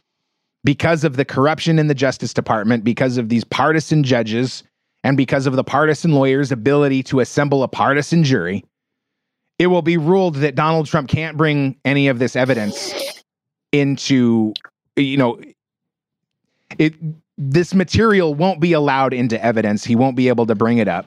because 0.65 1.05
of 1.05 1.17
the 1.17 1.25
corruption 1.25 1.79
in 1.79 1.87
the 1.87 1.95
Justice 1.95 2.35
Department, 2.35 2.85
because 2.85 3.17
of 3.17 3.29
these 3.29 3.45
partisan 3.45 4.03
judges, 4.03 4.63
and 5.05 5.17
because 5.17 5.47
of 5.47 5.55
the 5.55 5.65
partisan 5.65 6.13
lawyers' 6.13 6.53
ability 6.53 7.03
to 7.05 7.21
assemble 7.21 7.63
a 7.63 7.69
partisan 7.69 8.25
jury, 8.25 8.65
it 9.59 9.69
will 9.69 9.83
be 9.83 9.97
ruled 9.97 10.37
that 10.37 10.55
Donald 10.55 10.87
Trump 10.87 11.09
can't 11.09 11.37
bring 11.37 11.77
any 11.85 12.09
of 12.09 12.19
this 12.19 12.37
evidence 12.37 13.23
into, 13.73 14.53
you 14.97 15.17
know, 15.17 15.41
it. 16.79 16.95
This 17.41 17.73
material 17.73 18.35
won't 18.35 18.59
be 18.59 18.73
allowed 18.73 19.15
into 19.15 19.43
evidence. 19.43 19.85
He 19.85 19.95
won't 19.95 20.17
be 20.17 20.27
able 20.27 20.47
to 20.47 20.57
bring 20.57 20.79
it 20.79 20.89
up, 20.89 21.07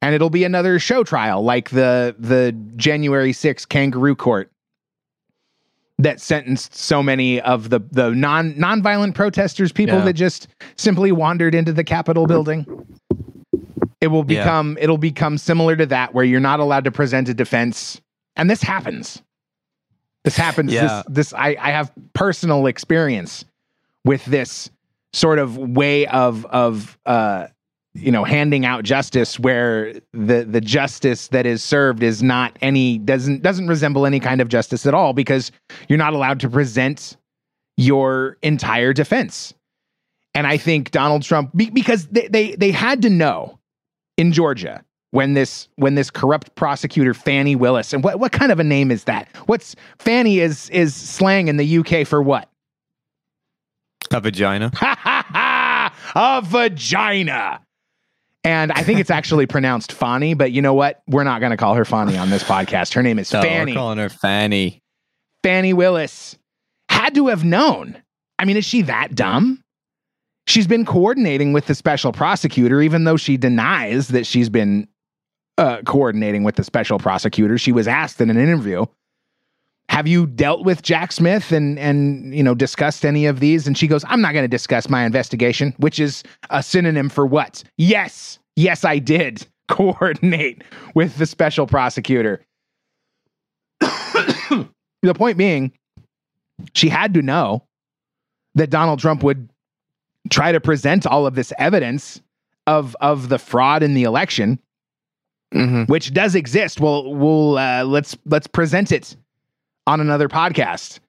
and 0.00 0.14
it'll 0.14 0.30
be 0.30 0.44
another 0.44 0.78
show 0.78 1.04
trial 1.04 1.42
like 1.42 1.68
the 1.70 2.16
the 2.18 2.52
January 2.76 3.32
6th 3.32 3.68
kangaroo 3.68 4.16
court 4.16 4.50
that 6.02 6.20
sentenced 6.20 6.74
so 6.74 7.02
many 7.02 7.40
of 7.40 7.70
the 7.70 7.80
the 7.90 8.10
non 8.10 8.54
nonviolent 8.54 9.14
protesters, 9.14 9.72
people 9.72 9.98
Yeah. 9.98 10.04
that 10.06 10.12
just 10.14 10.48
simply 10.76 11.12
wandered 11.12 11.54
into 11.54 11.72
the 11.72 11.84
Capitol 11.84 12.26
building. 12.26 12.66
It 14.00 14.08
will 14.08 14.24
Yeah. 14.26 14.42
become 14.42 14.78
it'll 14.80 14.98
become 14.98 15.36
similar 15.38 15.76
to 15.76 15.86
that, 15.86 16.14
where 16.14 16.24
you're 16.24 16.40
not 16.40 16.60
allowed 16.60 16.84
to 16.84 16.90
present 16.90 17.28
a 17.28 17.34
defense, 17.34 18.00
and 18.36 18.48
this 18.50 18.62
happens. 18.62 19.22
This 20.24 20.36
happens. 20.36 20.72
Yeah. 20.72 21.02
This 21.08 21.30
this 21.30 21.32
I 21.34 21.56
I 21.60 21.70
have 21.70 21.92
personal 22.14 22.66
experience 22.66 23.44
with 24.04 24.24
this 24.24 24.70
sort 25.12 25.38
of 25.38 25.56
way 25.58 26.06
of 26.06 26.46
of 26.46 26.98
uh 27.04 27.48
you 27.94 28.12
know 28.12 28.24
handing 28.24 28.64
out 28.64 28.84
justice 28.84 29.38
where 29.38 29.94
the 30.12 30.44
the 30.44 30.60
justice 30.60 31.28
that 31.28 31.46
is 31.46 31.62
served 31.62 32.02
is 32.02 32.22
not 32.22 32.56
any 32.62 32.98
doesn't 32.98 33.42
doesn't 33.42 33.66
resemble 33.66 34.06
any 34.06 34.20
kind 34.20 34.40
of 34.40 34.48
justice 34.48 34.86
at 34.86 34.94
all 34.94 35.12
because 35.12 35.50
you're 35.88 35.98
not 35.98 36.12
allowed 36.12 36.38
to 36.40 36.48
present 36.48 37.16
your 37.76 38.36
entire 38.42 38.92
defense 38.92 39.54
and 40.34 40.46
i 40.46 40.56
think 40.56 40.90
donald 40.92 41.22
trump 41.22 41.50
because 41.54 42.06
they, 42.08 42.28
they 42.28 42.54
they 42.56 42.70
had 42.70 43.02
to 43.02 43.10
know 43.10 43.58
in 44.16 44.32
georgia 44.32 44.84
when 45.10 45.34
this 45.34 45.68
when 45.74 45.96
this 45.96 46.10
corrupt 46.10 46.54
prosecutor 46.54 47.12
fani 47.12 47.56
willis 47.56 47.92
and 47.92 48.04
what 48.04 48.20
what 48.20 48.30
kind 48.30 48.52
of 48.52 48.60
a 48.60 48.64
name 48.64 48.92
is 48.92 49.04
that 49.04 49.28
what's 49.46 49.74
fannie 49.98 50.38
is 50.38 50.70
is 50.70 50.94
slang 50.94 51.48
in 51.48 51.56
the 51.56 51.78
uk 51.78 52.06
for 52.06 52.22
what 52.22 52.48
A 54.12 54.20
vagina. 54.20 54.72
Ha 54.74 54.96
ha 54.98 55.24
ha! 55.28 55.94
A 56.16 56.42
vagina. 56.42 57.60
And 58.42 58.72
I 58.72 58.82
think 58.82 59.00
it's 59.00 59.10
actually 59.10 59.46
pronounced 59.46 59.92
Fanny, 59.92 60.32
but 60.34 60.50
you 60.52 60.62
know 60.62 60.72
what? 60.74 61.02
We're 61.06 61.24
not 61.24 61.40
going 61.40 61.50
to 61.50 61.56
call 61.58 61.74
her 61.74 61.84
Fanny 61.84 62.16
on 62.16 62.30
this 62.30 62.42
podcast. 62.42 62.94
Her 62.94 63.02
name 63.02 63.18
is 63.18 63.30
No, 63.32 63.42
Fanny. 63.42 63.72
we're 63.72 63.76
calling 63.76 63.98
her 63.98 64.08
Fanny. 64.08 64.80
Fanny 65.42 65.72
Willis 65.72 66.36
had 66.88 67.14
to 67.16 67.28
have 67.28 67.44
known. 67.44 68.00
I 68.38 68.44
mean, 68.46 68.56
is 68.56 68.64
she 68.64 68.82
that 68.82 69.14
dumb? 69.14 69.62
She's 70.46 70.66
been 70.66 70.86
coordinating 70.86 71.52
with 71.52 71.66
the 71.66 71.74
special 71.74 72.12
prosecutor, 72.12 72.80
even 72.80 73.04
though 73.04 73.16
she 73.18 73.36
denies 73.36 74.08
that 74.08 74.26
she's 74.26 74.48
been 74.48 74.88
uh, 75.58 75.82
coordinating 75.84 76.42
with 76.42 76.56
the 76.56 76.64
special 76.64 76.98
prosecutor. 76.98 77.58
She 77.58 77.72
was 77.72 77.86
asked 77.86 78.20
in 78.22 78.30
an 78.30 78.38
interview, 78.38 78.86
"Have 79.90 80.06
you 80.06 80.26
dealt 80.26 80.64
with 80.64 80.82
Jack 80.82 81.10
Smith 81.10 81.50
and 81.50 81.76
and 81.78 82.32
you 82.34 82.42
know 82.44 82.54
discussed 82.54 83.04
any 83.04 83.26
of 83.26 83.40
these?" 83.40 83.66
And 83.66 83.76
she 83.76 83.88
goes, 83.88 84.04
"I'm 84.08 84.20
not 84.20 84.32
going 84.32 84.44
to 84.44 84.48
discuss 84.48 84.88
my 84.88 85.04
investigation," 85.04 85.74
which 85.78 85.98
is 85.98 86.22
a 86.50 86.62
synonym 86.62 87.08
for 87.08 87.26
what? 87.26 87.64
Yes, 87.76 88.38
yes, 88.56 88.84
I 88.84 88.98
did 89.00 89.46
coordinate 89.68 90.62
with 90.94 91.16
the 91.18 91.26
special 91.26 91.66
prosecutor. 91.66 92.40
the 93.80 95.14
point 95.14 95.36
being, 95.36 95.72
She 96.74 96.88
had 96.88 97.14
to 97.14 97.22
know 97.22 97.64
that 98.54 98.70
Donald 98.70 99.00
Trump 99.00 99.22
would 99.22 99.50
try 100.28 100.52
to 100.52 100.60
present 100.60 101.06
all 101.06 101.26
of 101.26 101.34
this 101.34 101.52
evidence 101.58 102.20
of 102.68 102.94
of 103.00 103.28
the 103.28 103.38
fraud 103.38 103.82
in 103.82 103.94
the 103.94 104.04
election, 104.04 104.58
Mhm. 105.52 105.88
which 105.88 106.12
does 106.12 106.36
exist. 106.36 106.78
Well, 106.80 107.12
we'll 107.12 107.58
uh, 107.58 107.82
let's 107.84 108.16
let's 108.26 108.46
present 108.46 108.92
it 108.92 109.16
on 109.90 110.00
another 110.00 110.28
podcast. 110.28 111.00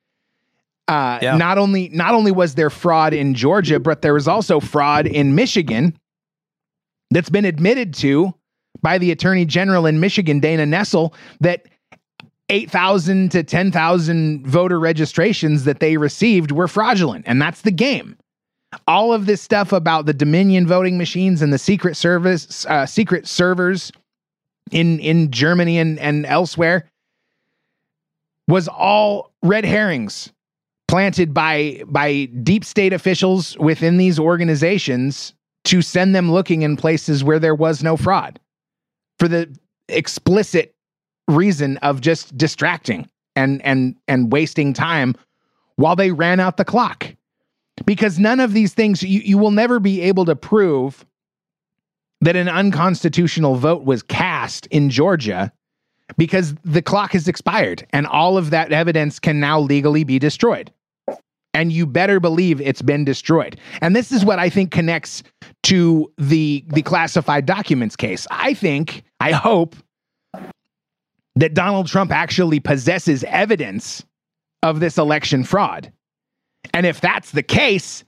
Uh, 0.88 1.20
Yeah. 1.22 1.38
Not 1.38 1.58
only 1.58 1.90
not 1.90 2.14
only 2.14 2.32
was 2.32 2.56
there 2.56 2.70
fraud 2.70 3.14
in 3.14 3.34
Georgia, 3.34 3.80
but 3.80 4.02
there 4.02 4.14
was 4.14 4.28
also 4.28 4.60
fraud 4.60 5.08
in 5.08 5.36
Michigan 5.36 5.98
that's 7.12 7.30
been 7.30 7.46
admitted 7.46 7.94
to 7.96 8.34
by 8.82 8.98
the 8.98 9.12
Attorney 9.12 9.46
General 9.46 9.86
in 9.86 10.00
Michigan, 10.00 10.40
Dana 10.40 10.66
Nessel, 10.66 11.14
that 11.40 11.68
8,000 12.50 13.32
to 13.32 13.44
10,000 13.44 14.46
voter 14.48 14.80
registrations 14.80 15.64
that 15.66 15.80
they 15.80 15.98
received 15.98 16.52
were 16.52 16.68
fraudulent. 16.68 17.24
And 17.28 17.42
that's 17.42 17.62
the 17.62 17.72
game. 17.72 18.18
All 18.88 19.14
of 19.14 19.26
this 19.26 19.42
stuff 19.42 19.72
about 19.72 20.06
the 20.06 20.14
Dominion 20.14 20.66
voting 20.68 20.98
machines 20.98 21.42
and 21.42 21.54
the 21.54 21.58
secret 21.60 21.96
service, 21.96 22.66
uh, 22.66 22.86
secret 22.86 23.28
servers 23.28 23.92
in, 24.72 25.00
in 25.00 25.32
Germany 25.32 25.78
and, 25.78 26.00
and 26.00 26.26
elsewhere 26.26 26.90
was 28.52 28.68
all 28.68 29.32
red 29.42 29.64
herrings 29.64 30.34
planted 30.90 31.34
by, 31.34 31.82
by 31.88 32.26
deep 32.44 32.66
state 32.66 32.92
officials 32.92 33.58
within 33.58 33.96
these 33.96 34.20
organizations 34.20 35.34
to 35.64 35.82
send 35.82 36.14
them 36.14 36.30
looking 36.30 36.62
in 36.62 36.76
places 36.76 37.24
where 37.24 37.40
there 37.40 37.56
was 37.56 37.82
no 37.82 37.96
fraud 37.96 38.42
for 39.20 39.30
the 39.30 39.58
explicit 39.88 40.76
reason 41.30 41.78
of 41.78 42.02
just 42.02 42.38
distracting 42.38 43.10
and 43.38 43.62
and 43.66 43.96
and 44.10 44.34
wasting 44.34 44.74
time 44.74 45.16
while 45.78 45.96
they 45.96 46.12
ran 46.12 46.42
out 46.42 46.58
the 46.58 46.66
clock. 46.66 47.08
Because 47.86 48.20
none 48.20 48.42
of 48.42 48.52
these 48.52 48.74
things 48.74 49.02
you, 49.02 49.22
you 49.22 49.38
will 49.38 49.52
never 49.52 49.80
be 49.80 50.02
able 50.02 50.26
to 50.26 50.36
prove 50.36 51.06
that 52.20 52.36
an 52.36 52.50
unconstitutional 52.50 53.56
vote 53.56 53.86
was 53.86 54.04
cast 54.04 54.66
in 54.68 54.90
Georgia 54.90 55.54
because 56.18 56.56
the 56.64 56.82
clock 56.82 57.14
has 57.14 57.28
expired 57.28 57.86
and 57.92 58.08
all 58.08 58.38
of 58.38 58.50
that 58.50 58.72
evidence 58.72 59.20
can 59.20 59.40
now 59.40 59.60
legally 59.60 60.04
be 60.04 60.20
destroyed 60.20 60.72
and 61.54 61.74
you 61.74 61.86
better 61.86 62.20
believe 62.20 62.62
it's 62.62 62.82
been 62.82 63.04
destroyed 63.04 63.60
and 63.82 63.96
this 63.96 64.12
is 64.12 64.24
what 64.24 64.40
i 64.40 64.50
think 64.50 64.72
connects 64.72 65.24
to 65.64 66.12
the 66.18 66.64
the 66.70 66.82
classified 66.82 67.46
documents 67.46 67.96
case 67.96 68.26
i 68.32 68.54
think 68.54 69.04
i 69.20 69.32
hope 69.32 69.76
that 71.36 71.54
Donald 71.54 71.88
Trump 71.88 72.12
actually 72.12 72.60
possesses 72.60 73.24
evidence 73.26 74.04
of 74.64 74.80
this 74.80 74.98
election 74.98 75.44
fraud. 75.44 75.92
And 76.74 76.86
if 76.86 77.02
that's 77.02 77.32
the 77.32 77.44
case, 77.44 78.04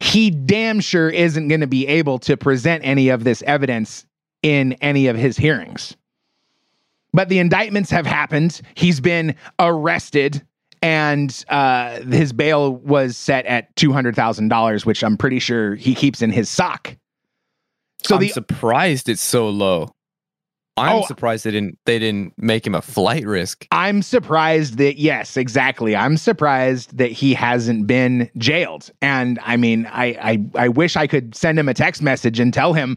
he 0.00 0.30
damn 0.30 0.80
sure 0.80 1.10
isn't 1.10 1.48
going 1.48 1.60
to 1.60 1.66
be 1.66 1.86
able 1.86 2.18
to 2.20 2.36
present 2.36 2.84
any 2.84 3.08
of 3.08 3.24
this 3.24 3.42
evidence 3.42 4.06
in 4.42 4.74
any 4.74 5.08
of 5.08 5.16
his 5.16 5.36
hearings. 5.36 5.96
But 7.12 7.28
the 7.28 7.38
indictments 7.38 7.90
have 7.90 8.06
happened. 8.06 8.60
He's 8.74 9.00
been 9.00 9.34
arrested, 9.58 10.42
and 10.82 11.44
uh, 11.48 12.00
his 12.02 12.32
bail 12.32 12.74
was 12.76 13.16
set 13.16 13.46
at 13.46 13.74
$200,000, 13.76 14.84
which 14.86 15.02
I'm 15.02 15.16
pretty 15.16 15.38
sure 15.38 15.74
he 15.74 15.94
keeps 15.94 16.20
in 16.22 16.30
his 16.30 16.48
sock. 16.48 16.96
So 18.04 18.16
I'm 18.16 18.20
the 18.20 18.28
surprised 18.28 19.08
it's 19.08 19.22
so 19.22 19.48
low. 19.48 19.90
I'm 20.76 20.98
Oh. 20.98 21.06
surprised 21.06 21.42
they 21.44 21.50
didn't 21.50 21.76
they 21.86 21.98
didn't 21.98 22.34
make 22.38 22.64
him 22.64 22.76
a 22.76 22.80
flight 22.82 23.26
risk. 23.26 23.66
I'm 23.72 24.00
surprised 24.00 24.76
that 24.78 24.96
yes, 24.96 25.36
exactly. 25.36 25.96
I'm 25.96 26.16
surprised 26.16 26.96
that 26.98 27.10
he 27.10 27.34
hasn't 27.34 27.88
been 27.88 28.30
jailed. 28.38 28.88
And 29.02 29.40
I 29.42 29.56
mean, 29.56 29.86
I 29.86 30.06
I 30.54 30.66
I 30.66 30.68
wish 30.68 30.94
I 30.94 31.08
could 31.08 31.34
send 31.34 31.58
him 31.58 31.68
a 31.68 31.74
text 31.74 32.00
message 32.00 32.38
and 32.38 32.54
tell 32.54 32.74
him 32.74 32.96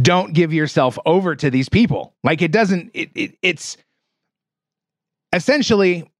don't 0.00 0.32
give 0.32 0.52
yourself 0.52 0.98
over 1.04 1.36
to 1.36 1.50
these 1.50 1.68
people. 1.68 2.14
Like 2.24 2.42
it 2.42 2.52
doesn't 2.52 2.90
it, 2.94 3.10
it 3.14 3.38
it's 3.42 3.76
essentially 5.32 6.10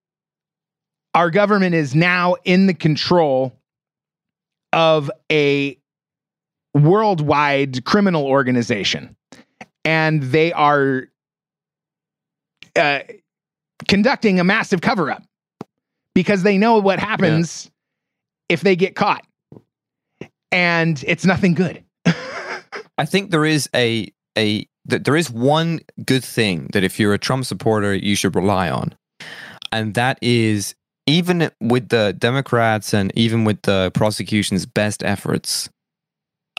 our 1.14 1.30
government 1.30 1.74
is 1.74 1.94
now 1.94 2.36
in 2.44 2.66
the 2.66 2.74
control 2.74 3.52
of 4.72 5.10
a 5.30 5.78
worldwide 6.74 7.84
criminal 7.84 8.24
organization 8.24 9.14
and 9.84 10.22
they 10.22 10.52
are 10.52 11.08
uh, 12.76 13.00
conducting 13.88 14.40
a 14.40 14.44
massive 14.44 14.80
cover 14.80 15.10
up 15.10 15.22
because 16.14 16.42
they 16.42 16.58
know 16.58 16.78
what 16.78 16.98
happens 16.98 17.70
if 18.48 18.60
they 18.60 18.76
get 18.76 18.94
caught. 18.94 19.24
And 20.50 21.02
it's 21.06 21.24
nothing 21.24 21.54
good. 21.54 21.81
I 22.98 23.04
think 23.04 23.30
there 23.30 23.44
is 23.44 23.68
a 23.74 24.12
a 24.36 24.66
that 24.84 25.04
there 25.04 25.16
is 25.16 25.30
one 25.30 25.80
good 26.04 26.24
thing 26.24 26.68
that 26.72 26.84
if 26.84 26.98
you're 26.98 27.14
a 27.14 27.18
Trump 27.18 27.44
supporter 27.44 27.94
you 27.94 28.16
should 28.16 28.34
rely 28.34 28.70
on, 28.70 28.94
and 29.70 29.94
that 29.94 30.18
is 30.22 30.74
even 31.06 31.50
with 31.60 31.88
the 31.88 32.14
Democrats 32.16 32.94
and 32.94 33.12
even 33.16 33.44
with 33.44 33.62
the 33.62 33.90
prosecution's 33.94 34.66
best 34.66 35.02
efforts, 35.02 35.68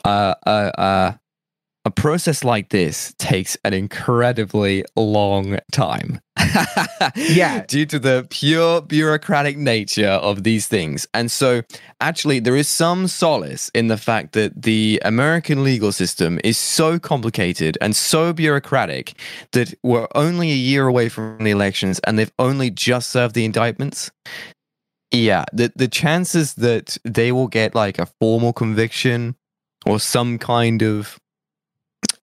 uh, 0.04 0.36
uh, 0.46 0.72
uh, 0.78 1.14
a 1.86 1.92
process 1.92 2.44
like 2.44 2.70
this 2.70 3.14
takes 3.18 3.58
an 3.66 3.74
incredibly 3.74 4.86
long 4.96 5.60
time. 5.72 6.20
Yeah. 7.16 7.66
Due 7.68 7.86
to 7.88 8.00
the 8.00 8.26
pure 8.30 8.82
bureaucratic 8.82 9.58
nature 9.58 10.08
of 10.08 10.44
these 10.44 10.68
things. 10.68 11.06
And 11.14 11.30
so, 11.30 11.62
actually, 12.00 12.40
there 12.40 12.56
is 12.56 12.68
some 12.68 13.08
solace 13.08 13.70
in 13.74 13.88
the 13.88 13.98
fact 13.98 14.34
that 14.34 14.62
the 14.62 15.02
American 15.04 15.64
legal 15.64 15.92
system 15.92 16.40
is 16.44 16.58
so 16.58 16.98
complicated 16.98 17.78
and 17.82 17.96
so 17.96 18.32
bureaucratic 18.32 19.20
that 19.52 19.74
we're 19.84 20.08
only 20.16 20.52
a 20.52 20.56
year 20.56 20.88
away 20.88 21.10
from 21.10 21.44
the 21.44 21.52
elections 21.52 22.00
and 22.06 22.18
they've 22.18 22.32
only 22.40 22.70
just 22.70 23.10
served 23.10 23.36
the 23.36 23.46
indictments. 23.46 24.10
Yeah, 25.12 25.44
the, 25.52 25.72
the 25.76 25.88
chances 25.88 26.56
that 26.56 26.98
they 27.04 27.32
will 27.32 27.48
get 27.48 27.76
like 27.76 28.00
a 28.00 28.06
formal 28.06 28.54
conviction 28.54 29.36
or 29.86 30.00
some 30.00 30.38
kind 30.38 30.82
of 30.82 31.20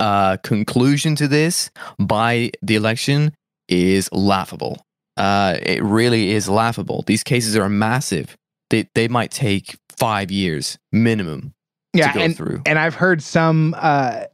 uh, 0.00 0.36
conclusion 0.38 1.14
to 1.16 1.28
this 1.28 1.70
by 1.98 2.50
the 2.62 2.74
election 2.74 3.32
is 3.68 4.08
laughable. 4.12 4.84
Uh, 5.16 5.56
it 5.62 5.82
really 5.82 6.30
is 6.32 6.48
laughable. 6.48 7.04
These 7.06 7.22
cases 7.22 7.56
are 7.56 7.68
massive. 7.68 8.36
They 8.70 8.88
they 8.94 9.06
might 9.08 9.30
take 9.30 9.76
five 9.98 10.30
years 10.30 10.78
minimum 10.92 11.52
Yeah. 11.94 12.12
to 12.12 12.18
go 12.18 12.24
And, 12.24 12.36
through. 12.36 12.62
and 12.66 12.78
I've 12.78 12.94
heard 12.94 13.22
some, 13.22 13.74
uh, 13.78 14.24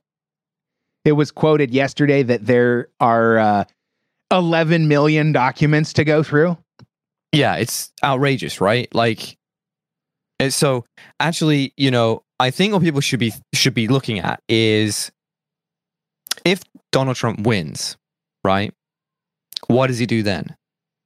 it 1.05 1.12
was 1.12 1.30
quoted 1.32 1.72
yesterday 1.72 2.22
that 2.22 2.47
there 2.47 2.88
are 3.01 3.38
uh, 3.38 3.64
11 4.32 4.86
million 4.88 5.32
documents 5.32 5.93
to 5.94 6.05
go 6.05 6.22
through. 6.22 6.56
Yeah, 7.32 7.56
it's 7.56 7.90
outrageous, 8.05 8.60
right? 8.60 8.93
Like, 8.94 9.36
so 10.48 10.84
actually, 11.20 11.72
you 11.76 11.90
know, 11.90 12.22
I 12.38 12.51
think 12.51 12.72
what 12.72 12.82
people 12.82 13.01
should 13.01 13.18
be 13.20 13.32
should 13.55 13.74
be 13.74 13.88
looking 13.88 14.18
at 14.20 14.40
is 14.48 15.10
if 16.47 16.62
Donald 16.93 17.16
Trump 17.16 17.40
wins, 17.40 17.97
right? 18.44 18.73
What 19.66 19.89
does 19.89 19.98
he 19.98 20.06
do 20.06 20.23
then? 20.23 20.56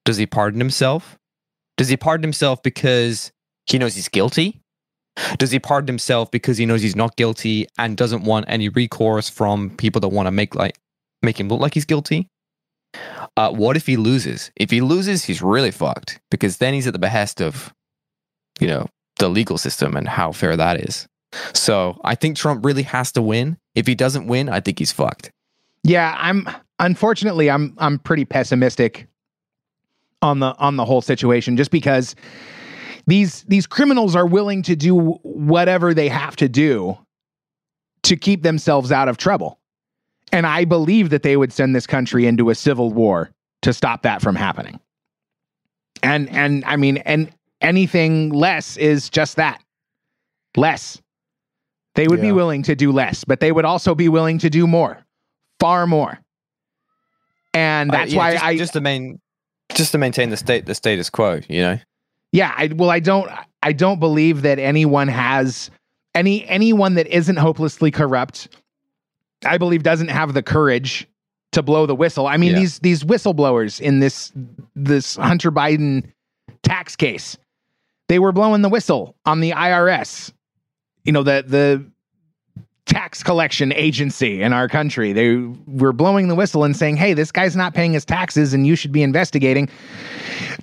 Does 0.04 0.18
he 0.18 0.26
pardon 0.26 0.60
himself? 0.60 1.18
Does 1.76 1.88
he 1.88 1.96
pardon 1.96 2.22
himself 2.22 2.62
because 2.62 3.32
he 3.66 3.78
knows 3.78 3.94
he's 3.94 4.08
guilty? 4.08 4.60
Does 5.38 5.50
he 5.50 5.58
pardon 5.58 5.88
himself 5.88 6.30
because 6.30 6.58
he 6.58 6.66
knows 6.66 6.82
he's 6.82 6.94
not 6.94 7.16
guilty 7.16 7.66
and 7.78 7.96
doesn't 7.96 8.22
want 8.22 8.44
any 8.48 8.68
recourse 8.68 9.28
from 9.28 9.70
people 9.70 10.00
that 10.02 10.08
want 10.08 10.26
to 10.26 10.30
make 10.30 10.54
like 10.54 10.78
make 11.22 11.40
him 11.40 11.48
look 11.48 11.60
like 11.60 11.74
he's 11.74 11.84
guilty? 11.84 12.28
Uh, 13.36 13.50
what 13.50 13.76
if 13.76 13.86
he 13.86 13.96
loses? 13.96 14.50
If 14.56 14.70
he 14.70 14.80
loses, 14.80 15.24
he's 15.24 15.42
really 15.42 15.70
fucked 15.70 16.20
because 16.30 16.58
then 16.58 16.74
he's 16.74 16.86
at 16.86 16.92
the 16.92 16.98
behest 16.98 17.40
of, 17.40 17.72
you 18.58 18.66
know, 18.66 18.88
the 19.18 19.28
legal 19.28 19.58
system 19.58 19.96
and 19.96 20.08
how 20.08 20.32
fair 20.32 20.56
that 20.56 20.80
is. 20.80 21.06
So 21.54 22.00
I 22.04 22.14
think 22.14 22.36
Trump 22.36 22.64
really 22.64 22.82
has 22.82 23.12
to 23.12 23.22
win. 23.22 23.56
If 23.74 23.86
he 23.86 23.94
doesn't 23.94 24.26
win, 24.26 24.48
I 24.48 24.60
think 24.60 24.78
he's 24.78 24.92
fucked. 24.92 25.30
Yeah, 25.82 26.14
I'm 26.18 26.48
unfortunately 26.78 27.50
I'm 27.50 27.74
I'm 27.78 27.98
pretty 27.98 28.24
pessimistic 28.24 29.06
on 30.22 30.40
the 30.40 30.54
on 30.58 30.76
the 30.76 30.84
whole 30.84 31.00
situation 31.00 31.56
just 31.56 31.70
because 31.70 32.14
these 33.06 33.42
these 33.44 33.66
criminals 33.66 34.14
are 34.14 34.26
willing 34.26 34.62
to 34.62 34.76
do 34.76 34.96
whatever 35.22 35.94
they 35.94 36.08
have 36.08 36.36
to 36.36 36.48
do 36.48 36.98
to 38.02 38.16
keep 38.16 38.42
themselves 38.42 38.92
out 38.92 39.08
of 39.08 39.16
trouble. 39.16 39.58
And 40.32 40.46
I 40.46 40.64
believe 40.64 41.10
that 41.10 41.22
they 41.22 41.36
would 41.36 41.52
send 41.52 41.74
this 41.74 41.86
country 41.86 42.26
into 42.26 42.50
a 42.50 42.54
civil 42.54 42.92
war 42.92 43.30
to 43.62 43.72
stop 43.72 44.02
that 44.02 44.22
from 44.22 44.36
happening. 44.36 44.80
And 46.02 46.28
and 46.30 46.64
I 46.66 46.76
mean 46.76 46.98
and 46.98 47.30
anything 47.60 48.30
less 48.30 48.76
is 48.76 49.08
just 49.10 49.36
that. 49.36 49.62
Less. 50.56 51.00
They 52.00 52.08
would 52.08 52.22
be 52.22 52.32
willing 52.32 52.62
to 52.62 52.74
do 52.74 52.92
less, 52.92 53.24
but 53.24 53.40
they 53.40 53.52
would 53.52 53.66
also 53.66 53.94
be 53.94 54.08
willing 54.08 54.38
to 54.38 54.48
do 54.48 54.66
more. 54.66 55.04
Far 55.58 55.86
more. 55.86 56.18
And 57.52 57.90
Uh, 57.90 57.98
that's 57.98 58.12
yeah, 58.12 58.18
why 58.18 58.32
just, 58.32 58.44
I 58.44 58.56
just 58.56 58.72
to 58.72 58.80
main 58.80 59.20
just 59.74 59.92
to 59.92 59.98
maintain 59.98 60.30
the 60.30 60.36
state 60.38 60.64
the 60.66 60.74
status 60.74 61.10
quo, 61.10 61.40
you 61.48 61.60
know. 61.62 61.78
yeah, 62.32 62.54
I 62.56 62.68
well, 62.74 62.90
I 62.90 63.00
don't 63.00 63.30
I 63.62 63.72
don't 63.72 64.00
believe 64.00 64.42
that 64.42 64.58
anyone 64.58 65.08
has 65.08 65.70
any 66.14 66.46
anyone 66.48 66.94
that 66.94 67.06
isn't 67.08 67.36
hopelessly 67.36 67.90
corrupt. 67.90 68.48
I 69.44 69.58
believe 69.58 69.82
doesn't 69.82 70.08
have 70.08 70.32
the 70.32 70.42
courage 70.42 71.06
to 71.52 71.62
blow 71.62 71.84
the 71.86 71.94
whistle. 71.94 72.26
I 72.26 72.36
mean, 72.36 72.52
Yeah. 72.52 72.60
these 72.60 72.78
these 72.78 73.04
whistleblowers 73.04 73.80
in 73.80 74.00
this 74.00 74.32
this 74.74 75.16
Hunter 75.16 75.50
Biden 75.52 76.10
tax 76.62 76.96
case, 76.96 77.36
they 78.08 78.18
were 78.18 78.32
blowing 78.32 78.62
the 78.62 78.68
whistle 78.70 79.16
on 79.26 79.40
the 79.40 79.50
IRS. 79.50 80.32
You 81.04 81.12
know, 81.12 81.22
the 81.22 81.44
the 81.46 81.84
tax 82.86 83.22
collection 83.22 83.72
agency 83.74 84.42
in 84.42 84.52
our 84.52 84.68
country. 84.68 85.12
They 85.12 85.36
were 85.66 85.92
blowing 85.92 86.28
the 86.28 86.34
whistle 86.34 86.64
and 86.64 86.76
saying, 86.76 86.96
"Hey, 86.96 87.14
this 87.14 87.30
guy's 87.32 87.54
not 87.56 87.72
paying 87.74 87.92
his 87.92 88.04
taxes 88.04 88.52
and 88.54 88.66
you 88.66 88.74
should 88.76 88.92
be 88.92 89.02
investigating." 89.02 89.68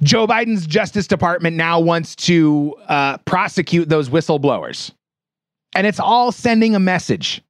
Joe 0.04 0.28
Biden's 0.28 0.68
Justice 0.68 1.08
Department 1.08 1.56
now 1.56 1.80
wants 1.80 2.16
to 2.18 2.76
uh, 2.88 3.18
prosecute 3.20 3.90
those 3.90 4.10
whistleblowers. 4.10 4.92
And 5.74 5.88
it's 5.88 6.00
all 6.00 6.32
sending 6.32 6.76
a 6.76 6.80
message 6.80 7.42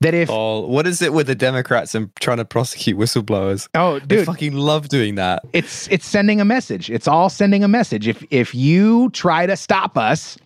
that 0.00 0.14
if, 0.14 0.28
Oh, 0.30 0.60
what 0.66 0.86
is 0.86 1.02
it 1.02 1.12
with 1.12 1.26
the 1.26 1.34
Democrats 1.34 1.94
and 1.94 2.10
trying 2.20 2.36
to 2.38 2.44
prosecute 2.44 2.96
whistleblowers? 2.98 3.68
oh, 3.74 3.98
They 4.00 4.16
dude, 4.16 4.26
fucking 4.26 4.54
love 4.54 4.88
doing 4.88 5.14
that. 5.16 5.44
it's 5.52 5.88
it's 5.88 6.06
sending 6.06 6.40
a 6.40 6.44
message. 6.44 6.90
It's 6.90 7.08
all 7.08 7.28
sending 7.30 7.64
a 7.64 7.68
message. 7.68 8.06
If 8.08 8.24
if 8.30 8.54
you 8.54 9.10
try 9.10 9.46
to 9.46 9.56
stop 9.56 9.96
us, 9.96 10.36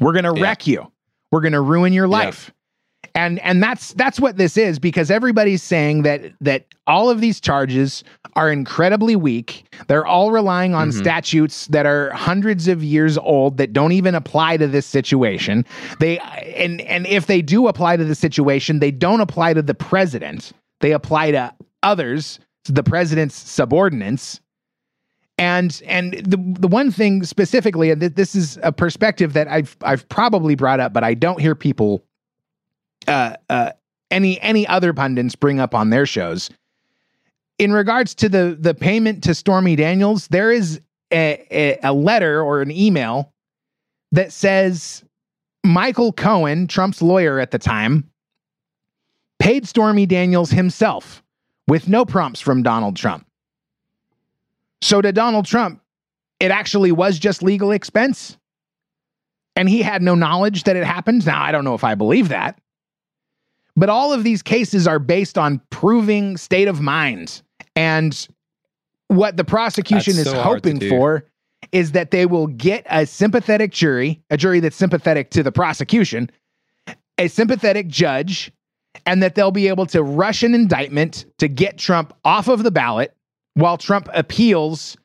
we're 0.00 0.12
gonna 0.12 0.34
Yeah. 0.34 0.42
wreck 0.42 0.66
you. 0.66 0.90
We're 1.32 1.40
gonna 1.40 1.60
ruin 1.62 1.92
your 1.92 2.08
life. 2.08 2.52
And 3.14 3.38
and 3.40 3.62
that's 3.62 3.94
that's 3.94 4.20
what 4.20 4.36
this 4.36 4.56
is 4.56 4.78
because 4.78 5.10
everybody's 5.10 5.62
saying 5.62 6.02
that 6.02 6.22
that 6.40 6.66
all 6.86 7.10
of 7.10 7.20
these 7.20 7.40
charges 7.40 8.04
are 8.36 8.50
incredibly 8.50 9.16
weak. 9.16 9.64
They're 9.88 10.06
all 10.06 10.30
relying 10.30 10.74
on 10.74 10.90
Mhm. 10.90 10.98
statutes 10.98 11.66
that 11.68 11.86
are 11.86 12.10
hundreds 12.10 12.68
of 12.68 12.82
years 12.84 13.18
old 13.18 13.56
that 13.56 13.72
don't 13.72 13.92
even 13.92 14.14
apply 14.14 14.56
to 14.58 14.66
this 14.68 14.86
situation. 14.86 15.64
They 16.00 16.18
and 16.18 16.80
and 16.82 17.06
if 17.06 17.26
they 17.26 17.42
do 17.42 17.66
apply 17.66 17.96
to 17.96 18.04
the 18.04 18.14
situation, 18.14 18.78
they 18.78 18.90
don't 18.90 19.20
apply 19.20 19.54
to 19.54 19.62
the 19.62 19.74
president. 19.74 20.52
They 20.80 20.92
apply 20.92 21.32
to 21.32 21.52
others, 21.82 22.38
the 22.66 22.82
president's 22.84 23.34
subordinates. 23.36 24.40
And 25.38 25.80
and 25.86 26.14
the 26.14 26.36
the 26.58 26.66
one 26.66 26.90
thing 26.90 27.22
specifically, 27.22 27.90
and 27.90 28.00
th- 28.00 28.14
this 28.14 28.34
is 28.34 28.58
a 28.62 28.72
perspective 28.72 29.34
that 29.34 29.46
I've 29.46 29.76
I've 29.82 30.08
probably 30.08 30.56
brought 30.56 30.80
up, 30.80 30.92
but 30.92 31.04
I 31.04 31.14
don't 31.14 31.40
hear 31.40 31.54
people 31.54 32.04
uh, 33.06 33.34
uh, 33.48 33.70
any 34.10 34.40
any 34.40 34.66
other 34.66 34.92
pundits 34.92 35.36
bring 35.36 35.60
up 35.60 35.74
on 35.74 35.90
their 35.90 36.06
shows. 36.06 36.50
In 37.58 37.72
regards 37.72 38.14
to 38.16 38.28
the 38.28 38.56
the 38.58 38.74
payment 38.74 39.22
to 39.24 39.34
Stormy 39.34 39.76
Daniels, 39.76 40.26
there 40.28 40.50
is 40.50 40.80
a, 41.12 41.46
a, 41.50 41.78
a 41.84 41.92
letter 41.92 42.42
or 42.42 42.60
an 42.60 42.70
email 42.70 43.32
that 44.12 44.32
says 44.32 45.04
Michael 45.64 46.12
Cohen, 46.12 46.66
Trump's 46.66 47.02
lawyer 47.02 47.38
at 47.38 47.50
the 47.50 47.58
time, 47.58 48.10
paid 49.38 49.68
Stormy 49.68 50.06
Daniels 50.06 50.50
himself 50.50 51.22
with 51.66 51.88
no 51.88 52.04
prompts 52.04 52.40
from 52.40 52.62
Donald 52.62 52.96
Trump. 52.96 53.26
So 54.80 55.00
to 55.00 55.12
Donald 55.12 55.46
Trump, 55.46 55.80
it 56.40 56.50
actually 56.50 56.92
was 56.92 57.18
just 57.18 57.42
legal 57.42 57.72
expense. 57.72 58.36
And 59.56 59.68
he 59.68 59.82
had 59.82 60.02
no 60.02 60.14
knowledge 60.14 60.64
that 60.64 60.76
it 60.76 60.84
happened. 60.84 61.26
Now, 61.26 61.42
I 61.42 61.50
don't 61.50 61.64
know 61.64 61.74
if 61.74 61.82
I 61.82 61.94
believe 61.94 62.28
that. 62.28 62.60
But 63.76 63.88
all 63.88 64.12
of 64.12 64.24
these 64.24 64.42
cases 64.42 64.86
are 64.86 64.98
based 64.98 65.36
on 65.36 65.60
proving 65.70 66.36
state 66.36 66.68
of 66.68 66.80
mind. 66.80 67.42
And 67.74 68.28
what 69.08 69.36
the 69.36 69.44
prosecution 69.44 70.14
That's 70.16 70.28
is 70.28 70.32
so 70.32 70.42
hoping 70.42 70.80
for 70.88 71.24
is 71.72 71.92
that 71.92 72.10
they 72.10 72.26
will 72.26 72.46
get 72.46 72.86
a 72.88 73.04
sympathetic 73.06 73.72
jury, 73.72 74.22
a 74.30 74.36
jury 74.36 74.60
that's 74.60 74.76
sympathetic 74.76 75.30
to 75.30 75.42
the 75.42 75.52
prosecution, 75.52 76.30
a 77.18 77.28
sympathetic 77.28 77.88
judge, 77.88 78.52
and 79.06 79.22
that 79.22 79.34
they'll 79.34 79.50
be 79.50 79.68
able 79.68 79.86
to 79.86 80.02
rush 80.02 80.42
an 80.42 80.54
indictment 80.54 81.26
to 81.38 81.48
get 81.48 81.78
Trump 81.78 82.12
off 82.24 82.48
of 82.48 82.62
the 82.62 82.70
ballot 82.70 83.14
while 83.58 83.76
Trump 83.76 84.08
appeals 84.14 84.96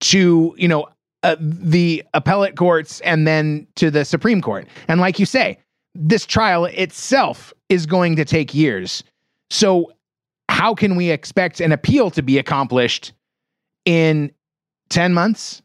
to, 0.00 0.54
you 0.58 0.66
know, 0.66 0.88
uh, 1.22 1.36
the 1.38 2.02
appellate 2.14 2.56
courts 2.56 3.00
and 3.02 3.26
then 3.26 3.66
to 3.76 3.90
the 3.90 4.04
Supreme 4.04 4.40
Court. 4.42 4.66
And 4.88 5.00
like 5.00 5.18
you 5.18 5.26
say, 5.26 5.58
this 5.94 6.26
trial 6.26 6.64
itself 6.64 7.52
is 7.68 7.86
going 7.86 8.16
to 8.16 8.24
take 8.24 8.54
years. 8.54 9.04
So, 9.50 9.92
how 10.48 10.74
can 10.74 10.96
we 10.96 11.10
expect 11.10 11.60
an 11.60 11.70
appeal 11.72 12.10
to 12.10 12.22
be 12.22 12.38
accomplished 12.38 13.12
in 13.84 14.32
10 14.88 15.14
months? 15.14 15.62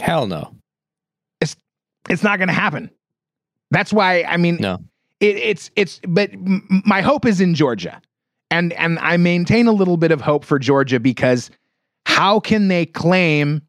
Hell 0.00 0.26
no. 0.26 0.54
It's 1.40 1.56
it's 2.08 2.22
not 2.22 2.38
going 2.38 2.48
to 2.48 2.54
happen. 2.54 2.90
That's 3.70 3.92
why, 3.92 4.24
I 4.24 4.36
mean, 4.36 4.58
No. 4.60 4.78
it, 5.20 5.36
it's 5.36 5.70
it's 5.76 6.00
but 6.06 6.32
m- 6.32 6.82
my 6.84 7.00
hope 7.00 7.24
is 7.24 7.40
in 7.40 7.54
Georgia. 7.54 8.00
And 8.50 8.72
and 8.74 8.98
I 8.98 9.16
maintain 9.16 9.66
a 9.66 9.72
little 9.72 9.96
bit 9.96 10.10
of 10.10 10.20
hope 10.20 10.44
for 10.44 10.58
Georgia 10.58 10.98
because 10.98 11.50
how 12.06 12.40
can 12.40 12.68
they 12.68 12.86
claim 12.86 13.62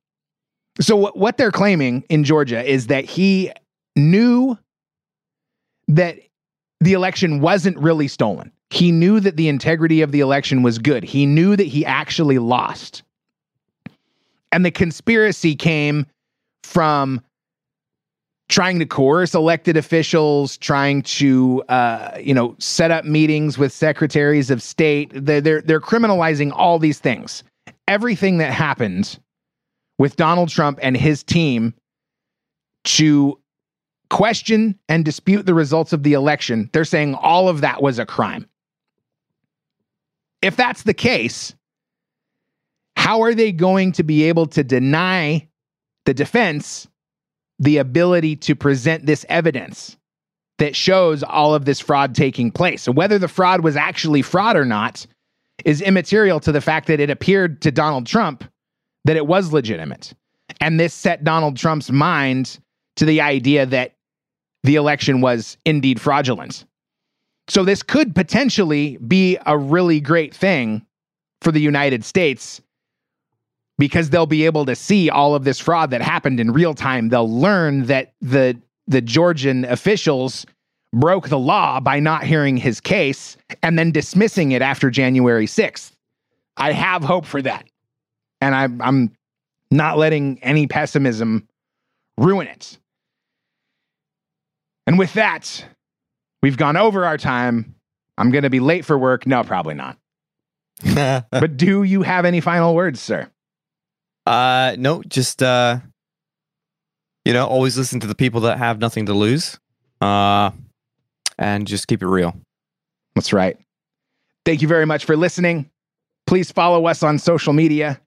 so 0.79 0.95
what, 0.95 1.17
what 1.17 1.37
they're 1.37 1.51
claiming 1.51 2.03
in 2.09 2.23
Georgia 2.23 2.63
is 2.63 2.87
that 2.87 3.05
he 3.05 3.51
knew 3.95 4.57
that 5.87 6.17
the 6.79 6.93
election 6.93 7.41
wasn't 7.41 7.77
really 7.77 8.07
stolen. 8.07 8.51
He 8.69 8.91
knew 8.91 9.19
that 9.19 9.35
the 9.35 9.49
integrity 9.49 10.01
of 10.01 10.11
the 10.11 10.21
election 10.21 10.63
was 10.63 10.79
good. 10.79 11.03
He 11.03 11.25
knew 11.25 11.55
that 11.55 11.67
he 11.67 11.85
actually 11.85 12.39
lost. 12.39 13.03
And 14.51 14.65
the 14.65 14.71
conspiracy 14.71 15.55
came 15.55 16.05
from 16.63 17.21
trying 18.52 18.80
to 18.80 18.86
coerce 18.86 19.34
elected 19.34 19.78
officials, 19.78 20.57
trying 20.57 21.02
to 21.03 21.64
uh, 21.69 22.18
you 22.19 22.34
know 22.34 22.56
set 22.60 22.91
up 22.91 23.06
meetings 23.06 23.57
with 23.57 23.72
secretaries 23.72 24.52
of 24.52 24.61
state. 24.61 25.10
They're, 25.15 25.41
they're 25.41 25.61
they're 25.61 25.82
criminalizing 25.82 26.52
all 26.53 26.78
these 26.78 26.99
things. 26.99 27.44
Everything 27.88 28.38
that 28.38 28.52
happened 28.52 29.18
with 29.98 30.18
Donald 30.18 30.49
Trump 30.49 30.80
and 30.82 30.95
his 30.95 31.23
team 31.23 31.73
to 32.84 33.40
question 34.10 34.78
and 34.90 35.06
dispute 35.06 35.45
the 35.45 35.53
results 35.53 35.94
of 35.94 36.03
the 36.03 36.14
election, 36.14 36.69
they're 36.73 36.86
saying 36.86 37.15
all 37.15 37.48
of 37.48 37.61
that 37.61 37.82
was 37.82 37.99
a 37.99 38.06
crime. 38.06 38.45
If 40.41 40.57
that's 40.57 40.84
the 40.84 40.94
case, 40.94 41.53
how 42.98 43.22
are 43.22 43.34
they 43.34 43.52
going 43.52 43.94
to 43.94 44.03
be 44.03 44.23
able 44.23 44.48
to 44.48 44.64
deny 44.64 45.48
the 46.06 46.14
defense 46.14 46.88
the 47.61 47.77
ability 47.77 48.35
to 48.35 48.55
present 48.55 49.05
this 49.05 49.25
evidence 49.29 49.95
that 50.57 50.75
shows 50.75 51.23
all 51.23 51.55
of 51.55 51.65
this 51.65 51.79
fraud 51.79 52.15
taking 52.15 52.51
place. 52.51 52.81
So 52.81 52.91
whether 52.91 53.17
the 53.17 53.27
fraud 53.27 53.61
was 53.61 53.75
actually 53.75 54.23
fraud 54.23 54.57
or 54.57 54.65
not 54.65 55.05
is 55.63 55.81
immaterial 55.81 56.39
to 56.41 56.51
the 56.51 56.59
fact 56.59 56.88
that 56.88 56.99
it 56.99 57.11
appeared 57.11 57.61
to 57.61 57.71
Donald 57.71 58.07
Trump 58.07 58.43
that 59.05 59.15
it 59.15 59.27
was 59.27 59.53
legitimate. 59.53 60.13
And 60.59 60.79
this 60.79 60.93
set 60.93 61.23
Donald 61.23 61.55
Trump's 61.55 61.91
mind 61.91 62.59
to 62.95 63.05
the 63.05 63.21
idea 63.21 63.65
that 63.67 63.93
the 64.63 64.75
election 64.75 65.21
was 65.21 65.57
indeed 65.65 66.01
fraudulent. 66.01 66.65
So 67.47 67.63
this 67.63 67.83
could 67.83 68.15
potentially 68.15 68.97
be 68.97 69.38
a 69.45 69.57
really 69.57 69.99
great 69.99 70.33
thing 70.33 70.85
for 71.41 71.51
the 71.51 71.61
United 71.61 72.03
States 72.05 72.61
because 73.81 74.11
they'll 74.11 74.27
be 74.27 74.45
able 74.45 74.63
to 74.63 74.75
see 74.75 75.09
all 75.09 75.33
of 75.33 75.43
this 75.43 75.57
fraud 75.57 75.89
that 75.89 76.03
happened 76.03 76.39
in 76.39 76.51
real 76.51 76.75
time. 76.75 77.09
They'll 77.09 77.27
learn 77.27 77.87
that 77.87 78.13
the 78.21 78.55
the 78.85 79.01
Georgian 79.01 79.65
officials 79.65 80.45
broke 80.93 81.29
the 81.29 81.39
law 81.39 81.79
by 81.79 81.99
not 81.99 82.23
hearing 82.23 82.57
his 82.57 82.79
case 82.79 83.37
and 83.63 83.79
then 83.79 83.91
dismissing 83.91 84.51
it 84.51 84.61
after 84.61 84.91
January 84.91 85.47
6th. 85.47 85.93
I 86.57 86.73
have 86.73 87.03
hope 87.03 87.25
for 87.25 87.41
that. 87.41 87.65
And 88.39 88.53
I, 88.53 88.65
I'm 88.87 89.13
not 89.71 89.97
letting 89.97 90.37
any 90.43 90.67
pessimism 90.67 91.47
ruin 92.19 92.45
it. 92.45 92.77
And 94.85 94.99
with 94.99 95.13
that, 95.13 95.65
we've 96.43 96.57
gone 96.57 96.77
over 96.77 97.03
our 97.03 97.17
time. 97.17 97.73
I'm 98.15 98.29
going 98.29 98.43
to 98.43 98.51
be 98.51 98.59
late 98.59 98.85
for 98.85 98.95
work. 98.95 99.25
No, 99.25 99.43
probably 99.43 99.73
not. 99.73 99.97
But 101.31 101.57
do 101.57 101.81
you 101.81 102.03
have 102.03 102.25
any 102.25 102.41
final 102.41 102.75
words, 102.75 102.99
sir? 102.99 103.31
Uh, 104.26 104.76
no, 104.77 105.02
just 105.03 105.41
uh, 105.41 105.80
you 107.26 107.34
know, 107.34 107.45
always 107.45 107.77
listen 107.77 107.99
to 107.99 108.07
the 108.07 108.15
people 108.15 108.41
that 108.41 108.57
have 108.57 108.80
nothing 108.80 109.06
to 109.07 109.14
lose. 109.14 109.60
Uh, 109.99 110.52
and 111.38 111.68
just 111.68 111.88
keep 111.88 112.02
it 112.02 112.07
real. 112.07 112.35
That's 113.15 113.34
right. 113.34 113.57
Thank 114.45 114.61
you 114.61 114.68
very 114.68 114.85
much 114.85 115.06
for 115.06 115.15
listening. 115.15 115.69
Please 116.27 116.52
follow 116.52 116.85
us 116.88 117.03
on 117.03 117.19
social 117.19 117.53
media. 117.53 117.99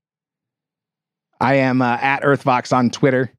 I 1.40 1.54
am 1.54 1.82
uh, 1.82 1.98
at 2.00 2.22
EarthVox 2.22 2.72
on 2.72 2.90
Twitter. 2.90 3.30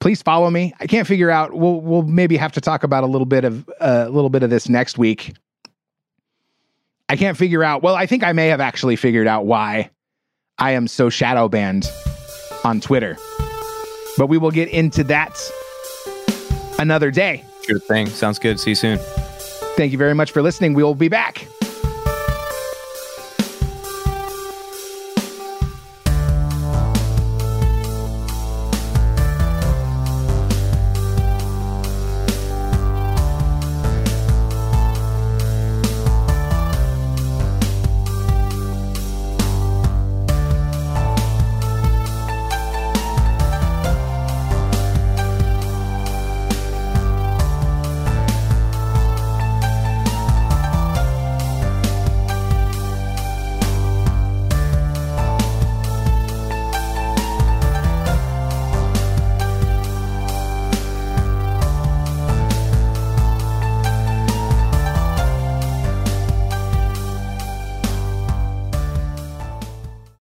Please 0.00 0.22
follow 0.22 0.50
me. 0.50 0.74
I 0.80 0.86
can't 0.86 1.06
figure 1.06 1.30
out. 1.30 1.52
We'll 1.52 1.80
we'll 1.80 2.02
maybe 2.02 2.36
have 2.36 2.52
to 2.52 2.60
talk 2.60 2.82
about 2.82 3.04
a 3.04 3.06
little 3.06 3.26
bit 3.26 3.44
of 3.44 3.68
uh, 3.80 4.04
a 4.06 4.10
little 4.10 4.30
bit 4.30 4.42
of 4.42 4.50
this 4.50 4.68
next 4.68 4.98
week. 4.98 5.34
I 7.08 7.16
can't 7.16 7.36
figure 7.36 7.62
out. 7.62 7.82
Well, 7.82 7.94
I 7.94 8.06
think 8.06 8.24
I 8.24 8.32
may 8.32 8.48
have 8.48 8.60
actually 8.60 8.96
figured 8.96 9.26
out 9.26 9.44
why 9.44 9.90
I 10.58 10.72
am 10.72 10.86
so 10.86 11.08
shadow 11.10 11.48
banned 11.48 11.90
on 12.64 12.80
Twitter. 12.80 13.16
But 14.18 14.26
we 14.26 14.38
will 14.38 14.50
get 14.50 14.68
into 14.68 15.04
that 15.04 15.38
another 16.78 17.10
day. 17.10 17.44
Sure 17.66 17.78
thing. 17.78 18.06
Sounds 18.08 18.38
good. 18.38 18.60
See 18.60 18.70
you 18.70 18.76
soon. 18.76 18.98
Thank 19.76 19.92
you 19.92 19.98
very 19.98 20.14
much 20.14 20.32
for 20.32 20.42
listening. 20.42 20.74
We 20.74 20.82
will 20.82 20.94
be 20.94 21.08
back. 21.08 21.46